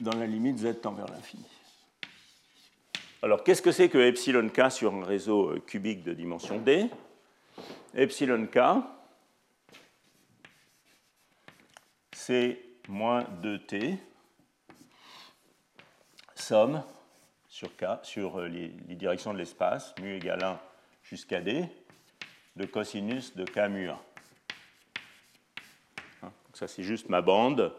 dans 0.00 0.18
la 0.18 0.26
limite 0.26 0.58
z 0.58 0.80
tend 0.80 0.94
vers 0.94 1.06
l'infini. 1.06 1.46
Alors, 3.22 3.44
qu'est-ce 3.44 3.62
que 3.62 3.70
c'est 3.70 3.88
que 3.88 3.98
epsilon 3.98 4.48
k 4.48 4.68
sur 4.68 4.92
un 4.92 5.04
réseau 5.04 5.50
euh, 5.50 5.60
cubique 5.60 6.02
de 6.02 6.12
dimension 6.12 6.58
d? 6.58 6.90
Epsilon 7.94 8.48
k, 8.48 8.58
c'est 12.10 12.60
moins 12.88 13.22
2t, 13.44 13.96
somme 16.34 16.82
sur 17.46 17.76
k, 17.76 17.84
sur 18.02 18.40
euh, 18.40 18.48
les, 18.48 18.70
directions 18.96 19.32
de 19.32 19.38
l'espace, 19.38 19.94
mu 20.00 20.16
égale 20.16 20.42
1 20.42 20.60
jusqu'à 21.04 21.40
d, 21.40 21.68
de 22.56 22.66
cosinus 22.66 23.34
de 23.36 23.44
k 23.44 23.68
mu 23.68 23.88
1. 23.88 23.98
Hein, 26.22 26.32
ça, 26.52 26.68
c'est 26.68 26.82
juste 26.82 27.08
ma 27.08 27.22
bande 27.22 27.74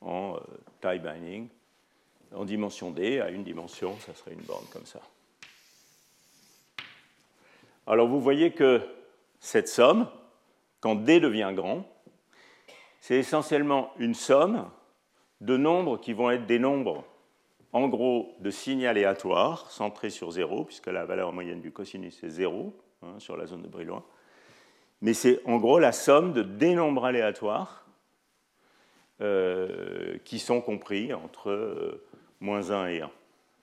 en 0.00 0.36
euh, 0.36 0.40
tie 0.80 0.98
binding 0.98 1.48
en 2.34 2.44
dimension 2.44 2.90
d, 2.90 3.20
à 3.20 3.30
une 3.30 3.44
dimension, 3.44 3.96
ça 4.00 4.14
serait 4.14 4.32
une 4.32 4.42
borne 4.42 4.66
comme 4.72 4.86
ça. 4.86 5.00
Alors 7.86 8.06
vous 8.06 8.20
voyez 8.20 8.52
que 8.52 8.82
cette 9.40 9.68
somme, 9.68 10.08
quand 10.80 10.96
d 10.96 11.20
devient 11.20 11.52
grand, 11.54 11.88
c'est 13.00 13.16
essentiellement 13.16 13.92
une 13.98 14.14
somme 14.14 14.68
de 15.40 15.56
nombres 15.56 15.98
qui 15.98 16.12
vont 16.12 16.30
être 16.30 16.46
des 16.46 16.58
nombres, 16.58 17.04
en 17.72 17.88
gros, 17.88 18.34
de 18.40 18.50
signes 18.50 18.86
aléatoires, 18.86 19.70
centrés 19.70 20.10
sur 20.10 20.30
0, 20.30 20.64
puisque 20.64 20.88
la 20.88 21.04
valeur 21.04 21.32
moyenne 21.32 21.60
du 21.60 21.72
cosinus 21.72 22.22
est 22.24 22.30
0 22.30 22.74
hein, 23.02 23.18
sur 23.18 23.36
la 23.36 23.46
zone 23.46 23.62
de 23.62 23.68
Brillouin. 23.68 24.04
Mais 25.00 25.14
c'est 25.14 25.40
en 25.44 25.58
gros 25.58 25.78
la 25.78 25.92
somme 25.92 26.32
de 26.32 26.42
des 26.42 26.74
nombres 26.74 27.04
aléatoires 27.04 27.86
euh, 29.20 30.18
qui 30.24 30.38
sont 30.38 30.60
compris 30.60 31.12
entre 31.12 31.50
euh, 31.50 32.06
moins 32.40 32.70
1 32.70 32.86
et 32.88 33.00
1. 33.00 33.10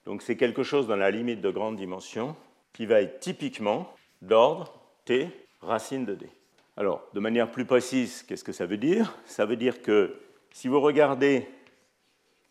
Donc 0.04 0.22
c'est 0.22 0.36
quelque 0.36 0.62
chose 0.62 0.86
dans 0.86 0.96
la 0.96 1.10
limite 1.10 1.40
de 1.40 1.50
grande 1.50 1.76
dimension 1.76 2.36
qui 2.72 2.86
va 2.86 3.00
être 3.00 3.20
typiquement 3.20 3.92
d'ordre 4.22 4.80
t 5.04 5.28
racine 5.60 6.04
de 6.04 6.14
d. 6.14 6.28
Alors, 6.76 7.02
de 7.14 7.20
manière 7.20 7.50
plus 7.50 7.64
précise, 7.64 8.22
qu'est-ce 8.22 8.44
que 8.44 8.52
ça 8.52 8.66
veut 8.66 8.76
dire? 8.76 9.16
Ça 9.24 9.46
veut 9.46 9.56
dire 9.56 9.80
que 9.80 10.14
si 10.52 10.68
vous 10.68 10.80
regardez 10.80 11.48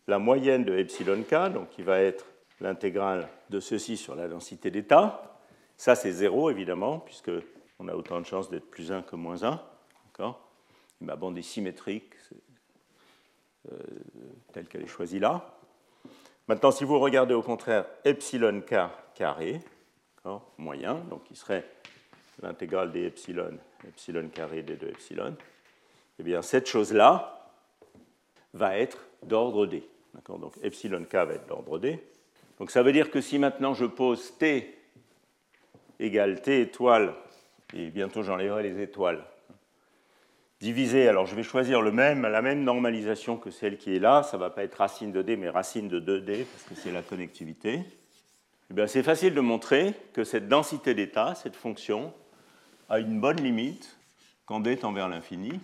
la 0.08 0.18
moyenne 0.18 0.64
de 0.64 0.76
epsilon 0.76 1.22
k, 1.22 1.52
donc 1.52 1.70
qui 1.70 1.82
va 1.82 2.00
être 2.00 2.26
l'intégrale 2.60 3.28
de 3.50 3.60
ceci 3.60 3.96
sur 3.96 4.16
la 4.16 4.26
densité 4.26 4.70
d'état, 4.70 5.35
ça 5.76 5.94
c'est 5.94 6.12
0 6.12 6.50
évidemment, 6.50 6.98
puisque 6.98 7.30
on 7.78 7.88
a 7.88 7.94
autant 7.94 8.20
de 8.20 8.26
chances 8.26 8.50
d'être 8.50 8.70
plus 8.70 8.92
1 8.92 9.02
que 9.02 9.16
moins 9.16 9.44
1. 9.44 9.60
Ma 11.02 11.14
bande 11.14 11.36
est 11.36 11.42
symétrique, 11.42 12.14
euh, 13.70 13.76
telle 14.52 14.66
qu'elle 14.66 14.82
est 14.82 14.86
choisie 14.86 15.18
là. 15.18 15.58
Maintenant, 16.48 16.70
si 16.70 16.84
vous 16.84 16.98
regardez 16.98 17.34
au 17.34 17.42
contraire 17.42 17.86
epsilon 18.04 18.62
k 18.62 18.88
carré, 19.14 19.60
moyen, 20.58 20.94
donc 21.10 21.24
qui 21.24 21.36
serait 21.36 21.64
l'intégrale 22.42 22.92
des 22.92 23.04
epsilon, 23.04 23.58
epsilon 23.86 24.28
carré 24.28 24.62
des 24.62 24.76
deux 24.76 24.88
epsilon, 24.88 25.36
eh 26.18 26.22
bien 26.22 26.42
cette 26.42 26.66
chose-là 26.66 27.52
va 28.54 28.78
être 28.78 29.06
d'ordre 29.22 29.66
d. 29.66 29.88
Donc 30.28 30.54
epsilon 30.62 31.04
k 31.04 31.14
va 31.14 31.34
être 31.34 31.46
d'ordre 31.46 31.78
d. 31.78 32.02
Donc 32.58 32.70
ça 32.70 32.82
veut 32.82 32.92
dire 32.92 33.10
que 33.10 33.20
si 33.20 33.38
maintenant 33.38 33.74
je 33.74 33.84
pose 33.84 34.38
t 34.38 34.75
égale 36.00 36.40
t 36.42 36.60
étoile, 36.60 37.14
et 37.74 37.90
bientôt 37.90 38.22
j'enlèverai 38.22 38.62
les 38.62 38.82
étoiles, 38.82 39.24
divisé, 40.60 41.08
alors 41.08 41.26
je 41.26 41.34
vais 41.34 41.42
choisir 41.42 41.82
le 41.82 41.92
même, 41.92 42.22
la 42.22 42.42
même 42.42 42.64
normalisation 42.64 43.36
que 43.36 43.50
celle 43.50 43.76
qui 43.76 43.94
est 43.94 43.98
là, 43.98 44.22
ça 44.22 44.36
ne 44.36 44.42
va 44.42 44.50
pas 44.50 44.64
être 44.64 44.76
racine 44.76 45.12
de 45.12 45.22
d, 45.22 45.36
mais 45.36 45.50
racine 45.50 45.88
de 45.88 46.00
2d, 46.00 46.44
parce 46.44 46.62
que 46.64 46.74
c'est 46.74 46.92
la 46.92 47.02
connectivité. 47.02 47.80
Eh 48.76 48.86
c'est 48.86 49.02
facile 49.02 49.34
de 49.34 49.40
montrer 49.40 49.94
que 50.12 50.24
cette 50.24 50.48
densité 50.48 50.94
d'état, 50.94 51.34
cette 51.34 51.56
fonction, 51.56 52.12
a 52.88 52.98
une 52.98 53.20
bonne 53.20 53.40
limite 53.42 53.96
quand 54.44 54.60
d 54.60 54.76
tend 54.76 54.92
vers 54.92 55.08
l'infini. 55.08 55.60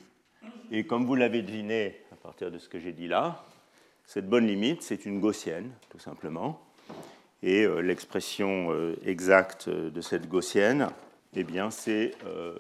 Et 0.71 0.85
comme 0.85 1.07
vous 1.07 1.15
l'avez 1.15 1.43
deviné 1.43 2.01
à 2.13 2.17
partir 2.17 2.51
de 2.51 2.59
ce 2.59 2.69
que 2.69 2.79
j'ai 2.79 2.93
dit 2.93 3.09
là, 3.09 3.45
cette 4.07 4.29
bonne 4.29 4.47
limite, 4.47 4.83
c'est 4.83 5.07
une 5.07 5.21
gaussienne, 5.21 5.71
tout 5.91 5.99
simplement. 5.99 6.61
Et 7.43 7.65
euh, 7.65 7.81
l'expression 7.81 8.73
euh, 8.73 8.95
exacte 9.05 9.69
de 9.69 10.01
cette 10.01 10.29
gaussienne, 10.29 10.89
eh 11.35 11.45
bien, 11.45 11.71
c'est 11.71 12.13
euh, 12.27 12.57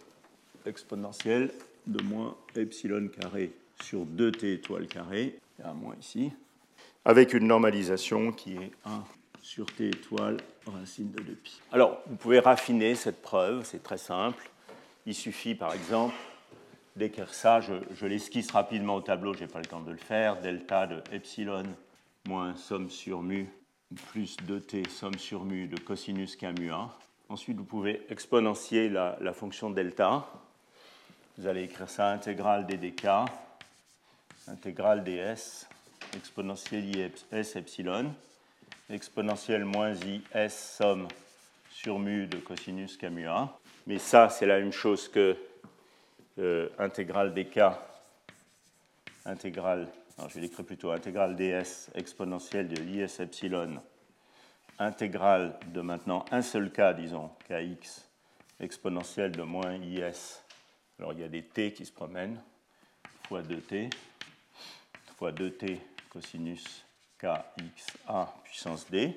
exponentielle 0.67 1.53
de 1.87 2.03
moins 2.03 2.37
epsilon 2.57 3.09
carré 3.09 3.53
sur 3.83 4.05
2t 4.05 4.47
étoile 4.47 4.87
carré, 4.87 5.39
il 5.59 5.65
un 5.65 5.75
moins 5.75 5.95
ici, 6.01 6.33
avec 7.05 7.33
une 7.35 7.47
normalisation 7.47 8.33
qui 8.33 8.55
est 8.55 8.71
1 8.85 9.05
sur 9.41 9.67
t 9.67 9.89
étoile 9.89 10.37
racine 10.67 11.11
de 11.11 11.21
2pi. 11.21 11.61
Alors, 11.73 12.01
vous 12.07 12.17
pouvez 12.17 12.39
raffiner 12.39 12.95
cette 12.95 13.21
preuve, 13.23 13.65
c'est 13.65 13.83
très 13.83 13.99
simple. 13.99 14.51
Il 15.05 15.15
suffit, 15.15 15.57
par 15.57 15.75
exemple, 15.75 16.15
d'écrire 16.95 17.35
ça, 17.35 17.61
je, 17.61 18.07
l'esquisse 18.07 18.51
rapidement 18.53 18.97
au 18.97 19.01
tableau, 19.01 19.35
je 19.35 19.41
n'ai 19.41 19.47
pas 19.49 19.59
le 19.59 19.67
temps 19.67 19.81
de 19.81 19.91
le 19.91 19.97
faire, 19.97 20.41
delta 20.41 20.87
de 20.87 21.03
epsilon 21.13 21.65
moins 22.29 22.55
somme 22.55 22.89
sur 22.89 23.21
mu 23.21 23.49
plus 23.95 24.37
2t 24.47 24.89
somme 24.89 25.19
sur 25.19 25.45
mu 25.45 25.67
de 25.67 25.79
cosinus 25.79 26.37
k 26.37 26.45
mu 26.59 26.71
1. 26.71 26.91
Ensuite, 27.29 27.57
vous 27.57 27.65
pouvez 27.65 28.03
exponentier 28.11 28.89
la, 28.89 29.33
fonction 29.33 29.71
delta 29.71 30.27
vous 31.39 31.47
allez 31.47 31.63
écrire 31.63 31.89
ça 31.89 32.11
intégrale 32.11 32.67
dk, 32.67 33.07
intégrale 34.49 35.03
ds, 35.03 35.67
exponentielle 36.15 36.95
is 37.33 37.57
epsilon, 37.57 38.13
exponentielle 38.91 39.65
moins 39.65 39.95
is 39.95 40.51
somme 40.51 41.09
sur 41.71 41.99
mu 41.99 42.27
de 42.27 42.37
cosinus 42.37 42.99
k 42.99 43.05
mu 43.05 43.27
1. 43.27 43.51
mais 43.87 43.99
ça, 43.99 44.29
c'est 44.29 44.45
la 44.45 44.59
même 44.59 44.73
chose 44.73 45.09
que 45.09 45.37
euh, 46.39 46.69
intégrale 46.79 47.33
dk, 47.33 47.61
intégrale, 49.25 49.89
alors 50.23 50.31
je 50.31 50.37
vais 50.37 50.43
l'écrire 50.43 50.65
plutôt 50.65 50.93
intégrale 50.93 51.35
ds 51.35 51.91
exponentielle 51.97 52.69
de 52.69 52.81
l'is 52.81 53.19
epsilon, 53.19 53.83
intégrale 54.79 55.59
de 55.75 55.81
maintenant 55.81 56.25
un 56.31 56.43
seul 56.43 56.71
k, 56.71 56.95
disons, 56.95 57.29
kx, 57.49 58.09
exponentielle 58.61 59.33
de 59.33 59.43
moins 59.43 59.75
is. 59.75 60.39
Alors 61.01 61.13
il 61.13 61.19
y 61.19 61.25
a 61.25 61.29
des 61.29 61.43
t 61.43 61.73
qui 61.73 61.85
se 61.85 61.91
promènent, 61.91 62.41
fois 63.27 63.43
2t, 63.43 63.93
fois 65.19 65.33
2t 65.33 65.79
cosinus 66.09 66.85
kxa 67.19 68.33
puissance 68.45 68.89
d. 68.89 69.17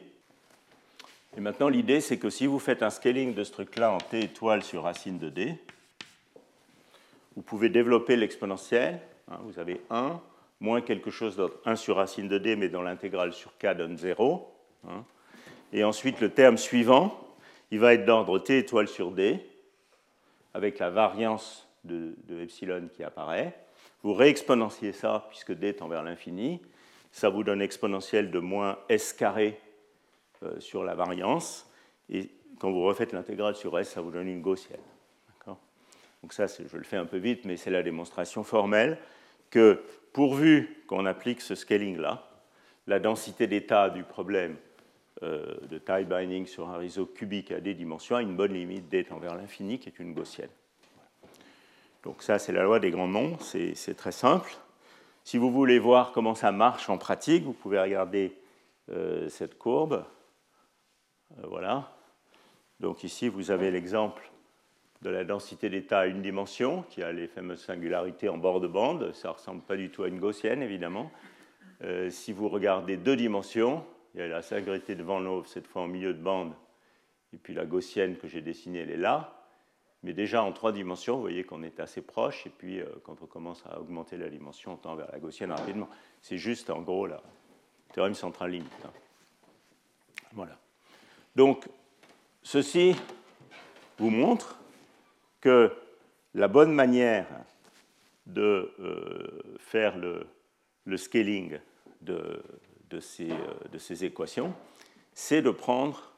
Et 1.37 1.39
maintenant, 1.39 1.69
l'idée, 1.69 2.01
c'est 2.01 2.17
que 2.17 2.31
si 2.31 2.47
vous 2.47 2.57
faites 2.57 2.81
un 2.81 2.89
scaling 2.89 3.35
de 3.35 3.43
ce 3.43 3.51
truc-là 3.51 3.91
en 3.91 3.99
t 3.99 4.21
étoile 4.21 4.63
sur 4.63 4.81
racine 4.81 5.19
de 5.19 5.29
d, 5.29 5.55
vous 7.35 7.43
pouvez 7.43 7.69
développer 7.69 8.15
l'exponentielle. 8.15 8.99
Hein, 9.27 9.37
vous 9.43 9.59
avez 9.59 9.79
1 9.91 10.19
moins 10.65 10.81
quelque 10.81 11.11
chose 11.11 11.37
d'autre, 11.37 11.59
1 11.65 11.75
sur 11.75 11.97
racine 11.97 12.27
de 12.27 12.39
d, 12.39 12.55
mais 12.55 12.69
dans 12.69 12.81
l'intégrale 12.81 13.33
sur 13.33 13.55
k 13.57 13.75
donne 13.77 13.97
0. 13.97 14.51
Hein. 14.89 15.05
Et 15.71 15.83
ensuite, 15.83 16.19
le 16.19 16.31
terme 16.31 16.57
suivant, 16.57 17.17
il 17.69 17.79
va 17.79 17.93
être 17.93 18.03
d'ordre 18.03 18.39
t 18.39 18.57
étoile 18.57 18.87
sur 18.87 19.11
d, 19.11 19.39
avec 20.55 20.79
la 20.79 20.89
variance 20.89 21.69
de, 21.83 22.15
epsilon 22.41 22.89
qui 22.91 23.03
apparaît. 23.03 23.55
Vous 24.01 24.13
réexponenciez 24.13 24.91
ça, 24.91 25.27
puisque 25.29 25.53
d 25.53 25.75
tend 25.75 25.87
vers 25.87 26.03
l'infini. 26.03 26.61
Ça 27.11 27.29
vous 27.29 27.43
donne 27.43 27.61
exponentielle 27.61 28.31
de 28.31 28.39
moins 28.39 28.79
s 28.89 29.13
carré 29.13 29.59
euh, 30.43 30.59
sur 30.59 30.83
la 30.83 30.95
variance. 30.95 31.71
Et 32.09 32.31
quand 32.59 32.71
vous 32.71 32.83
refaites 32.83 33.13
l'intégrale 33.13 33.55
sur 33.55 33.77
S, 33.77 33.89
ça 33.89 34.01
vous 34.01 34.11
donne 34.11 34.27
une 34.27 34.41
gaussienne. 34.41 34.81
Donc 36.21 36.33
ça, 36.33 36.47
je 36.47 36.75
le 36.75 36.83
fais 36.83 36.97
un 36.97 37.05
peu 37.05 37.17
vite, 37.17 37.45
mais 37.45 37.55
c'est 37.55 37.69
la 37.69 37.83
démonstration 37.83 38.43
formelle 38.43 38.97
que 39.51 39.79
pourvu 40.15 40.81
qu'on 40.87 41.05
applique 41.05 41.41
ce 41.41 41.55
scaling-là, 41.55 42.23
la 42.87 42.99
densité 42.99 43.47
d'état 43.47 43.89
du 43.89 44.03
problème 44.03 44.55
euh, 45.23 45.57
de 45.69 45.77
tie 45.77 46.05
binding 46.05 46.45
sur 46.45 46.69
un 46.69 46.77
réseau 46.77 47.05
cubique 47.05 47.51
à 47.51 47.59
des 47.59 47.73
dimensions 47.73 48.15
a 48.15 48.21
une 48.21 48.37
bonne 48.37 48.53
limite 48.53 48.87
d 48.87 49.05
envers 49.11 49.35
l'infini 49.35 49.77
qui 49.77 49.89
est 49.89 49.99
une 49.99 50.13
gaussienne. 50.13 50.49
Donc 52.03 52.23
ça, 52.23 52.39
c'est 52.39 52.53
la 52.53 52.63
loi 52.63 52.79
des 52.79 52.91
grands 52.91 53.09
nombres, 53.09 53.41
c'est 53.41 53.97
très 53.97 54.13
simple. 54.13 54.55
Si 55.25 55.37
vous 55.37 55.51
voulez 55.51 55.79
voir 55.79 56.13
comment 56.13 56.33
ça 56.33 56.53
marche 56.53 56.89
en 56.89 56.97
pratique, 56.97 57.43
vous 57.43 57.51
pouvez 57.51 57.81
regarder 57.81 58.37
euh, 58.91 59.27
cette 59.27 59.57
courbe. 59.57 60.05
Euh, 61.39 61.47
voilà. 61.49 61.91
Donc 62.79 63.03
ici, 63.03 63.27
vous 63.27 63.51
avez 63.51 63.69
l'exemple 63.69 64.31
de 65.05 65.11
la 65.11 65.23
densité 65.23 65.69
d'état 65.69 65.99
à 65.99 66.05
une 66.07 66.23
dimension, 66.23 66.81
qui 66.89 67.03
a 67.03 67.11
les 67.11 67.27
fameuses 67.27 67.63
singularités 67.63 68.27
en 68.27 68.39
bord 68.39 68.59
de 68.59 68.67
bande. 68.67 69.13
Ça 69.13 69.27
ne 69.27 69.33
ressemble 69.33 69.61
pas 69.61 69.77
du 69.77 69.91
tout 69.91 70.01
à 70.01 70.07
une 70.07 70.19
gaussienne, 70.19 70.63
évidemment. 70.63 71.11
Euh, 71.83 72.09
si 72.09 72.33
vous 72.33 72.49
regardez 72.49 72.97
deux 72.97 73.15
dimensions, 73.15 73.85
il 74.15 74.21
y 74.21 74.23
a 74.23 74.27
la 74.27 74.41
singularité 74.41 74.95
de 74.95 75.03
Van 75.03 75.43
cette 75.43 75.67
fois 75.67 75.83
en 75.83 75.87
milieu 75.87 76.11
de 76.11 76.21
bande, 76.21 76.53
et 77.33 77.37
puis 77.37 77.53
la 77.53 77.67
gaussienne 77.67 78.17
que 78.17 78.27
j'ai 78.27 78.41
dessinée, 78.41 78.79
elle 78.79 78.89
est 78.89 78.97
là. 78.97 79.43
Mais 80.01 80.13
déjà 80.13 80.41
en 80.41 80.51
trois 80.51 80.71
dimensions, 80.71 81.15
vous 81.15 81.21
voyez 81.21 81.43
qu'on 81.43 81.61
est 81.61 81.79
assez 81.79 82.01
proche, 82.01 82.47
et 82.47 82.49
puis 82.49 82.79
euh, 82.79 82.87
quand 83.03 83.21
on 83.21 83.27
commence 83.27 83.63
à 83.67 83.79
augmenter 83.79 84.17
la 84.17 84.29
dimension, 84.29 84.73
on 84.73 84.77
tend 84.77 84.95
vers 84.95 85.11
la 85.11 85.19
gaussienne 85.19 85.51
rapidement. 85.51 85.87
C'est 86.21 86.39
juste 86.39 86.71
en 86.71 86.81
gros 86.81 87.05
la 87.05 87.21
théorème 87.93 88.15
centrale 88.15 88.51
limite. 88.51 88.71
Hein. 88.83 88.91
Voilà. 90.33 90.57
Donc, 91.35 91.67
ceci 92.41 92.95
vous 93.99 94.09
montre 94.09 94.57
que 95.41 95.71
la 96.33 96.47
bonne 96.47 96.73
manière 96.73 97.27
de 98.25 98.71
euh, 98.79 99.41
faire 99.59 99.97
le, 99.97 100.97
scaling 100.97 101.59
de, 102.01 102.41
ces, 102.99 103.31
euh, 103.31 103.35
de, 103.71 103.77
ces, 103.77 104.05
équations, 104.05 104.53
c'est 105.13 105.41
de 105.41 105.51
prendre 105.51 106.11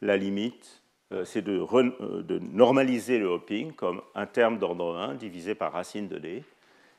la 0.00 0.16
limite, 0.16 0.82
euh, 1.12 1.24
c'est 1.24 1.42
de, 1.42 2.38
normaliser 2.40 3.18
le 3.18 3.26
hopping 3.26 3.72
comme 3.72 4.02
un 4.14 4.26
terme 4.26 4.58
d'ordre 4.58 4.96
1 4.96 5.14
divisé 5.14 5.54
par 5.54 5.72
racine 5.72 6.08
de 6.08 6.18
d. 6.18 6.42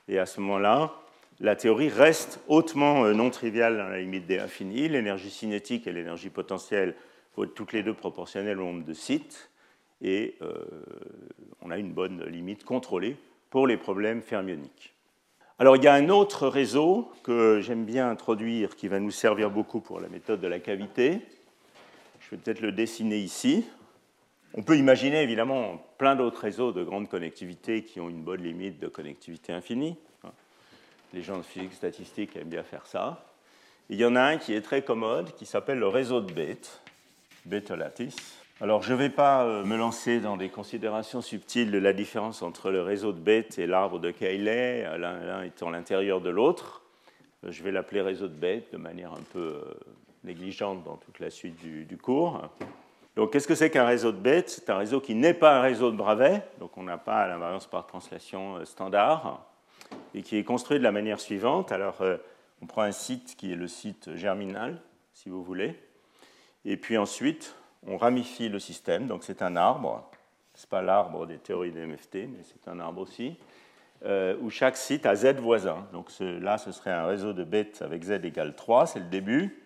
Et 0.08 0.20
à 0.20 0.26
ce 0.26 0.40
moment-là, 0.40 0.94
la 1.40 1.56
théorie 1.56 1.90
reste 1.90 2.40
hautement 2.48 3.06
non 3.10 3.30
triviale 3.30 3.78
dans 3.78 3.88
la 3.90 4.00
limite 4.00 4.26
d 4.26 4.40
infinie. 4.40 4.88
L'énergie 4.88 5.32
cinétique 5.32 5.88
et 5.88 5.92
l'énergie 5.92 6.30
potentielle 6.30 6.96
être 7.42 7.54
toutes 7.56 7.74
les 7.74 7.82
deux 7.82 7.96
proportionnelles 7.96 8.60
au 8.60 8.66
nombre 8.66 8.86
de 8.86 8.94
sites, 8.94 9.50
et 10.04 10.36
euh, 10.42 10.54
on 11.62 11.72
a 11.72 11.78
une 11.78 11.94
bonne 11.94 12.24
limite 12.26 12.66
contrôlée 12.66 13.18
pour 13.50 13.66
les 13.66 13.78
problèmes 13.78 14.22
fermioniques. 14.22 14.94
Alors 15.60 15.78
il 15.78 15.84
y 15.84 15.88
a 15.88 15.94
un 15.94 16.10
autre 16.10 16.48
réseau 16.48 17.12
que 17.24 17.62
j'aime 17.62 17.86
bien 17.86 18.10
introduire 18.10 18.76
qui 18.76 18.88
va 18.88 19.00
nous 19.00 19.12
servir 19.12 19.50
beaucoup 19.50 19.80
pour 19.80 20.00
la 20.02 20.10
méthode 20.10 20.42
de 20.42 20.48
la 20.48 20.60
cavité. 20.60 21.22
Je 22.20 22.32
vais 22.32 22.42
peut-être 22.42 22.62
le 22.62 22.72
dessiner 22.72 23.18
ici. 23.18 23.66
On 24.56 24.62
peut 24.62 24.78
imaginer 24.78 25.22
évidemment 25.22 25.84
plein 25.98 26.16
d'autres 26.16 26.42
réseaux 26.42 26.72
de 26.72 26.84
grande 26.84 27.08
connectivité 27.08 27.84
qui 27.84 28.00
ont 28.00 28.10
une 28.10 28.24
bonne 28.24 28.44
limite 28.44 28.80
de 28.80 28.88
connectivité 28.88 29.54
infinie. 29.54 29.96
Les 31.14 31.22
gens 31.22 31.38
de 31.38 31.44
physique 31.44 31.74
statistique 31.74 32.36
aiment 32.36 32.50
bien 32.50 32.64
faire 32.64 32.88
ça. 32.88 33.24
il 33.90 33.98
y 33.98 34.06
en 34.06 34.16
a 34.16 34.22
un 34.22 34.38
qui 34.38 34.54
est 34.54 34.62
très 34.62 34.82
commode 34.82 35.34
qui 35.36 35.46
s'appelle 35.46 35.80
le 35.80 35.88
réseau 35.88 36.22
de 36.22 36.34
Bethe 36.34 36.82
beta 37.46 37.76
lattice. 37.76 38.43
Alors, 38.62 38.84
je 38.84 38.94
ne 38.94 38.98
vais 38.98 39.10
pas 39.10 39.46
euh, 39.46 39.66
me 39.66 39.76
lancer 39.76 40.20
dans 40.20 40.38
des 40.38 40.50
considérations 40.50 41.22
subtiles 41.22 41.72
de 41.72 41.80
la 41.80 41.92
différence 41.92 42.44
entre 42.44 42.70
le 42.70 42.84
réseau 42.84 43.12
de 43.12 43.20
Bethe 43.20 43.58
et 43.58 43.66
l'arbre 43.66 43.98
de 43.98 44.12
Cayley, 44.12 44.88
l'un 45.00 45.42
étant 45.42 45.72
l'intérieur 45.72 46.22
de 46.22 46.30
l'autre. 46.30 46.84
Euh, 47.44 47.52
je 47.52 47.64
vais 47.64 47.72
l'appeler 47.72 48.02
réseau 48.02 48.28
de 48.28 48.36
Bethe 48.36 48.72
de 48.72 48.78
manière 48.78 49.12
un 49.12 49.24
peu 49.34 49.40
euh, 49.40 49.74
négligente 50.24 50.84
dans 50.84 50.98
toute 50.98 51.20
la 51.20 51.32
suite 51.32 51.56
du, 51.58 51.98
cours. 51.98 52.48
Donc, 53.16 53.34
qu'est-ce 53.34 53.48
que 53.48 53.56
c'est 53.56 53.72
qu'un 53.72 53.88
réseau 53.88 54.12
de 54.12 54.20
Bethe 54.20 54.50
C'est 54.50 54.70
un 54.70 54.78
réseau 54.78 55.02
qui 55.02 55.16
n'est 55.16 55.34
pas 55.34 55.58
un 55.58 55.62
réseau 55.62 55.90
de 55.90 55.98
Bravais, 55.98 56.44
donc 56.60 56.78
on 56.78 56.84
n'a 56.84 57.00
pas 57.00 57.28
l'invariance 57.28 57.66
par 57.66 57.88
translation 57.88 58.64
standard, 58.66 59.44
et 60.14 60.22
qui 60.22 60.38
est 60.38 60.44
construit 60.44 60.78
de 60.78 60.84
la 60.84 60.92
manière 60.92 61.20
suivante. 61.20 61.72
Alors, 61.72 62.04
on 62.62 62.68
prend 62.68 62.84
un 62.84 62.92
site 62.92 63.36
qui 63.36 63.52
est 63.52 63.56
le 63.56 63.68
site 63.68 64.16
germinal, 64.16 64.80
si 65.14 65.30
vous 65.30 65.44
voulez. 65.44 65.76
Et 66.66 66.78
puis 66.78 66.98
ensuite, 66.98 67.56
on 67.88 67.98
ramifie 67.98 68.50
le 68.50 68.60
système. 68.60 69.08
Donc 69.08 69.24
c'est 69.24 69.42
un 69.42 69.56
arbre. 69.56 70.10
Ce 70.56 70.66
n'est 70.66 70.70
pas 70.70 70.82
l'arbre 70.82 71.26
des 71.26 71.38
théories 71.38 71.72
des 71.72 71.86
MFT, 71.86 72.16
mais 72.28 72.44
c'est 72.44 72.70
un 72.70 72.80
arbre 72.80 73.02
aussi, 73.02 73.36
euh, 74.06 74.38
où 74.42 74.50
chaque 74.50 74.78
site 74.78 75.06
a 75.06 75.16
Z 75.16 75.40
voisins. 75.40 75.88
Donc 75.92 76.12
là, 76.20 76.58
ce 76.58 76.72
serait 76.72 76.92
un 76.92 77.06
réseau 77.06 77.34
de 77.34 77.44
bêtes 77.44 77.82
avec 77.82 78.04
Z 78.04 78.24
égale 78.24 78.56
3, 78.56 78.86
c'est 78.88 79.00
le 79.00 79.06
début. 79.06 79.60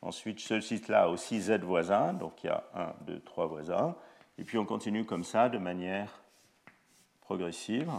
Ensuite, 0.00 0.40
ce 0.40 0.60
site-là 0.60 1.04
a 1.04 1.08
aussi 1.08 1.40
Z 1.40 1.60
voisins, 1.60 2.14
donc 2.14 2.42
il 2.42 2.46
y 2.46 2.50
a 2.50 2.64
1, 2.74 2.94
2, 3.06 3.20
3 3.20 3.46
voisins. 3.46 3.94
Et 4.38 4.44
puis 4.44 4.58
on 4.58 4.64
continue 4.64 5.04
comme 5.04 5.24
ça 5.24 5.48
de 5.48 5.58
manière 5.58 6.20
progressive. 7.20 7.90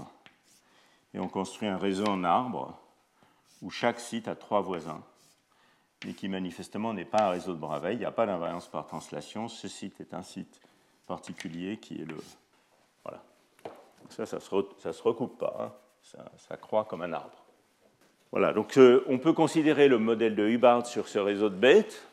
Et 1.14 1.20
on 1.20 1.28
construit 1.28 1.68
un 1.68 1.78
réseau 1.78 2.06
en 2.08 2.24
arbre 2.24 2.78
où 3.62 3.70
chaque 3.70 4.00
site 4.00 4.28
a 4.28 4.36
trois 4.36 4.62
voisins 4.62 5.02
mais 6.06 6.14
qui 6.14 6.30
manifestement 6.30 6.94
n'est 6.94 7.06
pas 7.06 7.24
un 7.24 7.30
réseau 7.32 7.54
de 7.54 7.60
Bravais. 7.60 7.94
Il 7.94 8.00
n'y 8.00 8.06
a 8.06 8.12
pas 8.12 8.26
d'invariance 8.26 8.68
par 8.68 8.86
translation. 8.86 9.48
Ce 9.48 9.68
site 9.68 10.00
est 10.00 10.14
un 10.14 10.22
site 10.22 10.62
particulier 11.08 11.78
qui 11.78 11.96
est 12.02 12.06
le. 12.06 12.16
Voilà. 13.04 13.24
Donc 13.64 14.12
ça, 14.12 14.26
ça 14.26 14.38
ne 14.38 14.42
se, 14.42 15.04
recoupe 15.04 15.38
pas. 15.38 15.56
Hein. 15.60 15.72
Ça, 16.38 16.58
croît 16.58 16.86
comme 16.86 17.02
un 17.02 17.14
arbre. 17.14 17.44
Voilà. 18.32 18.54
Donc 18.54 18.78
euh, 18.78 19.04
on 19.08 19.18
peut 19.18 19.34
considérer 19.34 19.88
le 19.88 19.98
modèle 19.98 20.36
de 20.36 20.48
Hubbard 20.48 20.86
sur 20.86 21.08
ce 21.08 21.20
réseau 21.20 21.50
de 21.50 21.56
bêtes. 21.56 22.08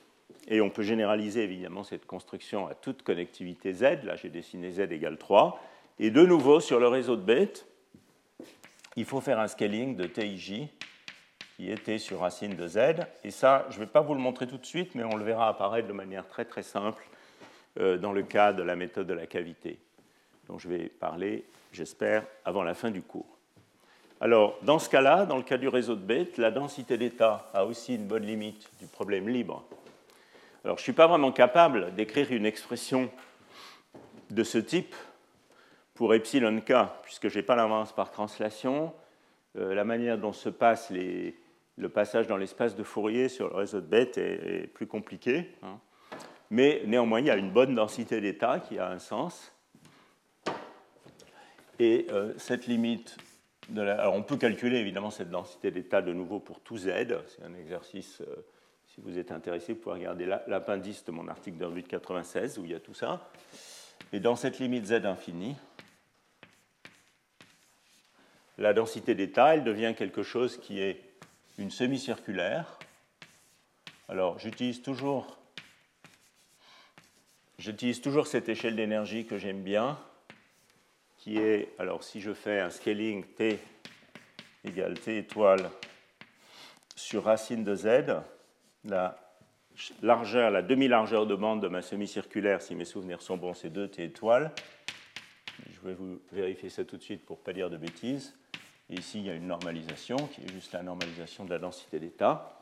Et 0.48 0.60
on 0.60 0.70
peut 0.70 0.82
généraliser 0.82 1.44
évidemment 1.44 1.84
cette 1.84 2.04
construction 2.04 2.66
à 2.66 2.74
toute 2.74 3.02
connectivité 3.02 3.72
Z. 3.72 4.04
Là, 4.04 4.16
j'ai 4.16 4.28
dessiné 4.28 4.72
Z 4.72 4.80
égale 4.90 5.16
3. 5.16 5.60
Et 6.00 6.10
de 6.10 6.24
nouveau, 6.26 6.58
sur 6.58 6.80
le 6.80 6.88
réseau 6.88 7.16
de 7.16 7.22
bêtes, 7.22 7.66
il 8.96 9.04
faut 9.04 9.20
faire 9.20 9.38
un 9.38 9.46
scaling 9.46 9.94
de 9.94 10.06
TIJ 10.06 10.68
qui 11.56 11.70
était 11.70 11.98
sur 11.98 12.20
racine 12.20 12.54
de 12.54 12.66
z. 12.66 12.78
Et 13.24 13.30
ça, 13.30 13.66
je 13.70 13.76
ne 13.76 13.80
vais 13.80 13.90
pas 13.90 14.00
vous 14.00 14.14
le 14.14 14.20
montrer 14.20 14.46
tout 14.46 14.58
de 14.58 14.66
suite, 14.66 14.94
mais 14.94 15.04
on 15.04 15.16
le 15.16 15.24
verra 15.24 15.48
apparaître 15.48 15.88
de 15.88 15.92
manière 15.92 16.26
très 16.26 16.44
très 16.44 16.62
simple 16.62 17.04
euh, 17.78 17.98
dans 17.98 18.12
le 18.12 18.22
cas 18.22 18.52
de 18.52 18.62
la 18.62 18.76
méthode 18.76 19.06
de 19.06 19.14
la 19.14 19.26
cavité, 19.26 19.78
dont 20.48 20.58
je 20.58 20.68
vais 20.68 20.88
parler, 20.88 21.44
j'espère, 21.72 22.24
avant 22.44 22.62
la 22.62 22.74
fin 22.74 22.90
du 22.90 23.02
cours. 23.02 23.38
Alors, 24.20 24.56
dans 24.62 24.78
ce 24.78 24.88
cas-là, 24.88 25.26
dans 25.26 25.36
le 25.36 25.42
cas 25.42 25.58
du 25.58 25.68
réseau 25.68 25.96
de 25.96 26.04
bêtes, 26.04 26.38
la 26.38 26.52
densité 26.52 26.96
d'état 26.96 27.50
a 27.54 27.64
aussi 27.64 27.96
une 27.96 28.06
bonne 28.06 28.24
limite 28.24 28.70
du 28.78 28.86
problème 28.86 29.28
libre. 29.28 29.64
Alors, 30.64 30.76
je 30.76 30.82
ne 30.82 30.84
suis 30.84 30.92
pas 30.92 31.08
vraiment 31.08 31.32
capable 31.32 31.92
d'écrire 31.94 32.30
une 32.30 32.46
expression 32.46 33.10
de 34.30 34.44
ce 34.44 34.58
type 34.58 34.94
pour 35.94 36.14
epsilon 36.14 36.60
k, 36.60 36.72
puisque 37.02 37.28
je 37.28 37.36
n'ai 37.36 37.42
pas 37.42 37.56
l'avance 37.56 37.92
par 37.92 38.12
translation. 38.12 38.92
Euh, 39.58 39.74
la 39.74 39.84
manière 39.84 40.18
dont 40.18 40.32
se 40.32 40.48
passent 40.48 40.90
les, 40.90 41.34
le 41.76 41.88
passage 41.88 42.26
dans 42.26 42.36
l'espace 42.36 42.76
de 42.76 42.82
Fourier 42.82 43.28
sur 43.28 43.48
le 43.48 43.56
réseau 43.56 43.80
de 43.80 43.86
bêtes 43.86 44.18
est, 44.18 44.66
plus 44.72 44.86
compliqué. 44.86 45.50
Hein. 45.62 45.78
Mais 46.50 46.82
néanmoins, 46.86 47.20
il 47.20 47.26
y 47.26 47.30
a 47.30 47.36
une 47.36 47.50
bonne 47.50 47.74
densité 47.74 48.20
d'état 48.20 48.60
qui 48.60 48.78
a 48.78 48.88
un 48.88 48.98
sens. 48.98 49.54
Et 51.78 52.06
euh, 52.10 52.34
cette 52.36 52.66
limite, 52.66 53.16
de 53.70 53.80
la... 53.80 54.00
alors 54.00 54.14
on 54.14 54.22
peut 54.22 54.36
calculer 54.36 54.78
évidemment 54.78 55.10
cette 55.10 55.30
densité 55.30 55.70
d'état 55.70 56.02
de 56.02 56.12
nouveau 56.12 56.40
pour 56.40 56.60
tout 56.60 56.76
z. 56.76 56.90
C'est 57.26 57.42
un 57.42 57.54
exercice, 57.54 58.20
euh, 58.20 58.44
si 58.86 59.00
vous 59.00 59.18
êtes 59.18 59.32
intéressé, 59.32 59.72
vous 59.72 59.80
pouvez 59.80 59.96
regarder 59.96 60.26
l'appendice 60.46 61.04
de 61.04 61.12
mon 61.12 61.26
article 61.28 61.56
de 61.56 61.80
96 61.80 62.58
où 62.58 62.64
il 62.64 62.72
y 62.72 62.74
a 62.74 62.80
tout 62.80 62.94
ça. 62.94 63.30
Et 64.12 64.20
dans 64.20 64.36
cette 64.36 64.58
limite 64.58 64.86
z 64.86 65.06
infinie, 65.06 65.56
la 68.58 68.74
densité 68.74 69.14
d'état, 69.14 69.54
elle 69.54 69.64
devient 69.64 69.94
quelque 69.96 70.22
chose 70.22 70.58
qui 70.58 70.80
est 70.80 71.11
une 71.58 71.70
semi-circulaire. 71.70 72.78
Alors 74.08 74.38
j'utilise 74.38 74.82
toujours, 74.82 75.38
j'utilise 77.58 78.00
toujours 78.00 78.26
cette 78.26 78.48
échelle 78.48 78.76
d'énergie 78.76 79.26
que 79.26 79.38
j'aime 79.38 79.62
bien, 79.62 79.98
qui 81.18 81.38
est, 81.38 81.68
alors 81.78 82.02
si 82.02 82.20
je 82.20 82.34
fais 82.34 82.60
un 82.60 82.70
scaling 82.70 83.24
T 83.24 83.58
égale 84.64 84.98
T 84.98 85.18
étoile 85.18 85.70
sur 86.96 87.24
racine 87.24 87.64
de 87.64 87.74
Z, 87.74 88.22
la 88.84 89.18
largeur, 90.02 90.50
la 90.50 90.62
demi-largeur 90.62 91.26
de 91.26 91.34
bande 91.34 91.62
de 91.62 91.68
ma 91.68 91.82
semi-circulaire, 91.82 92.60
si 92.60 92.74
mes 92.74 92.84
souvenirs 92.84 93.22
sont 93.22 93.36
bons, 93.36 93.54
c'est 93.54 93.70
2 93.70 93.88
T 93.88 94.04
étoile. 94.04 94.52
Je 95.70 95.88
vais 95.88 95.94
vous 95.94 96.20
vérifier 96.32 96.68
ça 96.68 96.84
tout 96.84 96.96
de 96.96 97.02
suite 97.02 97.24
pour 97.24 97.38
ne 97.38 97.42
pas 97.42 97.52
dire 97.52 97.70
de 97.70 97.76
bêtises. 97.76 98.34
Et 98.92 98.96
ici, 98.96 99.20
il 99.20 99.26
y 99.26 99.30
a 99.30 99.34
une 99.34 99.46
normalisation 99.46 100.16
qui 100.16 100.42
est 100.42 100.52
juste 100.52 100.72
la 100.72 100.82
normalisation 100.82 101.46
de 101.46 101.50
la 101.50 101.58
densité 101.58 101.98
d'état. 101.98 102.60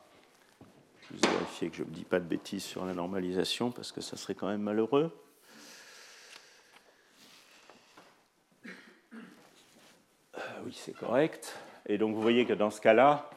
Je 1.03 1.17
vais 1.17 1.29
vérifier 1.29 1.71
que 1.71 1.77
je 1.77 1.83
ne 1.83 1.89
dis 1.89 2.05
pas 2.05 2.21
de 2.21 2.25
bêtises 2.25 2.63
sur 2.63 2.85
la 2.85 2.95
normalisation 2.95 3.73
parce 3.73 3.91
que 3.91 4.01
ça 4.01 4.17
serait 4.17 4.37
quand 4.37 4.47
même 4.47 4.63
malheureux. 4.63 5.11
Euh, 8.65 10.41
oui, 10.65 10.73
c'est 10.73 10.93
correct. 10.93 11.59
Et 11.87 11.99
donc 11.99 12.15
vous 12.15 12.23
voyez 12.23 12.47
que 12.47 12.53
dans 12.53 12.71
ce 12.71 12.81
cas-là, 12.81 13.29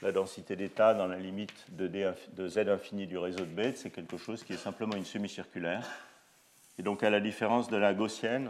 la 0.00 0.10
densité 0.10 0.56
d'état 0.56 0.94
dans 0.94 1.08
la 1.08 1.18
limite 1.18 1.66
de, 1.68 2.48
z 2.48 2.56
infini 2.56 3.06
du 3.06 3.18
réseau 3.18 3.40
de 3.44 3.52
Bethe, 3.52 3.76
c'est 3.76 3.90
quelque 3.90 4.16
chose 4.16 4.44
qui 4.44 4.54
est 4.54 4.56
simplement 4.56 4.96
une 4.96 5.04
semi-circulaire. 5.04 5.86
Et 6.78 6.82
donc 6.82 7.02
à 7.02 7.10
la 7.10 7.20
différence 7.20 7.68
de 7.68 7.76
la 7.76 7.92
gaussienne, 7.92 8.48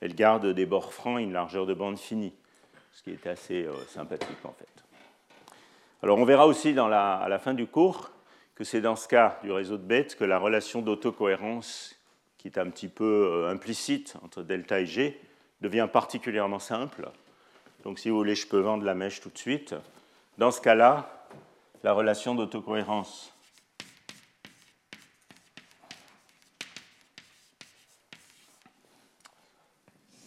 elle 0.00 0.14
garde 0.14 0.46
des 0.48 0.66
bords 0.66 0.92
francs 0.92 1.18
et 1.18 1.22
une 1.22 1.32
largeur 1.32 1.64
de 1.64 1.72
bande 1.72 1.96
finie 1.98 2.34
ce 2.92 3.02
qui 3.02 3.10
est 3.10 3.26
assez 3.26 3.64
euh, 3.64 3.74
sympathique 3.88 4.44
en 4.44 4.52
fait. 4.52 4.68
Alors 6.02 6.18
on 6.18 6.24
verra 6.24 6.46
aussi 6.46 6.76
à 6.78 7.26
la 7.28 7.38
fin 7.38 7.54
du 7.54 7.66
cours 7.66 8.10
que 8.54 8.64
c'est 8.64 8.80
dans 8.80 8.96
ce 8.96 9.08
cas 9.08 9.38
du 9.42 9.50
réseau 9.50 9.76
de 9.76 9.82
bêtes 9.82 10.16
que 10.16 10.24
la 10.24 10.38
relation 10.38 10.82
d'autocohérence, 10.82 11.96
qui 12.38 12.48
est 12.48 12.58
un 12.58 12.68
petit 12.70 12.88
peu 12.88 13.30
euh, 13.32 13.50
implicite 13.50 14.16
entre 14.22 14.42
delta 14.42 14.80
et 14.80 14.86
g, 14.86 15.20
devient 15.60 15.88
particulièrement 15.92 16.58
simple. 16.58 17.08
Donc 17.84 17.98
si 17.98 18.10
vous 18.10 18.16
voulez, 18.16 18.34
je 18.34 18.46
peux 18.46 18.60
vendre 18.60 18.84
la 18.84 18.94
mèche 18.94 19.20
tout 19.20 19.30
de 19.30 19.38
suite. 19.38 19.74
Dans 20.38 20.50
ce 20.50 20.60
cas-là, 20.60 21.26
la 21.82 21.92
relation 21.92 22.34
d'autocohérence 22.34 23.32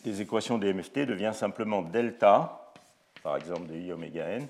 des 0.05 0.21
équations 0.21 0.59
des 0.59 0.71
MFT 0.71 0.99
devient 0.99 1.31
simplement 1.33 1.81
delta, 1.81 2.71
par 3.23 3.35
exemple 3.37 3.67
de 3.67 3.75
i 3.75 3.91
oméga 3.91 4.27
n, 4.29 4.47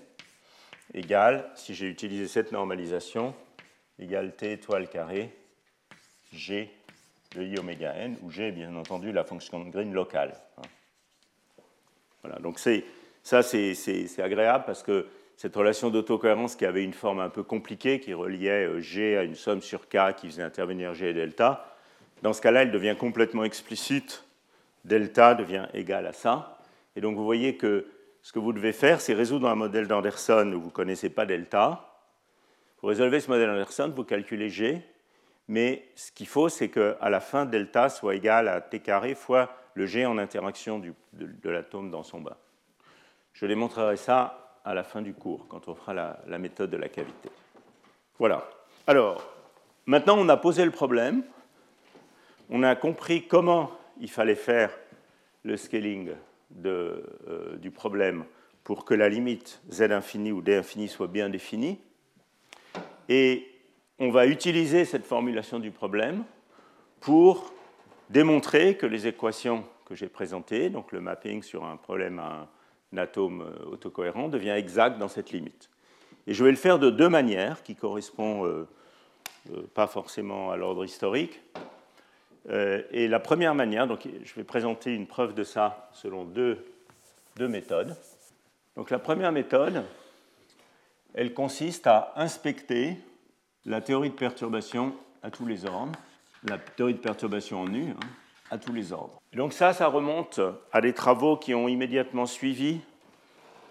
égale, 0.94 1.50
si 1.56 1.74
j'ai 1.74 1.88
utilisé 1.88 2.28
cette 2.28 2.52
normalisation, 2.52 3.34
égale 3.98 4.36
t 4.36 4.52
étoile 4.52 4.90
carré 4.90 5.34
g 6.34 6.70
de 7.36 7.42
i 7.42 7.58
oméga 7.58 7.96
n, 7.96 8.18
où 8.22 8.30
g 8.30 8.50
est 8.50 8.52
bien 8.52 8.76
entendu 8.76 9.14
la 9.14 9.24
fonction 9.24 9.64
de 9.64 9.70
Green 9.70 9.94
locale. 9.94 10.36
Voilà, 12.22 12.40
donc 12.40 12.60
ça 12.60 13.42
c'est 13.42 14.22
agréable 14.22 14.66
parce 14.68 14.84
que 14.84 15.08
cette 15.38 15.56
relation 15.56 15.90
d'autocohérence 15.90 16.58
qui 16.58 16.66
avait 16.66 16.84
une 16.84 16.94
forme 16.94 17.22
un 17.22 17.30
peu 17.30 17.44
compliquée, 17.44 18.02
qui 18.02 18.14
reliait 18.14 18.66
euh, 18.68 18.82
g 18.82 19.18
à 19.18 19.24
une 19.24 19.36
somme 19.36 19.62
sur 19.62 19.88
k 19.88 20.16
qui 20.18 20.28
faisait 20.28 20.44
intervenir 20.44 20.94
g 20.94 21.10
et 21.10 21.14
delta, 21.14 21.74
dans 22.24 22.34
ce 22.34 22.42
cas-là, 22.42 22.64
elle 22.64 22.72
devient 22.72 22.96
complètement 22.98 23.44
explicite 23.44 24.25
delta 24.86 25.36
devient 25.36 25.68
égal 25.74 26.06
à 26.06 26.14
ça. 26.14 26.58
Et 26.96 27.02
donc 27.02 27.18
vous 27.18 27.26
voyez 27.26 27.58
que 27.58 27.88
ce 28.22 28.32
que 28.32 28.40
vous 28.40 28.54
devez 28.54 28.72
faire, 28.72 29.02
c'est 29.02 29.14
résoudre 29.14 29.50
un 29.50 29.56
modèle 29.56 29.88
d'Anderson 29.88 30.52
où 30.56 30.62
vous 30.62 30.68
ne 30.68 30.72
connaissez 30.72 31.10
pas 31.10 31.26
delta. 31.26 32.00
Vous 32.82 32.88
résolvez 32.88 33.20
ce 33.20 33.30
modèle 33.30 33.48
d'Anderson, 33.48 33.92
vous 33.96 34.04
calculez 34.04 34.50
g, 34.50 34.82
mais 35.48 35.88
ce 35.96 36.12
qu'il 36.12 36.28
faut, 36.28 36.50
c'est 36.50 36.70
qu'à 36.70 37.10
la 37.10 37.20
fin, 37.20 37.46
delta 37.46 37.90
soit 37.90 38.16
égal 38.16 38.48
à 38.48 38.62
t 38.62 38.80
carré 38.80 39.16
fois 39.16 39.56
le 39.74 39.86
g 39.86 40.06
en 40.06 40.18
interaction 40.18 40.80
de, 40.80 41.50
l'atome 41.50 41.92
dans 41.92 42.04
son 42.04 42.22
bas. 42.22 42.38
Je 43.34 43.46
démontrerai 43.46 43.98
ça 43.98 44.60
à 44.64 44.74
la 44.74 44.84
fin 44.84 45.02
du 45.02 45.14
cours, 45.14 45.48
quand 45.48 45.68
on 45.68 45.76
fera 45.76 45.94
la 45.94 46.38
méthode 46.38 46.72
de 46.72 46.78
la 46.78 46.90
cavité. 46.90 47.30
Voilà. 48.18 48.48
Alors, 48.88 49.28
maintenant, 49.86 50.16
on 50.18 50.30
a 50.30 50.38
posé 50.38 50.64
le 50.64 50.72
problème, 50.72 51.24
on 52.50 52.64
a 52.64 52.76
compris 52.76 53.28
comment 53.28 53.72
il 54.00 54.10
fallait 54.10 54.36
faire 54.36 54.72
le 55.44 55.58
scaling 55.58 56.12
euh, 56.66 57.58
du 57.58 57.72
problème 57.72 58.26
pour 58.64 58.86
que 58.86 58.94
la 58.94 59.10
limite 59.10 59.62
z 59.70 59.84
infini 59.84 60.32
ou 60.32 60.42
d 60.42 60.56
infini 60.56 60.88
soit 60.88 61.08
bien 61.08 61.30
définie. 61.30 61.80
Et 63.10 63.48
on 64.00 64.10
va 64.10 64.26
utiliser 64.26 64.86
cette 64.86 65.06
formulation 65.06 65.60
du 65.60 65.72
problème 65.72 66.24
pour 67.00 67.54
démontrer 68.10 68.76
que 68.76 68.86
les 68.86 69.08
équations 69.08 69.64
que 69.86 69.96
j'ai 69.96 70.08
présentées, 70.08 70.70
donc 70.70 70.92
le 70.92 71.00
mapping 71.00 71.44
sur 71.44 71.64
un 71.64 71.78
problème 71.78 72.20
à 72.20 72.48
un 72.94 72.98
atome 72.98 73.42
euh, 73.42 73.72
autocohérent, 73.72 74.30
devient 74.30 74.50
exact 74.50 74.98
dans 74.98 75.08
cette 75.08 75.32
limite. 75.32 75.70
Et 76.28 76.34
je 76.34 76.44
vais 76.44 76.50
le 76.52 76.58
faire 76.58 76.80
de 76.80 76.90
deux 76.90 77.10
manières 77.10 77.62
qui 77.62 77.76
correspondent 77.76 78.68
euh, 79.52 79.62
pas 79.76 79.88
forcément 79.88 80.50
à 80.50 80.58
l'ordre 80.58 80.84
historique. 80.84 81.40
Euh, 82.50 82.84
et 82.92 83.08
la 83.08 83.20
première 83.20 83.56
manière, 83.56 83.88
donc 83.88 84.08
je 84.24 84.34
vais 84.36 84.44
présenter 84.44 84.94
une 84.94 85.08
preuve 85.08 85.34
de 85.34 85.44
ça 85.44 85.90
selon 85.94 86.26
deux, 86.26 86.64
deux 87.38 87.48
méthodes. 87.48 87.96
Donc 88.76 88.90
la 88.90 89.00
première 89.00 89.32
méthode, 89.32 89.84
elle 91.14 91.34
consiste 91.34 91.88
à 91.88 92.14
inspecter 92.16 92.98
la 93.66 93.82
théorie 93.82 94.10
de 94.10 94.16
perturbation 94.16 94.94
à 95.24 95.32
tous 95.32 95.46
les 95.46 95.66
ordres, 95.66 95.98
la 96.44 96.58
théorie 96.58 96.94
de 96.94 97.00
perturbation 97.00 97.62
en 97.62 97.74
U 97.74 97.90
hein, 97.90 98.08
à 98.52 98.58
tous 98.58 98.74
les 98.74 98.94
ordres. 98.94 99.20
donc 99.34 99.54
ça, 99.54 99.74
ça 99.74 99.88
remonte 99.88 100.40
à 100.72 100.82
des 100.82 100.94
travaux 100.94 101.38
qui 101.38 101.56
ont 101.56 101.68
immédiatement 101.68 102.28
suivi 102.28 102.80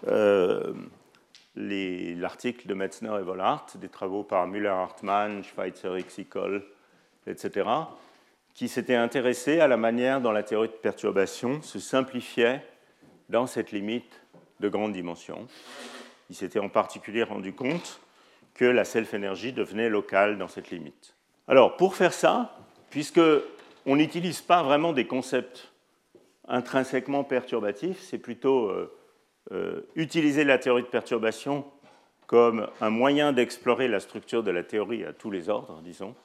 euh, 0.07 0.73
l'article 1.55 2.67
de 2.67 2.73
Metzner 2.73 3.15
et 3.19 3.23
Vollart, 3.23 3.67
des 3.75 3.87
travaux 3.87 4.23
par 4.23 4.47
Müller-Hartmann, 4.47 5.43
Schweitzer, 5.43 6.03
Xicol, 6.03 6.65
etc., 7.25 7.69
qui 8.55 8.69
s'était 8.69 8.95
intéressé 8.95 9.59
à 9.59 9.67
la 9.67 9.77
manière 9.77 10.21
dont 10.21 10.31
la 10.31 10.41
théorie 10.41 10.69
de 10.69 10.73
perturbation 10.73 11.61
se 11.61 11.77
simplifiait 11.77 12.63
dans 13.29 13.47
cette 13.47 13.71
limite 13.71 14.21
de 14.61 14.69
grande 14.69 14.93
dimension. 14.93 15.47
Il 16.29 16.35
s'était 16.35 16.59
en 16.59 16.69
particulier 16.69 17.23
rendu 17.23 17.53
compte 17.53 17.99
que 18.53 18.63
la 18.63 18.85
self-énergie 18.85 19.51
devenait 19.51 19.89
locale 19.89 20.37
dans 20.37 20.47
cette 20.47 20.71
limite. 20.71 21.15
Alors, 21.49 21.75
pour 21.75 21.95
faire 21.95 22.13
ça, 22.13 22.57
puisque 22.89 23.21
on 23.85 23.97
n'utilise 23.97 24.41
pas 24.41 24.63
vraiment 24.63 24.93
des 24.93 25.05
concepts 25.05 25.73
intrinsèquement 26.47 27.25
perturbatifs, 27.25 27.99
c'est 27.99 28.17
plutôt 28.17 28.69
euh, 28.69 28.95
euh, 29.51 29.81
utiliser 29.95 30.45
la 30.45 30.57
théorie 30.57 30.83
de 30.83 30.87
perturbation 30.87 31.65
comme 32.25 32.67
un 32.79 32.89
moyen 32.89 33.33
d'explorer 33.33 33.89
la 33.89 33.99
structure 33.99 34.43
de 34.43 34.51
la 34.51 34.63
théorie 34.63 35.03
à 35.03 35.11
tous 35.11 35.29
les 35.29 35.49
ordres, 35.49 35.81
disons, 35.83 36.15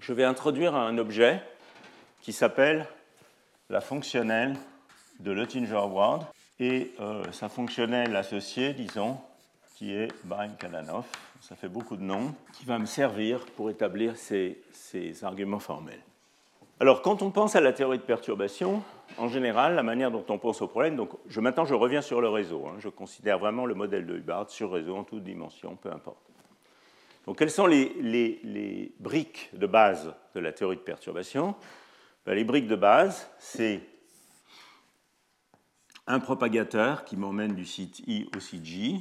je 0.00 0.12
vais 0.12 0.24
introduire 0.24 0.74
un 0.74 0.98
objet 0.98 1.42
qui 2.20 2.32
s'appelle 2.32 2.86
la 3.70 3.80
fonctionnelle 3.80 4.54
de 5.20 5.32
Luttinger-Ward 5.32 6.26
et 6.60 6.92
euh, 7.00 7.22
sa 7.32 7.48
fonctionnelle 7.48 8.14
associée, 8.16 8.72
disons, 8.72 9.18
qui 9.76 9.94
est 9.94 10.08
Bain-Kalanov. 10.24 11.04
Ça 11.40 11.56
fait 11.56 11.68
beaucoup 11.68 11.96
de 11.96 12.02
noms, 12.02 12.34
qui 12.52 12.64
va 12.64 12.78
me 12.78 12.86
servir 12.86 13.44
pour 13.56 13.70
établir 13.70 14.16
ces, 14.16 14.56
arguments 15.22 15.58
formels. 15.58 16.00
Alors, 16.80 17.02
quand 17.02 17.22
on 17.22 17.30
pense 17.30 17.56
à 17.56 17.60
la 17.60 17.72
théorie 17.72 17.98
de 17.98 18.02
perturbation, 18.02 18.82
en 19.18 19.28
général, 19.28 19.74
la 19.74 19.82
manière 19.82 20.10
dont 20.10 20.24
on 20.28 20.38
pense 20.38 20.60
au 20.60 20.66
problème, 20.66 20.96
donc 20.96 21.10
je, 21.28 21.40
maintenant 21.40 21.64
je 21.64 21.74
reviens 21.74 22.02
sur 22.02 22.20
le 22.20 22.28
réseau, 22.28 22.66
hein. 22.66 22.76
je 22.78 22.88
considère 22.88 23.38
vraiment 23.38 23.64
le 23.64 23.74
modèle 23.74 24.06
de 24.06 24.16
Hubbard 24.16 24.50
sur 24.50 24.72
réseau 24.72 24.96
en 24.96 25.04
toute 25.04 25.22
dimension, 25.22 25.76
peu 25.76 25.90
importe. 25.92 26.33
Donc, 27.26 27.38
quelles 27.38 27.50
sont 27.50 27.66
les, 27.66 28.92
briques 29.00 29.50
de 29.54 29.66
base 29.66 30.14
de 30.34 30.40
la 30.40 30.52
théorie 30.52 30.76
de 30.76 30.82
perturbation? 30.82 31.54
Ben, 32.26 32.34
Les 32.34 32.44
briques 32.44 32.66
de 32.66 32.76
base, 32.76 33.30
c'est 33.38 33.80
un 36.06 36.20
propagateur 36.20 37.04
qui 37.04 37.16
m'emmène 37.16 37.54
du 37.54 37.64
site 37.64 38.00
I 38.06 38.28
au 38.36 38.40
site 38.40 38.64
J, 38.64 39.00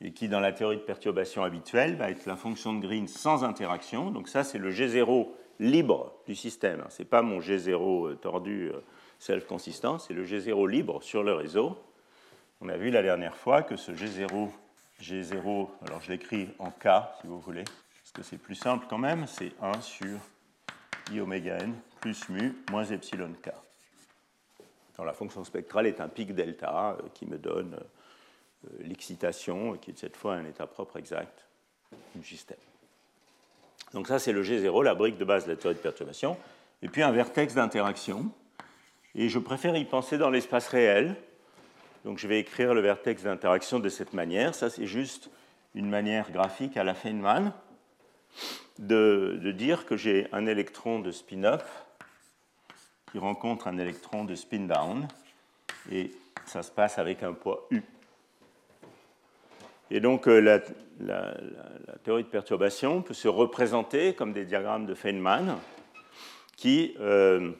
et 0.00 0.12
qui, 0.12 0.28
dans 0.28 0.40
la 0.40 0.52
théorie 0.52 0.78
de 0.78 0.82
perturbation 0.82 1.44
habituelle, 1.44 1.96
va 1.96 2.10
être 2.10 2.24
la 2.24 2.36
fonction 2.36 2.72
de 2.72 2.80
Green 2.80 3.06
sans 3.06 3.44
interaction. 3.44 4.10
Donc 4.10 4.28
ça, 4.28 4.44
c'est 4.44 4.58
le 4.58 4.70
G0 4.70 5.28
libre 5.58 6.14
du 6.26 6.34
système. 6.34 6.84
Ce 6.88 7.02
n'est 7.02 7.08
pas 7.08 7.20
mon 7.20 7.38
G0 7.38 8.08
euh, 8.08 8.14
tordu 8.14 8.70
euh, 8.70 8.80
self-consistant, 9.18 9.98
c'est 9.98 10.14
le 10.14 10.24
G0 10.24 10.68
libre 10.68 11.02
sur 11.02 11.22
le 11.22 11.34
réseau. 11.34 11.76
On 12.62 12.68
a 12.70 12.76
vu 12.78 12.90
la 12.90 13.02
dernière 13.02 13.36
fois 13.36 13.62
que 13.62 13.76
ce 13.76 13.92
G0, 13.92 14.48
G0 15.00 15.68
alors 15.86 16.00
je 16.00 16.12
l'écris 16.12 16.48
en 16.58 16.70
K 16.70 16.88
si 17.20 17.26
vous 17.26 17.40
voulez, 17.40 17.64
parce 17.64 18.12
que 18.14 18.22
c'est 18.22 18.38
plus 18.38 18.54
simple 18.54 18.86
quand 18.88 18.98
même, 18.98 19.26
c'est 19.26 19.52
1 19.62 19.80
sur 19.80 20.18
i 21.12 21.20
oméga 21.20 21.58
n 21.58 21.74
plus 22.00 22.28
mu 22.28 22.54
moins 22.70 22.84
epsilon 22.84 23.32
k. 23.42 23.50
Dans 24.96 25.04
la 25.04 25.12
fonction 25.12 25.44
spectrale 25.44 25.86
est 25.86 26.00
un 26.00 26.08
pic 26.08 26.34
delta 26.34 26.96
euh, 26.98 27.08
qui 27.14 27.26
me 27.26 27.38
donne 27.38 27.74
euh, 27.74 28.68
l'excitation, 28.80 29.76
qui 29.76 29.90
est 29.90 29.98
cette 29.98 30.16
fois 30.16 30.34
un 30.34 30.44
état 30.44 30.66
propre 30.66 30.98
exact 30.98 31.46
du 32.14 32.24
système. 32.24 32.58
Donc 33.92 34.06
ça, 34.06 34.18
c'est 34.18 34.32
le 34.32 34.42
G0, 34.42 34.84
la 34.84 34.94
brique 34.94 35.16
de 35.16 35.24
base 35.24 35.46
de 35.46 35.50
la 35.50 35.56
théorie 35.56 35.74
de 35.74 35.80
perturbation, 35.80 36.36
et 36.82 36.88
puis 36.88 37.02
un 37.02 37.10
vertex 37.10 37.54
d'interaction. 37.54 38.30
Et 39.14 39.28
je 39.28 39.38
préfère 39.38 39.76
y 39.76 39.84
penser 39.84 40.18
dans 40.18 40.30
l'espace 40.30 40.68
réel. 40.68 41.16
Donc 42.04 42.18
je 42.18 42.26
vais 42.26 42.40
écrire 42.40 42.74
le 42.74 42.80
vertex 42.80 43.22
d'interaction 43.22 43.78
de 43.78 43.88
cette 43.88 44.12
manière. 44.12 44.54
Ça, 44.54 44.70
c'est 44.70 44.86
juste 44.86 45.30
une 45.74 45.88
manière 45.88 46.30
graphique 46.30 46.76
à 46.76 46.84
la 46.84 46.94
Feynman 46.94 47.52
de, 48.78 49.52
dire 49.52 49.86
que 49.86 49.96
j'ai 49.96 50.26
un 50.32 50.46
électron 50.46 51.00
de 51.00 51.10
spin-up 51.10 51.62
qui 53.10 53.18
rencontre 53.18 53.66
un 53.68 53.76
électron 53.78 54.24
de 54.24 54.34
spin-down, 54.34 55.08
et 55.90 56.12
ça 56.46 56.62
se 56.62 56.70
passe 56.70 56.98
avec 56.98 57.22
un 57.22 57.32
poids 57.32 57.66
U. 57.70 57.82
Et 59.90 59.98
donc 60.00 60.28
euh, 60.28 60.38
la, 61.00 61.34
théorie 62.04 62.22
de 62.22 62.28
perturbation 62.28 63.02
peut 63.02 63.14
se 63.14 63.26
représenter 63.26 64.14
comme 64.14 64.32
des 64.32 64.44
diagrammes 64.44 64.86
de 64.86 64.94
Feynman 64.94 65.58
qui 66.56 66.94
euh, 67.00 67.50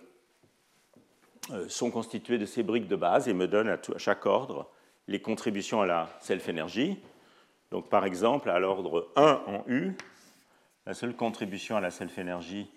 sont 1.68 1.90
constitués 1.90 2.38
de 2.38 2.46
ces 2.46 2.62
briques 2.62 2.88
de 2.88 2.96
base 2.96 3.28
et 3.28 3.34
me 3.34 3.46
donnent 3.46 3.68
à, 3.68 3.78
chaque 3.96 4.26
ordre 4.26 4.70
les 5.08 5.20
contributions 5.20 5.80
à 5.80 5.86
la 5.86 6.08
self-énergie. 6.20 6.98
Donc 7.70 7.88
par 7.88 8.04
exemple, 8.04 8.50
à 8.50 8.58
l'ordre 8.58 9.08
1 9.16 9.42
en 9.46 9.64
U, 9.66 9.96
la 10.86 10.94
seule 10.94 11.14
contribution 11.14 11.76
à 11.76 11.80
la 11.80 11.90
self-énergie, 11.90 12.70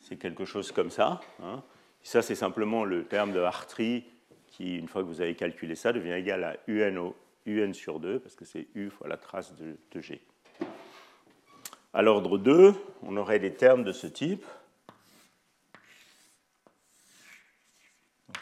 c'est 0.00 0.16
quelque 0.16 0.44
chose 0.44 0.72
comme 0.72 0.90
ça. 0.90 1.20
Hein. 1.42 1.62
ça, 2.02 2.22
c'est 2.22 2.34
simplement 2.34 2.84
le 2.84 3.04
terme 3.04 3.32
de 3.32 3.40
Hartree 3.40 4.04
qui, 4.46 4.76
une 4.76 4.86
fois 4.86 5.02
que 5.02 5.08
vous 5.08 5.20
avez 5.20 5.34
calculé 5.34 5.74
ça, 5.74 5.92
devient 5.92 6.12
égal 6.12 6.44
à 6.44 6.56
UN 6.68 7.12
un 7.46 7.72
sur 7.72 7.98
2, 7.98 8.20
parce 8.20 8.36
que 8.36 8.44
c'est 8.44 8.68
U 8.74 8.90
fois 8.90 9.08
la 9.08 9.16
trace 9.16 9.54
de, 9.56 10.00
G. 10.00 10.22
À 11.92 12.02
l'ordre 12.02 12.38
2, 12.38 12.74
on 13.02 13.16
aurait 13.16 13.38
des 13.38 13.54
termes 13.54 13.84
de 13.84 13.92
ce 13.92 14.06
type. 14.06 14.44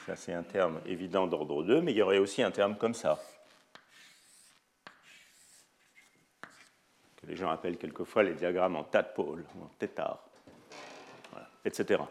Ça, 0.07 0.17
c'est 0.17 0.33
un 0.33 0.43
terme 0.43 0.81
évident 0.85 1.27
d'ordre 1.27 1.63
2, 1.63 1.81
mais 1.81 1.93
il 1.93 1.97
y 1.97 2.03
aurait 2.03 2.19
aussi 2.19 2.43
un 2.43 2.51
terme 2.51 2.77
comme 2.77 2.95
ça, 2.95 3.21
que 7.17 7.27
les 7.27 7.37
gens 7.37 7.51
appellent 7.51 7.79
quelquefois 7.79 8.25
les 8.25 8.35
diagrammes 8.35 8.77
en 8.77 8.85
tadpole, 8.85 9.45
ou 9.55 9.65
en 9.65 9.71
tétard, 9.79 10.25
etc. 11.65 12.03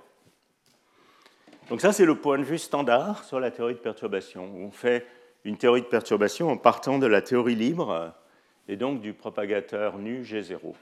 Donc 1.69 1.81
ça, 1.81 1.91
c'est 1.91 2.05
le 2.05 2.15
point 2.15 2.37
de 2.37 2.43
vue 2.43 2.57
standard 2.57 3.23
sur 3.25 3.39
la 3.39 3.51
théorie 3.51 3.73
de 3.73 3.79
perturbation, 3.79 4.43
on 4.43 4.71
fait 4.71 5.05
une 5.43 5.57
théorie 5.57 5.81
de 5.81 5.87
perturbation 5.87 6.49
en 6.49 6.57
partant 6.57 6.99
de 6.99 7.07
la 7.07 7.21
théorie 7.21 7.55
libre 7.55 8.13
et 8.67 8.77
donc 8.77 9.01
du 9.01 9.13
propagateur 9.13 9.97
nu 9.97 10.21
G0. 10.21 10.75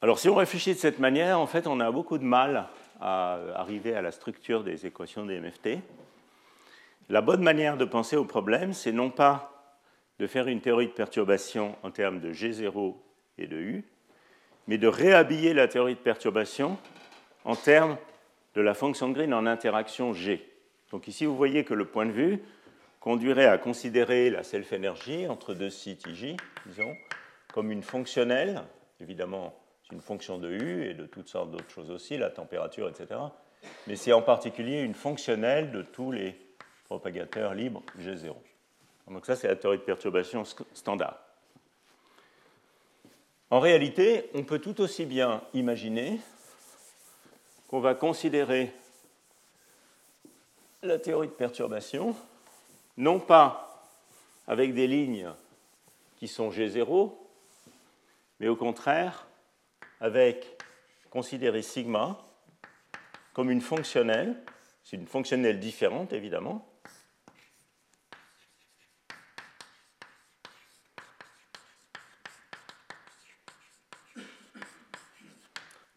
Alors 0.00 0.18
si 0.18 0.28
on 0.28 0.34
réfléchit 0.34 0.74
de 0.74 0.78
cette 0.78 0.98
manière, 0.98 1.40
en 1.40 1.46
fait, 1.46 1.66
on 1.66 1.80
a 1.80 1.90
beaucoup 1.90 2.18
de 2.18 2.24
mal 2.24 2.68
à 3.00 3.38
arriver 3.54 3.94
à 3.94 4.02
la 4.02 4.10
structure 4.10 4.64
des 4.64 4.86
équations 4.86 5.26
des 5.26 5.40
MFT. 5.40 5.78
La 7.08 7.20
bonne 7.20 7.42
manière 7.42 7.76
de 7.76 7.84
penser 7.84 8.16
au 8.16 8.24
problème, 8.24 8.72
c'est 8.72 8.92
non 8.92 9.10
pas 9.10 9.52
de 10.18 10.26
faire 10.26 10.48
une 10.48 10.60
théorie 10.60 10.88
de 10.88 10.92
perturbation 10.92 11.76
en 11.82 11.90
termes 11.90 12.20
de 12.20 12.32
G0 12.32 12.94
et 13.38 13.46
de 13.46 13.56
U, 13.56 13.84
mais 14.66 14.78
de 14.78 14.88
réhabiller 14.88 15.54
la 15.54 15.68
théorie 15.68 15.94
de 15.94 16.00
perturbation 16.00 16.78
en 17.44 17.54
termes 17.54 17.96
de 18.54 18.60
la 18.60 18.74
fonction 18.74 19.08
de 19.08 19.14
Green 19.14 19.34
en 19.34 19.46
interaction 19.46 20.12
G. 20.12 20.44
Donc 20.90 21.08
ici, 21.08 21.26
vous 21.26 21.36
voyez 21.36 21.64
que 21.64 21.74
le 21.74 21.84
point 21.84 22.06
de 22.06 22.12
vue 22.12 22.40
conduirait 23.00 23.46
à 23.46 23.58
considérer 23.58 24.30
la 24.30 24.42
self-énergie 24.42 25.28
entre 25.28 25.54
deux 25.54 25.70
sites 25.70 26.08
J, 26.08 26.36
disons, 26.64 26.96
comme 27.52 27.70
une 27.70 27.82
fonctionnelle, 27.82 28.62
évidemment, 29.00 29.54
c'est 29.88 29.94
une 29.94 30.02
fonction 30.02 30.38
de 30.38 30.50
U 30.50 30.84
et 30.88 30.94
de 30.94 31.06
toutes 31.06 31.28
sortes 31.28 31.52
d'autres 31.52 31.70
choses 31.70 31.90
aussi, 31.90 32.18
la 32.18 32.30
température, 32.30 32.88
etc. 32.88 33.20
Mais 33.86 33.94
c'est 33.94 34.12
en 34.12 34.22
particulier 34.22 34.80
une 34.80 34.94
fonctionnelle 34.94 35.70
de 35.70 35.82
tous 35.82 36.10
les 36.10 36.36
propagateurs 36.86 37.54
libres 37.54 37.82
G0. 38.00 38.34
Donc 39.08 39.26
ça, 39.26 39.36
c'est 39.36 39.46
la 39.46 39.54
théorie 39.54 39.78
de 39.78 39.82
perturbation 39.82 40.42
standard. 40.74 41.20
En 43.50 43.60
réalité, 43.60 44.28
on 44.34 44.42
peut 44.42 44.58
tout 44.58 44.80
aussi 44.80 45.06
bien 45.06 45.40
imaginer 45.54 46.18
qu'on 47.68 47.78
va 47.78 47.94
considérer 47.94 48.72
la 50.82 50.98
théorie 50.98 51.28
de 51.28 51.32
perturbation, 51.32 52.16
non 52.96 53.20
pas 53.20 53.84
avec 54.48 54.74
des 54.74 54.88
lignes 54.88 55.30
qui 56.16 56.26
sont 56.26 56.50
G0, 56.50 57.12
mais 58.40 58.48
au 58.48 58.56
contraire 58.56 59.26
avec 60.00 60.62
considérer 61.10 61.62
sigma 61.62 62.18
comme 63.32 63.50
une 63.50 63.60
fonctionnelle, 63.60 64.36
c'est 64.82 64.96
une 64.96 65.06
fonctionnelle 65.06 65.58
différente 65.58 66.12
évidemment, 66.12 66.68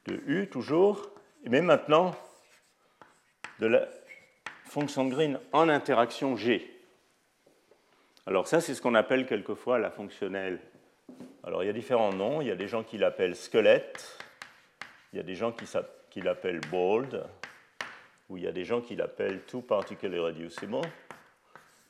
de 0.05 0.21
U 0.25 0.49
toujours, 0.49 1.09
mais 1.45 1.61
maintenant 1.61 2.15
de 3.59 3.67
la, 3.67 3.87
fonction 4.69 5.07
Green 5.07 5.39
en 5.51 5.67
interaction 5.67 6.37
G. 6.37 6.71
Alors 8.25 8.47
ça, 8.47 8.61
c'est 8.61 8.75
ce 8.75 8.81
qu'on 8.81 8.95
appelle 8.95 9.25
quelquefois 9.25 9.79
la 9.79 9.91
fonctionnelle. 9.91 10.59
Alors 11.43 11.63
il 11.63 11.67
y 11.67 11.69
a 11.69 11.73
différents 11.73 12.13
noms. 12.13 12.41
Il 12.41 12.47
y 12.47 12.51
a 12.51 12.55
des 12.55 12.67
gens 12.67 12.83
qui 12.83 12.97
l'appellent 12.97 13.35
squelette, 13.35 14.17
il 15.13 15.17
y 15.17 15.19
a 15.19 15.23
des 15.23 15.35
gens 15.35 15.51
qui, 16.09 16.21
l'appellent 16.21 16.61
bold, 16.71 17.23
ou 18.29 18.37
il 18.37 18.43
y 18.43 18.47
a 18.47 18.51
des 18.51 18.65
gens 18.65 18.81
qui 18.81 18.95
l'appellent 18.95 19.41
two 19.45 19.61
particularly 19.61 20.19
reducible. 20.19 20.81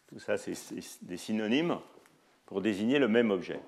Tout 0.07 0.19
ça, 0.19 0.37
c'est 0.37 0.53
des 1.01 1.17
synonymes 1.17 1.77
pour 2.45 2.61
désigner 2.61 2.99
le 2.99 3.07
même 3.07 3.31
objet. 3.31 3.59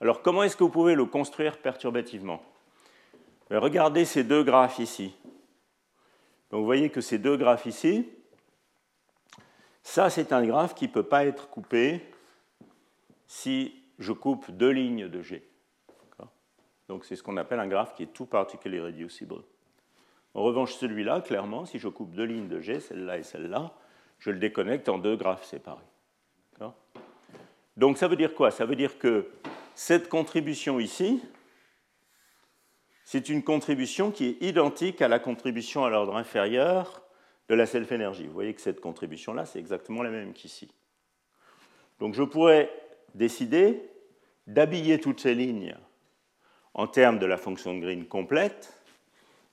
Alors 0.00 0.22
comment 0.22 0.42
est-ce 0.42 0.56
que 0.56 0.64
vous 0.64 0.70
pouvez 0.70 0.94
le 0.94 1.04
construire 1.04 1.58
perturbativement? 1.58 2.42
Ben, 3.48 3.58
Regardez 3.58 4.04
ces 4.04 4.24
deux 4.24 4.42
graphes 4.42 4.78
ici. 4.78 5.14
Vous 6.50 6.64
voyez 6.64 6.90
que 6.90 7.00
ces 7.00 7.18
deux 7.18 7.36
graphes 7.36 7.66
ici, 7.66 8.08
ça, 9.82 10.10
c'est 10.10 10.32
un 10.32 10.44
graphe 10.44 10.74
qui 10.74 10.86
ne 10.86 10.92
peut 10.92 11.02
pas 11.02 11.24
être 11.24 11.48
coupé 11.48 12.00
si 13.26 13.79
je 14.00 14.12
coupe 14.12 14.50
deux 14.50 14.70
lignes 14.70 15.08
de 15.08 15.22
G. 15.22 15.46
Donc 16.88 17.04
c'est 17.04 17.14
ce 17.14 17.22
qu'on 17.22 17.36
appelle 17.36 17.60
un 17.60 17.68
graphe 17.68 17.94
qui 17.94 18.02
est 18.02 18.12
tout 18.12 18.26
particulier 18.26 18.80
reducible. 18.80 19.36
En 20.34 20.42
revanche, 20.42 20.74
celui-là, 20.74 21.20
clairement, 21.20 21.64
si 21.64 21.78
je 21.78 21.86
coupe 21.86 22.12
deux 22.16 22.24
lignes 22.24 22.48
de 22.48 22.60
G, 22.60 22.80
celle-là 22.80 23.18
et 23.18 23.22
celle-là, 23.22 23.72
je 24.18 24.30
le 24.30 24.40
déconnecte 24.40 24.88
en 24.88 24.98
deux 24.98 25.14
graphes 25.14 25.44
séparés. 25.44 25.84
Donc 27.76 27.96
ça 27.96 28.08
veut 28.08 28.16
dire 28.16 28.34
quoi? 28.34 28.50
Ça 28.50 28.66
veut 28.66 28.74
dire 28.74 28.98
que 28.98 29.30
cette 29.74 30.08
contribution 30.08 30.80
ici, 30.80 31.22
c'est 33.04 33.28
une 33.28 33.42
contribution 33.42 34.10
qui 34.10 34.26
est 34.26 34.42
identique 34.42 35.00
à 35.00 35.08
la 35.08 35.18
contribution 35.18 35.84
à 35.84 35.90
l'ordre 35.90 36.16
inférieur 36.16 37.02
de 37.48 37.54
la 37.54 37.66
self-énergie. 37.66 38.26
Vous 38.26 38.32
voyez 38.32 38.54
que 38.54 38.60
cette 38.60 38.80
contribution-là, 38.80 39.46
c'est 39.46 39.58
exactement 39.58 40.02
la 40.02 40.10
même 40.10 40.32
qu'ici. 40.32 40.70
Donc 42.00 42.14
je 42.14 42.22
pourrais 42.22 42.70
décider 43.14 43.89
d'habiller 44.52 45.00
toutes 45.00 45.20
ces 45.20 45.34
lignes 45.34 45.76
en 46.74 46.86
termes 46.86 47.18
de 47.18 47.26
la 47.26 47.36
fonction 47.36 47.74
de 47.74 47.80
Green 47.80 48.06
complète 48.06 48.74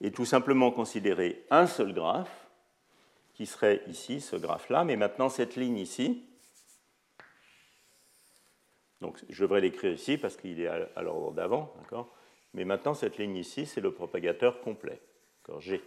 et 0.01 0.11
tout 0.11 0.25
simplement 0.25 0.71
considérer 0.71 1.45
un 1.49 1.67
seul 1.67 1.93
graphe 1.93 2.47
qui 3.33 3.45
serait 3.45 3.81
ici, 3.87 4.21
ce 4.21 4.35
graphe-là, 4.35 4.83
mais 4.83 4.95
maintenant 4.95 5.29
cette 5.29 5.55
ligne 5.55 5.77
ici, 5.77 6.23
donc 9.01 9.19
je 9.29 9.43
devrais 9.43 9.61
l'écrire 9.61 9.93
ici 9.93 10.17
parce 10.17 10.35
qu'il 10.35 10.59
est 10.59 10.67
à 10.67 11.01
l'ordre 11.03 11.31
d'avant, 11.31 11.71
d'accord? 11.79 12.11
Mais 12.55 12.65
maintenant 12.65 12.95
cette 12.95 13.19
ligne 13.19 13.37
ici, 13.37 13.67
c'est 13.67 13.81
le 13.81 13.91
propagateur 13.91 14.61
complet, 14.61 14.99
G. 15.59 15.81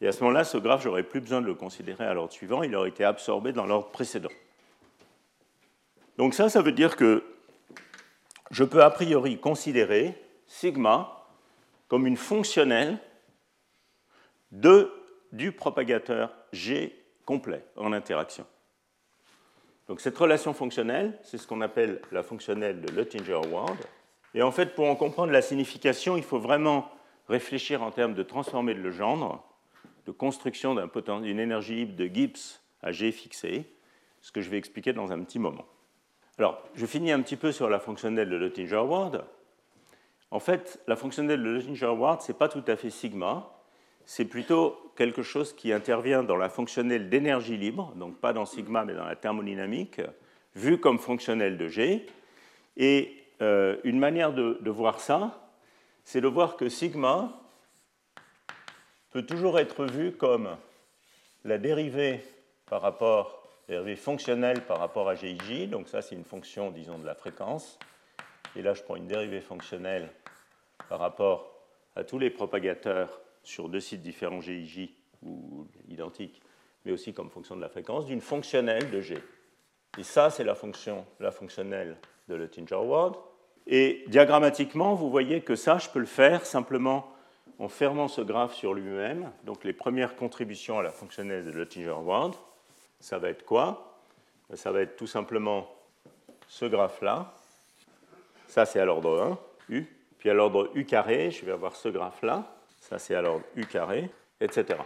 Et 0.00 0.06
à 0.06 0.12
ce 0.12 0.20
moment-là, 0.20 0.44
ce 0.44 0.58
graphe, 0.58 0.82
j'aurais 0.82 1.02
plus 1.02 1.20
besoin 1.20 1.40
de 1.40 1.46
le 1.46 1.54
considérer 1.54 2.04
à 2.04 2.14
l'ordre 2.14 2.32
suivant, 2.32 2.62
il 2.62 2.76
aurait 2.76 2.90
été 2.90 3.04
absorbé 3.04 3.52
dans 3.52 3.66
l'ordre 3.66 3.90
précédent. 3.90 4.30
Donc 6.18 6.34
ça, 6.34 6.48
ça 6.48 6.62
veut 6.62 6.72
dire 6.72 6.96
que 6.96 7.24
je 8.50 8.64
peux 8.64 8.82
a 8.82 8.90
priori 8.90 9.38
considérer 9.38 10.14
sigma 10.46 11.26
comme 11.88 12.06
une 12.06 12.16
fonctionnelle 12.16 12.98
de 14.52 14.92
du 15.32 15.52
propagateur 15.52 16.32
G 16.52 17.04
complet 17.24 17.64
en 17.76 17.92
interaction. 17.92 18.46
Donc 19.88 20.00
cette 20.00 20.16
relation 20.16 20.52
fonctionnelle, 20.52 21.18
c'est 21.22 21.38
ce 21.38 21.46
qu'on 21.46 21.60
appelle 21.60 22.00
la 22.10 22.22
fonctionnelle 22.22 22.80
de 22.80 22.92
Luttinger-Ward. 22.92 23.76
Et 24.34 24.42
en 24.42 24.50
fait, 24.50 24.74
pour 24.74 24.86
en 24.86 24.96
comprendre 24.96 25.32
la 25.32 25.42
signification, 25.42 26.16
il 26.16 26.22
faut 26.22 26.38
vraiment 26.38 26.90
réfléchir 27.28 27.82
en 27.82 27.90
termes 27.90 28.14
de 28.14 28.22
transformer 28.22 28.74
le 28.74 28.90
gendre, 28.90 29.44
de 30.06 30.12
construction 30.12 30.74
d'une 30.74 31.38
énergie 31.38 31.86
de 31.86 32.06
Gibbs 32.06 32.60
à 32.82 32.92
G 32.92 33.12
fixé, 33.12 33.64
ce 34.20 34.32
que 34.32 34.40
je 34.40 34.50
vais 34.50 34.58
expliquer 34.58 34.92
dans 34.92 35.12
un 35.12 35.22
petit 35.22 35.38
moment. 35.38 35.66
Alors, 36.38 36.62
je 36.74 36.84
finis 36.84 37.12
un 37.12 37.22
petit 37.22 37.36
peu 37.36 37.50
sur 37.50 37.70
la 37.70 37.78
fonctionnelle 37.78 38.28
de 38.28 38.36
Luttinger-Ward. 38.36 39.24
En 40.30 40.38
fait, 40.38 40.82
la 40.86 40.96
fonctionnelle 40.96 41.42
de 41.42 41.48
Luttinger-Ward, 41.48 42.20
ce 42.20 42.30
n'est 42.30 42.38
pas 42.38 42.48
tout 42.48 42.64
à 42.66 42.76
fait 42.76 42.90
sigma, 42.90 43.50
c'est 44.04 44.26
plutôt 44.26 44.92
quelque 44.96 45.22
chose 45.22 45.54
qui 45.54 45.72
intervient 45.72 46.22
dans 46.22 46.36
la 46.36 46.50
fonctionnelle 46.50 47.08
d'énergie 47.08 47.56
libre, 47.56 47.92
donc 47.96 48.18
pas 48.18 48.32
dans 48.32 48.44
sigma 48.44 48.84
mais 48.84 48.94
dans 48.94 49.04
la 49.04 49.16
thermodynamique, 49.16 50.00
vue 50.54 50.78
comme 50.78 50.98
fonctionnelle 50.98 51.56
de 51.56 51.68
G. 51.68 52.06
Et 52.76 53.16
euh, 53.40 53.76
une 53.84 53.98
manière 53.98 54.32
de, 54.32 54.58
de 54.60 54.70
voir 54.70 55.00
ça, 55.00 55.50
c'est 56.04 56.20
de 56.20 56.28
voir 56.28 56.56
que 56.56 56.68
sigma 56.68 57.32
peut 59.10 59.24
toujours 59.24 59.58
être 59.58 59.86
vu 59.86 60.12
comme 60.12 60.56
la 61.44 61.56
dérivée 61.56 62.22
par 62.66 62.82
rapport, 62.82 63.45
dérivée 63.68 63.96
fonctionnelle 63.96 64.62
par 64.62 64.78
rapport 64.78 65.08
à 65.08 65.14
GIJ, 65.14 65.68
donc 65.68 65.88
ça 65.88 66.02
c'est 66.02 66.14
une 66.14 66.24
fonction, 66.24 66.70
disons, 66.70 66.98
de 66.98 67.06
la 67.06 67.14
fréquence. 67.14 67.78
Et 68.54 68.62
là 68.62 68.74
je 68.74 68.82
prends 68.82 68.96
une 68.96 69.06
dérivée 69.06 69.40
fonctionnelle 69.40 70.10
par 70.88 71.00
rapport 71.00 71.52
à 71.94 72.04
tous 72.04 72.18
les 72.18 72.30
propagateurs 72.30 73.20
sur 73.42 73.68
deux 73.68 73.80
sites 73.80 74.02
différents 74.02 74.40
GIJ 74.40 74.90
ou 75.22 75.66
identiques, 75.88 76.42
mais 76.84 76.92
aussi 76.92 77.12
comme 77.12 77.30
fonction 77.30 77.56
de 77.56 77.60
la 77.60 77.68
fréquence, 77.68 78.06
d'une 78.06 78.20
fonctionnelle 78.20 78.90
de 78.90 79.00
G. 79.00 79.18
Et 79.98 80.02
ça, 80.02 80.30
c'est 80.30 80.44
la 80.44 80.54
fonction, 80.54 81.06
la 81.20 81.30
fonctionnelle 81.30 81.96
de 82.28 82.34
Luttinger-Ward. 82.34 83.16
Et 83.66 84.04
diagrammatiquement, 84.08 84.94
vous 84.94 85.10
voyez 85.10 85.40
que 85.40 85.56
ça, 85.56 85.78
je 85.78 85.88
peux 85.88 85.98
le 85.98 86.06
faire 86.06 86.44
simplement 86.44 87.12
en 87.58 87.68
fermant 87.68 88.08
ce 88.08 88.20
graphe 88.20 88.54
sur 88.54 88.74
lui-même. 88.74 89.32
Donc 89.44 89.64
les 89.64 89.72
premières 89.72 90.16
contributions 90.16 90.78
à 90.78 90.82
la 90.82 90.90
fonctionnelle 90.90 91.44
de 91.44 91.50
Luttinger-Ward, 91.50 92.34
ça 93.00 93.18
va 93.18 93.28
être 93.28 93.44
quoi? 93.44 93.98
Ça 94.54 94.72
va 94.72 94.80
être 94.80 94.96
tout 94.96 95.06
simplement 95.06 95.68
ce 96.48 96.64
graphe-là. 96.64 97.32
Ça, 98.48 98.64
c'est 98.64 98.80
à 98.80 98.84
l'ordre 98.84 99.38
1, 99.68 99.74
U. 99.74 99.84
Puis 100.18 100.30
à 100.30 100.34
l'ordre 100.34 100.70
U 100.74 100.84
carré, 100.84 101.30
je 101.30 101.44
vais 101.44 101.52
avoir 101.52 101.74
ce 101.76 101.88
graphe-là 101.88 102.56
ça 102.88 102.98
c'est 102.98 103.14
alors 103.14 103.40
U 103.56 103.66
carré, 103.66 104.10
etc. 104.40 104.78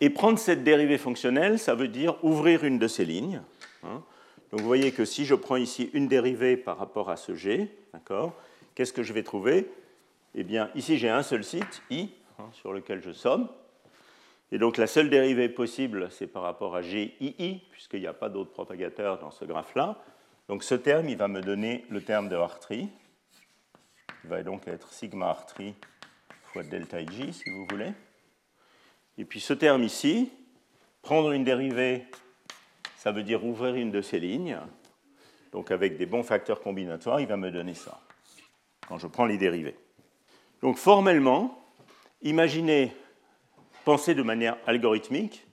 Et 0.00 0.10
prendre 0.10 0.38
cette 0.38 0.64
dérivée 0.64 0.98
fonctionnelle, 0.98 1.58
ça 1.58 1.74
veut 1.74 1.88
dire 1.88 2.16
ouvrir 2.24 2.64
une 2.64 2.78
de 2.78 2.88
ces 2.88 3.04
lignes. 3.04 3.42
Hein. 3.84 4.02
Donc 4.50 4.60
vous 4.60 4.66
voyez 4.66 4.92
que 4.92 5.04
si 5.04 5.24
je 5.24 5.34
prends 5.34 5.56
ici 5.56 5.90
une 5.92 6.08
dérivée 6.08 6.56
par 6.56 6.78
rapport 6.78 7.10
à 7.10 7.16
ce 7.16 7.34
G, 7.34 7.70
d'accord, 7.92 8.32
qu'est-ce 8.74 8.92
que 8.92 9.02
je 9.02 9.12
vais 9.12 9.22
trouver? 9.22 9.70
Eh 10.34 10.42
bien, 10.42 10.70
ici 10.74 10.98
j'ai 10.98 11.08
un 11.08 11.22
seul 11.22 11.44
site, 11.44 11.82
I, 11.90 12.10
hein, 12.38 12.48
sur 12.52 12.72
lequel 12.72 13.02
je 13.02 13.12
somme. 13.12 13.48
Et 14.52 14.58
donc 14.58 14.76
la 14.76 14.86
seule 14.86 15.10
dérivée 15.10 15.48
possible, 15.48 16.10
c'est 16.10 16.26
par 16.26 16.42
rapport 16.42 16.76
à 16.76 16.82
GII, 16.82 17.62
puisqu'il 17.70 18.00
n'y 18.00 18.06
a 18.06 18.12
pas 18.12 18.28
d'autres 18.28 18.52
propagateurs 18.52 19.18
dans 19.18 19.30
ce 19.30 19.44
graphe-là. 19.44 20.02
Donc 20.48 20.62
ce 20.62 20.74
terme, 20.74 21.08
il 21.08 21.16
va 21.16 21.28
me 21.28 21.40
donner 21.40 21.84
le 21.88 22.02
terme 22.02 22.28
de 22.28 22.36
R3, 22.36 22.68
qui 22.78 22.88
va 24.24 24.42
donc 24.42 24.68
être 24.68 24.92
sigma 24.92 25.32
R3 25.32 25.74
delta 26.62 27.00
ij, 27.00 27.32
si 27.32 27.50
vous 27.50 27.66
voulez. 27.68 27.92
Et 29.18 29.24
puis 29.24 29.40
ce 29.40 29.52
terme 29.52 29.82
ici, 29.82 30.30
prendre 31.02 31.32
une 31.32 31.44
dérivée, 31.44 32.06
ça 32.96 33.12
veut 33.12 33.22
dire 33.22 33.44
ouvrir 33.44 33.74
une 33.74 33.90
de 33.90 34.00
ces 34.00 34.20
lignes. 34.20 34.58
Donc 35.52 35.70
avec 35.70 35.96
des 35.96 36.06
bons 36.06 36.22
facteurs 36.22 36.60
combinatoires, 36.60 37.20
il 37.20 37.26
va 37.26 37.36
me 37.36 37.50
donner 37.50 37.74
ça, 37.74 38.00
quand 38.88 38.98
je 38.98 39.06
prends 39.06 39.26
les 39.26 39.38
dérivées. 39.38 39.76
Donc 40.62 40.76
formellement, 40.76 41.64
imaginez, 42.22 42.92
pensez 43.84 44.14
de 44.14 44.22
manière 44.22 44.56
algorithmique, 44.66 45.46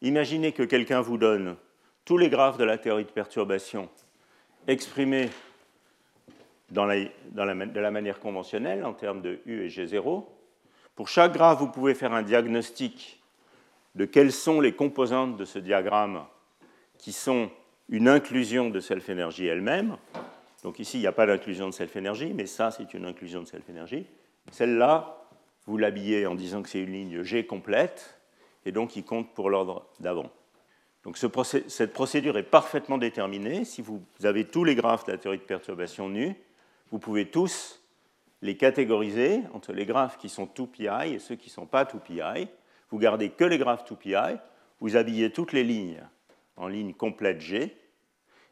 imaginez 0.00 0.52
que 0.52 0.62
quelqu'un 0.62 1.00
vous 1.00 1.18
donne 1.18 1.56
tous 2.04 2.18
les 2.18 2.28
graphes 2.28 2.58
de 2.58 2.64
la 2.64 2.78
théorie 2.78 3.04
de 3.04 3.10
perturbation 3.10 3.88
exprimés 4.66 5.30
de 6.70 7.80
la 7.80 7.90
manière 7.90 8.18
conventionnelle 8.18 8.84
en 8.84 8.92
termes 8.92 9.22
de 9.22 9.40
U 9.46 9.62
et 9.62 9.68
G0. 9.68 10.24
Pour 10.94 11.08
chaque 11.08 11.32
graphe, 11.32 11.58
vous 11.58 11.68
pouvez 11.68 11.94
faire 11.94 12.12
un 12.12 12.22
diagnostic 12.22 13.22
de 13.94 14.04
quelles 14.04 14.32
sont 14.32 14.60
les 14.60 14.72
composantes 14.72 15.36
de 15.36 15.44
ce 15.44 15.58
diagramme 15.58 16.24
qui 16.98 17.12
sont 17.12 17.50
une 17.88 18.08
inclusion 18.08 18.70
de 18.70 18.80
self-énergie 18.80 19.46
elle-même. 19.46 19.96
Donc 20.62 20.78
ici, 20.78 20.98
il 20.98 21.00
n'y 21.00 21.06
a 21.06 21.12
pas 21.12 21.26
d'inclusion 21.26 21.68
de 21.68 21.74
self-énergie, 21.74 22.32
mais 22.34 22.46
ça, 22.46 22.70
c'est 22.70 22.94
une 22.94 23.04
inclusion 23.04 23.42
de 23.42 23.46
self-énergie. 23.46 24.06
Celle-là, 24.50 25.21
vous 25.66 25.78
l'habillez 25.78 26.26
en 26.26 26.34
disant 26.34 26.62
que 26.62 26.68
c'est 26.68 26.80
une 26.80 26.92
ligne 26.92 27.22
G 27.22 27.46
complète, 27.46 28.18
et 28.64 28.72
donc 28.72 28.96
il 28.96 29.04
compte 29.04 29.32
pour 29.34 29.50
l'ordre 29.50 29.86
d'avant. 30.00 30.30
Donc 31.04 31.18
cette 31.18 31.92
procédure 31.92 32.38
est 32.38 32.42
parfaitement 32.42 32.98
déterminée. 32.98 33.64
Si 33.64 33.82
vous 33.82 34.02
avez 34.22 34.44
tous 34.44 34.64
les 34.64 34.74
graphes 34.74 35.04
de 35.04 35.12
la 35.12 35.18
théorie 35.18 35.38
de 35.38 35.42
perturbation 35.42 36.08
nue, 36.08 36.36
vous 36.90 36.98
pouvez 36.98 37.26
tous 37.26 37.82
les 38.40 38.56
catégoriser 38.56 39.40
entre 39.52 39.72
les 39.72 39.86
graphes 39.86 40.18
qui 40.18 40.28
sont 40.28 40.46
2pi 40.46 41.14
et 41.14 41.18
ceux 41.18 41.36
qui 41.36 41.48
ne 41.48 41.52
sont 41.52 41.66
pas 41.66 41.84
2pi. 41.84 42.48
Vous 42.90 42.98
gardez 42.98 43.30
que 43.30 43.44
les 43.44 43.58
graphes 43.58 43.84
2pi, 43.90 44.38
vous 44.80 44.96
habillez 44.96 45.30
toutes 45.30 45.52
les 45.52 45.64
lignes 45.64 46.02
en 46.56 46.68
ligne 46.68 46.92
complète 46.92 47.40
G, 47.40 47.76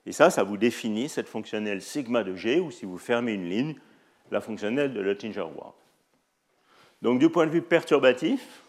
et 0.06 0.12
ça, 0.12 0.30
ça 0.30 0.42
vous 0.42 0.56
définit 0.56 1.08
cette 1.08 1.28
fonctionnelle 1.28 1.82
sigma 1.82 2.24
de 2.24 2.34
G, 2.34 2.58
ou 2.58 2.70
si 2.70 2.86
vous 2.86 2.98
fermez 2.98 3.34
une 3.34 3.48
ligne, 3.48 3.74
la 4.30 4.40
fonctionnelle 4.40 4.94
de 4.94 5.00
Luttinger-Ward. 5.00 5.74
Donc 7.02 7.18
du 7.18 7.30
point 7.30 7.46
de 7.46 7.50
vue 7.50 7.62
perturbatif, 7.62 8.62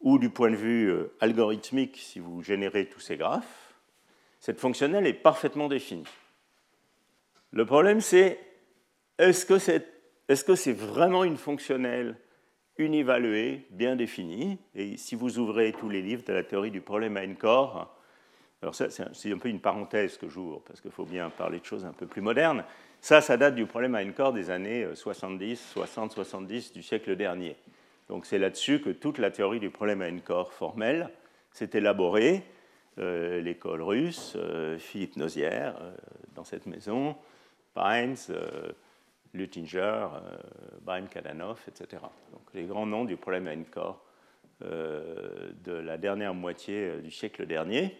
ou 0.00 0.18
du 0.18 0.30
point 0.30 0.50
de 0.50 0.56
vue 0.56 0.90
euh, 0.90 1.12
algorithmique, 1.20 1.96
si 1.96 2.20
vous 2.20 2.42
générez 2.42 2.86
tous 2.86 3.00
ces 3.00 3.16
graphes, 3.16 3.74
cette 4.38 4.60
fonctionnelle 4.60 5.06
est 5.06 5.14
parfaitement 5.14 5.68
définie. 5.68 6.06
Le 7.50 7.66
problème, 7.66 8.00
c'est 8.00 8.38
est-ce 9.18 9.44
que 9.44 10.54
c'est 10.54 10.72
vraiment 10.72 11.24
une 11.24 11.36
fonctionnelle 11.36 12.18
univaluée, 12.78 13.66
bien 13.70 13.96
définie? 13.96 14.58
Et 14.74 14.96
si 14.96 15.14
vous 15.16 15.38
ouvrez 15.38 15.72
tous 15.72 15.88
les 15.88 16.02
livres 16.02 16.22
de 16.24 16.32
la 16.32 16.44
théorie 16.44 16.70
du 16.70 16.82
problème 16.82 17.16
à 17.16 17.24
n 17.24 17.34
alors 18.62 18.74
ça, 18.74 18.88
c'est 18.90 19.32
un 19.32 19.38
peu 19.38 19.48
une 19.48 19.60
parenthèse 19.60 20.16
que 20.16 20.28
j'ouvre, 20.28 20.62
parce 20.66 20.80
qu'il 20.80 20.90
faut 20.90 21.04
bien 21.04 21.30
parler 21.30 21.60
de 21.60 21.64
choses 21.64 21.84
un 21.84 21.92
peu 21.92 22.06
plus 22.06 22.22
modernes. 22.22 22.64
Ça, 23.06 23.20
ça 23.20 23.36
date 23.36 23.54
du 23.54 23.66
problème 23.66 23.94
à 23.94 24.02
n 24.02 24.12
corps 24.12 24.32
des 24.32 24.50
années 24.50 24.84
70, 24.92 25.60
60, 25.74 26.10
70 26.10 26.72
du 26.72 26.82
siècle 26.82 27.14
dernier. 27.14 27.54
Donc 28.08 28.26
c'est 28.26 28.36
là-dessus 28.36 28.80
que 28.80 28.90
toute 28.90 29.18
la 29.18 29.30
théorie 29.30 29.60
du 29.60 29.70
problème 29.70 30.02
à 30.02 30.08
n 30.08 30.20
corps 30.20 30.52
formel 30.52 31.08
s'est 31.52 31.70
élaborée. 31.74 32.42
Euh, 32.98 33.40
l'école 33.40 33.82
russe, 33.82 34.32
euh, 34.34 34.76
Philippe 34.78 35.14
Nozière, 35.14 35.76
euh, 35.80 35.94
dans 36.34 36.42
cette 36.42 36.66
maison, 36.66 37.14
euh, 37.76 38.72
Luttinger, 39.34 40.08
Baim 40.82 41.06
Kadanov, 41.06 41.60
etc. 41.68 42.02
Donc 42.32 42.42
les 42.54 42.64
grands 42.64 42.86
noms 42.86 43.04
du 43.04 43.16
problème 43.16 43.46
à 43.46 43.52
euh, 44.64 45.52
de 45.62 45.74
la 45.74 45.96
dernière 45.96 46.34
moitié 46.34 47.00
du 47.02 47.12
siècle 47.12 47.46
dernier. 47.46 47.96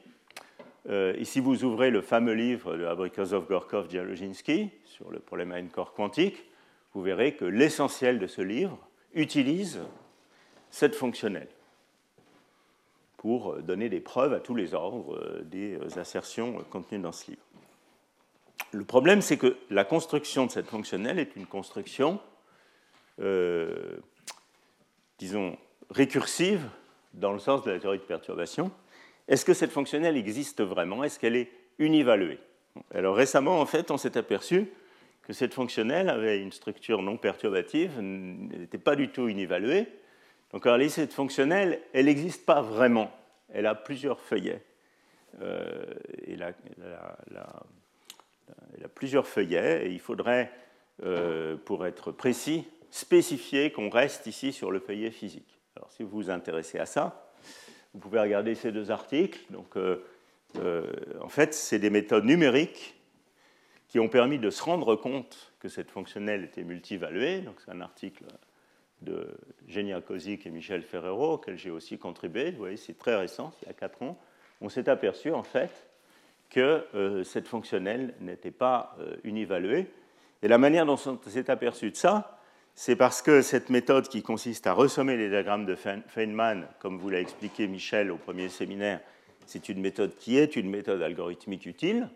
Et 0.89 1.25
si 1.25 1.41
vous 1.41 1.65
ouvrez 1.65 1.91
le 1.91 2.01
fameux 2.01 2.35
livre 2.35 2.77
de 2.77 2.85
Abrikosov, 2.85 3.47
Gorkov, 3.49 3.89
Dialoginski 3.89 4.71
sur 4.85 5.11
le 5.11 5.19
problème 5.19 5.53
à 5.53 5.61
corps 5.63 5.95
quantique, 5.95 6.45
vous 6.95 7.03
verrez 7.03 7.35
que 7.35 7.45
l'essentiel 7.45 8.19
de 8.19 8.27
ce 8.27 8.41
livre 8.41 8.79
utilise 9.15 9.81
cette 10.71 10.95
fonctionnelle 10.95 11.49
pour 13.17 13.57
donner 13.57 13.89
des 13.89 14.01
preuves 14.01 14.33
à 14.33 14.41
tous 14.41 14.55
les 14.55 14.75
ordres 14.75 15.43
des 15.45 15.79
assertions 15.99 16.65
contenues 16.71 17.01
dans 17.01 17.13
ce 17.13 17.33
livre. 17.33 17.43
Le 18.73 18.85
problème, 18.85 19.23
c'est 19.23 19.37
que 19.37 19.57
la 19.71 19.85
construction 19.85 20.47
de 20.47 20.51
cette 20.51 20.67
fonctionnelle 20.67 21.19
est 21.19 21.35
une 21.37 21.47
construction, 21.47 22.21
euh, 23.21 23.97
disons, 25.19 25.57
récursive 25.91 26.69
dans 27.15 27.33
le 27.33 27.39
sens 27.39 27.63
de 27.65 27.71
la 27.71 27.79
théorie 27.79 27.99
de 27.99 28.03
perturbation. 28.03 28.71
Est-ce 29.29 29.45
que 29.45 29.55
cette 29.55 29.73
fonctionnelle 29.73 30.17
existe 30.17 30.63
vraiment? 30.63 31.03
Est-ce 31.05 31.19
qu'elle 31.19 31.37
est 31.37 31.51
univaluée? 31.79 32.39
Alors 32.95 33.17
récemment, 33.17 33.61
en 33.61 33.67
fait, 33.67 33.91
on 33.91 33.97
s'est 33.97 34.17
aperçu 34.17 34.69
que 35.23 35.33
cette 35.33 35.55
fonctionnelle 35.55 36.09
avait 36.09 36.41
une 36.41 36.53
structure 36.53 37.03
non 37.03 37.17
perturbative, 37.17 37.99
n'était 38.01 38.79
pas 38.79 38.95
du 38.95 39.09
tout 39.09 39.29
univaluée. 39.29 39.89
Donc 40.53 40.67
en 40.67 40.71
réalité, 40.71 40.91
cette 40.91 41.13
fonctionnelle, 41.13 41.81
elle 41.93 42.07
n'existe 42.07 42.47
pas 42.47 42.63
vraiment. 42.63 43.11
Elle 43.53 43.67
a 43.67 43.75
plusieurs 43.75 44.21
feuillets. 44.21 44.63
Euh, 45.43 45.85
et 46.27 46.37
la, 46.37 46.53
y 48.81 48.85
a 48.85 48.89
plusieurs 48.89 49.27
feuillets 49.27 49.87
et 49.87 49.91
il 49.91 50.01
faudrait, 50.01 50.53
euh, 51.03 51.57
pour 51.57 51.87
être 51.87 52.13
précis, 52.13 52.65
spécifier 52.91 53.73
qu'on 53.73 53.91
reste 53.91 54.27
ici 54.27 54.53
sur 54.53 54.71
le 54.71 54.79
feuillet 54.79 55.11
physique. 55.11 55.61
Alors 55.77 55.91
si 55.91 56.05
vous 56.05 56.11
vous 56.11 56.31
intéressez 56.31 56.79
à 56.79 56.87
ça, 56.87 57.26
vous 57.97 58.01
pouvez 58.01 58.21
regarder 58.21 58.55
ces 58.55 58.73
deux 58.73 58.91
articles. 58.91 59.41
Donc, 59.49 59.75
euh, 59.79 60.05
euh, 60.59 60.85
en 61.23 61.31
fait, 61.31 61.55
c'est 61.55 61.79
des 61.79 61.89
méthodes 61.89 62.27
numériques 62.27 62.95
qui 63.89 63.99
ont 63.99 64.09
permis 64.09 64.39
de 64.39 64.51
se 64.51 64.63
rendre 64.63 64.97
compte 64.97 65.55
que 65.61 65.69
cette 65.71 65.91
fonctionnelle 65.91 66.45
était 66.45 66.63
multivaluée. 66.63 67.41
Donc, 67.41 67.55
c'est 67.65 67.71
un 67.71 67.81
article 67.81 68.25
de 69.01 69.35
Genia 69.67 70.03
Kozik 70.03 70.47
et 70.47 70.51
Michel 70.51 70.83
Ferrero, 70.83 71.35
auquel 71.35 71.57
j'ai 71.57 71.71
aussi 71.71 71.97
contribué. 71.97 72.51
Vous 72.51 72.59
voyez, 72.59 72.77
c'est 72.77 72.99
très 72.99 73.17
récent, 73.17 73.51
il 73.63 73.69
y 73.69 73.71
a 73.71 73.75
4 73.75 74.03
ans. 74.03 74.19
On 74.61 74.69
s'est 74.69 74.91
aperçu, 74.91 75.33
en 75.33 75.43
fait, 75.43 75.89
que 76.51 76.85
euh, 76.95 77.25
cette 77.25 77.49
fonctionnelle 77.49 78.13
n'était 78.21 78.51
pas 78.51 78.95
univaluée. 79.25 79.87
Et 80.43 80.49
la 80.49 80.59
manière 80.59 80.85
dont 80.85 80.99
on 81.07 81.19
s'est 81.31 81.51
aperçu 81.51 81.91
de 81.91 81.97
ça, 81.97 82.36
c'est 82.79 82.95
parce 82.95 83.23
que 83.23 83.41
cette 83.41 83.71
méthode 83.71 84.07
qui 84.07 84.23
consiste 84.23 84.67
à 84.67 84.75
ressommer 84.75 85.17
les 85.17 85.31
diagrammes 85.31 85.65
de 85.65 85.75
Feynman, 85.75 86.69
comme 86.79 86.99
vous 86.99 87.09
l'a 87.09 87.21
expliqué 87.21 87.67
Michel 87.67 88.13
au 88.13 88.19
premier 88.19 88.51
séminaire, 88.51 89.01
c'est 89.47 89.71
une 89.71 89.81
méthode 89.81 90.15
qui 90.15 90.37
est 90.37 90.57
une 90.57 90.69
méthode 90.69 91.01
algorithmique 91.01 91.65
utile. 91.65 92.11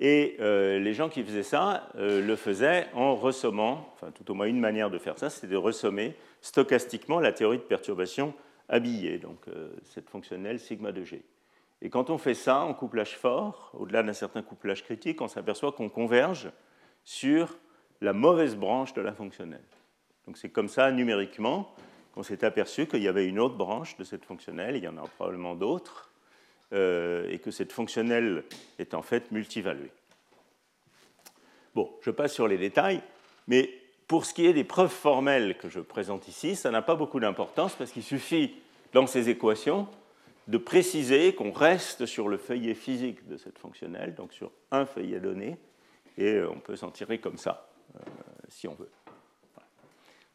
Et 0.00 0.36
euh, 0.40 0.80
les 0.80 0.94
gens 0.94 1.08
qui 1.08 1.22
faisaient 1.22 1.44
ça 1.44 1.88
euh, 1.94 2.26
le 2.26 2.34
faisaient 2.34 2.88
en 2.92 3.14
ressommant, 3.14 3.88
enfin 3.94 4.10
tout 4.10 4.28
au 4.32 4.34
moins 4.34 4.46
une 4.46 4.58
manière 4.58 4.90
de 4.90 4.98
faire 4.98 5.16
ça, 5.16 5.30
c'est 5.30 5.46
de 5.46 5.56
ressommer 5.56 6.16
stochastiquement 6.40 7.20
la 7.20 7.30
théorie 7.30 7.58
de 7.58 7.62
perturbation 7.62 8.34
habillée, 8.68 9.18
donc 9.18 9.46
euh, 9.46 9.70
cette 9.84 10.10
fonctionnelle 10.10 10.58
sigma 10.58 10.90
de 10.90 11.04
G. 11.04 11.22
Et 11.82 11.88
quand 11.88 12.10
on 12.10 12.18
fait 12.18 12.34
ça 12.34 12.62
en 12.62 12.74
couplage 12.74 13.16
fort, 13.16 13.70
au-delà 13.78 14.02
d'un 14.02 14.12
certain 14.12 14.42
couplage 14.42 14.82
critique, 14.82 15.20
on 15.20 15.28
s'aperçoit 15.28 15.70
qu'on 15.70 15.88
converge 15.88 16.50
sur 17.04 17.58
la 18.02 18.12
mauvaise 18.12 18.56
branche 18.56 18.92
de 18.94 19.00
la 19.00 19.12
fonctionnelle. 19.12 19.62
Donc 20.26 20.36
c'est 20.36 20.50
comme 20.50 20.68
ça, 20.68 20.90
numériquement, 20.90 21.72
qu'on 22.14 22.22
s'est 22.22 22.44
aperçu 22.44 22.86
qu'il 22.86 23.02
y 23.02 23.08
avait 23.08 23.26
une 23.26 23.38
autre 23.38 23.54
branche 23.54 23.96
de 23.96 24.04
cette 24.04 24.24
fonctionnelle, 24.24 24.76
il 24.76 24.82
y 24.82 24.88
en 24.88 24.98
a 24.98 25.02
probablement 25.02 25.54
d'autres, 25.54 26.10
euh, 26.72 27.28
et 27.30 27.38
que 27.38 27.50
cette 27.50 27.72
fonctionnelle 27.72 28.44
est 28.78 28.94
en 28.94 29.02
fait 29.02 29.30
multivaluée. 29.30 29.92
Bon, 31.74 31.90
je 32.02 32.10
passe 32.10 32.34
sur 32.34 32.48
les 32.48 32.58
détails, 32.58 33.00
mais 33.46 33.70
pour 34.08 34.26
ce 34.26 34.34
qui 34.34 34.46
est 34.46 34.52
des 34.52 34.64
preuves 34.64 34.90
formelles 34.90 35.56
que 35.56 35.68
je 35.68 35.80
présente 35.80 36.28
ici, 36.28 36.56
ça 36.56 36.70
n'a 36.70 36.82
pas 36.82 36.96
beaucoup 36.96 37.20
d'importance 37.20 37.74
parce 37.74 37.92
qu'il 37.92 38.02
suffit, 38.02 38.54
dans 38.92 39.06
ces 39.06 39.30
équations, 39.30 39.88
de 40.48 40.58
préciser 40.58 41.34
qu'on 41.34 41.52
reste 41.52 42.04
sur 42.04 42.28
le 42.28 42.36
feuillet 42.36 42.74
physique 42.74 43.26
de 43.28 43.36
cette 43.36 43.58
fonctionnelle, 43.58 44.14
donc 44.14 44.32
sur 44.32 44.50
un 44.70 44.86
feuillet 44.86 45.20
donné, 45.20 45.56
et 46.18 46.42
on 46.42 46.58
peut 46.58 46.76
s'en 46.76 46.90
tirer 46.90 47.18
comme 47.18 47.38
ça. 47.38 47.71
Euh, 47.96 48.00
si 48.48 48.68
on 48.68 48.74
veut. 48.74 48.90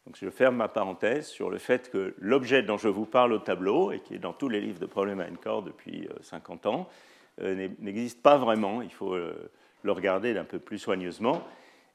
Donc 0.05 0.15
je 0.19 0.29
ferme 0.29 0.55
ma 0.55 0.67
parenthèse 0.67 1.27
sur 1.27 1.49
le 1.49 1.57
fait 1.57 1.89
que 1.91 2.15
l'objet 2.19 2.63
dont 2.63 2.77
je 2.77 2.87
vous 2.87 3.05
parle 3.05 3.33
au 3.33 3.39
tableau, 3.39 3.91
et 3.91 3.99
qui 3.99 4.15
est 4.15 4.19
dans 4.19 4.33
tous 4.33 4.47
les 4.47 4.61
livres 4.61 4.79
de 4.79 4.85
problèmes 4.85 5.19
à 5.19 5.27
depuis 5.61 6.07
50 6.21 6.65
euh, 6.65 6.69
ans, 6.69 6.89
euh, 7.41 7.67
n'existe 7.79 8.21
pas 8.21 8.37
vraiment. 8.37 8.81
Il 8.81 8.91
faut 8.91 9.15
le 9.15 9.91
regarder 9.91 10.33
d'un 10.33 10.45
peu 10.45 10.59
plus 10.59 10.79
soigneusement. 10.79 11.45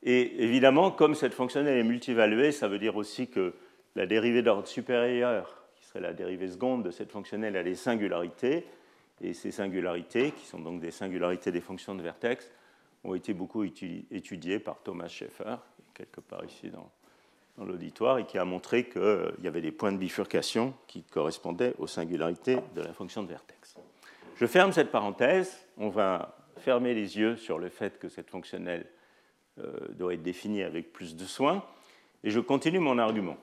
Et 0.02 0.42
évidemment, 0.42 0.90
comme 0.90 1.14
cette 1.14 1.34
fonctionnelle 1.34 1.78
est 1.78 1.84
multivaluée, 1.84 2.52
ça 2.52 2.68
veut 2.68 2.78
dire 2.78 2.96
aussi 2.96 3.28
que 3.28 3.54
la 3.94 4.06
dérivée 4.06 4.42
d'ordre 4.42 4.68
supérieur, 4.68 5.62
qui 5.76 5.86
serait 5.86 6.00
la 6.00 6.12
dérivée 6.12 6.48
seconde 6.48 6.84
de 6.84 6.90
cette 6.90 7.10
fonctionnelle, 7.10 7.56
a 7.56 7.62
des 7.62 7.74
singularités. 7.74 8.66
Et 9.20 9.34
ces 9.34 9.52
singularités, 9.52 10.32
qui 10.32 10.44
sont 10.46 10.58
donc 10.58 10.80
des 10.80 10.90
singularités 10.90 11.52
des 11.52 11.60
fonctions 11.60 11.94
de 11.94 12.02
vertex, 12.02 12.50
ont 13.04 13.14
été 13.14 13.34
beaucoup 13.34 13.64
étudiés 13.64 14.58
par 14.58 14.78
Thomas 14.82 15.08
Schaeffer, 15.08 15.56
quelque 15.94 16.20
part 16.20 16.44
ici 16.44 16.70
dans, 16.70 16.90
l'auditoire, 17.64 18.18
et 18.18 18.26
qui 18.26 18.38
a 18.38 18.44
montré 18.44 18.88
qu'il 18.88 19.34
y 19.42 19.46
avait 19.46 19.60
des 19.60 19.72
points 19.72 19.92
de 19.92 19.98
bifurcation 19.98 20.74
qui 20.86 21.02
correspondaient 21.02 21.74
aux 21.78 21.86
singularités 21.86 22.58
de 22.74 22.80
la 22.80 22.92
fonction 22.92 23.22
de 23.22 23.28
vertex. 23.28 23.76
Je 24.36 24.46
ferme 24.46 24.72
cette 24.72 24.90
parenthèse, 24.90 25.66
on 25.76 25.88
va 25.88 26.36
fermer 26.58 26.94
les 26.94 27.18
yeux 27.18 27.36
sur 27.36 27.58
le 27.58 27.68
fait 27.68 27.98
que 27.98 28.08
cette 28.08 28.30
fonctionnelle 28.30 28.86
euh, 29.58 29.88
doit 29.90 30.14
être 30.14 30.22
définie 30.22 30.62
avec 30.62 30.92
plus 30.92 31.14
de 31.14 31.24
soin, 31.24 31.64
et 32.24 32.30
je 32.30 32.40
continue 32.40 32.78
mon 32.78 32.98
argument. 32.98 33.36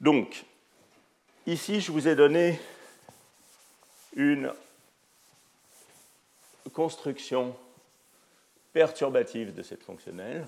Donc, 0.00 0.44
ici, 1.46 1.80
je 1.80 1.92
vous 1.92 2.08
ai 2.08 2.16
donné 2.16 2.58
une 4.16 4.52
construction 6.74 7.54
perturbative 8.72 9.54
de 9.54 9.62
cette 9.62 9.82
fonctionnelle, 9.82 10.46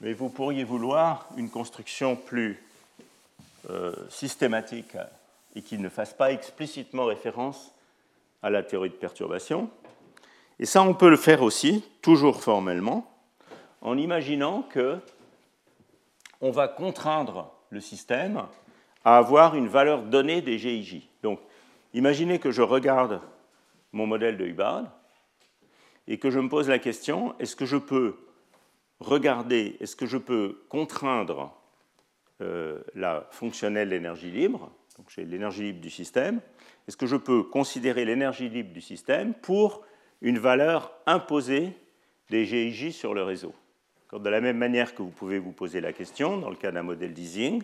mais 0.00 0.12
vous 0.12 0.28
pourriez 0.28 0.62
vouloir 0.62 1.26
une 1.36 1.50
construction 1.50 2.14
plus 2.14 2.62
euh, 3.70 3.94
systématique 4.10 4.96
et 5.54 5.62
qui 5.62 5.78
ne 5.78 5.88
fasse 5.88 6.12
pas 6.12 6.30
explicitement 6.30 7.06
référence 7.06 7.72
à 8.42 8.50
la 8.50 8.62
théorie 8.62 8.90
de 8.90 8.94
perturbation. 8.94 9.70
Et 10.58 10.66
ça, 10.66 10.82
on 10.82 10.94
peut 10.94 11.10
le 11.10 11.16
faire 11.16 11.42
aussi, 11.42 11.82
toujours 12.02 12.42
formellement, 12.42 13.10
en 13.80 13.96
imaginant 13.96 14.62
que 14.62 14.98
on 16.42 16.50
va 16.50 16.68
contraindre 16.68 17.50
le 17.70 17.80
système 17.80 18.44
à 19.04 19.16
avoir 19.16 19.54
une 19.54 19.68
valeur 19.68 20.02
donnée 20.02 20.42
des 20.42 20.58
GIJ. 20.58 21.08
Donc, 21.22 21.40
imaginez 21.94 22.38
que 22.38 22.50
je 22.50 22.62
regarde 22.62 23.20
mon 23.92 24.06
modèle 24.06 24.36
de 24.36 24.44
Hubbard 24.44 24.84
et 26.08 26.18
que 26.18 26.30
je 26.30 26.38
me 26.38 26.48
pose 26.48 26.68
la 26.68 26.78
question, 26.78 27.34
est-ce 27.38 27.56
que 27.56 27.66
je 27.66 27.76
peux 27.76 28.16
regarder, 29.00 29.76
est-ce 29.80 29.96
que 29.96 30.06
je 30.06 30.18
peux 30.18 30.64
contraindre 30.68 31.54
euh, 32.40 32.80
la 32.94 33.26
fonctionnelle 33.30 33.90
d'énergie 33.90 34.30
libre, 34.30 34.70
donc 34.96 35.06
j'ai 35.08 35.24
l'énergie 35.24 35.62
libre 35.62 35.80
du 35.80 35.90
système, 35.90 36.40
est-ce 36.88 36.96
que 36.96 37.06
je 37.06 37.16
peux 37.16 37.42
considérer 37.42 38.04
l'énergie 38.04 38.48
libre 38.48 38.72
du 38.72 38.80
système 38.80 39.34
pour 39.34 39.82
une 40.22 40.38
valeur 40.38 40.92
imposée 41.06 41.72
des 42.30 42.44
GIJ 42.44 42.92
sur 42.92 43.14
le 43.14 43.22
réseau? 43.22 43.54
De 44.12 44.28
la 44.30 44.40
même 44.40 44.56
manière 44.56 44.94
que 44.94 45.02
vous 45.02 45.10
pouvez 45.10 45.38
vous 45.38 45.52
poser 45.52 45.80
la 45.80 45.92
question, 45.92 46.38
dans 46.38 46.48
le 46.48 46.56
cas 46.56 46.70
d'un 46.70 46.82
modèle 46.82 47.12
d'easing, 47.12 47.62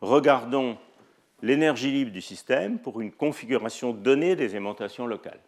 regardons 0.00 0.78
l'énergie 1.42 1.92
libre 1.92 2.12
du 2.12 2.22
système 2.22 2.78
pour 2.78 3.00
une 3.00 3.12
configuration 3.12 3.92
donnée 3.92 4.36
des 4.36 4.56
aimantations 4.56 5.06
locales. 5.06 5.40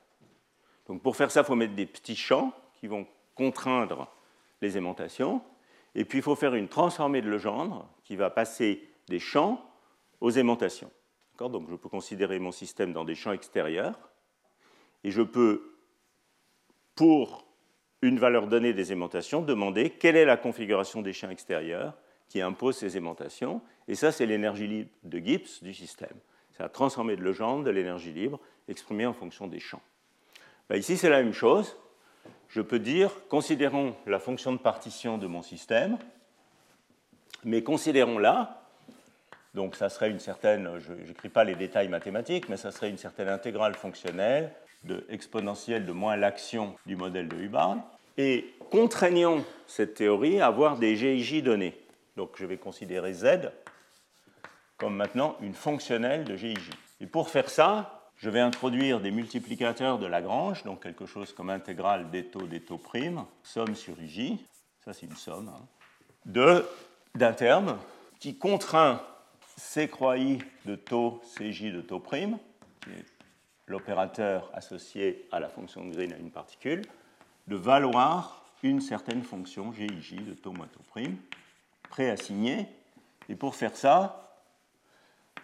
Donc 0.88 1.02
pour 1.02 1.16
faire 1.16 1.30
ça, 1.30 1.40
il 1.40 1.46
faut 1.46 1.54
mettre 1.54 1.74
des 1.74 1.86
petits 1.86 2.16
champs 2.16 2.52
qui 2.80 2.86
vont 2.86 3.06
contraindre 3.34 4.10
les 4.60 4.76
aimantations. 4.76 5.42
Et 5.94 6.04
puis 6.04 6.18
il 6.18 6.22
faut 6.22 6.34
faire 6.34 6.54
une 6.54 6.68
transformée 6.68 7.22
de 7.22 7.28
Legendre 7.28 7.88
qui 8.04 8.16
va 8.16 8.30
passer 8.30 8.88
des 9.08 9.18
champs 9.18 9.64
aux 10.20 10.30
aimantations. 10.30 10.90
Donc 11.38 11.70
je 11.70 11.76
peux 11.76 11.88
considérer 11.88 12.40
mon 12.40 12.50
système 12.50 12.92
dans 12.92 13.04
des 13.04 13.14
champs 13.14 13.32
extérieurs. 13.32 13.98
Et 15.04 15.10
je 15.12 15.22
peux, 15.22 15.76
pour 16.96 17.46
une 18.02 18.18
valeur 18.18 18.48
donnée 18.48 18.72
des 18.72 18.92
aimantations, 18.92 19.42
demander 19.42 19.90
quelle 19.90 20.16
est 20.16 20.24
la 20.24 20.36
configuration 20.36 21.02
des 21.02 21.12
champs 21.12 21.30
extérieurs 21.30 21.96
qui 22.28 22.40
impose 22.40 22.76
ces 22.76 22.96
aimantations. 22.96 23.62
Et 23.86 23.94
ça, 23.94 24.10
c'est 24.10 24.26
l'énergie 24.26 24.66
libre 24.66 24.90
de 25.04 25.18
Gibbs 25.18 25.62
du 25.62 25.72
système. 25.72 26.16
C'est 26.52 26.62
la 26.62 26.68
transformée 26.68 27.16
de 27.16 27.22
Legendre 27.22 27.64
de 27.64 27.70
l'énergie 27.70 28.12
libre 28.12 28.40
exprimée 28.66 29.06
en 29.06 29.12
fonction 29.12 29.46
des 29.46 29.60
champs. 29.60 29.82
Ben, 30.68 30.76
ici, 30.76 30.96
c'est 30.96 31.08
la 31.08 31.22
même 31.22 31.32
chose. 31.32 31.76
Je 32.48 32.60
peux 32.60 32.78
dire, 32.78 33.10
considérons 33.28 33.94
la 34.06 34.18
fonction 34.18 34.52
de 34.52 34.58
partition 34.58 35.18
de 35.18 35.26
mon 35.26 35.42
système, 35.42 35.98
mais 37.44 37.62
considérons-la, 37.62 38.62
donc 39.54 39.76
ça 39.76 39.88
serait 39.88 40.10
une 40.10 40.18
certaine, 40.18 40.78
je 40.78 40.92
n'écris 40.92 41.28
pas 41.28 41.44
les 41.44 41.54
détails 41.54 41.88
mathématiques, 41.88 42.48
mais 42.48 42.56
ça 42.56 42.70
serait 42.70 42.90
une 42.90 42.98
certaine 42.98 43.28
intégrale 43.28 43.74
fonctionnelle 43.74 44.52
de 44.84 45.04
exponentielle 45.08 45.84
de 45.86 45.92
moins 45.92 46.16
l'action 46.16 46.76
du 46.86 46.96
modèle 46.96 47.28
de 47.28 47.36
Hubbard, 47.36 47.78
et 48.16 48.54
contraignons 48.70 49.44
cette 49.66 49.94
théorie 49.94 50.40
à 50.40 50.46
avoir 50.46 50.76
des 50.76 50.96
GIJ 50.96 51.42
donnés. 51.42 51.78
Donc 52.16 52.32
je 52.36 52.44
vais 52.44 52.56
considérer 52.56 53.12
Z 53.12 53.50
comme 54.76 54.96
maintenant 54.96 55.36
une 55.40 55.54
fonctionnelle 55.54 56.24
de 56.24 56.36
GIJ. 56.36 56.70
Et 57.00 57.06
pour 57.06 57.30
faire 57.30 57.50
ça, 57.50 57.97
je 58.18 58.30
vais 58.30 58.40
introduire 58.40 59.00
des 59.00 59.10
multiplicateurs 59.10 59.98
de 59.98 60.06
Lagrange, 60.06 60.64
donc 60.64 60.82
quelque 60.82 61.06
chose 61.06 61.32
comme 61.32 61.50
intégrale 61.50 62.10
des 62.10 62.24
taux 62.26 62.46
des 62.46 62.60
taux 62.60 62.78
primes, 62.78 63.24
somme 63.42 63.74
sur 63.74 63.94
J, 64.04 64.44
ça 64.84 64.92
c'est 64.92 65.06
une 65.06 65.16
somme, 65.16 65.48
hein, 65.48 66.62
d'un 67.14 67.32
terme 67.32 67.78
qui 68.18 68.36
contraint 68.36 69.00
C 69.56 69.88
croix 69.88 70.18
I 70.18 70.38
de 70.66 70.74
taux 70.74 71.22
CJ 71.36 71.72
de 71.72 71.80
taux 71.80 72.00
prime, 72.00 72.38
qui 72.82 72.90
est 72.90 73.04
l'opérateur 73.66 74.50
associé 74.54 75.28
à 75.32 75.40
la 75.40 75.48
fonction 75.48 75.84
de 75.84 75.92
Green 75.92 76.12
à 76.12 76.16
une 76.16 76.30
particule, 76.30 76.82
de 77.46 77.56
valoir 77.56 78.44
une 78.62 78.80
certaine 78.80 79.22
fonction 79.22 79.72
GIJ 79.72 80.16
de 80.24 80.34
taux 80.34 80.52
moins 80.52 80.66
taux 80.66 80.82
prime, 80.88 81.16
préassignée. 81.88 82.66
Et 83.28 83.36
pour 83.36 83.54
faire 83.54 83.76
ça, 83.76 84.27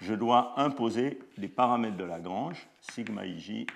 je 0.00 0.14
dois 0.14 0.58
imposer 0.60 1.18
les 1.36 1.48
paramètres 1.48 1.96
de 1.96 2.04
Lagrange, 2.04 2.66
sigma 2.80 3.26
ij 3.26 3.66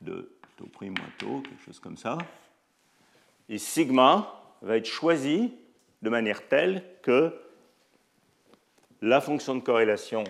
de 0.00 0.36
taux 0.56 0.66
prime 0.66 0.94
moins 0.98 1.10
taux, 1.18 1.40
quelque 1.40 1.64
chose 1.64 1.80
comme 1.80 1.96
ça. 1.96 2.18
Et 3.48 3.58
sigma 3.58 4.32
va 4.62 4.76
être 4.76 4.86
choisi 4.86 5.54
de 6.02 6.10
manière 6.10 6.46
telle 6.48 6.82
que 7.02 7.34
la 9.02 9.20
fonction 9.20 9.54
de 9.54 9.60
corrélation 9.60 10.24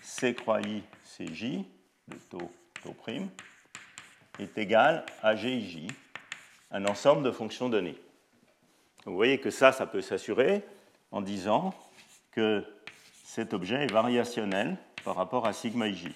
C 0.00 0.34
croix 0.34 0.60
I, 0.60 0.82
CJ, 1.04 1.64
de 2.08 2.16
taux, 2.30 2.50
taux 2.82 2.92
prime, 2.92 3.28
est 4.38 4.58
égale 4.58 5.04
à 5.22 5.34
GIJ, 5.34 5.86
un 6.70 6.84
ensemble 6.86 7.22
de 7.22 7.30
fonctions 7.30 7.68
données. 7.68 7.98
Vous 9.06 9.14
voyez 9.14 9.38
que 9.38 9.50
ça, 9.50 9.72
ça 9.72 9.86
peut 9.86 10.00
s'assurer 10.00 10.62
en 11.10 11.20
disant 11.20 11.74
que 12.32 12.64
cet 13.34 13.52
objet 13.52 13.82
est 13.82 13.92
variationnel 13.92 14.76
par 15.02 15.16
rapport 15.16 15.44
à 15.44 15.52
sigma 15.52 15.88
ij. 15.88 16.12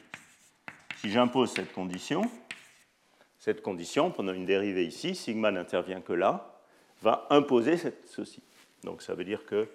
Si 0.99 1.11
j'impose 1.11 1.51
cette 1.51 1.73
condition, 1.73 2.23
cette 3.41 3.61
condition, 3.61 4.13
pendant 4.13 4.33
une 4.33 4.47
dérivée 4.47 4.87
ici, 4.87 5.17
sigma 5.17 5.51
n'intervient 5.51 6.01
que 6.01 6.13
là, 6.13 6.63
va 7.03 7.27
imposer 7.31 7.77
ceci. 8.05 8.41
Donc 8.85 9.03
ça 9.03 9.17
veut 9.17 9.25
dire 9.25 9.45
que 9.47 9.69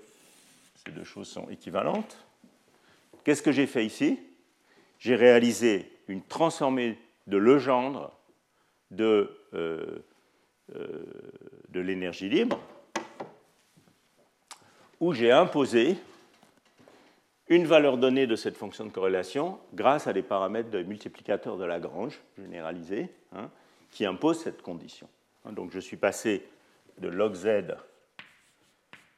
ces 0.85 0.93
deux 0.93 1.03
choses 1.03 1.27
sont 1.27 1.49
équivalentes. 1.49 2.17
Qu'est-ce 3.25 3.41
que 3.41 3.51
j'ai 3.51 3.67
fait 3.67 3.85
ici? 3.85 4.21
J'ai 4.99 5.17
réalisé 5.17 5.91
une 6.07 6.23
transformée 6.23 6.97
de 7.27 7.35
Legendre 7.35 8.17
de, 8.89 9.37
euh, 9.53 9.99
euh, 10.77 11.03
de 11.67 11.81
l'énergie 11.81 12.29
libre, 12.29 12.57
où 15.01 15.11
j'ai 15.11 15.33
imposé 15.33 15.97
une 17.55 17.65
valeur 17.65 17.97
donnée 17.97 18.27
de 18.27 18.35
cette 18.35 18.57
fonction 18.57 18.85
de 18.85 18.89
corrélation 18.89 19.59
grâce 19.73 20.07
à 20.07 20.13
des 20.13 20.23
paramètres 20.23 20.69
de 20.69 20.81
multiplicateur 20.81 21.57
de 21.57 21.65
Lagrange 21.65 22.21
généralisés 22.37 23.09
hein, 23.33 23.49
qui 23.91 24.05
imposent 24.05 24.41
cette 24.41 24.61
condition. 24.61 25.07
Hein, 25.45 25.53
donc 25.53 25.71
je 25.71 25.79
suis 25.79 25.97
passé 25.97 26.47
de 26.97 27.07
log 27.07 27.33
z 27.33 27.75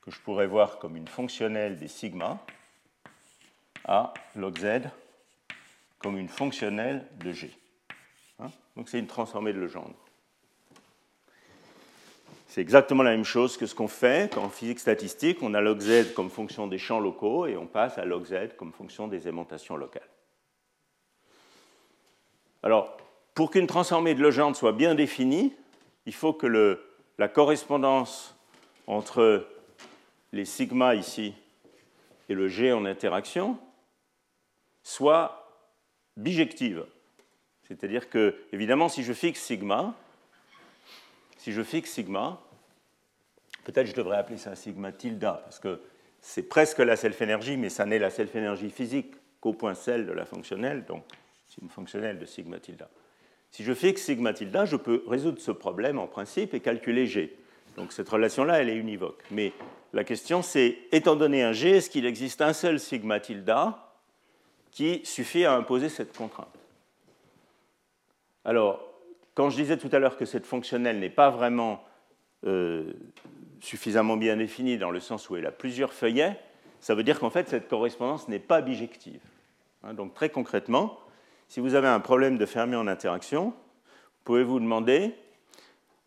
que 0.02 0.12
je 0.12 0.20
pourrais 0.22 0.48
voir 0.48 0.80
comme 0.80 0.96
une 0.96 1.08
fonctionnelle 1.08 1.78
des 1.78 1.88
sigma 1.88 2.40
à 3.86 4.14
log 4.36 4.58
z 4.58 4.82
comme 6.00 6.18
une 6.18 6.30
fonctionnelle 6.30 7.06
de 7.20 7.32
g. 7.32 7.52
Hein, 8.40 8.52
donc 8.76 8.90
c'est 8.90 9.00
une 9.00 9.08
transformée 9.08 9.54
de 9.54 9.60
Legendre. 9.60 10.05
C'est 12.56 12.62
exactement 12.62 13.04
la 13.04 13.12
même 13.12 13.26
chose 13.26 13.58
que 13.58 13.66
ce 13.66 13.76
qu'on 13.76 13.90
fait 13.90 14.38
en 14.38 14.48
physique 14.48 14.80
statistique, 14.80 15.40
on 15.42 15.54
a 15.56 15.60
log 15.60 15.82
z 15.82 16.14
comme 16.14 16.30
fonction 16.30 16.68
des 16.68 16.78
champs 16.78 17.02
locaux 17.02 17.48
et 17.48 17.58
on 17.58 17.68
passe 17.68 17.98
à 17.98 18.06
log 18.06 18.24
z 18.24 18.56
comme 18.56 18.72
fonction 18.72 19.10
des 19.10 19.28
aimantations 19.28 19.76
locales. 19.76 20.08
Alors, 22.64 22.96
pour 23.34 23.52
qu'une 23.52 23.68
transformée 23.68 24.16
de 24.16 24.22
Legendre 24.22 24.56
soit 24.56 24.72
bien 24.72 24.96
définie, 24.96 25.52
il 26.06 26.14
faut 26.14 26.32
que 26.32 26.80
la 27.18 27.28
correspondance 27.28 28.38
entre 28.88 29.46
les 30.32 30.46
sigma 30.46 30.96
ici 30.96 31.34
et 32.30 32.34
le 32.36 32.48
g 32.48 32.72
en 32.72 32.86
interaction 32.86 33.60
soit 34.82 35.46
bijective. 36.16 36.86
C'est-à-dire 37.68 38.10
que, 38.10 38.34
évidemment, 38.54 38.88
si 38.88 39.04
je 39.04 39.12
fixe 39.12 39.42
sigma, 39.42 39.94
si 41.38 41.52
je 41.52 41.62
fixe 41.62 41.92
sigma, 41.92 42.40
peut-être 43.66 43.88
je 43.88 43.96
devrais 43.96 44.18
appeler 44.18 44.38
ça 44.38 44.56
sigma 44.56 44.94
tilde, 44.94 45.20
parce 45.20 45.60
que 45.60 45.82
c'est 46.22 46.44
presque 46.44 46.80
la 46.80 46.96
self-énergie, 46.96 47.58
mais 47.58 47.70
ça 47.70 47.86
n'est 47.86 48.00
la 48.00 48.10
self-énergie 48.10 48.70
physique 48.70 49.14
qu'au 49.42 49.54
point 49.54 49.74
celle 49.74 50.06
de 50.06 50.14
la 50.14 50.26
fonctionnelle, 50.26 50.86
donc 50.86 51.04
c'est 51.48 51.62
une 51.62 51.70
fonctionnelle 51.70 52.18
de 52.18 52.26
sigma 52.26 52.60
tilde. 52.60 52.88
Si 53.52 53.64
je 53.64 53.74
fixe 53.74 54.04
sigma 54.04 54.34
tilde, 54.34 54.66
je 54.66 54.76
peux 54.76 55.04
résoudre 55.08 55.40
ce 55.40 55.52
problème 55.52 56.00
en 56.00 56.08
principe 56.08 56.54
et 56.54 56.62
calculer 56.62 57.06
g. 57.08 57.36
Donc 57.76 57.92
cette 57.92 58.08
relation-là, 58.08 58.62
elle 58.62 58.70
est 58.70 58.76
univoque. 58.76 59.24
Mais 59.32 59.52
la 59.94 60.04
question, 60.04 60.42
c'est, 60.42 60.78
étant 60.92 61.16
donné 61.16 61.44
un 61.44 61.52
g, 61.52 61.72
est-ce 61.72 61.90
qu'il 61.90 62.06
existe 62.06 62.42
un 62.42 62.54
seul 62.54 62.80
sigma 62.80 63.20
tilde 63.20 63.54
qui 64.72 65.02
suffit 65.04 65.46
à 65.46 65.54
imposer 65.54 65.90
cette 65.90 66.16
contrainte? 66.16 66.48
Alors, 68.44 68.82
quand 69.34 69.50
je 69.50 69.58
disais 69.58 69.78
tout 69.78 69.90
à 69.92 70.00
l'heure 70.00 70.18
que 70.18 70.26
cette 70.26 70.46
fonctionnelle 70.46 71.00
n'est 71.00 71.10
pas 71.10 71.30
vraiment 71.30 71.84
euh, 72.46 72.94
suffisamment 73.62 74.18
bien 74.18 74.38
définie 74.38 74.78
dans 74.78 74.92
le 74.92 75.00
sens 75.00 75.30
où 75.30 75.36
elle 75.36 75.46
a 75.46 75.52
plusieurs 75.52 75.94
feuillets, 75.94 76.40
ça 76.80 76.96
veut 76.96 77.04
dire 77.04 77.20
qu'en 77.20 77.30
fait 77.30 77.50
cette 77.50 77.68
correspondance 77.68 78.28
n'est 78.28 78.40
pas 78.40 78.62
bijective. 78.62 79.22
Hein, 79.84 79.94
donc 79.94 80.14
très 80.14 80.30
concrètement, 80.30 81.00
si 81.48 81.60
vous 81.60 81.76
avez 81.76 81.88
un 81.88 82.00
problème 82.00 82.38
de 82.38 82.46
Fermi 82.46 82.76
en 82.76 82.88
interaction, 82.88 83.48
vous 83.48 84.24
pouvez 84.24 84.44
vous 84.44 84.60
demander 84.60 85.14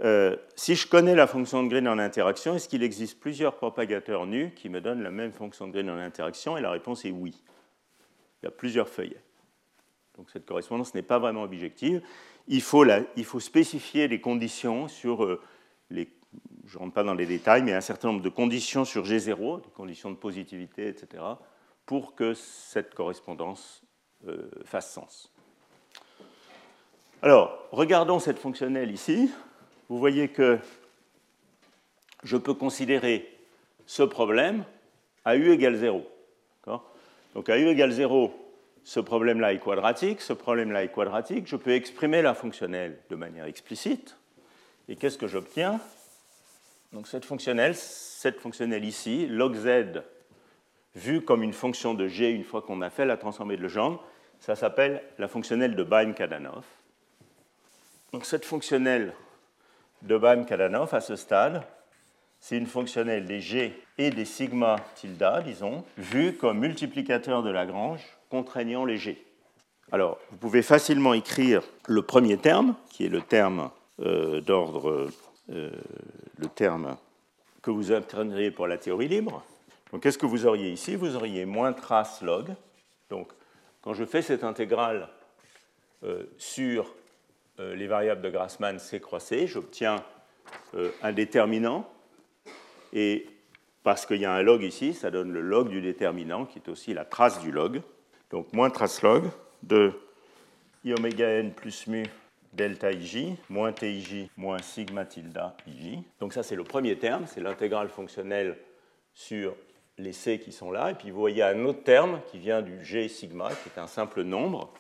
euh, 0.01 0.37
si 0.55 0.77
je 0.77 0.87
connais 0.87 1.15
la 1.15 1.27
fonction 1.27 1.63
de 1.63 1.69
Green 1.69 1.89
en 1.89 1.99
interaction, 1.99 2.55
est-ce 2.55 2.69
qu'il 2.69 2.83
existe 2.83 3.19
plusieurs 3.19 3.57
propagateurs 3.57 4.27
nus 4.27 4.53
qui 4.55 4.69
me 4.69 4.81
donnent 4.81 5.03
la 5.03 5.11
même 5.11 5.33
fonction 5.33 5.67
de 5.67 5.73
Green 5.73 5.91
en 5.91 5.99
interaction? 5.99 6.57
Et 6.57 6.61
la 6.61 6.71
réponse 6.71 7.05
est 7.05 7.11
oui. 7.11 7.35
Il 8.43 8.47
y 8.47 8.49
a 8.49 8.53
plusieurs 8.53 8.89
feuillets. 8.89 9.21
Donc 10.17 10.31
cette 10.31 10.47
correspondance 10.47 10.95
n'est 10.95 11.03
pas 11.03 11.19
vraiment 11.19 11.47
bijective 11.47 12.03
il 12.49 12.63
faut, 12.63 12.85
il 13.17 13.25
faut 13.25 13.41
spécifier 13.41 14.09
les 14.09 14.21
conditions 14.21 14.89
sur 14.89 15.25
euh, 15.25 15.41
les, 15.91 16.09
je 16.69 16.75
ne 16.75 16.81
rentre 16.81 16.95
pas 16.95 17.03
dans 17.03 17.15
les 17.15 17.27
détails, 17.27 17.63
mais 17.63 17.73
un 17.73 17.81
certain 17.81 18.09
nombre 18.09 18.23
de 18.23 18.29
conditions 18.29 18.85
sur 18.85 19.05
G0, 19.05 19.63
des 19.63 19.71
conditions 19.71 20.11
de 20.11 20.17
positivité, 20.17 20.89
etc., 20.89 21.25
pour 21.87 22.15
que 22.15 22.35
cette 22.35 22.95
correspondance 22.95 23.83
euh, 24.27 24.51
fasse 24.65 24.93
sens. 24.93 25.33
Alors, 27.23 27.67
regardons 27.73 28.19
cette 28.19 28.39
fonctionnelle 28.39 28.91
ici. 28.91 29.31
Vous 29.89 29.99
voyez 29.99 30.29
que 30.29 30.59
je 32.23 32.37
peux 32.37 32.55
considérer 32.55 33.35
ce 33.87 34.03
problème 34.03 34.65
à 35.25 35.37
u 35.37 35.51
égale 35.51 35.77
0. 35.77 36.07
Donc 37.35 37.49
à 37.49 37.59
u 37.59 37.69
égale 37.69 37.93
0, 37.93 38.33
ce 38.85 39.01
problème-là 39.01 39.53
est 39.53 39.59
quadratique, 39.59 40.21
ce 40.21 40.33
problème-là 40.33 40.83
est 40.83 40.89
quadratique, 40.89 41.47
je 41.47 41.57
peux 41.57 41.73
exprimer 41.73 42.23
la 42.23 42.35
fonctionnelle 42.35 42.99
de 43.11 43.17
manière 43.17 43.45
explicite. 43.45 44.17
Et 44.89 44.97
qu'est-ce 44.97 45.19
que 45.19 45.29
j'obtiens? 45.29 45.81
Donc 46.93 47.07
cette 47.07 47.25
fonctionnelle, 47.25 47.75
cette 47.75 48.41
fonctionnelle 48.41 48.85
ici, 48.85 49.27
log 49.27 49.55
z, 49.55 50.03
vue 50.95 51.23
comme 51.23 51.43
une 51.43 51.53
fonction 51.53 51.95
de 51.95 52.09
g 52.09 52.31
une 52.31 52.45
fois 52.45 52.63
qu'on 52.63 52.81
a 52.81 52.91
fait 52.91 53.05
la 53.05 53.17
transformée 53.17 53.57
de 53.57 53.63
Legendre, 53.63 54.03
ça 54.41 54.57
s'appelle 54.57 55.03
la 55.19 55.29
fonctionnelle 55.29 55.75
de 55.75 55.83
Baim-Kadanoff. 55.83 56.65
Donc 58.13 58.25
cette 58.25 58.45
fonctionnelle 58.45 59.13
de 60.03 60.17
Baim-Kadanoff, 60.17 60.95
à 60.95 61.01
ce 61.01 61.17
stade, 61.17 61.63
c'est 62.41 62.57
une 62.57 62.67
fonctionnelle 62.67 63.27
des 63.27 63.41
g 63.41 63.79
et 63.99 64.11
des 64.11 64.25
sigma 64.25 64.77
tilde, 64.95 65.43
disons, 65.45 65.85
vue 65.97 66.35
comme 66.35 66.61
multiplicateur 66.61 67.43
de 67.43 67.51
Lagrange 67.51 68.03
contraignant 68.31 68.85
léger. 68.85 69.25
Alors, 69.91 70.19
vous 70.31 70.37
pouvez 70.37 70.63
facilement 70.63 71.15
écrire 71.15 71.63
le 71.87 72.03
premier 72.03 72.37
terme, 72.37 72.75
qui 72.91 73.07
est 73.07 73.09
le 73.09 73.23
terme 73.23 73.71
euh, 74.01 74.41
d'ordre, 74.41 75.09
euh, 75.51 75.71
le 76.39 76.47
terme 76.49 76.97
que 77.63 77.71
vous 77.71 77.91
obtiendriez 77.91 78.51
pour 78.51 78.67
la 78.67 78.79
théorie 78.79 79.09
libre. 79.09 79.45
Donc, 79.93 80.03
qu'est-ce 80.03 80.19
que 80.19 80.27
vous 80.27 80.47
auriez 80.47 80.71
ici? 80.71 80.97
Vous 80.97 81.17
auriez 81.17 81.45
moins 81.45 81.73
trace 81.73 82.23
log. 82.23 82.55
Donc, 83.11 83.33
quand 83.83 83.95
je 83.95 84.05
fais 84.05 84.23
cette 84.23 84.45
intégrale 84.45 85.09
euh, 86.05 86.25
sur 86.37 86.95
les 87.59 87.89
variables 87.89 88.21
de 88.21 88.31
Grassmann 88.31 88.79
C 88.79 89.01
croisé, 89.01 89.49
j'obtiens 89.49 89.97
un 91.03 91.13
déterminant. 91.13 91.91
Et 92.93 93.27
parce 93.83 94.07
qu'il 94.07 94.19
y 94.19 94.25
a 94.25 94.33
un 94.33 94.43
log 94.43 94.63
ici, 94.63 94.95
ça 94.95 95.11
donne 95.11 95.33
le 95.33 95.41
log 95.41 95.69
du 95.69 95.81
déterminant, 95.81 96.45
qui 96.45 96.59
est 96.59 96.69
aussi 96.69 96.95
la 96.95 97.05
trace 97.05 97.41
du 97.41 97.51
log. 97.51 97.83
Donc 98.31 98.53
moins 98.53 98.71
trace 98.71 99.03
log 99.03 99.25
de 99.63 99.93
i 100.85 100.93
oméga 100.93 101.29
n 101.41 101.53
plus 101.53 101.87
mu 101.87 102.05
delta 102.53 102.91
ij 102.91 103.37
moins 103.49 103.73
tij 103.73 104.29
moins 104.37 104.63
sigma 104.63 105.05
tilde 105.05 105.53
ij. 105.67 106.03
Donc 106.19 106.33
ça 106.33 106.43
c'est 106.43 106.57
le 106.57 106.65
premier 106.65 106.99
terme, 106.99 107.27
c'est 107.27 107.41
l'intégrale 107.41 107.89
fonctionnelle 107.89 108.57
sur 109.15 109.55
les 109.99 110.13
c 110.13 110.39
qui 110.39 110.53
sont 110.53 110.71
là. 110.71 110.91
Et 110.91 110.95
puis 110.95 111.11
vous 111.11 111.21
voyez 111.21 111.43
un 111.43 111.65
autre 111.65 111.83
terme 111.83 112.21
qui 112.31 112.39
vient 112.39 112.63
du 112.63 112.85
g 112.85 113.09
sigma, 113.09 113.49
qui 113.51 113.69
est 113.69 113.81
un 113.81 113.87
simple 113.87 114.23
nombre, 114.23 114.73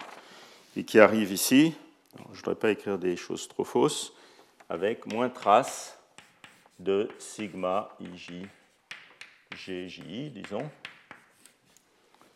et 0.76 0.84
qui 0.84 1.00
arrive 1.00 1.32
ici. 1.32 1.74
je 2.16 2.22
ne 2.30 2.36
voudrais 2.36 2.54
pas 2.54 2.70
écrire 2.70 2.98
des 2.98 3.16
choses 3.16 3.48
trop 3.48 3.64
fausses, 3.64 4.12
avec 4.68 5.06
moins 5.06 5.28
trace 5.28 5.98
de 6.78 7.08
sigma 7.18 7.88
ij 8.00 8.46
gji, 9.56 10.30
disons. 10.30 10.70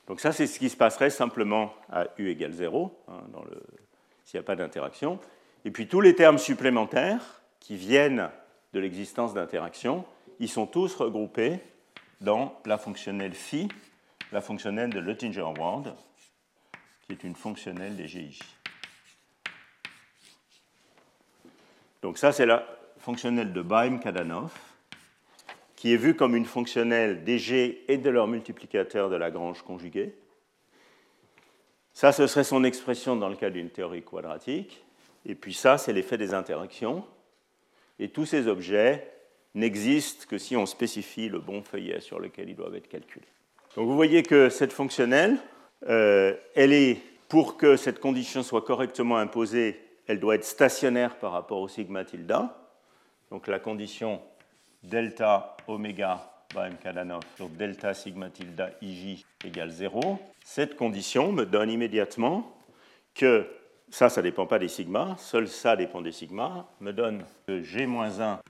Donc 0.06 0.20
ça, 0.20 0.32
c'est 0.32 0.46
ce 0.46 0.58
qui 0.58 0.68
se 0.68 0.76
passerait 0.76 1.10
simplement 1.10 1.72
à 1.88 2.06
u 2.18 2.28
égale 2.28 2.52
0, 2.52 2.92
hein, 3.08 3.22
s'il 4.32 4.40
n'y 4.40 4.44
a 4.44 4.46
pas 4.46 4.56
d'interaction. 4.56 5.18
Et 5.66 5.70
puis 5.70 5.88
tous 5.88 6.00
les 6.00 6.14
termes 6.14 6.38
supplémentaires 6.38 7.42
qui 7.60 7.76
viennent 7.76 8.30
de 8.72 8.80
l'existence 8.80 9.34
d'interaction, 9.34 10.06
ils 10.40 10.48
sont 10.48 10.66
tous 10.66 10.94
regroupés 10.94 11.58
dans 12.22 12.58
la 12.64 12.78
fonctionnelle 12.78 13.34
phi, 13.34 13.68
la 14.32 14.40
fonctionnelle 14.40 14.88
de 14.88 15.00
Luttinger-Ward, 15.00 15.94
qui 17.02 17.12
est 17.12 17.24
une 17.24 17.34
fonctionnelle 17.34 17.94
des 17.94 18.08
GIJ. 18.08 18.38
Donc 22.00 22.16
ça, 22.16 22.32
c'est 22.32 22.46
la 22.46 22.66
fonctionnelle 22.96 23.52
de 23.52 23.60
Baim-Kadanoff, 23.60 24.58
qui 25.76 25.92
est 25.92 25.98
vue 25.98 26.16
comme 26.16 26.34
une 26.34 26.46
fonctionnelle 26.46 27.22
des 27.22 27.38
G 27.38 27.84
et 27.86 27.98
de 27.98 28.08
leur 28.08 28.28
multiplicateur 28.28 29.10
de 29.10 29.16
Lagrange 29.16 29.60
conjugué. 29.60 30.14
Ça, 31.92 32.12
ce 32.12 32.26
serait 32.26 32.44
son 32.44 32.64
expression 32.64 33.16
dans 33.16 33.28
le 33.28 33.36
cas 33.36 33.50
d'une 33.50 33.70
théorie 33.70 34.02
quadratique. 34.02 34.82
Et 35.26 35.34
puis 35.34 35.54
ça, 35.54 35.78
c'est 35.78 35.92
l'effet 35.92 36.18
des 36.18 36.34
interactions. 36.34 37.04
Et 37.98 38.08
tous 38.08 38.26
ces 38.26 38.48
objets 38.48 39.12
n'existent 39.54 40.26
que 40.28 40.38
si 40.38 40.56
on 40.56 40.66
spécifie 40.66 41.28
le 41.28 41.38
bon 41.38 41.62
feuillet 41.62 42.00
sur 42.00 42.18
lequel 42.18 42.48
ils 42.48 42.56
doivent 42.56 42.74
être 42.74 42.88
calculés. 42.88 43.26
Donc 43.76 43.86
vous 43.86 43.94
voyez 43.94 44.22
que 44.22 44.48
cette 44.48 44.72
fonctionnelle, 44.72 45.36
euh, 45.88 46.34
elle 46.54 46.72
est, 46.72 46.98
pour 47.28 47.56
que 47.56 47.76
cette 47.76 48.00
condition 48.00 48.42
soit 48.42 48.62
correctement 48.62 49.16
imposée, 49.18 49.80
elle 50.06 50.20
doit 50.20 50.34
être 50.34 50.44
stationnaire 50.44 51.16
par 51.16 51.32
rapport 51.32 51.60
au 51.60 51.68
sigma 51.68 52.04
tilde. 52.04 52.34
Donc 53.30 53.46
la 53.46 53.58
condition 53.58 54.20
delta 54.82 55.56
oméga 55.68 56.28
Bahem-Kadanoff 56.54 57.24
sur 57.36 57.48
delta 57.48 57.94
sigma 57.94 58.30
tilde 58.30 58.74
ij 58.82 59.24
égale 59.44 59.70
0. 59.70 60.18
Cette 60.44 60.76
condition 60.76 61.32
me 61.32 61.44
donne 61.44 61.70
immédiatement 61.70 62.56
que 63.14 63.46
ça, 63.90 64.08
ça 64.08 64.20
ne 64.22 64.26
dépend 64.28 64.46
pas 64.46 64.58
des 64.58 64.68
sigma, 64.68 65.16
seul 65.18 65.48
ça 65.48 65.76
dépend 65.76 66.00
des 66.00 66.12
sigma, 66.12 66.66
me 66.80 66.92
donne 66.92 67.24
que 67.46 67.62
G-1 67.62 68.20
hein, 68.20 68.40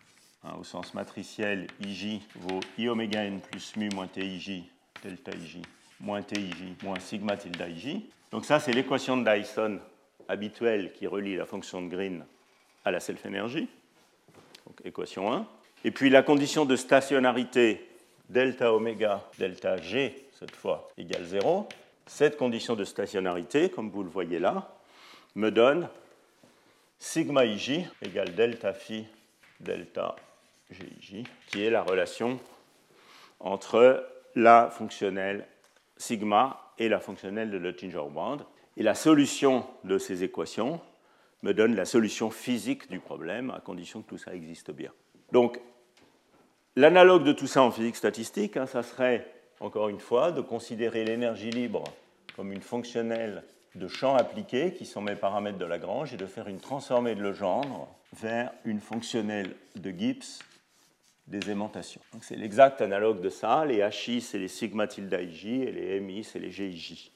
au 0.59 0.65
sens 0.65 0.95
matriciel, 0.95 1.67
ij 1.81 2.21
vaut 2.35 2.63
i 2.79 2.89
oméga 2.89 3.25
n 3.25 3.41
plus 3.41 3.77
mu 3.77 3.89
moins 3.95 4.09
tij, 4.09 4.65
delta 5.03 5.33
ij, 5.33 5.63
moins 6.01 6.23
tij, 6.23 6.51
moins 6.83 7.01
sigma 7.01 7.37
tilde 7.37 7.69
ij. 7.69 8.03
Donc 8.31 8.45
ça, 8.45 8.59
c'est 8.59 8.73
l'équation 8.73 9.17
de 9.17 9.25
Dyson 9.25 9.79
habituelle 10.29 10.93
qui 10.93 11.07
relie 11.07 11.37
la 11.37 11.47
fonction 11.47 11.83
de 11.83 11.89
Green 11.89 12.25
à 12.85 12.91
la 12.91 13.01
self-énergie, 13.01 13.69
donc 14.67 14.81
équation 14.85 15.33
1. 15.33 15.47
Et 15.85 15.91
puis 15.91 16.11
la 16.11 16.23
condition 16.23 16.65
de 16.65 16.77
stationnarité 16.77 17.89
delta 18.29 18.73
oméga 18.73 19.23
delta 19.39 19.77
g, 19.77 20.15
cette 20.43 20.57
fois, 20.57 20.91
égale 20.99 21.23
0. 21.23 21.69
Cette 22.07 22.37
condition 22.37 22.75
de 22.75 22.83
stationnarité, 22.83 23.71
comme 23.71 23.91
vous 23.91 24.03
le 24.03 24.09
voyez 24.09 24.41
là, 24.41 24.75
me 25.37 25.51
donne 25.51 25.89
sigma 26.99 27.45
ij 27.47 27.87
égale 28.03 28.35
delta 28.35 28.73
phi 28.73 29.07
delta 29.61 30.17
gij, 30.69 31.23
qui 31.47 31.63
est 31.63 31.71
la 31.71 31.83
relation 31.83 32.41
entre 33.39 34.05
la 34.35 34.69
fonctionnelle 34.69 35.47
sigma 35.97 36.73
et 36.77 36.89
la 36.89 36.99
fonctionnelle 36.99 37.53
de 37.53 37.59
Luttinger 37.59 38.03
band. 38.11 38.39
Et 38.77 38.83
la 38.83 38.97
solution 38.97 39.65
de 39.85 39.97
ces 39.97 40.25
équations 40.25 40.81
me 41.43 41.55
donne 41.55 41.77
la 41.77 41.85
solution 41.85 42.33
physique 42.33 42.91
du 42.91 42.99
problème, 42.99 43.51
à 43.51 43.61
condition 43.61 44.03
que 44.03 44.09
tout 44.09 44.19
ça 44.19 44.35
existe 44.35 44.73
bien. 44.73 44.91
Donc, 45.31 45.61
l'analogue 46.75 47.23
de 47.23 47.33
tout 47.33 47.47
ça 47.47 47.63
en 47.63 47.71
physique 47.71 47.95
statistique, 47.95 48.57
hein, 48.57 48.67
ça 48.67 48.83
serait, 48.83 49.33
encore 49.63 49.89
une 49.89 50.01
fois, 50.01 50.33
de 50.33 50.41
considérer 50.41 51.05
l'énergie 51.05 51.51
libre 51.51 51.85
comme 52.37 52.53
une 52.53 52.63
fonctionnelle 52.63 53.45
de 53.75 53.89
champ 53.89 54.17
appliqué, 54.17 54.75
qui 54.75 54.85
sont 54.85 55.01
mes 55.01 55.17
paramètres 55.17 55.59
de 55.59 55.65
Lagrange, 55.65 56.13
et 56.13 56.17
de 56.17 56.27
faire 56.27 56.49
une 56.49 56.61
transformée 56.61 57.15
de 57.15 57.23
Legendre 57.23 57.89
vers 58.13 58.53
une 58.65 58.81
fonctionnelle 58.81 59.55
de 59.77 59.91
Gibbs 59.91 60.43
des 61.27 61.51
aimantations. 61.51 62.01
C'est 62.21 62.37
l'exact 62.37 62.83
analogue 62.83 63.21
de 63.21 63.31
ça. 63.31 63.65
Les 63.65 63.79
HI, 63.79 64.21
c'est 64.21 64.39
les 64.39 64.49
sigma 64.49 64.87
tilde 64.87 65.13
IJ, 65.13 65.47
et 65.47 65.73
les 65.73 66.01
MI, 66.01 66.25
c'est 66.25 66.39
les 66.39 66.51
GIJ. 66.51 67.11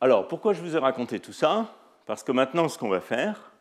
Alors, 0.00 0.26
pourquoi 0.26 0.52
je 0.52 0.60
vous 0.60 0.76
ai 0.76 0.78
raconté 0.78 1.20
tout 1.20 1.32
ça? 1.32 1.74
Parce 2.06 2.22
que 2.22 2.32
maintenant, 2.32 2.68
ce 2.68 2.78
qu'on 2.78 2.88
va 2.88 3.00
faire, 3.00 3.52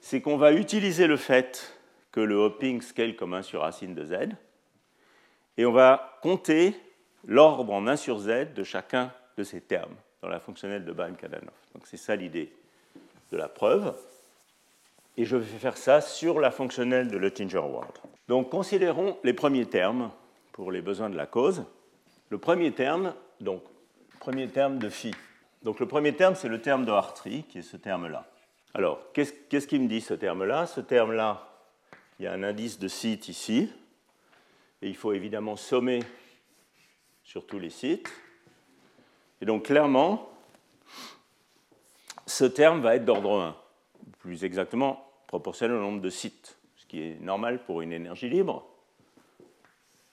c'est 0.00 0.20
qu'on 0.20 0.36
va 0.36 0.52
utiliser 0.52 1.06
le 1.06 1.16
fait 1.16 1.78
que 2.10 2.20
le 2.20 2.34
hopping 2.34 2.82
scale 2.82 3.16
comme 3.16 3.34
1 3.34 3.42
sur 3.42 3.60
racine 3.60 3.94
de 3.94 4.04
z, 4.04 4.34
et 5.56 5.66
on 5.66 5.72
va 5.72 6.18
compter 6.22 6.74
l'ordre 7.26 7.72
en 7.72 7.86
1 7.86 7.96
sur 7.96 8.18
z 8.18 8.54
de 8.54 8.64
chacun 8.64 9.12
de 9.36 9.44
ces 9.44 9.60
termes 9.60 9.94
dans 10.22 10.28
la 10.28 10.40
fonctionnelle 10.40 10.84
de 10.84 10.92
Baum-Kadanoff. 10.92 11.54
Donc 11.74 11.86
c'est 11.86 11.96
ça 11.96 12.16
l'idée 12.16 12.52
de 13.30 13.36
la 13.36 13.48
preuve. 13.48 13.94
Et 15.16 15.24
je 15.24 15.36
vais 15.36 15.58
faire 15.58 15.76
ça 15.76 16.00
sur 16.00 16.40
la 16.40 16.50
fonctionnelle 16.50 17.08
de 17.08 17.18
Luttinger-Ward. 17.18 17.98
Donc 18.28 18.50
considérons 18.50 19.18
les 19.24 19.34
premiers 19.34 19.66
termes 19.66 20.10
pour 20.52 20.72
les 20.72 20.80
besoins 20.80 21.10
de 21.10 21.16
la 21.16 21.26
cause. 21.26 21.64
Le 22.30 22.38
premier 22.38 22.72
terme, 22.72 23.14
donc 23.40 23.62
premier 24.20 24.48
terme 24.48 24.78
de 24.78 24.88
phi. 24.88 25.12
Donc 25.62 25.80
le 25.80 25.86
premier 25.86 26.14
terme, 26.14 26.34
c'est 26.34 26.48
le 26.48 26.60
terme 26.60 26.84
de 26.84 26.92
Hartree, 26.92 27.44
qui 27.44 27.58
est 27.58 27.62
ce 27.62 27.76
terme-là. 27.76 28.26
Alors, 28.74 29.12
qu'est-ce 29.12 29.66
qu'il 29.66 29.82
me 29.82 29.88
dit 29.88 30.00
ce 30.00 30.14
terme-là? 30.14 30.66
Ce 30.66 30.80
terme-là, 30.80 31.46
il 32.18 32.24
y 32.24 32.26
a 32.26 32.32
un 32.32 32.42
indice 32.42 32.78
de 32.78 32.88
site 32.88 33.28
ici, 33.28 33.70
et 34.82 34.88
il 34.88 34.96
faut 34.96 35.12
évidemment 35.12 35.56
sommer 35.56 36.00
sur 37.22 37.46
tous 37.46 37.60
les 37.60 37.70
sites. 37.70 38.12
Et 39.40 39.46
donc 39.46 39.66
clairement, 39.66 40.28
ce 42.26 42.44
terme 42.44 42.80
va 42.80 42.96
être 42.96 43.04
d'ordre 43.04 43.40
1, 43.40 43.56
plus 44.18 44.44
exactement 44.44 45.08
proportionnel 45.28 45.76
au 45.76 45.80
nombre 45.80 46.00
de 46.00 46.10
sites, 46.10 46.58
ce 46.76 46.86
qui 46.86 47.00
est 47.00 47.20
normal 47.20 47.64
pour 47.64 47.80
une 47.80 47.92
énergie 47.92 48.28
libre. 48.28 48.66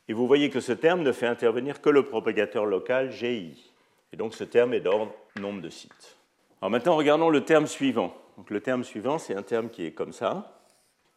Et 0.08 0.14
vous 0.14 0.28
voyez 0.28 0.50
que 0.50 0.60
ce 0.60 0.72
terme 0.72 1.02
ne 1.02 1.12
fait 1.12 1.28
intervenir 1.28 1.82
que 1.82 1.90
le 1.90 2.06
propagateur 2.06 2.66
local 2.66 3.12
GI. 3.12 3.72
Et 4.14 4.18
donc 4.18 4.34
ce 4.34 4.44
terme 4.44 4.74
est 4.74 4.80
d'ordre 4.80 5.14
nombre 5.40 5.62
de 5.62 5.70
sites. 5.70 6.18
Alors 6.62 6.72
maintenant, 6.72 6.96
regardons 6.96 7.30
le 7.30 7.44
terme 7.44 7.68
suivant. 7.68 8.16
Donc 8.38 8.50
le 8.50 8.60
terme 8.62 8.84
suivant, 8.84 9.18
c'est 9.18 9.36
un 9.36 9.44
terme 9.44 9.70
qui 9.70 9.86
est 9.86 9.92
comme 9.92 10.14
ça. 10.14 10.62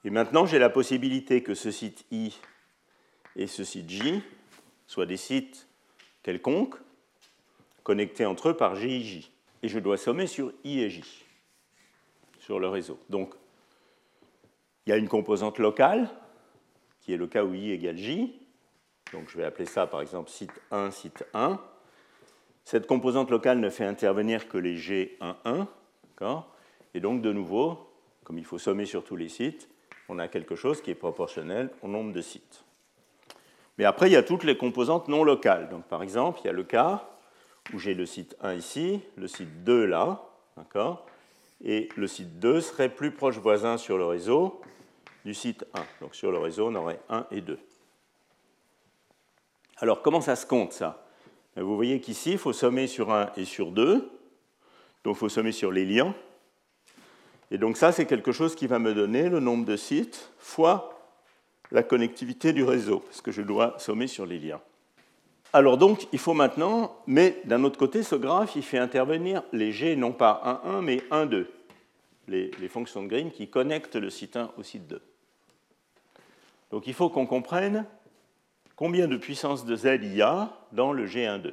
Et 0.05 0.11
maintenant, 0.11 0.47
j'ai 0.47 0.59
la 0.59 0.69
possibilité 0.69 1.43
que 1.43 1.55
ce 1.55 1.71
site 1.71 2.05
I 2.11 2.35
et 3.37 3.47
ce 3.47 3.65
site 3.65 3.89
J 3.89 4.23
soient 4.87 5.07
des 5.07 5.17
sites 5.17 5.67
quelconques, 6.23 6.77
connectés 7.83 8.27
entre 8.27 8.51
eux 8.51 8.57
par 8.57 8.77
J 8.77 9.19
et. 9.19 9.33
Et 9.65 9.69
je 9.69 9.79
dois 9.79 9.97
sommer 9.97 10.27
sur 10.27 10.53
I 10.65 10.81
et 10.81 10.91
J, 10.91 11.25
sur 12.39 12.59
le 12.59 12.69
réseau. 12.69 12.99
Donc, 13.09 13.35
il 14.87 14.91
y 14.91 14.93
a 14.93 14.97
une 14.97 15.09
composante 15.09 15.59
locale, 15.59 16.11
qui 17.01 17.13
est 17.13 17.17
le 17.17 17.27
cas 17.27 17.45
où 17.45 17.55
I 17.55 17.71
égale 17.71 17.97
J. 17.97 18.39
Donc, 19.13 19.29
je 19.29 19.37
vais 19.37 19.45
appeler 19.45 19.67
ça, 19.67 19.87
par 19.87 20.01
exemple, 20.01 20.31
site 20.31 20.53
1, 20.71 20.91
site 20.91 21.25
1. 21.33 21.61
Cette 22.65 22.87
composante 22.87 23.31
locale 23.31 23.61
ne 23.61 23.71
fait 23.71 23.85
intervenir 23.85 24.49
que 24.49 24.59
les 24.59 24.77
G11, 24.77 25.67
et 26.95 27.01
donc 27.01 27.23
de 27.23 27.33
nouveau, 27.33 27.79
comme 28.25 28.39
il 28.39 28.45
faut 28.45 28.59
sommer 28.59 28.87
sur 28.87 29.05
tous 29.05 29.17
les 29.17 29.29
sites, 29.29 29.69
on 30.09 30.19
a 30.19 30.29
quelque 30.29 30.57
chose 30.57 30.83
qui 30.83 30.91
est 30.91 30.95
proportionnel 30.95 31.71
au 31.83 31.89
nombre 31.89 32.13
de 32.13 32.21
sites. 32.21 32.65
Mais 33.79 33.85
après, 33.85 34.09
il 34.09 34.13
y 34.13 34.17
a 34.17 34.23
toutes 34.23 34.45
les 34.45 34.57
composantes 34.57 35.09
non 35.09 35.25
locales. 35.25 35.69
Donc, 35.69 35.85
par 35.85 36.03
exemple, 36.03 36.41
il 36.43 36.47
y 36.47 36.51
a 36.51 36.53
le 36.53 36.65
cas 36.65 37.09
où 37.73 37.79
j'ai 37.79 37.95
le 37.95 38.07
site 38.07 38.37
1 38.41 38.55
ici, 38.55 39.01
le 39.17 39.27
site 39.29 39.65
2 39.65 39.87
là, 39.87 40.23
d'accord? 40.57 41.07
Et 41.65 41.89
le 41.97 42.07
site 42.07 42.39
2 42.39 42.61
serait 42.61 42.89
plus 42.89 43.13
proche 43.13 43.39
voisin 43.39 43.79
sur 43.79 43.97
le 43.97 44.05
réseau 44.05 44.61
du 45.25 45.35
site 45.35 45.65
1. 45.75 45.81
Donc, 46.01 46.15
sur 46.15 46.33
le 46.33 46.39
réseau, 46.39 46.69
on 46.69 46.75
aurait 46.75 47.01
1 47.09 47.27
et 47.31 47.41
2. 47.41 47.59
Alors, 49.79 50.03
comment 50.03 50.21
ça 50.21 50.37
se 50.37 50.47
compte, 50.47 50.73
ça? 50.73 51.07
Vous 51.57 51.77
voyez 51.77 52.01
qu'ici, 52.01 52.33
il 52.33 52.39
faut 52.39 52.53
sommer 52.53 52.87
sur 52.87 53.13
1 53.13 53.33
et 53.37 53.45
sur 53.45 53.73
2. 53.73 54.11
Donc 55.05 55.17
il 55.17 55.19
faut 55.19 55.29
sommer 55.29 55.53
sur 55.53 55.71
les 55.71 55.85
liens. 55.85 56.15
Et 57.51 57.59
donc 57.59 57.77
ça, 57.77 57.93
c'est 57.93 58.07
quelque 58.07 58.33
chose 58.33 58.55
qui 58.55 58.67
va 58.67 58.79
me 58.79 58.95
donner 58.95 59.29
le 59.29 59.41
nombre 59.41 59.67
de 59.67 59.77
sites 59.77 60.31
fois 60.39 60.92
la 61.73 61.83
connectivité 61.83 62.53
du 62.53 62.63
réseau, 62.63 63.01
parce 63.01 63.21
que 63.21 63.33
je 63.33 63.43
dois 63.43 63.75
sommer 63.79 64.07
sur 64.07 64.27
les 64.27 64.39
liens. 64.39 64.61
Alors 65.53 65.77
donc, 65.77 66.07
il 66.13 66.19
faut 66.19 66.35
maintenant, 66.35 66.97
mais 67.07 67.41
d'un 67.45 67.65
autre 67.65 67.79
côté, 67.79 68.03
ce 68.03 68.15
graphe, 68.15 68.57
il 68.57 68.63
fait 68.63 68.79
intervenir 68.79 69.43
les 69.53 69.73
G, 69.73 69.97
non 69.97 70.13
pas 70.13 70.61
1, 70.65 70.71
1, 70.79 70.83
mais 70.83 71.03
1, 71.11 71.27
2, 71.27 71.51
les, 72.29 72.51
les 72.59 72.69
fonctions 72.69 73.03
de 73.03 73.09
Green 73.09 73.31
qui 73.31 73.49
connectent 73.49 73.97
le 73.97 74.11
site 74.11 74.37
1 74.37 74.53
au 74.57 74.63
site 74.63 74.87
2. 74.87 75.03
Donc 76.71 76.87
il 76.87 76.95
faut 76.95 77.11
qu'on 77.11 77.27
comprenne 77.27 77.85
combien 78.77 79.07
de 79.09 79.17
puissance 79.17 79.67
de 79.67 79.77
Z 79.77 79.99
il 80.03 80.15
y 80.15 80.23
a 80.23 80.51
dans 80.73 80.93
le 80.93 81.07
G1,2. 81.07 81.53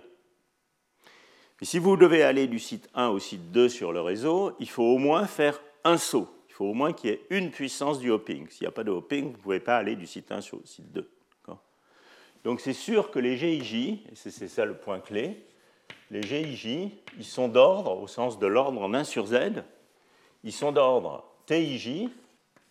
Et 1.62 1.66
si 1.66 1.78
vous 1.78 1.98
devez 1.98 2.24
aller 2.24 2.48
du 2.48 2.60
site 2.60 2.90
1 2.96 3.10
au 3.10 3.20
site 3.20 3.52
2 3.52 3.68
sur 3.68 3.92
le 3.92 4.00
réseau, 4.00 4.54
il 4.60 4.70
faut 4.70 4.84
au 4.84 4.98
moins 4.98 5.26
faire 5.26 5.62
un 5.84 5.98
saut. 5.98 6.30
Faut 6.60 6.66
au 6.66 6.74
moins 6.74 6.92
qu'il 6.92 7.12
y 7.12 7.14
ait 7.14 7.22
une 7.30 7.52
puissance 7.52 8.00
du 8.00 8.12
hopping. 8.12 8.50
S'il 8.50 8.66
n'y 8.66 8.68
a 8.68 8.72
pas 8.72 8.84
de 8.84 8.92
hopping, 8.92 9.28
vous 9.28 9.38
ne 9.38 9.38
pouvez 9.38 9.60
pas 9.62 9.78
aller 9.78 9.96
du 9.96 10.06
site 10.06 10.30
1 10.30 10.42
sur 10.42 10.58
le 10.58 10.66
site 10.66 10.92
2. 10.92 11.10
Donc 12.44 12.60
c'est 12.60 12.74
sûr 12.74 13.12
que 13.12 13.20
les 13.20 13.38
GIJ, 13.38 13.76
et 13.76 14.02
c'est 14.14 14.50
ça 14.50 14.66
le 14.66 14.76
point 14.76 15.00
clé, 15.00 15.46
les 16.12 16.22
GIJ, 16.22 16.92
ils 17.18 17.24
sont 17.24 17.48
d'ordre, 17.48 17.98
au 17.98 18.08
sens 18.08 18.40
de 18.40 18.46
l'ordre 18.46 18.82
en 18.82 18.94
1 18.94 19.06
sur 19.06 19.28
Z, 19.28 19.64
ils 20.44 20.52
sont 20.52 20.74
d'ordre 20.74 21.24
TIJ, 21.46 22.10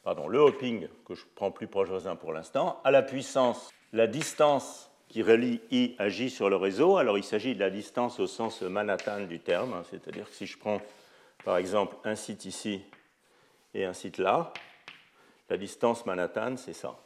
pardon, 0.02 0.28
le 0.28 0.38
hopping 0.38 0.86
que 1.06 1.14
je 1.14 1.24
prends 1.34 1.50
plus 1.50 1.66
proche 1.66 1.88
voisin 1.88 2.14
pour 2.14 2.34
l'instant, 2.34 2.82
à 2.84 2.90
la 2.90 3.00
puissance 3.00 3.70
la 3.94 4.06
distance 4.06 4.90
qui 5.08 5.22
relie 5.22 5.62
I 5.70 5.94
à 5.96 6.10
J 6.10 6.28
sur 6.28 6.50
le 6.50 6.56
réseau, 6.56 6.98
alors 6.98 7.16
il 7.16 7.24
s'agit 7.24 7.54
de 7.54 7.60
la 7.60 7.70
distance 7.70 8.20
au 8.20 8.26
sens 8.26 8.60
Manhattan 8.60 9.22
du 9.22 9.40
terme, 9.40 9.72
hein, 9.72 9.82
c'est-à-dire 9.90 10.28
que 10.28 10.36
si 10.36 10.44
je 10.44 10.58
prends 10.58 10.82
par 11.42 11.56
exemple 11.56 11.96
un 12.04 12.16
site 12.16 12.44
ici 12.44 12.82
et 13.74 13.84
un 13.84 13.92
site 13.92 14.18
là, 14.18 14.52
la 15.48 15.56
distance 15.56 16.04
Manhattan, 16.06 16.56
c'est 16.56 16.72
ça. 16.72 16.96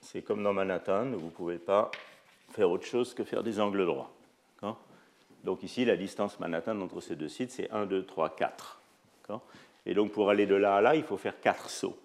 c'est 0.00 0.22
comme 0.22 0.42
dans 0.42 0.52
Manhattan, 0.52 1.10
vous 1.12 1.26
ne 1.26 1.30
pouvez 1.30 1.58
pas 1.58 1.90
faire 2.50 2.70
autre 2.70 2.84
chose 2.84 3.14
que 3.14 3.24
faire 3.24 3.42
des 3.42 3.60
angles 3.60 3.86
droits. 3.86 4.10
Donc 5.44 5.64
ici, 5.64 5.84
la 5.84 5.96
distance 5.96 6.38
Manhattan 6.38 6.80
entre 6.80 7.00
ces 7.00 7.16
deux 7.16 7.28
sites, 7.28 7.50
c'est 7.50 7.70
1, 7.70 7.86
2, 7.86 8.06
3, 8.06 8.36
4. 8.36 8.80
Et 9.86 9.94
donc 9.94 10.12
pour 10.12 10.30
aller 10.30 10.46
de 10.46 10.54
là 10.54 10.76
à 10.76 10.80
là, 10.80 10.94
il 10.94 11.02
faut 11.02 11.16
faire 11.16 11.40
4 11.40 11.68
sauts. 11.68 11.98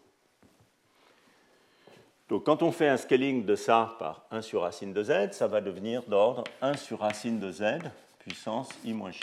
Donc 2.30 2.46
quand 2.46 2.64
on 2.64 2.72
fait 2.72 2.88
un 2.88 2.98
scaling 2.98 3.46
de 3.46 3.56
ça 3.56 3.96
par 4.00 4.26
1 4.32 4.42
sur 4.42 4.62
racine 4.62 4.92
de 4.92 5.04
z, 5.04 5.34
ça 5.34 5.48
va 5.48 5.62
devenir 5.62 6.02
d'ordre 6.04 6.44
1 6.62 6.76
sur 6.76 7.00
racine 7.00 7.40
de 7.40 7.52
z 7.52 7.80
puissance 8.20 8.70
i 8.84 8.92
moins 8.92 9.12
j. 9.12 9.22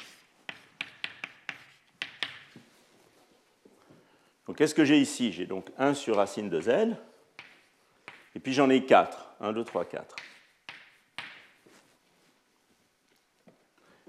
Donc 4.47 4.59
qu'est-ce 4.59 4.75
que 4.75 4.85
j'ai 4.85 4.99
ici? 4.99 5.33
J'ai 5.33 5.47
donc 5.47 5.71
1 5.79 5.95
sur 5.95 6.17
racine 6.17 6.51
de 6.51 6.61
z, 6.61 6.69
et 8.35 8.41
puis 8.41 8.53
j'en 8.53 8.69
ai 8.71 8.85
4. 8.85 9.37
1, 9.41 9.53
2, 9.53 9.65
3, 9.65 9.85
4. 9.85 10.17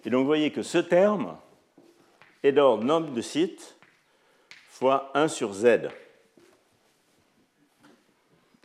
Et 0.04 0.10
donc 0.10 0.22
vous 0.22 0.28
voyez 0.28 0.52
que 0.52 0.62
ce 0.62 0.78
terme 0.78 1.38
est 2.44 2.52
d'ordre 2.52 2.84
nombre 2.84 3.12
de 3.12 3.22
sites 3.22 3.78
fois 4.68 5.10
1 5.14 5.28
sur 5.28 5.54
z. 5.54 5.90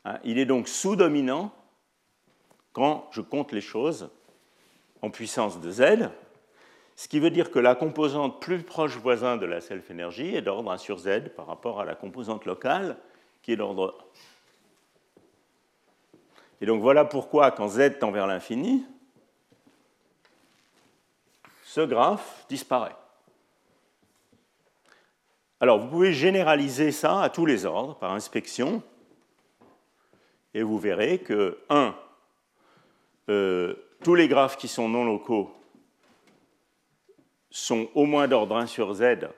Hein, 0.05 0.19
il 0.25 0.39
est 0.39 0.47
donc 0.47 0.69
sous-dominant 0.69 1.55
quand 2.73 3.09
je 3.13 3.21
compte 3.21 3.53
les 3.53 3.61
choses 3.61 4.11
en 5.03 5.11
puissance 5.11 5.61
de 5.61 5.71
z, 5.71 6.11
ce 7.01 7.09
qui 7.09 7.19
veut 7.19 7.31
dire 7.31 7.51
que 7.51 7.59
la 7.59 7.75
composante 7.75 8.43
plus 8.43 8.63
proche 8.63 8.99
voisin 8.99 9.39
de 9.39 9.47
la 9.47 9.63
self-énergie 9.63 10.37
est 10.37 10.43
d'ordre 10.43 10.71
1 10.71 10.77
sur 10.77 10.99
z 10.99 11.31
par 11.35 11.47
rapport 11.47 11.81
à 11.81 11.87
la 11.87 11.95
composante 11.95 12.45
locale 12.45 12.99
qui 13.41 13.53
est 13.53 13.57
d'ordre 13.57 13.97
1. 15.17 15.25
Et 16.61 16.67
donc 16.67 16.83
voilà 16.83 17.07
pourquoi 17.07 17.53
quand 17.53 17.69
z 17.69 17.99
tend 17.99 18.11
vers 18.11 18.27
l'infini, 18.27 18.85
ce 21.65 21.81
graphe 21.81 22.45
disparaît. 22.51 22.97
Alors 25.59 25.79
vous 25.79 25.89
pouvez 25.89 26.13
généraliser 26.13 26.93
ça 26.93 27.23
à 27.23 27.31
tous 27.31 27.47
les 27.47 27.65
ordres 27.65 27.95
par 27.95 28.13
inspection, 28.13 28.83
et 30.53 30.63
vous 30.63 30.79
verrez 30.79 31.21
que, 31.21 31.61
1, 31.71 31.95
euh, 33.31 33.75
tous 34.05 34.15
les 34.15 34.29
graphes 34.29 34.59
qui 34.59 34.69
sont 34.69 34.91
non 34.91 35.07
locaux 35.07 35.51
sont 37.51 37.89
au 37.95 38.05
moins 38.05 38.29
d'ordre 38.29 38.57
1 38.57 38.67
sur 38.67 38.95
z 38.95 39.29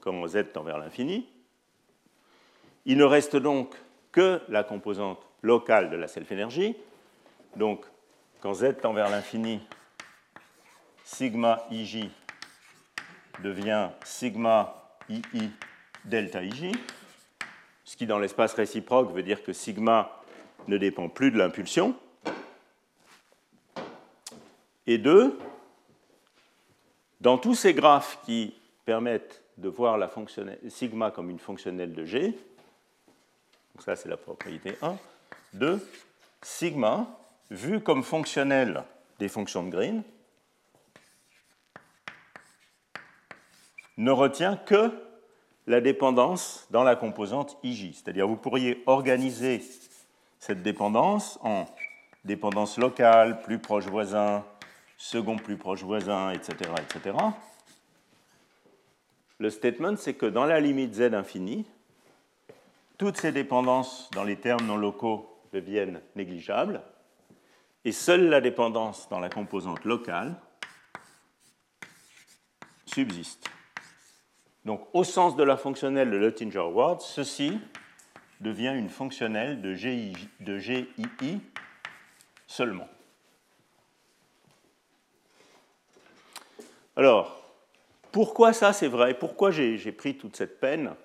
quand 0.00 0.26
z 0.26 0.52
tend 0.52 0.62
vers 0.62 0.78
l'infini. 0.78 1.28
Il 2.84 2.96
ne 2.96 3.04
reste 3.04 3.36
donc 3.36 3.74
que 4.12 4.40
la 4.48 4.64
composante 4.64 5.20
locale 5.42 5.90
de 5.90 5.96
la 5.96 6.08
self-énergie. 6.08 6.76
Donc, 7.56 7.84
quand 8.40 8.54
z 8.54 8.76
tend 8.80 8.92
vers 8.92 9.10
l'infini, 9.10 9.60
sigma 11.04 11.66
ij 11.70 12.10
devient 13.42 13.90
sigma 14.04 14.74
ii 15.08 15.50
delta 16.04 16.42
ij, 16.42 16.72
ce 17.84 17.96
qui 17.96 18.06
dans 18.06 18.18
l'espace 18.18 18.54
réciproque 18.54 19.12
veut 19.12 19.22
dire 19.22 19.42
que 19.42 19.52
sigma 19.52 20.22
ne 20.66 20.76
dépend 20.76 21.08
plus 21.08 21.30
de 21.30 21.38
l'impulsion. 21.38 21.94
Et 24.86 24.98
deux, 24.98 25.38
dans 27.20 27.38
tous 27.38 27.54
ces 27.54 27.74
graphes 27.74 28.18
qui 28.24 28.54
permettent 28.84 29.42
de 29.56 29.68
voir 29.68 29.98
la 29.98 30.10
sigma 30.68 31.10
comme 31.10 31.30
une 31.30 31.38
fonctionnelle 31.38 31.92
de 31.92 32.04
G, 32.04 32.28
donc 33.74 33.84
ça 33.84 33.96
c'est 33.96 34.08
la 34.08 34.16
propriété 34.16 34.76
1, 34.82 34.96
2, 35.54 35.86
sigma, 36.42 37.06
vu 37.50 37.80
comme 37.80 38.02
fonctionnelle 38.02 38.84
des 39.18 39.28
fonctions 39.28 39.64
de 39.64 39.70
Green, 39.70 40.02
ne 43.96 44.12
retient 44.12 44.56
que 44.56 44.92
la 45.66 45.80
dépendance 45.80 46.66
dans 46.70 46.84
la 46.84 46.96
composante 46.96 47.58
IJ. 47.62 47.94
C'est-à-dire 47.94 48.26
vous 48.28 48.36
pourriez 48.36 48.82
organiser 48.86 49.62
cette 50.38 50.62
dépendance 50.62 51.38
en 51.42 51.66
dépendance 52.24 52.78
locale, 52.78 53.42
plus 53.42 53.58
proche 53.58 53.86
voisin, 53.86 54.44
second 54.98 55.36
plus 55.36 55.56
proche 55.56 55.82
voisin, 55.84 56.32
etc. 56.32 56.70
etc. 56.76 57.16
Le 59.38 59.48
statement, 59.48 59.96
c'est 59.96 60.14
que 60.14 60.26
dans 60.26 60.44
la 60.44 60.60
limite 60.60 60.94
z 60.94 61.14
infinie, 61.14 61.64
toutes 62.98 63.16
ces 63.16 63.30
dépendances 63.30 64.10
dans 64.12 64.24
les 64.24 64.36
termes 64.36 64.66
non 64.66 64.76
locaux 64.76 65.40
deviennent 65.52 66.02
négligeables, 66.16 66.82
et 67.84 67.92
seule 67.92 68.28
la 68.28 68.40
dépendance 68.40 69.08
dans 69.08 69.20
la 69.20 69.30
composante 69.30 69.84
locale 69.84 70.34
subsiste. 72.84 73.48
Donc, 74.64 74.86
au 74.92 75.04
sens 75.04 75.36
de 75.36 75.44
la 75.44 75.56
fonctionnelle 75.56 76.10
de 76.10 76.16
Luttinger-Ward, 76.16 77.00
ceci 77.00 77.58
devient 78.40 78.74
une 78.76 78.90
fonctionnelle 78.90 79.62
de 79.62 79.74
GII 79.74 81.40
seulement. 82.48 82.88
Alors, 86.98 87.40
pourquoi 88.10 88.52
ça 88.52 88.72
c'est 88.72 88.88
vrai? 88.88 89.16
Pourquoi 89.16 89.52
j'ai 89.52 89.92
pris 89.92 90.16
toute 90.16 90.34
cette 90.34 90.58
peine 90.58 90.96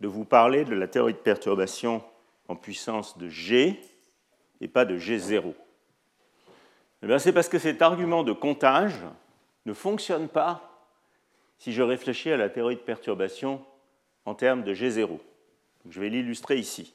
de 0.00 0.08
vous 0.08 0.24
parler 0.24 0.64
de 0.64 0.74
la 0.74 0.88
théorie 0.88 1.12
de 1.12 1.18
perturbation 1.18 2.02
en 2.48 2.56
puissance 2.56 3.18
de 3.18 3.28
G 3.28 3.78
et 4.62 4.68
pas 4.68 4.86
de 4.86 4.96
G0 4.96 5.52
eh 7.02 7.18
C'est 7.18 7.34
parce 7.34 7.50
que 7.50 7.58
cet 7.58 7.82
argument 7.82 8.22
de 8.22 8.32
comptage 8.32 8.96
ne 9.66 9.74
fonctionne 9.74 10.28
pas 10.28 10.88
si 11.58 11.74
je 11.74 11.82
réfléchis 11.82 12.32
à 12.32 12.38
la 12.38 12.48
théorie 12.48 12.76
de 12.76 12.80
perturbation 12.80 13.62
en 14.24 14.34
termes 14.34 14.64
de 14.64 14.72
G0. 14.72 15.18
Je 15.90 16.00
vais 16.00 16.08
l'illustrer 16.08 16.56
ici. 16.56 16.94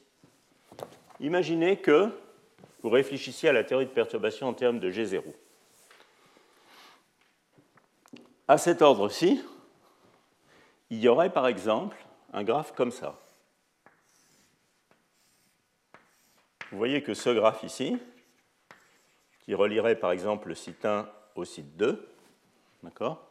Imaginez 1.20 1.76
que 1.76 2.08
vous 2.82 2.90
réfléchissiez 2.90 3.50
à 3.50 3.52
la 3.52 3.62
théorie 3.62 3.86
de 3.86 3.92
perturbation 3.92 4.48
en 4.48 4.54
termes 4.54 4.80
de 4.80 4.90
G0. 4.90 5.22
À 8.50 8.58
cet 8.58 8.82
ordre-ci, 8.82 9.40
il 10.90 10.98
y 10.98 11.06
aurait 11.06 11.32
par 11.32 11.46
exemple 11.46 11.96
un 12.32 12.42
graphe 12.42 12.72
comme 12.72 12.90
ça. 12.90 13.16
Vous 16.72 16.76
voyez 16.76 17.00
que 17.00 17.14
ce 17.14 17.30
graphe 17.30 17.62
ici, 17.62 17.96
qui 19.38 19.54
relierait 19.54 19.94
par 19.94 20.10
exemple 20.10 20.48
le 20.48 20.56
site 20.56 20.84
1 20.84 21.08
au 21.36 21.44
site 21.44 21.76
2, 21.76 22.08
d'accord? 22.82 23.24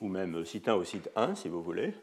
Ou 0.00 0.08
même 0.08 0.44
site 0.44 0.68
1 0.68 0.74
au 0.74 0.82
site 0.82 1.12
1, 1.14 1.36
si 1.36 1.48
vous 1.48 1.62
voulez, 1.62 1.94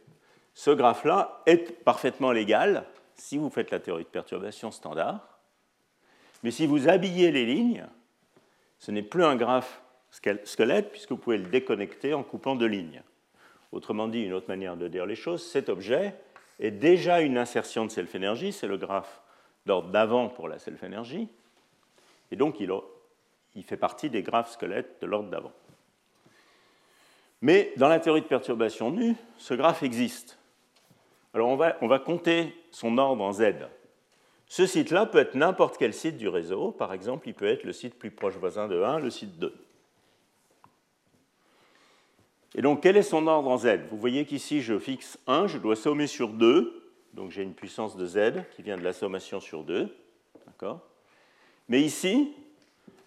ce 0.53 0.71
graphe-là 0.71 1.41
est 1.45 1.83
parfaitement 1.83 2.31
légal 2.31 2.87
si 3.13 3.37
vous 3.37 3.49
faites 3.49 3.71
la 3.71 3.81
théorie 3.81 4.05
de 4.05 4.09
perturbation 4.09 4.71
standard. 4.71 5.37
Mais 6.43 6.51
si 6.51 6.65
vous 6.65 6.87
habillez 6.87 7.33
les 7.33 7.45
lignes, 7.45 7.85
ce 8.79 8.91
n'est 8.91 9.03
plus 9.03 9.25
un 9.25 9.35
graphe 9.35 9.81
squelette 10.11 10.91
puisque 10.91 11.11
vous 11.11 11.17
pouvez 11.17 11.37
le 11.37 11.47
déconnecter 11.47 12.13
en 12.13 12.23
coupant 12.23 12.55
deux 12.55 12.67
lignes. 12.67 13.01
Autrement 13.71 14.07
dit, 14.07 14.21
une 14.21 14.33
autre 14.33 14.47
manière 14.47 14.77
de 14.77 14.87
dire 14.87 15.05
les 15.05 15.15
choses, 15.15 15.45
cet 15.45 15.69
objet 15.69 16.15
est 16.59 16.71
déjà 16.71 17.21
une 17.21 17.37
insertion 17.37 17.85
de 17.85 17.91
self-énergie, 17.91 18.51
c'est 18.51 18.67
le 18.67 18.77
graphe 18.77 19.21
d'ordre 19.65 19.89
d'avant 19.89 20.29
pour 20.29 20.47
la 20.47 20.59
self-énergie, 20.59 21.27
et 22.31 22.35
donc 22.35 22.59
il, 22.59 22.71
fait 23.63 23.77
partie 23.77 24.09
des 24.09 24.23
graphes 24.23 24.51
squelettes 24.51 25.01
de 25.01 25.07
l'ordre 25.07 25.29
d'avant. 25.29 25.51
Mais 27.41 27.73
dans 27.77 27.87
la 27.87 27.99
théorie 27.99 28.21
de 28.21 28.27
perturbation 28.27 28.91
nue, 28.91 29.15
ce 29.37 29.53
graphe 29.53 29.83
existe. 29.83 30.39
Alors 31.33 31.49
on 31.49 31.55
va, 31.55 31.99
compter 31.99 32.55
son 32.71 32.97
ordre 32.97 33.23
en 33.23 33.33
Z. 33.33 33.53
Ce 34.47 34.65
site-là 34.65 35.05
peut 35.05 35.19
être 35.19 35.35
n'importe 35.35 35.77
quel 35.77 35.93
site 35.93 36.17
du 36.17 36.29
réseau. 36.29 36.71
Par 36.71 36.93
exemple, 36.93 37.27
il 37.27 37.33
peut 37.33 37.47
être 37.47 37.63
le 37.63 37.73
site 37.73 37.99
plus 37.99 38.11
proche 38.11 38.35
voisin 38.35 38.67
de 38.67 38.81
1, 38.81 38.99
le 38.99 39.09
site 39.09 39.37
2. 39.37 39.53
Et 42.57 42.61
donc, 42.61 42.81
quel 42.81 42.97
est 42.97 43.03
son 43.03 43.27
ordre 43.27 43.49
en 43.49 43.57
Z? 43.57 43.79
Vous 43.89 43.97
voyez 43.97 44.25
qu'ici, 44.25 44.61
je 44.61 44.77
fixe 44.77 45.17
1, 45.27 45.47
je 45.47 45.57
dois 45.57 45.75
sommer 45.77 46.07
sur 46.07 46.29
2. 46.29 46.91
Donc, 47.13 47.31
j'ai 47.31 47.43
une 47.43 47.53
puissance 47.53 47.95
de 47.95 48.05
Z 48.05 48.43
qui 48.51 48.63
vient 48.63 48.77
de 48.77 48.83
la 48.83 48.93
sommation 48.93 49.39
sur 49.39 49.63
2. 49.63 49.95
D'accord? 50.45 50.81
Mais 51.69 51.81
ici, 51.81 52.33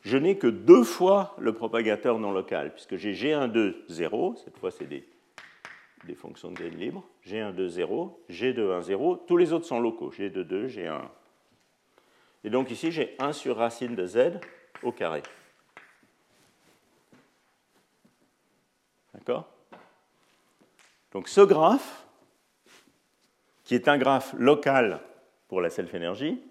je 0.03 0.17
n'ai 0.17 0.39
que 0.39 0.47
deux 0.47 0.85
fois 0.85 1.35
le 1.39 1.53
propagateur 1.53 2.19
non 2.19 2.33
local, 2.33 2.73
puisque 2.73 2.97
j'ai 2.97 3.13
G1, 3.13 3.51
2, 3.51 3.85
0. 3.89 4.37
Cette 4.43 4.57
fois, 4.57 4.71
c'est 4.71 4.87
des 4.87 5.05
des 6.05 6.15
fonctions 6.15 6.51
de 6.51 6.59
gain 6.59 6.69
libre, 6.69 7.05
G1, 7.27 7.53
2, 7.55 7.69
0, 7.69 8.25
G2, 8.31 8.73
1, 8.73 8.83
0, 8.83 9.17
tous 9.27 9.37
les 9.37 9.53
autres 9.53 9.67
sont 9.67 9.81
locaux, 9.81 10.11
G2, 10.11 10.43
2, 10.43 10.69
G1. 10.69 11.03
Et 12.45 12.51
donc 12.51 12.71
ici, 12.71 12.91
j'ai 12.91 13.15
1 13.19 13.33
sur 13.33 13.57
racine 13.57 13.95
de 13.95 14.07
z 14.07 14.41
au 14.83 14.93
carré. 14.93 15.23
D'accord 19.21 19.47
Donc 21.13 21.29
ce 21.29 21.43
graphe, 21.43 22.07
qui 23.65 23.75
est 23.75 23.87
un 23.87 23.99
graphe 23.99 24.35
local 24.39 25.01
pour 25.49 25.61
la 25.61 25.69
self-énergie, 25.69 26.43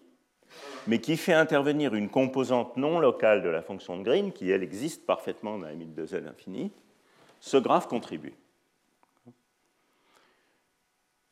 mais 0.88 1.02
qui 1.02 1.18
fait 1.18 1.34
intervenir 1.34 1.96
une 1.96 2.10
composante 2.10 2.78
non 2.78 3.00
locale 3.00 3.42
de 3.42 3.50
la 3.50 3.62
fonction 3.62 3.98
de 3.98 4.04
Green, 4.04 4.32
qui 4.32 4.52
elle 4.52 4.64
existe 4.64 5.06
parfaitement 5.06 5.58
dans 5.58 5.66
la 5.66 5.72
limite 5.72 5.96
de 5.96 6.06
z 6.06 6.16
infini, 6.28 6.72
ce 7.40 7.58
graphe 7.58 7.88
contribue. 7.88 8.34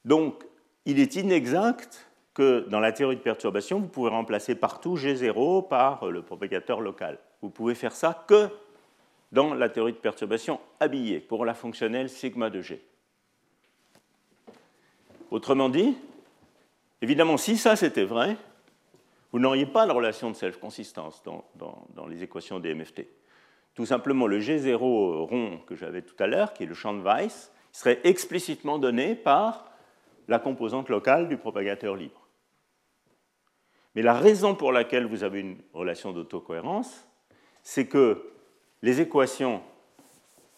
Donc, 0.06 0.44
il 0.86 1.00
est 1.00 1.16
inexact 1.16 2.08
que 2.34 2.66
dans 2.70 2.80
la 2.80 2.92
théorie 2.92 3.18
de 3.18 3.22
perturbation, 3.22 3.80
vous 3.80 3.88
pouvez 3.88 4.10
remplacer 4.10 4.56
partout 4.56 4.96
G0 4.96 5.68
par 5.68 6.06
le 6.08 6.22
propagateur 6.22 6.82
local. 6.82 7.20
Vous 7.42 7.50
pouvez 7.50 7.76
faire 7.76 7.96
ça 7.96 8.26
que 8.28 8.50
dans 9.32 9.54
la 9.54 9.70
théorie 9.70 9.94
de 9.94 9.98
perturbation 9.98 10.60
habillée 10.80 11.20
pour 11.20 11.46
la 11.46 11.54
fonctionnelle 11.54 12.10
sigma 12.10 12.50
de 12.50 12.62
G. 12.62 12.82
Autrement 15.32 15.70
dit, 15.70 15.98
évidemment, 17.02 17.38
si 17.38 17.58
ça 17.58 17.76
c'était 17.76 18.06
vrai, 18.06 18.38
vous 19.32 19.40
n'auriez 19.40 19.66
pas 19.66 19.86
la 19.86 19.94
relation 19.94 20.32
de 20.32 20.36
self-consistance 20.36 21.22
dans, 21.24 21.44
dans, 21.96 22.08
les 22.08 22.24
équations 22.24 22.60
des 22.60 22.74
MFT. 22.74 23.06
Tout 23.76 23.86
simplement, 23.86 24.26
le 24.26 24.40
G0 24.40 24.78
rond 24.78 25.60
que 25.68 25.76
j'avais 25.76 26.02
tout 26.02 26.16
à 26.20 26.28
l'heure, 26.28 26.54
qui 26.54 26.64
est 26.64 26.68
le 26.68 26.74
champ 26.74 26.94
de 26.94 27.02
Weiss, 27.02 27.52
serait 27.72 28.00
explicitement 28.06 28.80
donné 28.80 29.16
par 29.16 29.70
la 30.28 30.40
composante 30.40 30.90
locale 30.90 31.28
du 31.28 31.38
propagateur 31.38 31.96
libre. 31.96 32.28
Mais 33.96 34.02
la 34.02 34.14
raison 34.14 34.56
pour 34.56 34.72
laquelle 34.72 35.06
vous 35.06 35.24
avez 35.24 35.42
une 35.42 35.58
relation 35.74 36.14
d'autocohérence, 36.14 37.08
c'est 37.64 37.88
que 37.88 38.32
les 38.88 39.02
équations 39.02 39.62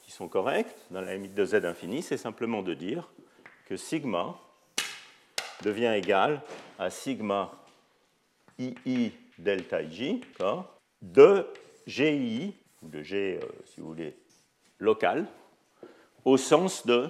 qui 0.03 0.11
sont 0.11 0.27
correctes 0.27 0.85
dans 0.91 1.01
la 1.01 1.15
limite 1.15 1.33
de 1.33 1.45
z 1.45 1.65
infini, 1.65 2.03
c'est 2.03 2.15
simplement 2.15 2.61
de 2.61 2.75
dire 2.75 3.09
que 3.65 3.75
sigma 3.75 4.37
devient 5.63 5.93
égal 5.97 6.39
à 6.77 6.91
sigma 6.91 7.51
ii 8.59 9.13
delta 9.39 9.81
ij 9.81 10.21
de 11.01 11.47
gi, 11.87 12.53
de 12.83 13.01
g, 13.01 13.39
euh, 13.41 13.47
si 13.65 13.81
vous 13.81 13.87
voulez, 13.87 14.15
local, 14.77 15.25
au 16.23 16.37
sens 16.37 16.85
de 16.85 17.09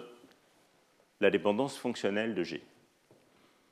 la 1.19 1.29
dépendance 1.29 1.77
fonctionnelle 1.77 2.33
de 2.33 2.43
g. 2.43 2.63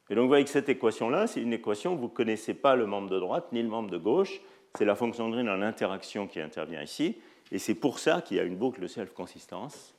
Et 0.10 0.16
donc 0.16 0.24
vous 0.24 0.28
voyez 0.28 0.44
que 0.44 0.50
cette 0.50 0.68
équation-là, 0.68 1.28
c'est 1.28 1.42
une 1.42 1.54
équation, 1.54 1.96
vous 1.96 2.10
ne 2.10 2.14
connaissez 2.14 2.56
pas 2.56 2.76
le 2.76 2.88
membre 2.88 3.10
de 3.10 3.20
droite 3.22 3.54
ni 3.54 3.62
le 3.62 3.70
membre 3.70 3.90
de 3.90 3.98
gauche, 3.98 4.42
c'est 4.78 4.84
la 4.84 4.96
fonction 4.96 5.30
de 5.30 5.36
Green 5.36 5.48
en 5.48 5.62
interaction 5.62 6.28
qui 6.28 6.42
intervient 6.42 6.82
ici, 6.82 7.16
et 7.52 7.60
c'est 7.60 7.76
pour 7.76 8.00
ça 8.00 8.22
qu'il 8.22 8.38
y 8.38 8.40
a 8.40 8.44
une 8.44 8.58
boucle 8.58 8.82
de 8.82 8.88
self-consistance 8.88 9.94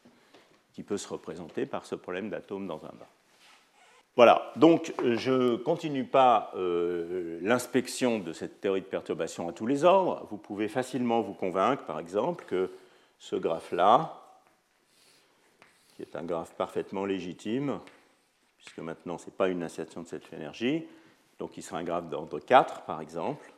qui 0.73 0.83
peut 0.83 0.99
se 0.99 1.09
représenter 1.09 1.67
par 1.67 1.87
ce 1.87 1.95
problème 1.95 2.31
d'atome 2.31 2.67
dans 2.67 2.85
un 2.85 2.95
bas. 2.99 3.09
Voilà, 4.17 4.53
donc 4.57 4.93
je 5.01 5.53
ne 5.53 5.57
continue 5.57 6.05
pas 6.05 6.51
euh, 6.57 7.39
l'inspection 7.41 8.19
de 8.19 8.33
cette 8.33 8.61
théorie 8.61 8.81
de 8.81 8.87
perturbation 8.87 9.49
à 9.49 9.53
tous 9.53 9.67
les 9.67 9.85
ordres. 9.85 10.27
Vous 10.31 10.37
pouvez 10.37 10.67
facilement 10.67 11.21
vous 11.21 11.35
convaincre, 11.35 11.85
par 11.85 12.01
exemple, 12.01 12.45
que 12.47 12.71
ce 13.21 13.37
graphe-là, 13.37 14.21
qui 15.95 16.03
est 16.03 16.17
un 16.17 16.25
graphe 16.25 16.55
parfaitement 16.55 17.05
légitime, 17.05 17.79
puisque 18.57 18.81
maintenant 18.81 19.19
ce 19.19 19.27
n'est 19.27 19.37
pas 19.37 19.49
une 19.49 19.63
insertion 19.63 20.03
de 20.03 20.09
cette 20.09 20.33
énergie, 20.33 20.85
donc 21.39 21.57
il 21.57 21.63
sera 21.63 21.79
un 21.79 21.85
graphe 21.85 22.09
d'ordre 22.09 22.41
4, 22.41 22.83
par 22.83 23.01
exemple, 23.01 23.53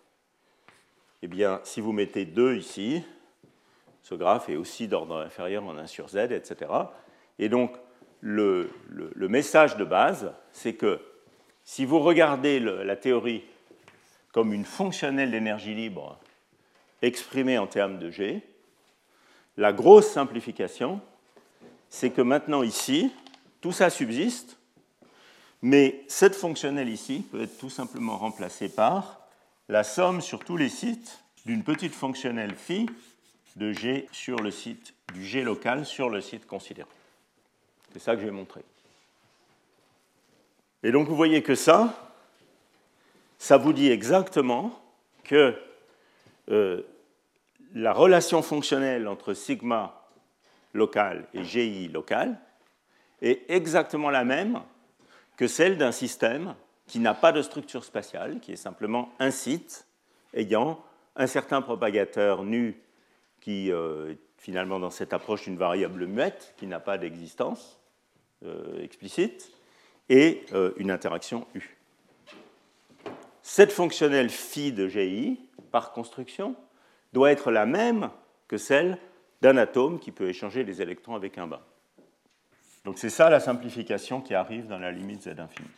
eh 1.23 1.27
bien, 1.27 1.61
si 1.65 1.81
vous 1.81 1.93
mettez 1.93 2.27
2 2.27 2.57
ici, 2.57 3.03
ce 4.02 4.14
graphe 4.14 4.48
est 4.48 4.56
aussi 4.56 4.89
d'ordre 4.89 5.16
inférieur 5.18 5.64
en 5.64 5.77
1 5.77 5.86
sur 5.86 6.09
z, 6.09 6.16
etc. 6.32 6.70
Et 7.39 7.48
donc, 7.48 7.77
le, 8.20 8.70
message 9.16 9.77
de 9.77 9.85
base, 9.85 10.32
c'est 10.52 10.74
que 10.74 11.01
si 11.64 11.85
vous 11.85 12.01
regardez 12.01 12.60
la 12.60 12.97
théorie 12.97 13.44
comme 14.32 14.52
une 14.52 14.64
fonctionnelle 14.64 15.31
d'énergie 15.31 15.74
libre 15.74 16.18
exprimée 17.02 17.59
en 17.59 17.66
termes 17.66 17.98
de 17.98 18.10
G, 18.10 18.43
la 19.56 19.72
grosse 19.72 20.09
simplification, 20.09 21.01
c'est 21.89 22.10
que 22.10 22.22
maintenant 22.22 22.62
ici, 22.62 23.12
tout 23.60 23.72
ça 23.72 23.90
subsiste, 23.90 24.59
mais 25.62 26.05
cette 26.09 26.35
fonctionnelle 26.35 26.89
ici 26.89 27.27
peut 27.31 27.43
être 27.43 27.59
tout 27.59 27.70
simplement 27.70 28.16
remplacée 28.16 28.68
par 28.68 29.20
la 29.68 29.85
somme 29.85 30.20
sur 30.20 30.44
tous 30.44 30.56
les 30.56 30.68
sites 30.68 31.20
d'une 31.47 31.62
petite 31.62 31.94
fonctionnelle 31.94 32.55
phi 32.55 32.86
de 33.56 33.72
G 33.72 34.09
sur 34.12 34.39
le 34.39 34.51
site, 34.51 34.94
du 35.12 35.24
G 35.24 35.43
local 35.43 35.85
sur 35.85 36.09
le 36.09 36.20
site 36.20 36.47
considéré. 36.47 36.89
C'est 37.93 37.98
ça 37.98 38.14
que 38.14 38.22
j'ai 38.22 38.31
montré. 38.31 38.62
Et 40.82 40.93
donc 40.93 41.09
vous 41.09 41.16
voyez 41.16 41.43
que 41.43 41.55
ça, 41.55 41.94
ça 43.39 43.56
vous 43.56 43.72
dit 43.72 43.90
exactement 43.90 44.78
que 45.24 45.55
euh, 46.51 46.82
la 47.74 47.93
relation 47.93 48.43
fonctionnelle 48.43 49.06
entre 49.06 49.35
sigma 49.35 50.01
local 50.72 51.27
et 51.35 51.44
GI 51.44 51.89
local 51.89 52.39
est 53.20 53.43
exactement 53.48 54.10
la 54.10 54.24
même 54.24 54.60
que 55.36 55.47
celle 55.47 55.77
d'un 55.77 55.93
système 55.93 56.55
qui 56.86 56.98
n'a 56.98 57.14
pas 57.14 57.32
de 57.32 57.43
structure 57.43 57.85
spatiale, 57.85 58.40
qui 58.40 58.52
est 58.52 58.56
simplement 58.56 59.12
un 59.18 59.31
site 59.31 59.86
ayant 60.35 60.82
un 61.16 61.27
certain 61.27 61.62
propagateur 61.62 62.44
nu 62.44 62.77
qui 63.41 63.73
euh, 63.73 64.15
finalement 64.37 64.79
dans 64.79 64.91
cette 64.91 65.12
approche 65.12 65.47
une 65.47 65.57
variable 65.57 66.07
muette 66.07 66.55
qui 66.57 66.67
n'a 66.67 66.81
pas 66.81 66.99
d'existence 66.99 67.81
euh, 68.45 68.83
explicite, 68.83 69.53
et 70.09 70.45
euh, 70.53 70.73
une 70.77 70.91
interaction 70.91 71.47
U. 71.55 71.77
Cette 73.43 73.73
fonctionnelle 73.73 74.31
phi 74.31 74.73
de 74.73 74.89
GI, 74.89 75.39
par 75.71 75.93
construction, 75.93 76.57
doit 77.12 77.31
être 77.33 77.51
la 77.51 77.67
même 77.67 78.11
que 78.49 78.57
celle 78.57 78.99
d'un 79.41 79.57
atome 79.57 79.99
qui 79.99 80.12
peut 80.12 80.29
échanger 80.29 80.65
des 80.65 80.83
électrons 80.83 81.15
avec 81.15 81.39
un 81.39 81.47
bain. 81.47 81.61
Donc 82.85 82.99
c'est 82.99 83.11
ça 83.11 83.31
la 83.31 83.41
simplification 83.41 84.21
qui 84.21 84.35
arrive 84.35 84.67
dans 84.67 84.79
la 84.79 84.91
limite 84.91 85.23
z 85.23 85.39
infini. 85.39 85.69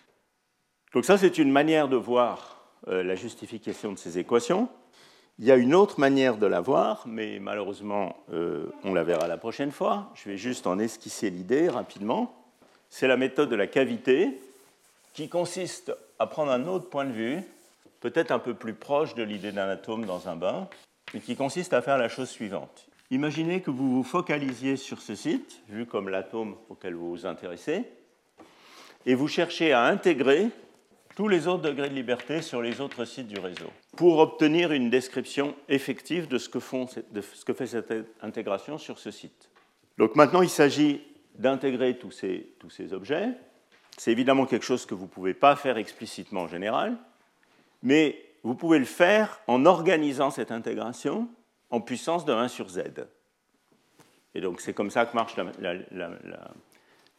Donc 0.93 1.05
ça 1.05 1.19
c'est 1.19 1.39
une 1.39 1.51
manière 1.51 1.89
de 1.89 1.97
voir 1.97 2.59
la 2.87 3.15
justification 3.15 3.93
de 3.93 3.99
ces 3.99 4.19
équations. 4.19 4.69
Il 5.39 5.47
y 5.47 5.51
a 5.51 5.57
une 5.57 5.75
autre 5.75 5.99
manière 5.99 6.37
de 6.37 6.47
la 6.47 6.61
voir, 6.61 7.05
mais 7.07 7.39
malheureusement, 7.41 8.17
euh, 8.33 8.67
on 8.85 8.93
la 8.95 9.03
verra 9.03 9.27
la 9.27 9.39
prochaine 9.39 9.73
fois. 9.73 10.11
Je 10.15 10.29
vais 10.29 10.37
juste 10.37 10.67
en 10.67 10.79
esquisser 10.79 11.31
l'idée 11.31 11.69
rapidement. 11.69 12.35
C'est 12.91 13.09
la 13.09 13.17
méthode 13.17 13.49
de 13.49 13.57
la 13.57 13.67
cavité, 13.67 14.39
qui 15.15 15.29
consiste 15.29 15.93
à 16.19 16.27
prendre 16.27 16.53
un 16.53 16.67
autre 16.67 16.89
point 16.89 17.05
de 17.05 17.13
vue, 17.13 17.43
peut-être 18.01 18.31
un 18.31 18.39
peu 18.39 18.55
plus 18.55 18.75
proche 18.75 19.15
de 19.15 19.23
l'idée 19.23 19.53
d'un 19.53 19.69
atome 19.69 20.05
dans 20.05 20.29
un 20.29 20.37
bain, 20.37 20.69
et 21.15 21.21
qui 21.21 21.37
consiste 21.37 21.73
à 21.73 21.83
faire 21.83 21.99
la 21.99 22.09
chose 22.09 22.29
suivante. 22.29 22.87
Imaginez 23.11 23.61
que 23.61 23.71
vous 23.71 23.91
vous 23.91 24.05
focalisiez 24.05 24.77
sur 24.77 25.01
ce 25.01 25.15
site, 25.15 25.61
vu 25.69 25.87
comme 25.87 26.09
l'atome 26.09 26.57
auquel 26.69 26.95
vous 26.95 27.11
vous 27.11 27.27
intéressez, 27.27 27.85
et 29.07 29.15
vous 29.15 29.29
cherchez 29.29 29.73
à 29.73 29.85
intégrer 29.85 30.49
tous 31.15 31.29
les 31.29 31.47
autres 31.47 31.63
degrés 31.63 31.89
de 31.89 31.95
liberté 31.95 32.43
sur 32.43 32.63
les 32.63 32.81
autres 32.81 33.05
sites 33.05 33.29
du 33.29 33.39
réseau 33.39 33.71
pour 33.97 34.19
obtenir 34.19 34.73
une 34.73 34.91
description 34.91 35.55
effective 35.69 36.29
de 36.29 36.39
ce 36.39 36.49
que, 36.49 36.61
font, 36.61 36.87
de 37.11 37.21
ce 37.21 37.45
que 37.45 37.53
fait 37.53 37.67
cette 37.67 37.93
intégration 38.23 38.79
sur 38.79 38.99
ce 38.99 39.11
site. 39.11 39.51
Donc 39.99 40.17
maintenant, 40.17 40.43
il 40.43 40.49
s'agit 40.49 41.03
d'intégrer 41.35 41.99
tous 41.99 42.11
ces, 42.11 42.55
tous 42.59 42.71
ces 42.71 42.93
objets. 42.93 43.29
C'est 43.99 44.13
évidemment 44.13 44.47
quelque 44.47 44.65
chose 44.65 44.87
que 44.87 44.95
vous 44.95 45.05
ne 45.05 45.11
pouvez 45.11 45.35
pas 45.35 45.57
faire 45.57 45.77
explicitement 45.77 46.43
en 46.43 46.49
général, 46.49 46.97
mais 47.83 48.25
vous 48.43 48.55
pouvez 48.55 48.79
le 48.79 48.85
faire 48.85 49.41
en 49.47 49.67
organisant 49.67 50.31
cette 50.31 50.51
intégration 50.51 51.29
en 51.71 51.81
puissance 51.81 52.25
de 52.25 52.33
1 52.33 52.49
sur 52.49 52.69
z. 52.69 52.81
Et 54.35 54.41
donc 54.41 54.61
c'est 54.61 54.73
comme 54.73 54.91
ça 54.91 55.05
que 55.05 55.15
marche 55.15 55.37
la, 55.37 55.75
la, 55.91 56.11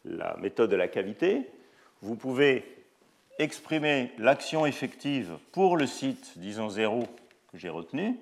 la 0.06 0.38
méthode 0.38 0.72
de 0.72 0.76
la 0.76 0.88
cavité. 0.88 1.48
Vous 2.02 2.16
pouvez 2.16 2.83
exprimer 3.40 4.12
l'action 4.18 4.66
effective 4.66 5.38
pour 5.52 5.78
le 5.78 5.88
site, 5.88 6.34
disons 6.38 6.70
0, 6.70 7.04
que 7.52 7.58
j'ai 7.58 7.70
retenu, 7.70 8.20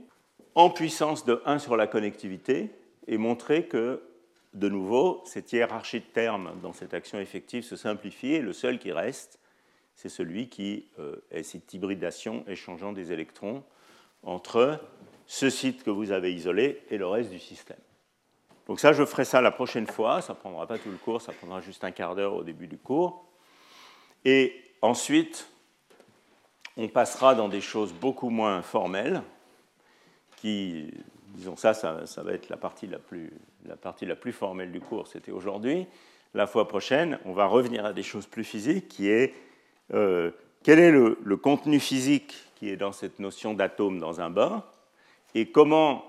en 0.55 0.69
puissance 0.69 1.25
de 1.25 1.41
1 1.45 1.59
sur 1.59 1.77
la 1.77 1.88
connectivité, 1.88 2.71
et 3.07 3.17
montrer 3.17 3.65
que, 3.65 4.01
de 4.53 4.69
nouveau, 4.69 5.21
cette 5.25 5.51
hiérarchie 5.51 5.99
de 5.99 6.05
termes 6.05 6.53
dans 6.61 6.73
cette 6.73 6.93
action 6.93 7.19
effective 7.19 7.63
se 7.63 7.75
simplifie, 7.75 8.33
et 8.33 8.41
le 8.41 8.53
seul 8.53 8.79
qui 8.79 8.91
reste, 8.91 9.39
c'est 9.95 10.09
celui 10.09 10.49
qui 10.49 10.88
euh, 10.99 11.17
est 11.31 11.43
cette 11.43 11.73
hybridation 11.73 12.43
échangeant 12.47 12.91
des 12.93 13.11
électrons 13.11 13.63
entre 14.23 14.79
ce 15.25 15.49
site 15.49 15.83
que 15.83 15.89
vous 15.89 16.11
avez 16.11 16.33
isolé 16.33 16.81
et 16.89 16.97
le 16.97 17.07
reste 17.07 17.29
du 17.29 17.39
système. 17.39 17.77
Donc 18.67 18.79
ça, 18.79 18.93
je 18.93 19.05
ferai 19.05 19.25
ça 19.25 19.41
la 19.41 19.51
prochaine 19.51 19.88
fois, 19.88 20.21
ça 20.21 20.33
ne 20.33 20.38
prendra 20.38 20.67
pas 20.67 20.77
tout 20.77 20.91
le 20.91 20.97
cours, 20.97 21.21
ça 21.21 21.33
prendra 21.33 21.61
juste 21.61 21.83
un 21.83 21.91
quart 21.91 22.15
d'heure 22.15 22.33
au 22.33 22.43
début 22.43 22.67
du 22.67 22.77
cours. 22.77 23.25
Et 24.23 24.60
Ensuite, 24.81 25.47
on 26.77 26.87
passera 26.87 27.35
dans 27.35 27.49
des 27.49 27.61
choses 27.61 27.93
beaucoup 27.93 28.29
moins 28.29 28.61
formelles, 28.61 29.21
qui, 30.37 30.91
disons 31.35 31.55
ça, 31.55 31.73
ça, 31.73 32.23
va 32.23 32.33
être 32.33 32.49
la 32.49 32.57
partie 32.57 32.87
la, 32.87 32.97
plus, 34.15 34.31
formelle 34.31 34.71
du 34.71 34.79
cours, 34.79 35.07
c'était 35.07 35.31
aujourd'hui. 35.31 35.85
La 36.33 36.47
fois 36.47 36.67
prochaine, 36.67 37.19
on 37.25 37.33
va 37.33 37.45
revenir 37.45 37.85
à 37.85 37.93
des 37.93 38.03
choses 38.03 38.25
plus 38.25 38.43
physiques, 38.43 38.87
qui 38.87 39.09
est 39.09 39.33
euh, 39.93 40.31
quel 40.63 40.79
est 40.79 40.91
le, 40.91 41.19
le, 41.23 41.37
contenu 41.37 41.79
physique 41.79 42.35
qui 42.55 42.69
est 42.69 42.77
dans 42.77 42.91
cette 42.91 43.19
notion 43.19 43.53
d'atome 43.53 43.99
dans 43.99 44.21
un 44.21 44.29
bas 44.29 44.71
et 45.35 45.51
comment 45.51 46.05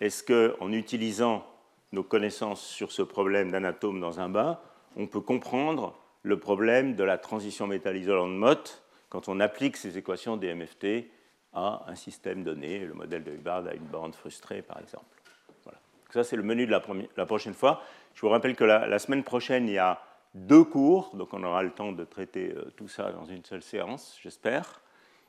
est-ce 0.00 0.22
qu'en 0.22 0.72
utilisant 0.72 1.44
nos 1.92 2.02
connaissances 2.02 2.64
sur 2.64 2.92
ce 2.92 3.02
problème 3.02 3.50
d'un 3.50 3.64
atome 3.64 4.00
dans 4.00 4.20
un 4.20 4.28
bas, 4.28 4.62
on 4.96 5.06
peut 5.06 5.20
comprendre 5.20 5.94
le 6.22 6.38
problème 6.38 6.94
de 6.94 7.04
la 7.04 7.18
transition 7.18 7.66
métal-isolant 7.66 8.28
de 8.28 8.34
Mott 8.34 8.82
quand 9.08 9.28
on 9.28 9.40
applique 9.40 9.76
ces 9.76 9.96
équations 9.96 10.36
des 10.36 10.54
MFT 10.54 11.10
à 11.54 11.84
un 11.86 11.94
système 11.94 12.44
donné, 12.44 12.80
le 12.80 12.94
modèle 12.94 13.24
de 13.24 13.32
Hubbard 13.32 13.66
à 13.66 13.74
une 13.74 13.84
bande 13.84 14.14
frustrée 14.14 14.62
par 14.62 14.78
exemple. 14.80 15.22
Voilà. 15.64 15.78
Ça 16.10 16.24
c'est 16.24 16.36
le 16.36 16.42
menu 16.42 16.66
de 16.66 16.70
la, 16.70 17.26
prochaine 17.26 17.54
fois. 17.54 17.82
Je 18.14 18.20
vous 18.20 18.28
rappelle 18.28 18.54
que 18.54 18.64
la, 18.64 18.86
la, 18.86 18.98
semaine 18.98 19.24
prochaine, 19.24 19.66
il 19.68 19.74
y 19.74 19.78
a 19.78 20.00
deux 20.34 20.64
cours, 20.64 21.14
donc 21.14 21.32
on 21.32 21.42
aura 21.42 21.62
le 21.62 21.70
temps 21.70 21.92
de 21.92 22.04
traiter 22.04 22.52
euh, 22.54 22.72
tout 22.76 22.88
ça 22.88 23.12
dans 23.12 23.24
une 23.24 23.44
seule 23.44 23.62
séance, 23.62 24.18
j'espère, 24.22 24.80